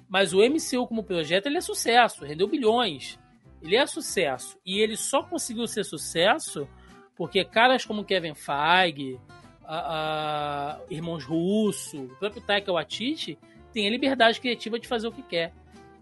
mas 0.09 0.33
o 0.33 0.39
MCU 0.39 0.87
como 0.87 1.03
projeto 1.03 1.47
ele 1.47 1.59
é 1.59 1.61
sucesso, 1.61 2.25
rendeu 2.25 2.49
bilhões. 2.49 3.19
Ele 3.61 3.77
é 3.77 3.87
sucesso. 3.87 4.59
E 4.65 4.79
ele 4.79 4.97
só 4.97 5.23
conseguiu 5.23 5.67
ser 5.67 5.85
sucesso 5.85 6.69
porque 7.17 7.45
caras 7.45 7.85
como 7.85 8.05
Kevin 8.05 8.35
Feige, 8.35 9.19
a, 9.65 10.79
a, 10.79 10.81
irmãos 10.89 11.25
Russo, 11.25 12.05
o 12.05 12.17
próprio 12.17 12.41
Taika 12.41 12.73
Waititi, 12.73 13.37
tem 13.73 13.87
a 13.87 13.91
liberdade 13.91 14.41
criativa 14.41 14.79
de 14.79 14.87
fazer 14.87 15.09
o 15.09 15.13
que 15.13 15.23
quer. 15.23 15.53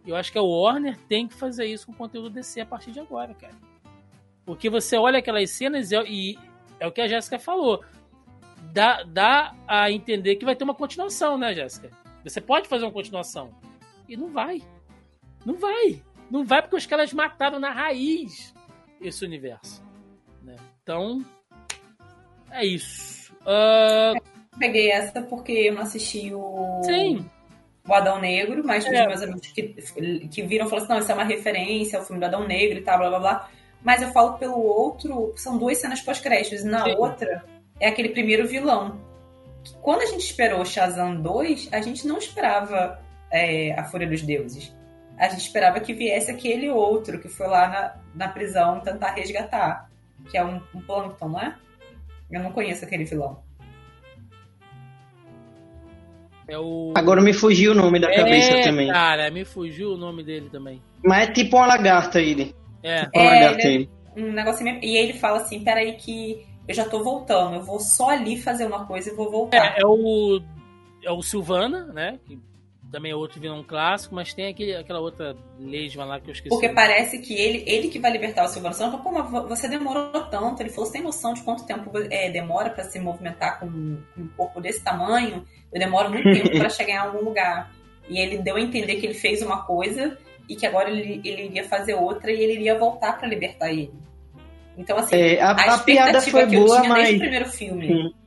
Eu 0.06 0.14
acho 0.14 0.30
que 0.30 0.38
a 0.38 0.42
Warner 0.42 0.96
tem 1.08 1.26
que 1.26 1.34
fazer 1.34 1.66
isso 1.66 1.86
com 1.86 1.92
o 1.92 1.96
conteúdo 1.96 2.30
DC 2.30 2.60
a 2.60 2.66
partir 2.66 2.92
de 2.92 3.00
agora, 3.00 3.34
cara. 3.34 3.54
Porque 4.44 4.70
você 4.70 4.96
olha 4.96 5.18
aquelas 5.18 5.50
cenas 5.50 5.90
e, 5.90 5.96
e 6.06 6.38
é 6.78 6.86
o 6.86 6.92
que 6.92 7.00
a 7.00 7.08
Jéssica 7.08 7.38
falou. 7.38 7.84
Dá, 8.72 9.02
dá 9.02 9.54
a 9.66 9.90
entender 9.90 10.36
que 10.36 10.44
vai 10.44 10.54
ter 10.54 10.62
uma 10.62 10.74
continuação, 10.74 11.36
né, 11.36 11.52
Jéssica? 11.52 11.90
Você 12.22 12.40
pode 12.40 12.68
fazer 12.68 12.84
uma 12.84 12.92
continuação. 12.92 13.50
E 14.08 14.16
não 14.16 14.28
vai. 14.28 14.62
Não 15.44 15.54
vai. 15.54 16.02
Não 16.30 16.44
vai 16.44 16.62
porque 16.62 16.76
os 16.76 16.86
caras 16.86 17.12
mataram 17.12 17.58
na 17.58 17.72
raiz 17.72 18.54
esse 19.00 19.24
universo. 19.24 19.82
Né? 20.42 20.56
Então, 20.82 21.24
é 22.50 22.64
isso. 22.64 23.32
Uh... 23.42 24.20
Peguei 24.58 24.90
essa 24.90 25.20
porque 25.22 25.52
eu 25.52 25.74
não 25.74 25.82
assisti 25.82 26.32
o. 26.32 26.82
Sim. 26.84 27.28
O 27.88 27.94
Adão 27.94 28.20
Negro, 28.20 28.62
mas 28.64 28.84
é. 28.84 29.02
os 29.02 29.06
meus 29.06 29.22
amigos 29.22 29.46
que, 29.48 29.62
que 30.28 30.42
viram 30.42 30.66
falaram 30.68 30.84
assim: 30.84 30.92
não, 30.94 31.00
isso 31.00 31.12
é 31.12 31.14
uma 31.14 31.24
referência 31.24 31.98
ao 31.98 32.04
filme 32.04 32.20
do 32.20 32.26
Adão 32.26 32.46
Negro 32.46 32.78
e 32.78 32.82
tal, 32.82 32.98
blá 32.98 33.08
blá 33.08 33.18
blá. 33.18 33.48
Mas 33.82 34.02
eu 34.02 34.10
falo 34.10 34.36
pelo 34.38 34.58
outro, 34.58 35.32
são 35.36 35.56
duas 35.56 35.78
cenas 35.78 36.00
pós-créditos, 36.00 36.62
e 36.62 36.66
na 36.66 36.84
Sim. 36.84 36.96
outra 36.98 37.44
é 37.78 37.88
aquele 37.88 38.08
primeiro 38.08 38.46
vilão. 38.46 39.00
Quando 39.80 40.02
a 40.02 40.06
gente 40.06 40.24
esperou 40.24 40.64
Shazam 40.64 41.20
2, 41.20 41.68
a 41.72 41.80
gente 41.80 42.06
não 42.06 42.18
esperava 42.18 43.00
é, 43.30 43.72
a 43.78 43.84
Fúria 43.84 44.08
dos 44.08 44.22
Deuses. 44.22 44.74
A 45.18 45.28
gente 45.28 45.40
esperava 45.40 45.80
que 45.80 45.94
viesse 45.94 46.30
aquele 46.30 46.68
outro 46.68 47.20
que 47.20 47.28
foi 47.28 47.46
lá 47.46 47.68
na, 47.68 48.26
na 48.26 48.28
prisão 48.28 48.80
tentar 48.80 49.12
resgatar. 49.12 49.90
Que 50.30 50.36
é 50.36 50.44
um, 50.44 50.60
um 50.74 50.80
Plankton, 50.80 51.28
não 51.28 51.40
é? 51.40 51.56
Eu 52.30 52.42
não 52.42 52.52
conheço 52.52 52.84
aquele 52.84 53.04
vilão. 53.04 53.42
É 56.48 56.58
o... 56.58 56.92
Agora 56.96 57.20
me 57.20 57.32
fugiu 57.32 57.72
o 57.72 57.74
nome 57.74 57.98
da 57.98 58.08
é, 58.08 58.16
cabeça 58.16 58.62
também. 58.62 58.88
Cara, 58.88 59.30
me 59.30 59.44
fugiu 59.44 59.92
o 59.92 59.96
nome 59.96 60.22
dele 60.22 60.48
também. 60.50 60.80
Mas 61.04 61.28
é 61.28 61.32
tipo 61.32 61.56
uma 61.56 61.66
lagarta 61.66 62.20
ele. 62.20 62.54
É. 62.82 63.04
Tipo 63.04 63.18
uma 63.18 63.24
é, 63.24 63.40
lagarta 63.40 63.68
ele. 63.68 63.90
É 64.14 64.20
um 64.20 64.32
negocinho. 64.32 64.78
E 64.82 64.96
ele 64.96 65.12
fala 65.12 65.38
assim: 65.38 65.62
peraí, 65.62 65.92
que 65.94 66.46
eu 66.68 66.74
já 66.74 66.84
tô 66.84 67.02
voltando. 67.02 67.56
Eu 67.56 67.62
vou 67.62 67.80
só 67.80 68.10
ali 68.10 68.40
fazer 68.40 68.66
uma 68.66 68.86
coisa 68.86 69.10
e 69.10 69.14
vou 69.14 69.30
voltar. 69.30 69.76
É, 69.76 69.82
é 69.82 69.86
o. 69.86 70.40
É 71.04 71.10
o 71.10 71.22
Silvana, 71.22 71.84
né? 71.86 72.18
Que 72.24 72.38
também 72.90 73.12
é 73.12 73.14
outro 73.14 73.40
vilão 73.40 73.62
clássico, 73.62 74.14
mas 74.14 74.32
tem 74.32 74.48
aquele, 74.48 74.74
aquela 74.74 75.00
outra 75.00 75.36
lesma 75.58 76.04
lá 76.04 76.20
que 76.20 76.30
eu 76.30 76.32
esqueci. 76.32 76.48
Porque 76.48 76.68
parece 76.68 77.18
que 77.18 77.34
ele, 77.34 77.62
ele 77.66 77.88
que 77.88 77.98
vai 77.98 78.10
libertar 78.10 78.44
o 78.44 78.48
Silvano 78.48 78.74
Santos. 78.74 79.00
Pô, 79.00 79.12
mas 79.12 79.28
você 79.48 79.68
demorou 79.68 80.10
tanto. 80.30 80.60
Ele 80.60 80.70
falou: 80.70 80.86
você 80.86 80.94
tem 80.94 81.02
noção 81.02 81.34
de 81.34 81.42
quanto 81.42 81.66
tempo 81.66 81.90
é, 82.10 82.30
demora 82.30 82.70
para 82.70 82.84
se 82.84 82.98
movimentar 82.98 83.60
com, 83.60 83.68
com, 83.68 84.22
um 84.22 84.28
corpo 84.36 84.60
desse 84.60 84.82
tamanho? 84.82 85.44
Eu 85.76 85.80
demoro 85.80 86.10
muito 86.10 86.24
tempo 86.24 86.56
para 86.56 86.68
chegar 86.70 86.94
em 86.94 86.98
algum 86.98 87.24
lugar. 87.24 87.70
E 88.08 88.18
ele 88.18 88.38
deu 88.38 88.56
a 88.56 88.60
entender 88.60 88.96
que 88.96 89.06
ele 89.06 89.14
fez 89.14 89.42
uma 89.42 89.62
coisa 89.64 90.16
e 90.48 90.56
que 90.56 90.64
agora 90.64 90.88
ele, 90.88 91.20
ele 91.22 91.46
iria 91.46 91.64
fazer 91.64 91.94
outra 91.94 92.32
e 92.32 92.40
ele 92.40 92.54
iria 92.54 92.78
voltar 92.78 93.18
para 93.18 93.28
libertar 93.28 93.70
ele. 93.70 93.92
Então, 94.78 94.96
assim, 94.96 95.16
é, 95.16 95.40
a, 95.40 95.50
a, 95.50 95.74
a 95.74 95.78
piada 95.78 96.20
foi 96.20 96.46
boa, 96.46 96.84
mas... 96.84 96.94
desde 96.94 97.16
o 97.16 97.18
primeiro 97.18 97.48
filme. 97.50 97.92
Hum 97.92 98.26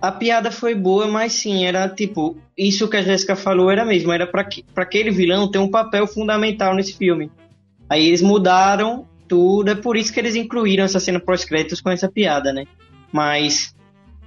a 0.00 0.10
piada 0.10 0.50
foi 0.50 0.74
boa, 0.74 1.06
mas 1.06 1.34
sim, 1.34 1.66
era 1.66 1.86
tipo, 1.88 2.38
isso 2.56 2.88
que 2.88 2.96
a 2.96 3.02
Jéssica 3.02 3.36
falou 3.36 3.70
era 3.70 3.84
mesmo, 3.84 4.10
era 4.10 4.26
para 4.26 4.48
aquele 4.76 5.10
vilão 5.10 5.50
ter 5.50 5.58
um 5.58 5.70
papel 5.70 6.06
fundamental 6.06 6.74
nesse 6.74 6.96
filme. 6.96 7.30
Aí 7.88 8.06
eles 8.06 8.22
mudaram 8.22 9.06
tudo, 9.28 9.70
é 9.70 9.74
por 9.74 9.96
isso 9.96 10.12
que 10.12 10.18
eles 10.18 10.34
incluíram 10.34 10.84
essa 10.84 10.98
cena 10.98 11.20
pós-créditos 11.20 11.80
com 11.80 11.90
essa 11.90 12.08
piada, 12.08 12.52
né? 12.52 12.64
Mas 13.12 13.74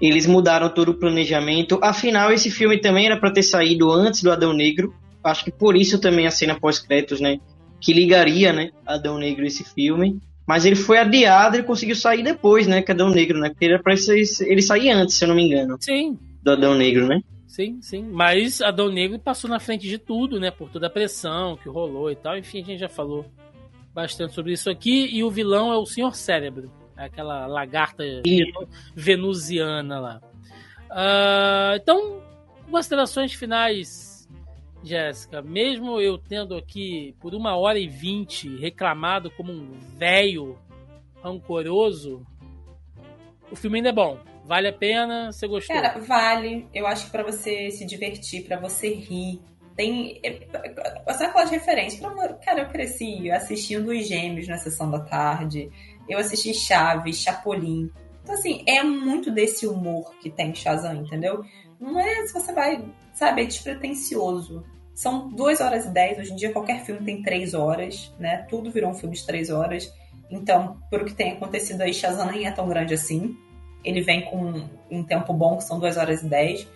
eles 0.06 0.26
mudaram 0.26 0.68
todo 0.70 0.90
o 0.90 0.94
planejamento. 0.94 1.80
Afinal, 1.82 2.32
esse 2.32 2.52
filme 2.52 2.78
também 2.78 3.06
era 3.06 3.18
para 3.18 3.32
ter 3.32 3.44
saído 3.44 3.90
antes 3.90 4.22
do 4.22 4.32
Adão 4.32 4.52
Negro. 4.52 4.94
Acho 5.24 5.46
que 5.46 5.52
por 5.52 5.78
isso 5.78 6.00
também 6.00 6.28
a 6.28 6.32
cena 6.32 6.60
pós-créditos, 6.60 7.22
né? 7.22 7.40
Que 7.80 7.94
ligaria, 7.94 8.52
né? 8.52 8.72
Adão 8.86 9.18
Negro 9.18 9.46
esse 9.46 9.64
filme. 9.64 10.20
Mas 10.46 10.66
ele 10.66 10.76
foi 10.76 10.98
adiado 10.98 11.56
e 11.56 11.64
conseguiu 11.64 11.96
sair 11.96 12.22
depois, 12.22 12.68
né? 12.68 12.82
Que 12.82 12.92
Adão 12.92 13.10
Negro, 13.10 13.40
né? 13.40 13.50
Porque 13.50 13.64
era 13.64 13.82
pra 13.82 13.94
ele 13.94 14.62
sair 14.62 14.90
antes, 14.90 15.16
se 15.16 15.24
eu 15.24 15.30
não 15.30 15.36
me 15.36 15.44
engano. 15.44 15.78
Sim. 15.80 16.20
Do 16.42 16.52
Adão 16.52 16.76
Negro, 16.76 17.08
né? 17.08 17.22
Sim, 17.48 17.80
sim. 17.82 18.04
Mas 18.12 18.62
Adão 18.62 18.90
Negro 18.90 19.18
passou 19.20 19.50
na 19.50 19.60
frente 19.60 19.88
de 19.88 19.98
tudo, 19.98 20.38
né? 20.38 20.52
Por 20.52 20.70
toda 20.70 20.88
a 20.88 20.90
pressão 20.90 21.56
que 21.56 21.70
rolou 21.70 22.12
e 22.12 22.16
tal. 22.16 22.38
Enfim, 22.38 22.62
a 22.62 22.66
gente 22.66 22.80
já 22.80 22.90
falou 22.90 23.26
bastante 23.94 24.34
sobre 24.34 24.52
isso 24.52 24.70
aqui. 24.70 25.08
E 25.16 25.24
o 25.24 25.32
vilão 25.32 25.72
é 25.72 25.78
o 25.78 25.86
Senhor 25.86 26.14
Cérebro. 26.14 26.70
É 27.04 27.08
aquela 27.08 27.46
lagarta 27.48 28.04
venusiana 28.96 30.00
lá. 30.00 30.22
Uh, 30.90 31.76
então, 31.76 32.22
considerações 32.70 33.34
finais 33.34 34.14
Jéssica, 34.84 35.42
mesmo 35.42 36.00
eu 36.00 36.18
tendo 36.18 36.56
aqui 36.56 37.16
por 37.20 37.34
uma 37.34 37.56
hora 37.56 37.80
e 37.80 37.88
vinte 37.88 38.54
reclamado 38.58 39.32
como 39.32 39.52
um 39.52 39.72
velho 39.98 40.60
rancoroso, 41.24 42.26
o 43.50 43.56
filme 43.56 43.78
ainda 43.78 43.90
é 43.90 43.94
bom. 43.94 44.20
Vale 44.46 44.68
a 44.68 44.74
pena? 44.74 45.32
Você 45.32 45.48
gostou? 45.48 45.74
Cara, 45.74 45.98
vale. 46.00 46.68
Eu 46.74 46.86
acho 46.86 47.06
que 47.06 47.12
para 47.12 47.24
você 47.24 47.72
se 47.72 47.86
divertir, 47.86 48.44
para 48.44 48.60
você 48.60 48.94
rir, 48.94 49.40
tem. 49.74 50.22
São 51.18 51.28
aquelas 51.28 51.50
referências. 51.50 52.02
Cara, 52.44 52.62
eu 52.62 52.70
cresci 52.70 53.32
assistindo 53.32 53.90
os 53.90 54.06
Gêmeos 54.06 54.48
na 54.48 54.58
sessão 54.58 54.92
da 54.92 55.00
tarde. 55.00 55.72
Eu 56.08 56.20
assisti 56.20 56.54
Chaves, 56.54 57.18
Chapolin. 57.18 57.90
Então, 58.24 58.36
assim, 58.36 58.64
é 58.66 58.82
muito 58.84 59.30
desse 59.30 59.68
humor 59.68 60.14
que 60.22 60.30
tem 60.30 60.56
Shazam, 60.56 60.96
entendeu? 60.96 61.44
Não 61.80 62.00
é 62.00 62.26
se 62.26 62.34
você 62.34 62.54
vai, 62.54 62.84
sabe, 63.14 63.42
é 63.42 63.46
despretensioso. 63.46 64.64
São 64.96 65.30
2 65.30 65.60
horas 65.60 65.86
e 65.86 65.90
10, 65.90 66.20
hoje 66.20 66.34
em 66.34 66.36
dia 66.36 66.54
qualquer 66.54 66.86
filme 66.86 67.04
tem 67.04 67.22
3 67.22 67.54
horas, 67.54 68.14
né? 68.20 68.46
Tudo 68.50 68.72
virou 68.72 68.92
um 68.92 68.94
filme 68.94 69.16
de 69.16 69.26
3 69.26 69.50
horas. 69.50 69.92
Então, 70.30 70.78
por 70.90 71.02
o 71.02 71.06
que 71.06 71.14
tem 71.14 71.34
acontecido 71.34 71.82
aí, 71.82 71.94
Shazam 71.94 72.32
nem 72.32 72.48
é 72.48 72.52
tão 72.52 72.68
grande 72.68 72.94
assim. 72.94 73.36
Ele 73.84 74.02
vem 74.02 74.24
com 74.26 74.68
um 74.90 75.04
tempo 75.04 75.34
bom, 75.34 75.58
que 75.58 75.64
são 75.64 75.80
2 75.80 75.98
horas 75.98 76.24
e 76.24 76.28
10. 76.28 76.68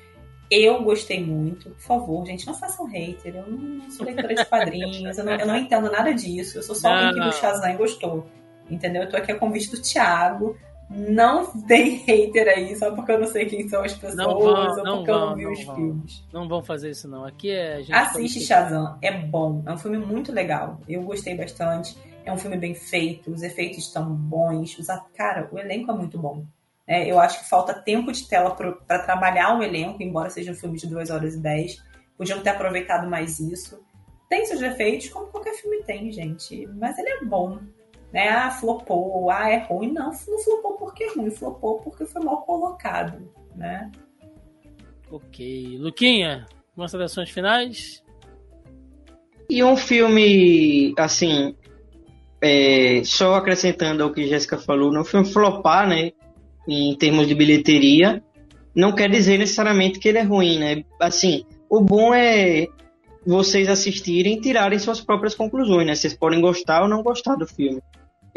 Eu 0.50 0.84
gostei 0.84 1.24
muito. 1.24 1.70
Por 1.70 1.80
favor, 1.80 2.26
gente, 2.26 2.46
não 2.46 2.54
façam 2.54 2.86
hater. 2.86 3.36
Eu 3.36 3.50
não 3.50 3.90
sou 3.90 4.06
leitora 4.06 4.34
de 4.34 4.46
quadrinhos, 4.46 5.18
eu 5.18 5.24
não, 5.24 5.34
eu 5.34 5.48
não 5.48 5.58
entendo 5.58 5.90
nada 5.92 6.14
disso. 6.14 6.58
Eu 6.58 6.64
sou 6.64 6.76
só 6.76 6.90
alguém 6.90 7.14
que 7.14 7.22
viu 7.22 7.32
Shazam 7.32 7.70
e 7.70 7.78
gostou. 7.78 8.28
Entendeu? 8.70 9.04
Eu 9.04 9.10
tô 9.10 9.18
aqui 9.18 9.32
a 9.32 9.38
convite 9.38 9.72
do 9.72 9.82
Thiago. 9.82 10.58
Não 10.90 11.46
tem 11.64 11.98
hater 11.98 12.48
aí 12.48 12.74
só 12.78 12.92
porque 12.96 13.12
eu 13.12 13.20
não 13.20 13.28
sei 13.28 13.46
quem 13.46 13.68
são 13.68 13.84
as 13.84 13.94
pessoas 13.94 14.16
não 14.16 14.26
vão, 14.26 14.38
ou 14.38 14.66
porque 14.76 15.12
vão, 15.12 15.20
eu 15.20 15.26
não 15.26 15.36
vi 15.36 15.44
não 15.44 15.52
os 15.52 15.64
vão. 15.66 15.76
filmes. 15.76 16.24
Não 16.32 16.48
vão 16.48 16.64
fazer 16.64 16.92
isso, 16.92 17.10
não. 17.10 17.26
Aqui 17.26 17.52
é. 17.52 17.84
Assiste 17.92 18.40
Shazam, 18.40 18.98
é 19.02 19.12
bom. 19.12 19.62
É 19.66 19.74
um 19.74 19.78
filme 19.78 19.98
muito 19.98 20.32
legal. 20.32 20.80
Eu 20.88 21.04
gostei 21.04 21.36
bastante. 21.36 21.98
É 22.24 22.32
um 22.32 22.38
filme 22.38 22.58
bem 22.58 22.74
feito, 22.74 23.32
os 23.32 23.42
efeitos 23.42 23.80
estão 23.80 24.14
bons. 24.14 24.78
Os... 24.78 24.88
Cara, 25.16 25.50
o 25.52 25.58
elenco 25.60 25.92
é 25.92 25.94
muito 25.94 26.18
bom. 26.18 26.46
É, 26.86 27.10
eu 27.10 27.20
acho 27.20 27.40
que 27.40 27.50
falta 27.50 27.74
tempo 27.74 28.12
de 28.12 28.26
tela 28.28 28.52
para 28.52 29.00
trabalhar 29.00 29.58
o 29.58 29.64
elenco, 29.64 30.02
embora 30.02 30.30
seja 30.30 30.52
um 30.52 30.56
filme 30.56 30.78
de 30.78 30.88
2 30.88 31.10
horas 31.10 31.36
e 31.36 31.40
10. 31.42 31.84
Podiam 32.18 32.42
ter 32.42 32.50
aproveitado 32.52 33.10
mais 33.10 33.40
isso. 33.40 33.80
Tem 34.30 34.46
seus 34.46 34.60
defeitos, 34.60 35.10
como 35.10 35.28
qualquer 35.28 35.54
filme 35.54 35.84
tem, 35.84 36.12
gente. 36.12 36.66
Mas 36.78 36.98
ele 36.98 37.10
é 37.10 37.26
bom. 37.26 37.60
Né? 38.12 38.30
Ah, 38.30 38.50
flopou, 38.50 39.30
ah, 39.30 39.50
é 39.50 39.60
ruim. 39.60 39.92
Não, 39.92 40.12
não 40.12 40.40
flopou 40.44 40.74
porque 40.78 41.04
é 41.04 41.14
ruim, 41.14 41.30
flopou 41.30 41.80
porque 41.80 42.06
foi 42.06 42.24
mal 42.24 42.42
colocado. 42.44 43.30
Né? 43.56 43.92
Ok. 45.12 45.78
Luquinha, 45.80 46.46
considerações 46.76 47.30
finais? 47.30 48.04
E 49.50 49.64
um 49.64 49.78
filme, 49.78 50.94
assim, 50.98 51.56
é, 52.42 53.02
só 53.04 53.36
acrescentando 53.36 54.04
ao 54.04 54.12
que 54.12 54.28
Jéssica 54.28 54.58
falou, 54.58 54.92
no 54.92 55.06
filme 55.06 55.26
flopar, 55.26 55.88
né? 55.88 56.12
em 56.68 56.96
termos 56.96 57.28
de 57.28 57.34
bilheteria, 57.34 58.22
não 58.76 58.94
quer 58.94 59.10
dizer 59.10 59.38
necessariamente 59.38 60.00
que 60.00 60.10
ele 60.10 60.18
é 60.18 60.24
ruim, 60.24 60.60
né? 60.60 60.84
Assim, 61.00 61.46
o 61.70 61.82
bom 61.82 62.14
é 62.14 62.68
vocês 63.26 63.70
assistirem 63.70 64.38
e 64.38 64.42
tirarem 64.42 64.78
suas 64.78 65.02
próprias 65.02 65.34
conclusões, 65.34 65.88
né? 65.88 65.96
Vocês 65.96 66.14
podem 66.14 66.42
gostar 66.42 66.84
ou 66.84 66.90
não 66.90 67.02
gostar 67.02 67.36
do 67.36 67.48
filme. 67.48 67.82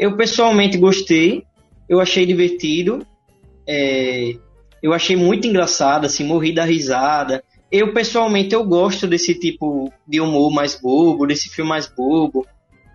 Eu 0.01 0.17
pessoalmente 0.17 0.77
gostei, 0.77 1.43
eu 1.87 2.01
achei 2.01 2.25
divertido, 2.25 3.05
é, 3.67 4.33
eu 4.83 4.93
achei 4.93 5.15
muito 5.15 5.47
engraçado, 5.47 6.05
assim, 6.05 6.25
morri 6.25 6.53
da 6.53 6.65
risada. 6.65 7.43
Eu 7.71 7.93
pessoalmente 7.93 8.53
eu 8.53 8.65
gosto 8.65 9.07
desse 9.07 9.33
tipo 9.33 9.89
de 10.05 10.19
humor 10.19 10.51
mais 10.51 10.75
bobo, 10.75 11.25
desse 11.25 11.47
filme 11.49 11.69
mais 11.69 11.87
bobo 11.87 12.45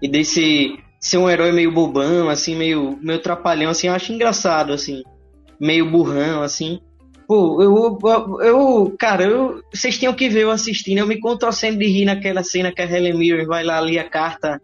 e 0.02 0.08
desse 0.08 0.78
ser 1.00 1.16
um 1.16 1.30
herói 1.30 1.52
meio 1.52 1.72
bobão, 1.72 2.28
assim, 2.28 2.54
meio 2.54 2.98
meio 3.00 3.22
trapalhão, 3.22 3.70
assim, 3.70 3.86
eu 3.86 3.94
acho 3.94 4.12
engraçado, 4.12 4.72
assim 4.72 5.02
meio 5.60 5.90
burrão, 5.90 6.42
assim. 6.42 6.80
Pô, 7.26 7.60
eu, 7.60 7.98
eu, 8.40 8.94
cara, 8.98 9.24
eu, 9.24 9.60
vocês 9.72 9.98
tinham 9.98 10.14
que 10.14 10.28
ver 10.28 10.42
eu 10.42 10.50
assistindo. 10.50 10.98
Eu 10.98 11.06
me 11.06 11.18
contorcendo 11.18 11.78
de 11.78 11.86
rir 11.86 12.04
naquela 12.04 12.44
cena 12.44 12.72
que 12.72 12.80
a 12.80 12.84
Helen 12.84 13.18
Mirren 13.18 13.46
vai 13.46 13.64
lá 13.64 13.80
ler 13.80 13.98
a 13.98 14.08
carta 14.08 14.60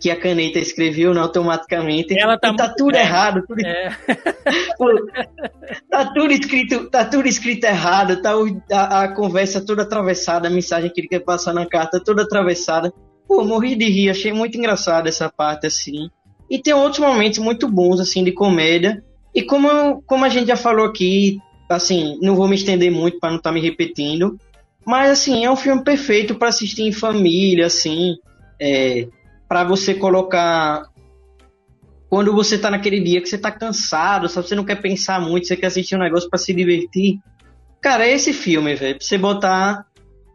que 0.00 0.10
a 0.10 0.16
caneta 0.18 0.58
escreveu 0.58 1.12
né, 1.12 1.20
automaticamente. 1.20 2.18
Ela 2.18 2.38
tá, 2.38 2.54
tá 2.54 2.68
tudo 2.68 2.96
errado. 2.96 3.42
Tudo... 3.46 3.66
É. 3.66 3.96
Tá 5.90 6.12
tudo 6.14 6.32
escrito, 6.32 6.88
tá 6.88 7.04
tudo 7.04 7.28
escrito 7.28 7.64
errado, 7.64 8.22
tá 8.22 8.32
a, 8.72 9.02
a, 9.02 9.14
conversa 9.14 9.60
toda 9.60 9.82
atravessada, 9.82 10.48
a 10.48 10.50
mensagem 10.50 10.90
que 10.90 11.00
ele 11.00 11.08
quer 11.08 11.18
passar 11.18 11.52
na 11.52 11.66
carta 11.66 12.00
toda 12.02 12.22
atravessada. 12.22 12.92
Pô, 13.26 13.44
morri 13.44 13.74
de 13.74 13.84
rir, 13.84 14.08
achei 14.08 14.32
muito 14.32 14.56
engraçado 14.56 15.08
essa 15.08 15.28
parte 15.28 15.66
assim. 15.66 16.08
E 16.48 16.58
tem 16.58 16.72
outros 16.72 17.00
momentos 17.00 17.38
muito 17.38 17.68
bons 17.68 18.00
assim 18.00 18.24
de 18.24 18.32
comédia. 18.32 19.02
E 19.34 19.42
como, 19.42 20.02
como 20.06 20.24
a 20.24 20.28
gente 20.28 20.46
já 20.46 20.56
falou 20.56 20.86
aqui, 20.86 21.38
assim, 21.68 22.18
não 22.22 22.34
vou 22.34 22.48
me 22.48 22.54
estender 22.54 22.90
muito 22.90 23.18
para 23.18 23.30
não 23.30 23.36
estar 23.36 23.50
tá 23.50 23.54
me 23.54 23.60
repetindo, 23.60 24.38
mas 24.86 25.10
assim, 25.10 25.44
é 25.44 25.50
um 25.50 25.56
filme 25.56 25.84
perfeito 25.84 26.34
para 26.34 26.48
assistir 26.48 26.82
em 26.82 26.92
família, 26.92 27.66
assim, 27.66 28.16
é, 28.58 29.06
para 29.48 29.64
você 29.64 29.94
colocar 29.94 30.82
quando 32.08 32.32
você 32.34 32.58
tá 32.58 32.70
naquele 32.70 33.00
dia 33.00 33.20
que 33.20 33.28
você 33.28 33.38
tá 33.38 33.50
cansado, 33.50 34.28
sabe, 34.28 34.48
você 34.48 34.54
não 34.54 34.64
quer 34.64 34.80
pensar 34.80 35.20
muito, 35.20 35.46
você 35.46 35.56
quer 35.56 35.66
assistir 35.66 35.96
um 35.96 36.00
negócio 36.00 36.28
para 36.28 36.38
se 36.38 36.54
divertir. 36.54 37.18
Cara, 37.80 38.06
é 38.06 38.12
esse 38.12 38.32
filme, 38.32 38.74
velho, 38.74 38.96
pra 38.96 39.06
você 39.06 39.18
botar 39.18 39.86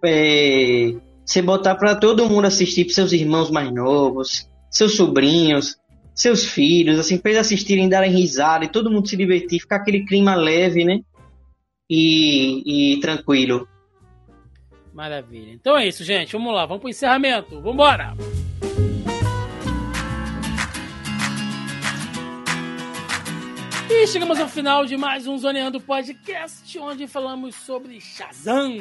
é, 0.04 0.94
você 1.26 1.42
botar 1.42 1.76
para 1.76 1.96
todo 1.96 2.30
mundo 2.30 2.46
assistir, 2.46 2.86
para 2.86 2.94
seus 2.94 3.14
irmãos 3.14 3.50
mais 3.50 3.74
novos, 3.74 4.48
seus 4.70 4.96
sobrinhos, 4.96 5.78
seus 6.14 6.46
filhos, 6.46 7.00
assim, 7.00 7.18
pra 7.18 7.32
eles 7.32 7.46
assistirem, 7.46 7.90
darem 7.90 8.12
risada 8.12 8.66
e 8.66 8.70
todo 8.70 8.92
mundo 8.92 9.08
se 9.08 9.18
divertir, 9.18 9.62
ficar 9.62 9.78
aquele 9.78 10.06
clima 10.06 10.36
leve, 10.36 10.84
né? 10.84 11.00
E, 11.90 12.94
e 12.96 13.00
tranquilo. 13.00 13.68
Maravilha. 14.94 15.52
Então 15.52 15.78
é 15.78 15.88
isso, 15.88 16.04
gente. 16.04 16.34
Vamos 16.34 16.54
lá, 16.54 16.66
vamos 16.66 16.82
pro 16.82 16.90
encerramento. 16.90 17.60
Vambora! 17.62 18.14
E 23.96 24.08
chegamos 24.08 24.40
ao 24.40 24.50
final 24.50 24.86
de 24.88 24.98
mais 24.98 25.28
um 25.28 25.38
Zoneando 25.38 25.80
Podcast, 25.80 26.78
onde 26.80 27.08
falamos 27.08 27.56
sobre 27.56 28.02
Shazam, 28.02 28.80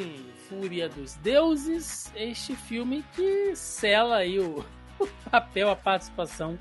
Fúria 0.49 0.89
dos 0.89 1.13
Deuses, 1.17 2.11
este 2.15 2.55
filme 2.55 3.05
que 3.15 3.55
sela 3.55 4.17
aí 4.17 4.39
o, 4.39 4.65
o 4.99 5.07
papel, 5.29 5.69
a 5.69 5.75
participação 5.75 6.57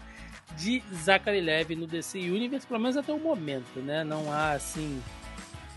de 0.57 0.83
Zachary 0.95 1.41
Levi 1.41 1.75
no 1.75 1.87
DC 1.87 2.19
Universe, 2.19 2.67
pelo 2.67 2.79
menos 2.79 2.97
até 2.97 3.11
o 3.11 3.19
momento, 3.19 3.81
né? 3.81 4.05
Não 4.05 4.31
há 4.31 4.53
assim 4.53 5.03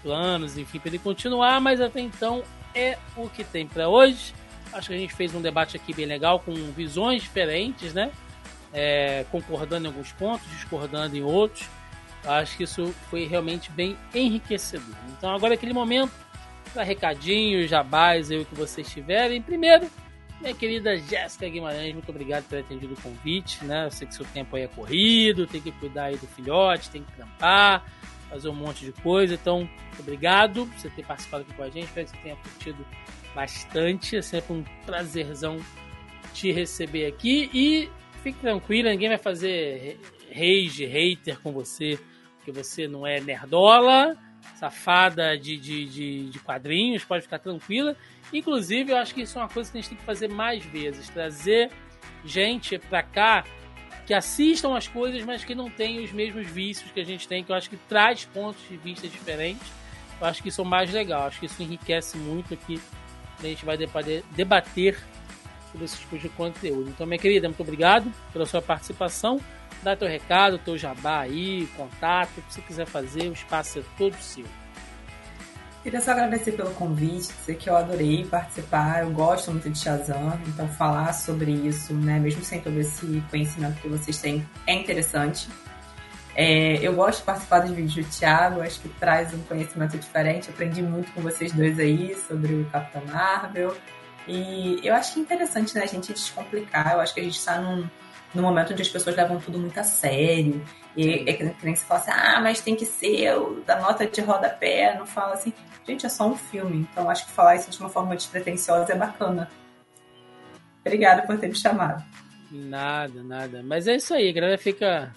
planos, 0.03 0.57
enfim, 0.57 0.77
para 0.77 0.89
ele 0.89 0.99
continuar, 0.99 1.61
mas 1.61 1.79
até 1.79 2.01
então 2.01 2.43
é 2.75 2.99
o 3.15 3.29
que 3.29 3.45
tem 3.45 3.65
para 3.65 3.87
hoje. 3.87 4.33
Acho 4.73 4.89
que 4.89 4.95
a 4.95 4.99
gente 4.99 5.15
fez 5.15 5.33
um 5.33 5.41
debate 5.41 5.77
aqui 5.77 5.93
bem 5.93 6.05
legal 6.05 6.41
com 6.41 6.53
visões 6.73 7.23
diferentes, 7.23 7.93
né? 7.93 8.11
É, 8.73 9.25
concordando 9.31 9.85
em 9.85 9.87
alguns 9.87 10.11
pontos, 10.11 10.45
discordando 10.51 11.15
em 11.15 11.23
outros. 11.23 11.65
Acho 12.25 12.57
que 12.57 12.63
isso 12.63 12.93
foi 13.09 13.25
realmente 13.25 13.71
bem 13.71 13.97
enriquecedor. 14.13 14.95
Então 15.17 15.33
agora 15.33 15.53
é 15.53 15.55
aquele 15.55 15.73
momento 15.73 16.11
para 16.73 16.83
recadinhos, 16.83 17.69
jabás, 17.69 18.31
aí 18.31 18.39
o 18.39 18.45
que 18.45 18.55
vocês 18.55 18.89
tiverem. 18.89 19.41
Primeiro, 19.41 19.89
minha 20.41 20.53
querida 20.53 20.97
Jéssica 20.97 21.47
Guimarães, 21.47 21.93
muito 21.93 22.09
obrigado 22.09 22.43
por 22.43 22.49
ter 22.49 22.59
atendido 22.59 22.93
o 22.93 23.01
convite, 23.01 23.63
né? 23.63 23.85
Eu 23.85 23.91
sei 23.91 24.07
que 24.07 24.13
seu 24.13 24.25
tempo 24.25 24.55
aí 24.55 24.63
é 24.63 24.67
corrido, 24.67 25.47
tem 25.47 25.61
que 25.61 25.71
cuidar 25.71 26.05
aí 26.05 26.17
do 26.17 26.27
filhote, 26.27 26.89
tem 26.89 27.03
que 27.03 27.11
trampar, 27.13 27.85
fazer 28.29 28.49
um 28.49 28.55
monte 28.55 28.85
de 28.85 28.91
coisa. 28.91 29.35
Então, 29.35 29.69
obrigado 29.97 30.65
por 30.65 30.79
você 30.79 30.89
ter 30.89 31.05
participado 31.05 31.43
aqui 31.43 31.53
com 31.53 31.63
a 31.63 31.69
gente. 31.69 31.85
Espero 31.85 32.05
que 32.07 32.11
você 32.11 32.23
tenha 32.23 32.35
curtido 32.35 32.85
bastante. 33.33 34.17
É 34.17 34.21
sempre 34.21 34.53
um 34.53 34.63
prazerzão 34.85 35.57
te 36.33 36.51
receber 36.51 37.05
aqui. 37.05 37.49
E 37.53 37.89
fique 38.21 38.39
tranquila, 38.39 38.89
ninguém 38.89 39.09
vai 39.09 39.17
fazer 39.17 39.99
rage, 40.33 40.85
hater 40.85 41.39
com 41.39 41.51
você, 41.51 41.97
porque 42.45 42.51
você 42.51 42.87
não 42.87 43.07
é 43.07 43.19
nerdola, 43.19 44.15
safada 44.59 45.35
de, 45.35 45.57
de, 45.57 45.85
de, 45.85 46.29
de 46.29 46.39
quadrinhos, 46.39 47.03
pode 47.03 47.23
ficar 47.23 47.39
tranquila. 47.39 47.97
Inclusive, 48.31 48.91
eu 48.91 48.97
acho 48.97 49.15
que 49.15 49.21
isso 49.21 49.39
é 49.39 49.41
uma 49.41 49.49
coisa 49.49 49.71
que 49.71 49.79
a 49.79 49.81
gente 49.81 49.89
tem 49.89 49.97
que 49.97 50.03
fazer 50.03 50.29
mais 50.29 50.63
vezes, 50.63 51.09
trazer 51.09 51.71
gente 52.23 52.77
pra 52.77 53.01
cá 53.01 53.43
que 54.05 54.13
assistam 54.13 54.77
as 54.77 54.87
coisas, 54.87 55.25
mas 55.25 55.43
que 55.43 55.55
não 55.55 55.71
tenham 55.71 56.03
os 56.03 56.11
mesmos 56.11 56.45
vícios 56.45 56.91
que 56.91 56.99
a 56.99 57.03
gente 57.03 57.27
tem, 57.27 57.43
que 57.43 57.51
eu 57.51 57.55
acho 57.55 57.67
que 57.67 57.77
traz 57.77 58.25
pontos 58.25 58.61
de 58.69 58.77
vista 58.77 59.07
diferentes. 59.07 59.67
Eu 60.21 60.27
acho 60.27 60.43
que 60.43 60.49
isso 60.49 60.61
é 60.61 60.65
mais 60.65 60.93
legal, 60.93 61.23
acho 61.25 61.39
que 61.39 61.47
isso 61.47 61.63
enriquece 61.63 62.15
muito 62.15 62.53
aqui. 62.53 62.79
A 63.39 63.41
gente 63.41 63.65
vai 63.65 63.75
debater 63.75 64.97
sobre 65.71 65.85
esse 65.85 65.97
tipo 65.97 66.17
de 66.19 66.29
conteúdo. 66.29 66.89
Então, 66.89 67.07
minha 67.07 67.17
querida, 67.17 67.47
muito 67.47 67.61
obrigado 67.61 68.11
pela 68.31 68.45
sua 68.45 68.61
participação. 68.61 69.41
Dá 69.85 69.95
teu 69.95 70.07
recado, 70.07 70.57
teu 70.57 70.75
jabá 70.75 71.19
aí, 71.19 71.67
contato, 71.77 72.39
o 72.39 72.41
que 72.41 72.55
você 72.55 72.61
quiser 72.61 72.87
fazer, 72.87 73.29
o 73.29 73.33
espaço 73.33 73.77
é 73.77 73.83
todo 73.95 74.15
seu. 74.15 74.43
Queria 75.83 76.01
só 76.01 76.09
agradecer 76.09 76.53
pelo 76.53 76.71
convite, 76.71 77.31
dizer 77.31 77.55
que 77.55 77.69
eu 77.69 77.77
adorei 77.77 78.25
participar, 78.25 79.03
eu 79.03 79.11
gosto 79.11 79.51
muito 79.51 79.69
de 79.69 79.77
Shazam, 79.77 80.41
então 80.47 80.67
falar 80.69 81.13
sobre 81.13 81.51
isso, 81.51 81.93
né, 81.93 82.17
mesmo 82.17 82.43
sem 82.43 82.59
todo 82.61 82.79
esse 82.79 83.23
conhecimento 83.29 83.79
que 83.79 83.87
vocês 83.87 84.19
têm, 84.19 84.43
é 84.65 84.73
interessante. 84.73 85.47
É, 86.35 86.79
eu 86.81 86.95
gosto 86.95 87.19
de 87.19 87.25
participar 87.25 87.59
dos 87.59 87.69
vídeos 87.69 88.07
do 88.07 88.11
Thiago, 88.11 88.61
acho 88.61 88.79
que 88.79 88.89
traz 88.89 89.35
um 89.35 89.43
conhecimento 89.43 89.99
diferente. 89.99 90.49
Aprendi 90.49 90.81
muito 90.81 91.11
com 91.11 91.21
vocês 91.21 91.51
dois 91.51 91.79
aí 91.79 92.15
sobre 92.27 92.55
o 92.55 92.65
Capitão 92.71 93.03
Marvel. 93.05 93.77
E 94.27 94.79
eu 94.83 94.95
acho 94.95 95.13
que 95.13 95.19
é 95.19 95.23
interessante 95.23 95.75
né, 95.75 95.83
a 95.83 95.85
gente 95.85 96.11
descomplicar. 96.11 96.93
Eu 96.93 96.99
acho 96.99 97.13
que 97.13 97.21
a 97.21 97.23
gente 97.23 97.37
está 97.37 97.61
num, 97.61 97.87
num 98.35 98.43
momento 98.43 98.73
onde 98.73 98.81
as 98.81 98.89
pessoas 98.89 99.15
levam 99.15 99.39
tudo 99.39 99.57
muito 99.57 99.77
a 99.79 99.83
sério 99.83 100.61
E 100.95 101.23
é 101.29 101.33
que 101.33 101.43
nem 101.63 101.75
você 101.75 101.85
fala 101.85 101.99
assim, 102.01 102.11
ah, 102.11 102.39
mas 102.41 102.61
tem 102.61 102.75
que 102.75 102.85
ser 102.85 103.35
o 103.37 103.61
da 103.65 103.79
nota 103.79 104.05
de 104.05 104.21
rodapé, 104.21 104.95
não 104.97 105.05
fala 105.05 105.33
assim. 105.33 105.53
Gente, 105.87 106.05
é 106.05 106.09
só 106.09 106.27
um 106.27 106.35
filme, 106.35 106.87
então 106.91 107.09
acho 107.09 107.25
que 107.25 107.31
falar 107.31 107.55
isso 107.55 107.69
de 107.69 107.79
uma 107.79 107.89
forma 107.89 108.15
despretensiosa 108.15 108.91
é 108.91 108.95
bacana. 108.95 109.49
Obrigada 110.81 111.23
por 111.23 111.37
ter 111.37 111.47
me 111.47 111.55
chamado. 111.55 112.03
Nada, 112.51 113.23
nada. 113.23 113.63
Mas 113.63 113.87
é 113.87 113.95
isso 113.95 114.13
aí, 114.13 114.29
a 114.29 114.33
galera 114.33 114.57
fica. 114.57 115.13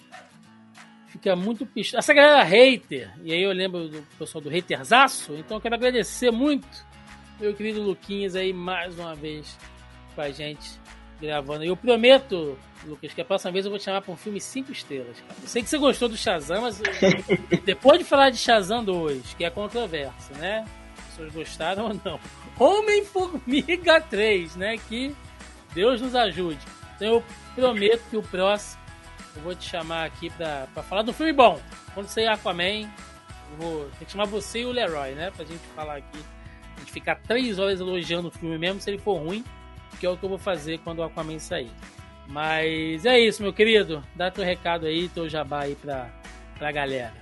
Fica 1.07 1.35
muito 1.35 1.65
pistola. 1.65 1.99
Essa 1.99 2.13
galera 2.13 2.43
hater, 2.43 3.11
e 3.23 3.33
aí 3.33 3.41
eu 3.41 3.51
lembro 3.51 3.89
do 3.89 4.01
pessoal 4.17 4.43
do 4.43 4.55
haterzaço, 4.55 5.33
então 5.33 5.57
eu 5.57 5.61
quero 5.61 5.73
agradecer 5.73 6.29
muito 6.29 6.67
meu 7.39 7.53
querido 7.53 7.81
Luquinhas 7.81 8.35
aí 8.35 8.51
mais 8.51 8.99
uma 8.99 9.15
vez 9.15 9.57
com 10.13 10.21
a 10.21 10.29
gente 10.29 10.79
gravando. 11.21 11.63
Eu 11.63 11.75
prometo, 11.75 12.57
Lucas, 12.85 13.13
que 13.13 13.21
a 13.21 13.25
próxima 13.25 13.51
vez 13.51 13.65
eu 13.65 13.71
vou 13.71 13.79
te 13.79 13.85
chamar 13.85 14.01
para 14.01 14.13
um 14.13 14.17
filme 14.17 14.39
5 14.39 14.71
estrelas. 14.71 15.19
Cara. 15.19 15.39
Eu 15.41 15.47
sei 15.47 15.61
que 15.61 15.69
você 15.69 15.77
gostou 15.77 16.09
do 16.09 16.17
Shazam, 16.17 16.61
mas 16.61 16.81
depois 17.65 17.99
de 17.99 18.05
falar 18.05 18.29
de 18.29 18.37
Shazam 18.37 18.83
2, 18.83 19.33
que 19.33 19.43
é 19.43 19.49
controverso, 19.49 20.33
né? 20.37 20.65
As 20.97 21.05
pessoas 21.05 21.33
gostaram 21.33 21.85
ou 21.85 22.01
não. 22.03 22.19
Homem-Formiga 22.57 24.01
3, 24.01 24.55
né? 24.55 24.77
Que 24.77 25.15
Deus 25.73 26.01
nos 26.01 26.15
ajude. 26.15 26.59
Então 26.95 27.07
eu 27.07 27.23
prometo 27.55 28.03
que 28.09 28.17
o 28.17 28.23
próximo 28.23 28.79
eu 29.35 29.43
vou 29.43 29.55
te 29.55 29.69
chamar 29.69 30.05
aqui 30.05 30.29
para 30.31 30.67
falar 30.83 31.01
do 31.01 31.13
filme 31.13 31.31
bom. 31.31 31.61
Quando 31.93 32.07
sair 32.07 32.27
Aquaman, 32.27 32.81
eu 32.81 33.57
vou 33.57 33.89
ter 33.97 34.05
que 34.05 34.11
chamar 34.11 34.25
você 34.25 34.61
e 34.61 34.65
o 34.65 34.71
Leroy, 34.71 35.11
né? 35.11 35.31
Pra 35.31 35.45
gente 35.45 35.61
falar 35.75 35.97
aqui. 35.97 36.19
A 36.75 36.79
gente 36.79 36.91
ficar 36.91 37.15
três 37.15 37.59
horas 37.59 37.79
elogiando 37.79 38.29
o 38.29 38.31
filme 38.31 38.57
mesmo 38.57 38.81
se 38.81 38.89
ele 38.89 38.97
for 38.97 39.15
ruim 39.15 39.43
que 39.99 40.05
é 40.05 40.09
o 40.09 40.17
que 40.17 40.23
eu 40.23 40.29
vou 40.29 40.37
fazer 40.37 40.79
quando 40.79 40.99
o 40.99 41.03
Aquaman 41.03 41.39
sair. 41.39 41.71
Mas 42.27 43.05
é 43.05 43.19
isso, 43.19 43.41
meu 43.41 43.51
querido. 43.51 44.03
Dá 44.15 44.29
teu 44.29 44.43
recado 44.43 44.85
aí, 44.85 45.09
teu 45.09 45.27
jabá 45.27 45.61
aí 45.63 45.75
pra, 45.75 46.09
pra 46.57 46.71
galera. 46.71 47.13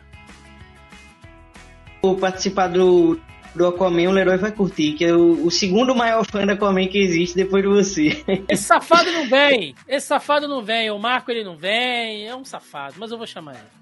Vou 2.01 2.17
participar 2.17 2.67
do, 2.67 3.19
do 3.55 3.67
Aquaman, 3.67 4.09
o 4.09 4.11
Leroy 4.11 4.37
vai 4.37 4.51
curtir, 4.51 4.93
que 4.93 5.05
é 5.05 5.13
o, 5.13 5.45
o, 5.45 5.51
segundo 5.51 5.95
maior 5.95 6.25
fã 6.25 6.45
do 6.45 6.51
Aquaman 6.51 6.87
que 6.87 6.99
existe 6.99 7.35
depois 7.35 7.63
de 7.63 7.69
você. 7.69 8.23
Esse 8.49 8.63
safado 8.63 9.11
não 9.11 9.27
vem! 9.27 9.73
Esse 9.87 10.07
safado 10.07 10.47
não 10.47 10.61
vem. 10.61 10.91
O 10.91 10.99
Marco 10.99 11.31
ele 11.31 11.43
não 11.43 11.57
vem. 11.57 12.27
É 12.27 12.35
um 12.35 12.45
safado, 12.45 12.95
mas 12.97 13.11
eu 13.11 13.17
vou 13.17 13.25
chamar 13.25 13.53
ele. 13.53 13.77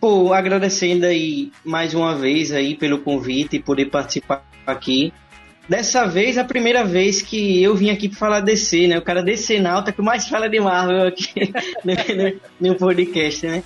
Pô, 0.00 0.32
agradecendo 0.32 1.06
aí 1.06 1.50
mais 1.64 1.94
uma 1.94 2.14
vez 2.14 2.52
aí 2.52 2.76
pelo 2.76 3.00
convite 3.00 3.56
e 3.56 3.62
poder 3.62 3.86
participar 3.86 4.44
aqui. 4.66 5.12
Dessa 5.68 6.06
vez, 6.06 6.38
a 6.38 6.44
primeira 6.44 6.84
vez 6.84 7.20
que 7.20 7.62
eu 7.62 7.74
vim 7.74 7.90
aqui 7.90 8.08
para 8.08 8.18
falar 8.18 8.40
DC, 8.40 8.86
né? 8.86 8.98
O 8.98 9.02
cara 9.02 9.22
DC 9.22 9.58
Nauta 9.58 9.92
que 9.92 10.00
mais 10.00 10.26
fala 10.28 10.48
de 10.48 10.60
Marvel 10.60 11.08
aqui 11.08 11.52
no, 12.60 12.68
no, 12.68 12.76
podcast, 12.76 13.46
né? 13.46 13.62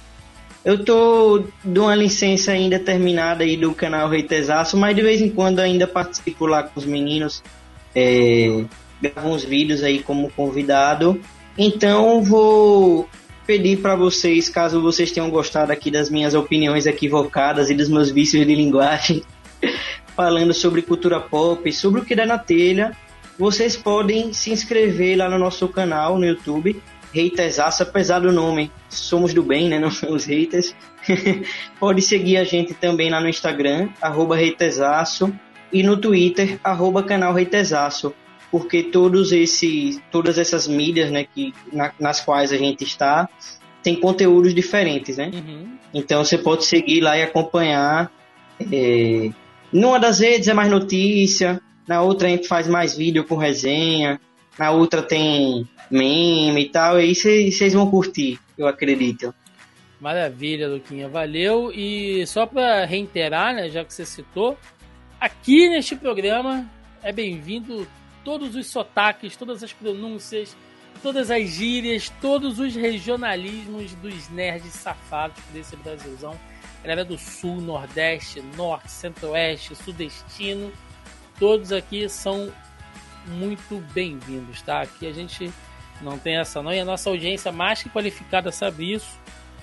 Eu 0.64 0.85
tô 0.85 1.44
de 1.64 1.78
uma 1.78 1.94
licença 1.94 2.52
ainda 2.52 2.78
terminada 2.78 3.44
aí 3.44 3.56
do 3.56 3.74
canal 3.74 4.09
Reitesaço, 4.09 4.77
mas 4.77 4.94
de 4.94 5.02
vez 5.02 5.20
em 5.20 5.31
quando 5.31 5.60
ainda 5.60 5.86
participo 5.86 6.47
lá 6.47 6.62
com 6.62 6.78
os 6.78 6.85
meninos, 6.85 7.43
é, 7.94 8.64
gravo 9.01 9.28
uns 9.28 9.44
vídeos 9.44 9.82
aí 9.82 10.02
como 10.02 10.31
convidado. 10.31 11.20
Então 11.56 12.22
vou 12.22 13.09
pedir 13.47 13.78
para 13.78 13.97
vocês, 13.97 14.48
caso 14.48 14.81
vocês 14.81 15.10
tenham 15.10 15.28
gostado 15.28 15.72
aqui 15.72 15.90
das 15.90 16.09
minhas 16.09 16.35
opiniões 16.35 16.86
equivocadas 16.86 17.68
e 17.68 17.74
dos 17.74 17.89
meus 17.89 18.10
vícios 18.10 18.47
de 18.47 18.55
linguagem, 18.55 19.22
falando 20.20 20.52
sobre 20.52 20.82
cultura 20.82 21.18
pop, 21.18 21.72
sobre 21.72 22.02
o 22.02 22.05
que 22.05 22.14
dá 22.14 22.26
na 22.26 22.36
telha, 22.36 22.94
vocês 23.38 23.74
podem 23.74 24.34
se 24.34 24.51
inscrever 24.51 25.16
lá 25.16 25.30
no 25.30 25.38
nosso 25.38 25.66
canal 25.66 26.18
no 26.18 26.26
YouTube, 26.26 26.78
Reitersaço, 27.10 27.82
apesar 27.82 28.18
do 28.18 28.30
nome, 28.30 28.70
somos 28.90 29.32
do 29.32 29.42
bem, 29.42 29.70
né? 29.70 29.78
Não 29.80 29.90
somos 29.90 30.26
haters. 30.26 30.76
Pode 31.80 32.02
seguir 32.02 32.36
a 32.36 32.44
gente 32.44 32.74
também 32.74 33.09
lá 33.09 33.18
no 33.18 33.30
Instagram, 33.30 33.88
arroba 33.98 34.36
Reitersaço, 34.36 35.32
e 35.72 35.82
no 35.82 35.97
Twitter, 35.97 36.60
arroba 36.62 37.02
canal 37.02 37.32
Reitersaço, 37.32 38.12
porque 38.51 38.82
todos 38.82 39.32
esses, 39.32 40.02
todas 40.10 40.36
essas 40.36 40.68
mídias, 40.68 41.10
né, 41.10 41.24
que, 41.34 41.55
na, 41.72 41.94
nas 41.98 42.20
quais 42.20 42.52
a 42.52 42.59
gente 42.59 42.84
está, 42.84 43.26
tem 43.82 43.98
conteúdos 43.98 44.55
diferentes, 44.55 45.16
né? 45.16 45.30
Uhum. 45.32 45.78
Então 45.94 46.22
você 46.22 46.36
pode 46.36 46.66
seguir 46.66 47.01
lá 47.01 47.16
e 47.16 47.22
acompanhar 47.22 48.12
é, 48.70 49.30
numa 49.72 49.98
das 49.98 50.20
redes 50.20 50.48
é 50.48 50.55
mais 50.55 50.70
notícia, 50.70 51.60
na 51.86 52.02
outra 52.02 52.28
a 52.28 52.30
gente 52.30 52.47
faz 52.47 52.68
mais 52.68 52.97
vídeo 52.97 53.24
com 53.24 53.36
resenha, 53.36 54.20
na 54.59 54.70
outra 54.70 55.02
tem 55.02 55.68
meme 55.90 56.62
e 56.62 56.68
tal, 56.68 57.01
e 57.01 57.14
vocês 57.14 57.72
vão 57.72 57.90
curtir, 57.90 58.38
eu 58.56 58.66
acredito. 58.66 59.34
Maravilha, 60.01 60.68
Luquinha, 60.68 61.09
valeu. 61.09 61.70
E 61.74 62.26
só 62.26 62.47
para 62.47 62.84
reiterar, 62.86 63.55
né, 63.55 63.68
já 63.68 63.84
que 63.84 63.92
você 63.92 64.06
citou, 64.06 64.56
aqui 65.20 65.68
neste 65.68 65.94
programa 65.94 66.66
é 67.02 67.12
bem-vindo 67.12 67.86
todos 68.24 68.55
os 68.56 68.66
sotaques, 68.66 69.36
todas 69.36 69.62
as 69.62 69.72
pronúncias, 69.72 70.56
todas 71.02 71.30
as 71.30 71.48
gírias, 71.48 72.10
todos 72.20 72.59
os 72.59 72.74
regionalismos 72.74 73.94
dos 73.94 74.28
nerds 74.30 74.72
safados 74.72 75.42
desse 75.52 75.76
Brasilzão 75.76 76.38
galera 76.82 77.05
do 77.05 77.19
Sul, 77.19 77.61
Nordeste, 77.61 78.40
Norte, 78.57 78.90
Centro-Oeste, 78.90 79.74
Sudestino, 79.74 80.73
todos 81.39 81.73
aqui 81.73 82.09
são 82.09 82.52
muito 83.27 83.78
bem-vindos, 83.93 84.62
tá? 84.62 84.82
Aqui 84.82 85.07
a 85.07 85.12
gente 85.12 85.52
não 86.01 86.19
tem 86.19 86.39
essa 86.39 86.62
não, 86.62 86.73
e 86.73 86.81
a 86.81 86.85
nossa 86.85 87.11
audiência 87.11 87.52
mais 87.52 87.82
que 87.82 87.90
qualificada 87.90 88.51
sabe 88.51 88.93
isso. 88.93 89.19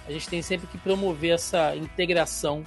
A 0.08 0.12
gente 0.12 0.30
tem 0.30 0.42
sempre 0.42 0.68
que 0.68 0.78
promover 0.78 1.34
essa 1.34 1.76
integração 1.76 2.64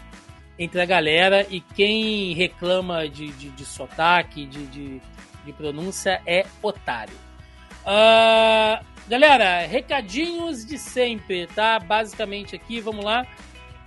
entre 0.58 0.80
a 0.82 0.84
galera 0.84 1.46
e 1.48 1.60
quem 1.60 2.34
reclama 2.34 3.08
de, 3.08 3.28
de, 3.28 3.48
de 3.50 3.64
sotaque, 3.64 4.44
de, 4.44 4.66
de, 4.66 5.00
de 5.44 5.52
pronúncia 5.52 6.20
é 6.26 6.44
otário. 6.60 7.14
Uh, 7.82 8.84
galera, 9.08 9.66
recadinhos 9.66 10.66
de 10.66 10.76
sempre, 10.76 11.46
tá? 11.46 11.78
Basicamente 11.78 12.54
aqui, 12.54 12.78
vamos 12.80 13.04
lá. 13.04 13.26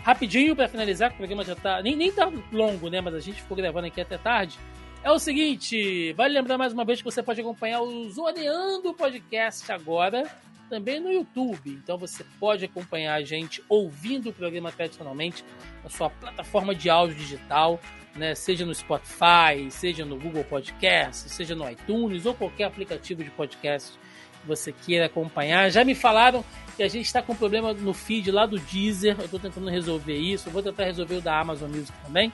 Rapidinho 0.03 0.55
para 0.55 0.67
finalizar, 0.67 1.09
que 1.09 1.15
o 1.15 1.17
programa 1.17 1.45
já 1.45 1.55
tá. 1.55 1.81
Nem, 1.81 1.95
nem 1.95 2.11
tá 2.11 2.29
longo, 2.51 2.89
né? 2.89 2.99
Mas 2.99 3.15
a 3.15 3.19
gente 3.19 3.41
ficou 3.41 3.55
gravando 3.55 3.87
aqui 3.87 4.01
até 4.01 4.17
tarde. 4.17 4.59
É 5.01 5.11
o 5.11 5.19
seguinte, 5.19 6.13
vale 6.13 6.33
lembrar 6.33 6.57
mais 6.57 6.71
uma 6.71 6.85
vez 6.85 6.99
que 6.99 7.05
você 7.05 7.21
pode 7.21 7.41
acompanhar 7.41 7.81
o 7.81 8.09
Zoneando 8.09 8.93
Podcast 8.93 9.69
agora, 9.71 10.29
também 10.69 10.99
no 10.99 11.11
YouTube. 11.11 11.71
Então 11.71 11.97
você 11.97 12.25
pode 12.39 12.65
acompanhar 12.65 13.15
a 13.15 13.21
gente 13.21 13.63
ouvindo 13.67 14.29
o 14.29 14.33
programa 14.33 14.71
tradicionalmente 14.71 15.43
na 15.83 15.89
sua 15.89 16.09
plataforma 16.09 16.73
de 16.73 16.89
áudio 16.89 17.15
digital, 17.15 17.79
né? 18.15 18.35
Seja 18.35 18.65
no 18.65 18.73
Spotify, 18.73 19.69
seja 19.69 20.05
no 20.05 20.17
Google 20.17 20.43
Podcast, 20.43 21.29
seja 21.29 21.53
no 21.53 21.69
iTunes 21.69 22.25
ou 22.25 22.33
qualquer 22.33 22.65
aplicativo 22.65 23.23
de 23.23 23.29
podcast 23.31 23.97
você 24.45 24.71
queira 24.71 25.05
acompanhar. 25.05 25.69
Já 25.69 25.83
me 25.83 25.95
falaram 25.95 26.43
que 26.75 26.83
a 26.83 26.87
gente 26.87 27.05
está 27.05 27.21
com 27.21 27.35
problema 27.35 27.73
no 27.73 27.93
feed 27.93 28.31
lá 28.31 28.45
do 28.45 28.59
Deezer. 28.59 29.15
Eu 29.17 29.25
estou 29.25 29.39
tentando 29.39 29.69
resolver 29.69 30.17
isso. 30.17 30.49
Eu 30.49 30.53
vou 30.53 30.63
tentar 30.63 30.85
resolver 30.85 31.15
o 31.15 31.21
da 31.21 31.39
Amazon 31.39 31.69
Music 31.69 31.93
também. 32.03 32.31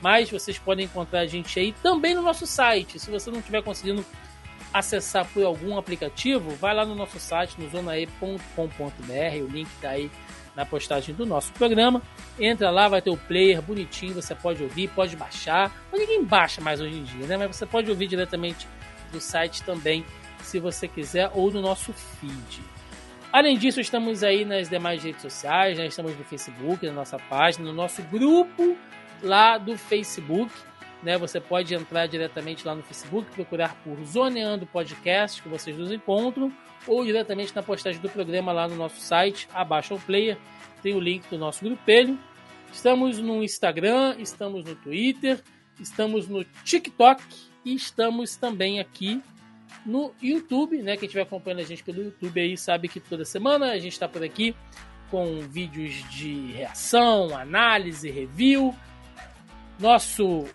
Mas 0.00 0.30
vocês 0.30 0.58
podem 0.58 0.86
encontrar 0.86 1.20
a 1.20 1.26
gente 1.26 1.58
aí 1.58 1.72
também 1.82 2.14
no 2.14 2.22
nosso 2.22 2.46
site. 2.46 2.98
Se 2.98 3.10
você 3.10 3.30
não 3.30 3.38
estiver 3.38 3.62
conseguindo 3.62 4.04
acessar 4.72 5.26
por 5.26 5.44
algum 5.44 5.76
aplicativo, 5.76 6.50
vai 6.56 6.74
lá 6.74 6.84
no 6.84 6.94
nosso 6.94 7.20
site, 7.20 7.60
no 7.60 7.68
zonae.com.br. 7.68 9.44
O 9.44 9.46
link 9.46 9.68
está 9.68 9.90
aí 9.90 10.10
na 10.56 10.64
postagem 10.64 11.14
do 11.14 11.24
nosso 11.24 11.52
programa. 11.52 12.02
Entra 12.38 12.70
lá, 12.70 12.88
vai 12.88 13.00
ter 13.00 13.10
o 13.10 13.16
player 13.16 13.60
bonitinho, 13.62 14.14
você 14.14 14.34
pode 14.34 14.62
ouvir, 14.62 14.88
pode 14.88 15.16
baixar. 15.16 15.72
Ninguém 15.92 16.24
baixa 16.24 16.60
mais 16.60 16.80
hoje 16.80 16.96
em 16.96 17.04
dia, 17.04 17.26
né? 17.26 17.36
Mas 17.36 17.56
você 17.56 17.66
pode 17.66 17.90
ouvir 17.90 18.06
diretamente 18.06 18.66
do 19.12 19.20
site 19.20 19.62
também, 19.62 20.04
se 20.42 20.58
você 20.58 20.86
quiser, 20.86 21.30
ou 21.34 21.50
no 21.50 21.60
nosso 21.60 21.92
feed. 21.92 22.62
Além 23.32 23.56
disso, 23.56 23.80
estamos 23.80 24.22
aí 24.22 24.44
nas 24.44 24.68
demais 24.68 25.02
redes 25.02 25.22
sociais, 25.22 25.78
né? 25.78 25.86
estamos 25.86 26.16
no 26.16 26.24
Facebook, 26.24 26.84
na 26.86 26.92
nossa 26.92 27.18
página, 27.18 27.64
no 27.64 27.72
nosso 27.72 28.02
grupo 28.02 28.76
lá 29.22 29.56
do 29.56 29.76
Facebook. 29.78 30.52
Né? 31.02 31.16
Você 31.16 31.40
pode 31.40 31.74
entrar 31.74 32.06
diretamente 32.06 32.66
lá 32.66 32.74
no 32.74 32.82
Facebook, 32.82 33.30
procurar 33.32 33.74
por 33.82 33.98
Zoneando 34.04 34.66
Podcast, 34.66 35.40
que 35.40 35.48
vocês 35.48 35.76
nos 35.78 35.90
encontram, 35.90 36.52
ou 36.86 37.04
diretamente 37.04 37.56
na 37.56 37.62
postagem 37.62 38.02
do 38.02 38.08
programa 38.10 38.52
lá 38.52 38.68
no 38.68 38.76
nosso 38.76 39.00
site, 39.00 39.48
abaixo 39.54 39.94
ao 39.94 40.00
player, 40.00 40.36
tem 40.82 40.94
o 40.94 41.00
link 41.00 41.26
do 41.30 41.38
nosso 41.38 41.64
grupelho. 41.64 42.18
Estamos 42.70 43.18
no 43.18 43.42
Instagram, 43.42 44.16
estamos 44.18 44.64
no 44.64 44.74
Twitter, 44.74 45.40
estamos 45.80 46.28
no 46.28 46.44
TikTok 46.44 47.22
e 47.64 47.74
estamos 47.74 48.36
também 48.36 48.78
aqui 48.78 49.22
no 49.84 50.12
YouTube, 50.20 50.82
né? 50.82 50.96
Quem 50.96 51.06
estiver 51.06 51.22
acompanhando 51.22 51.60
a 51.60 51.64
gente 51.64 51.82
pelo 51.82 52.02
YouTube 52.02 52.40
aí 52.40 52.56
sabe 52.56 52.88
que 52.88 53.00
toda 53.00 53.24
semana 53.24 53.72
a 53.72 53.78
gente 53.78 53.92
está 53.92 54.08
por 54.08 54.22
aqui 54.22 54.54
com 55.10 55.40
vídeos 55.40 55.92
de 56.10 56.52
reação, 56.52 57.36
análise, 57.36 58.10
review. 58.10 58.74
Nosso 59.78 60.46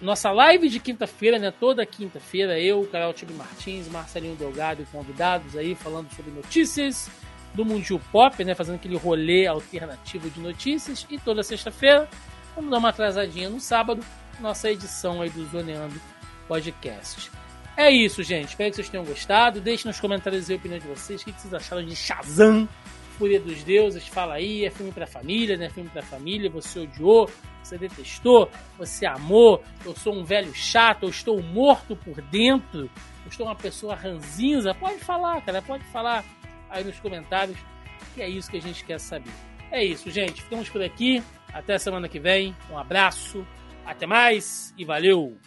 nossa 0.00 0.30
live 0.30 0.68
de 0.68 0.78
quinta-feira, 0.78 1.38
né? 1.38 1.50
Toda 1.50 1.84
quinta-feira, 1.86 2.58
eu, 2.58 2.86
Carol 2.86 3.14
Tibe 3.14 3.32
Martins, 3.32 3.88
Marcelinho 3.88 4.36
Delgado 4.36 4.82
e 4.82 4.86
convidados 4.86 5.56
aí 5.56 5.74
falando 5.74 6.10
sobre 6.14 6.30
notícias 6.30 7.10
do 7.54 7.64
Mundial 7.64 8.00
Pop, 8.12 8.44
né? 8.44 8.54
Fazendo 8.54 8.76
aquele 8.76 8.96
rolê 8.96 9.46
alternativo 9.46 10.28
de 10.28 10.40
notícias. 10.40 11.06
E 11.10 11.18
toda 11.18 11.42
sexta-feira, 11.42 12.08
vamos 12.54 12.70
dar 12.70 12.78
uma 12.78 12.90
atrasadinha 12.90 13.48
no 13.48 13.58
sábado, 13.58 14.04
nossa 14.38 14.70
edição 14.70 15.22
aí 15.22 15.30
do 15.30 15.46
Zoneando 15.46 16.00
Podcast. 16.46 17.30
É 17.76 17.90
isso, 17.90 18.22
gente. 18.22 18.48
Espero 18.48 18.70
que 18.70 18.76
vocês 18.76 18.88
tenham 18.88 19.04
gostado. 19.04 19.60
Deixe 19.60 19.86
nos 19.86 20.00
comentários 20.00 20.50
a 20.50 20.54
opinião 20.54 20.80
de 20.80 20.86
vocês. 20.86 21.20
O 21.20 21.24
que 21.24 21.32
vocês 21.32 21.52
acharam 21.52 21.84
de 21.84 21.94
Shazam? 21.94 22.66
Fúria 23.18 23.40
dos 23.40 23.62
Deuses, 23.64 24.06
fala 24.06 24.34
aí, 24.34 24.66
é 24.66 24.70
filme 24.70 24.92
pra 24.92 25.06
família, 25.06 25.56
né? 25.56 25.70
Filme 25.70 25.88
pra 25.88 26.02
família, 26.02 26.50
você 26.50 26.80
odiou, 26.80 27.30
você 27.62 27.78
detestou, 27.78 28.50
você 28.76 29.06
amou, 29.06 29.62
eu 29.86 29.96
sou 29.96 30.14
um 30.14 30.22
velho 30.22 30.54
chato, 30.54 31.04
eu 31.04 31.08
estou 31.08 31.42
morto 31.42 31.96
por 31.96 32.20
dentro, 32.20 32.90
eu 33.24 33.30
estou 33.30 33.46
uma 33.46 33.56
pessoa 33.56 33.94
ranzinza. 33.94 34.74
Pode 34.74 34.98
falar, 34.98 35.40
cara, 35.42 35.62
pode 35.62 35.84
falar 35.84 36.24
aí 36.68 36.84
nos 36.84 37.00
comentários, 37.00 37.56
que 38.14 38.20
é 38.20 38.28
isso 38.28 38.50
que 38.50 38.58
a 38.58 38.62
gente 38.62 38.84
quer 38.84 39.00
saber. 39.00 39.32
É 39.70 39.82
isso, 39.82 40.10
gente. 40.10 40.42
Ficamos 40.42 40.68
por 40.68 40.82
aqui. 40.82 41.22
Até 41.52 41.78
semana 41.78 42.08
que 42.08 42.20
vem. 42.20 42.54
Um 42.70 42.78
abraço, 42.78 43.46
até 43.84 44.06
mais 44.06 44.74
e 44.76 44.84
valeu! 44.84 45.38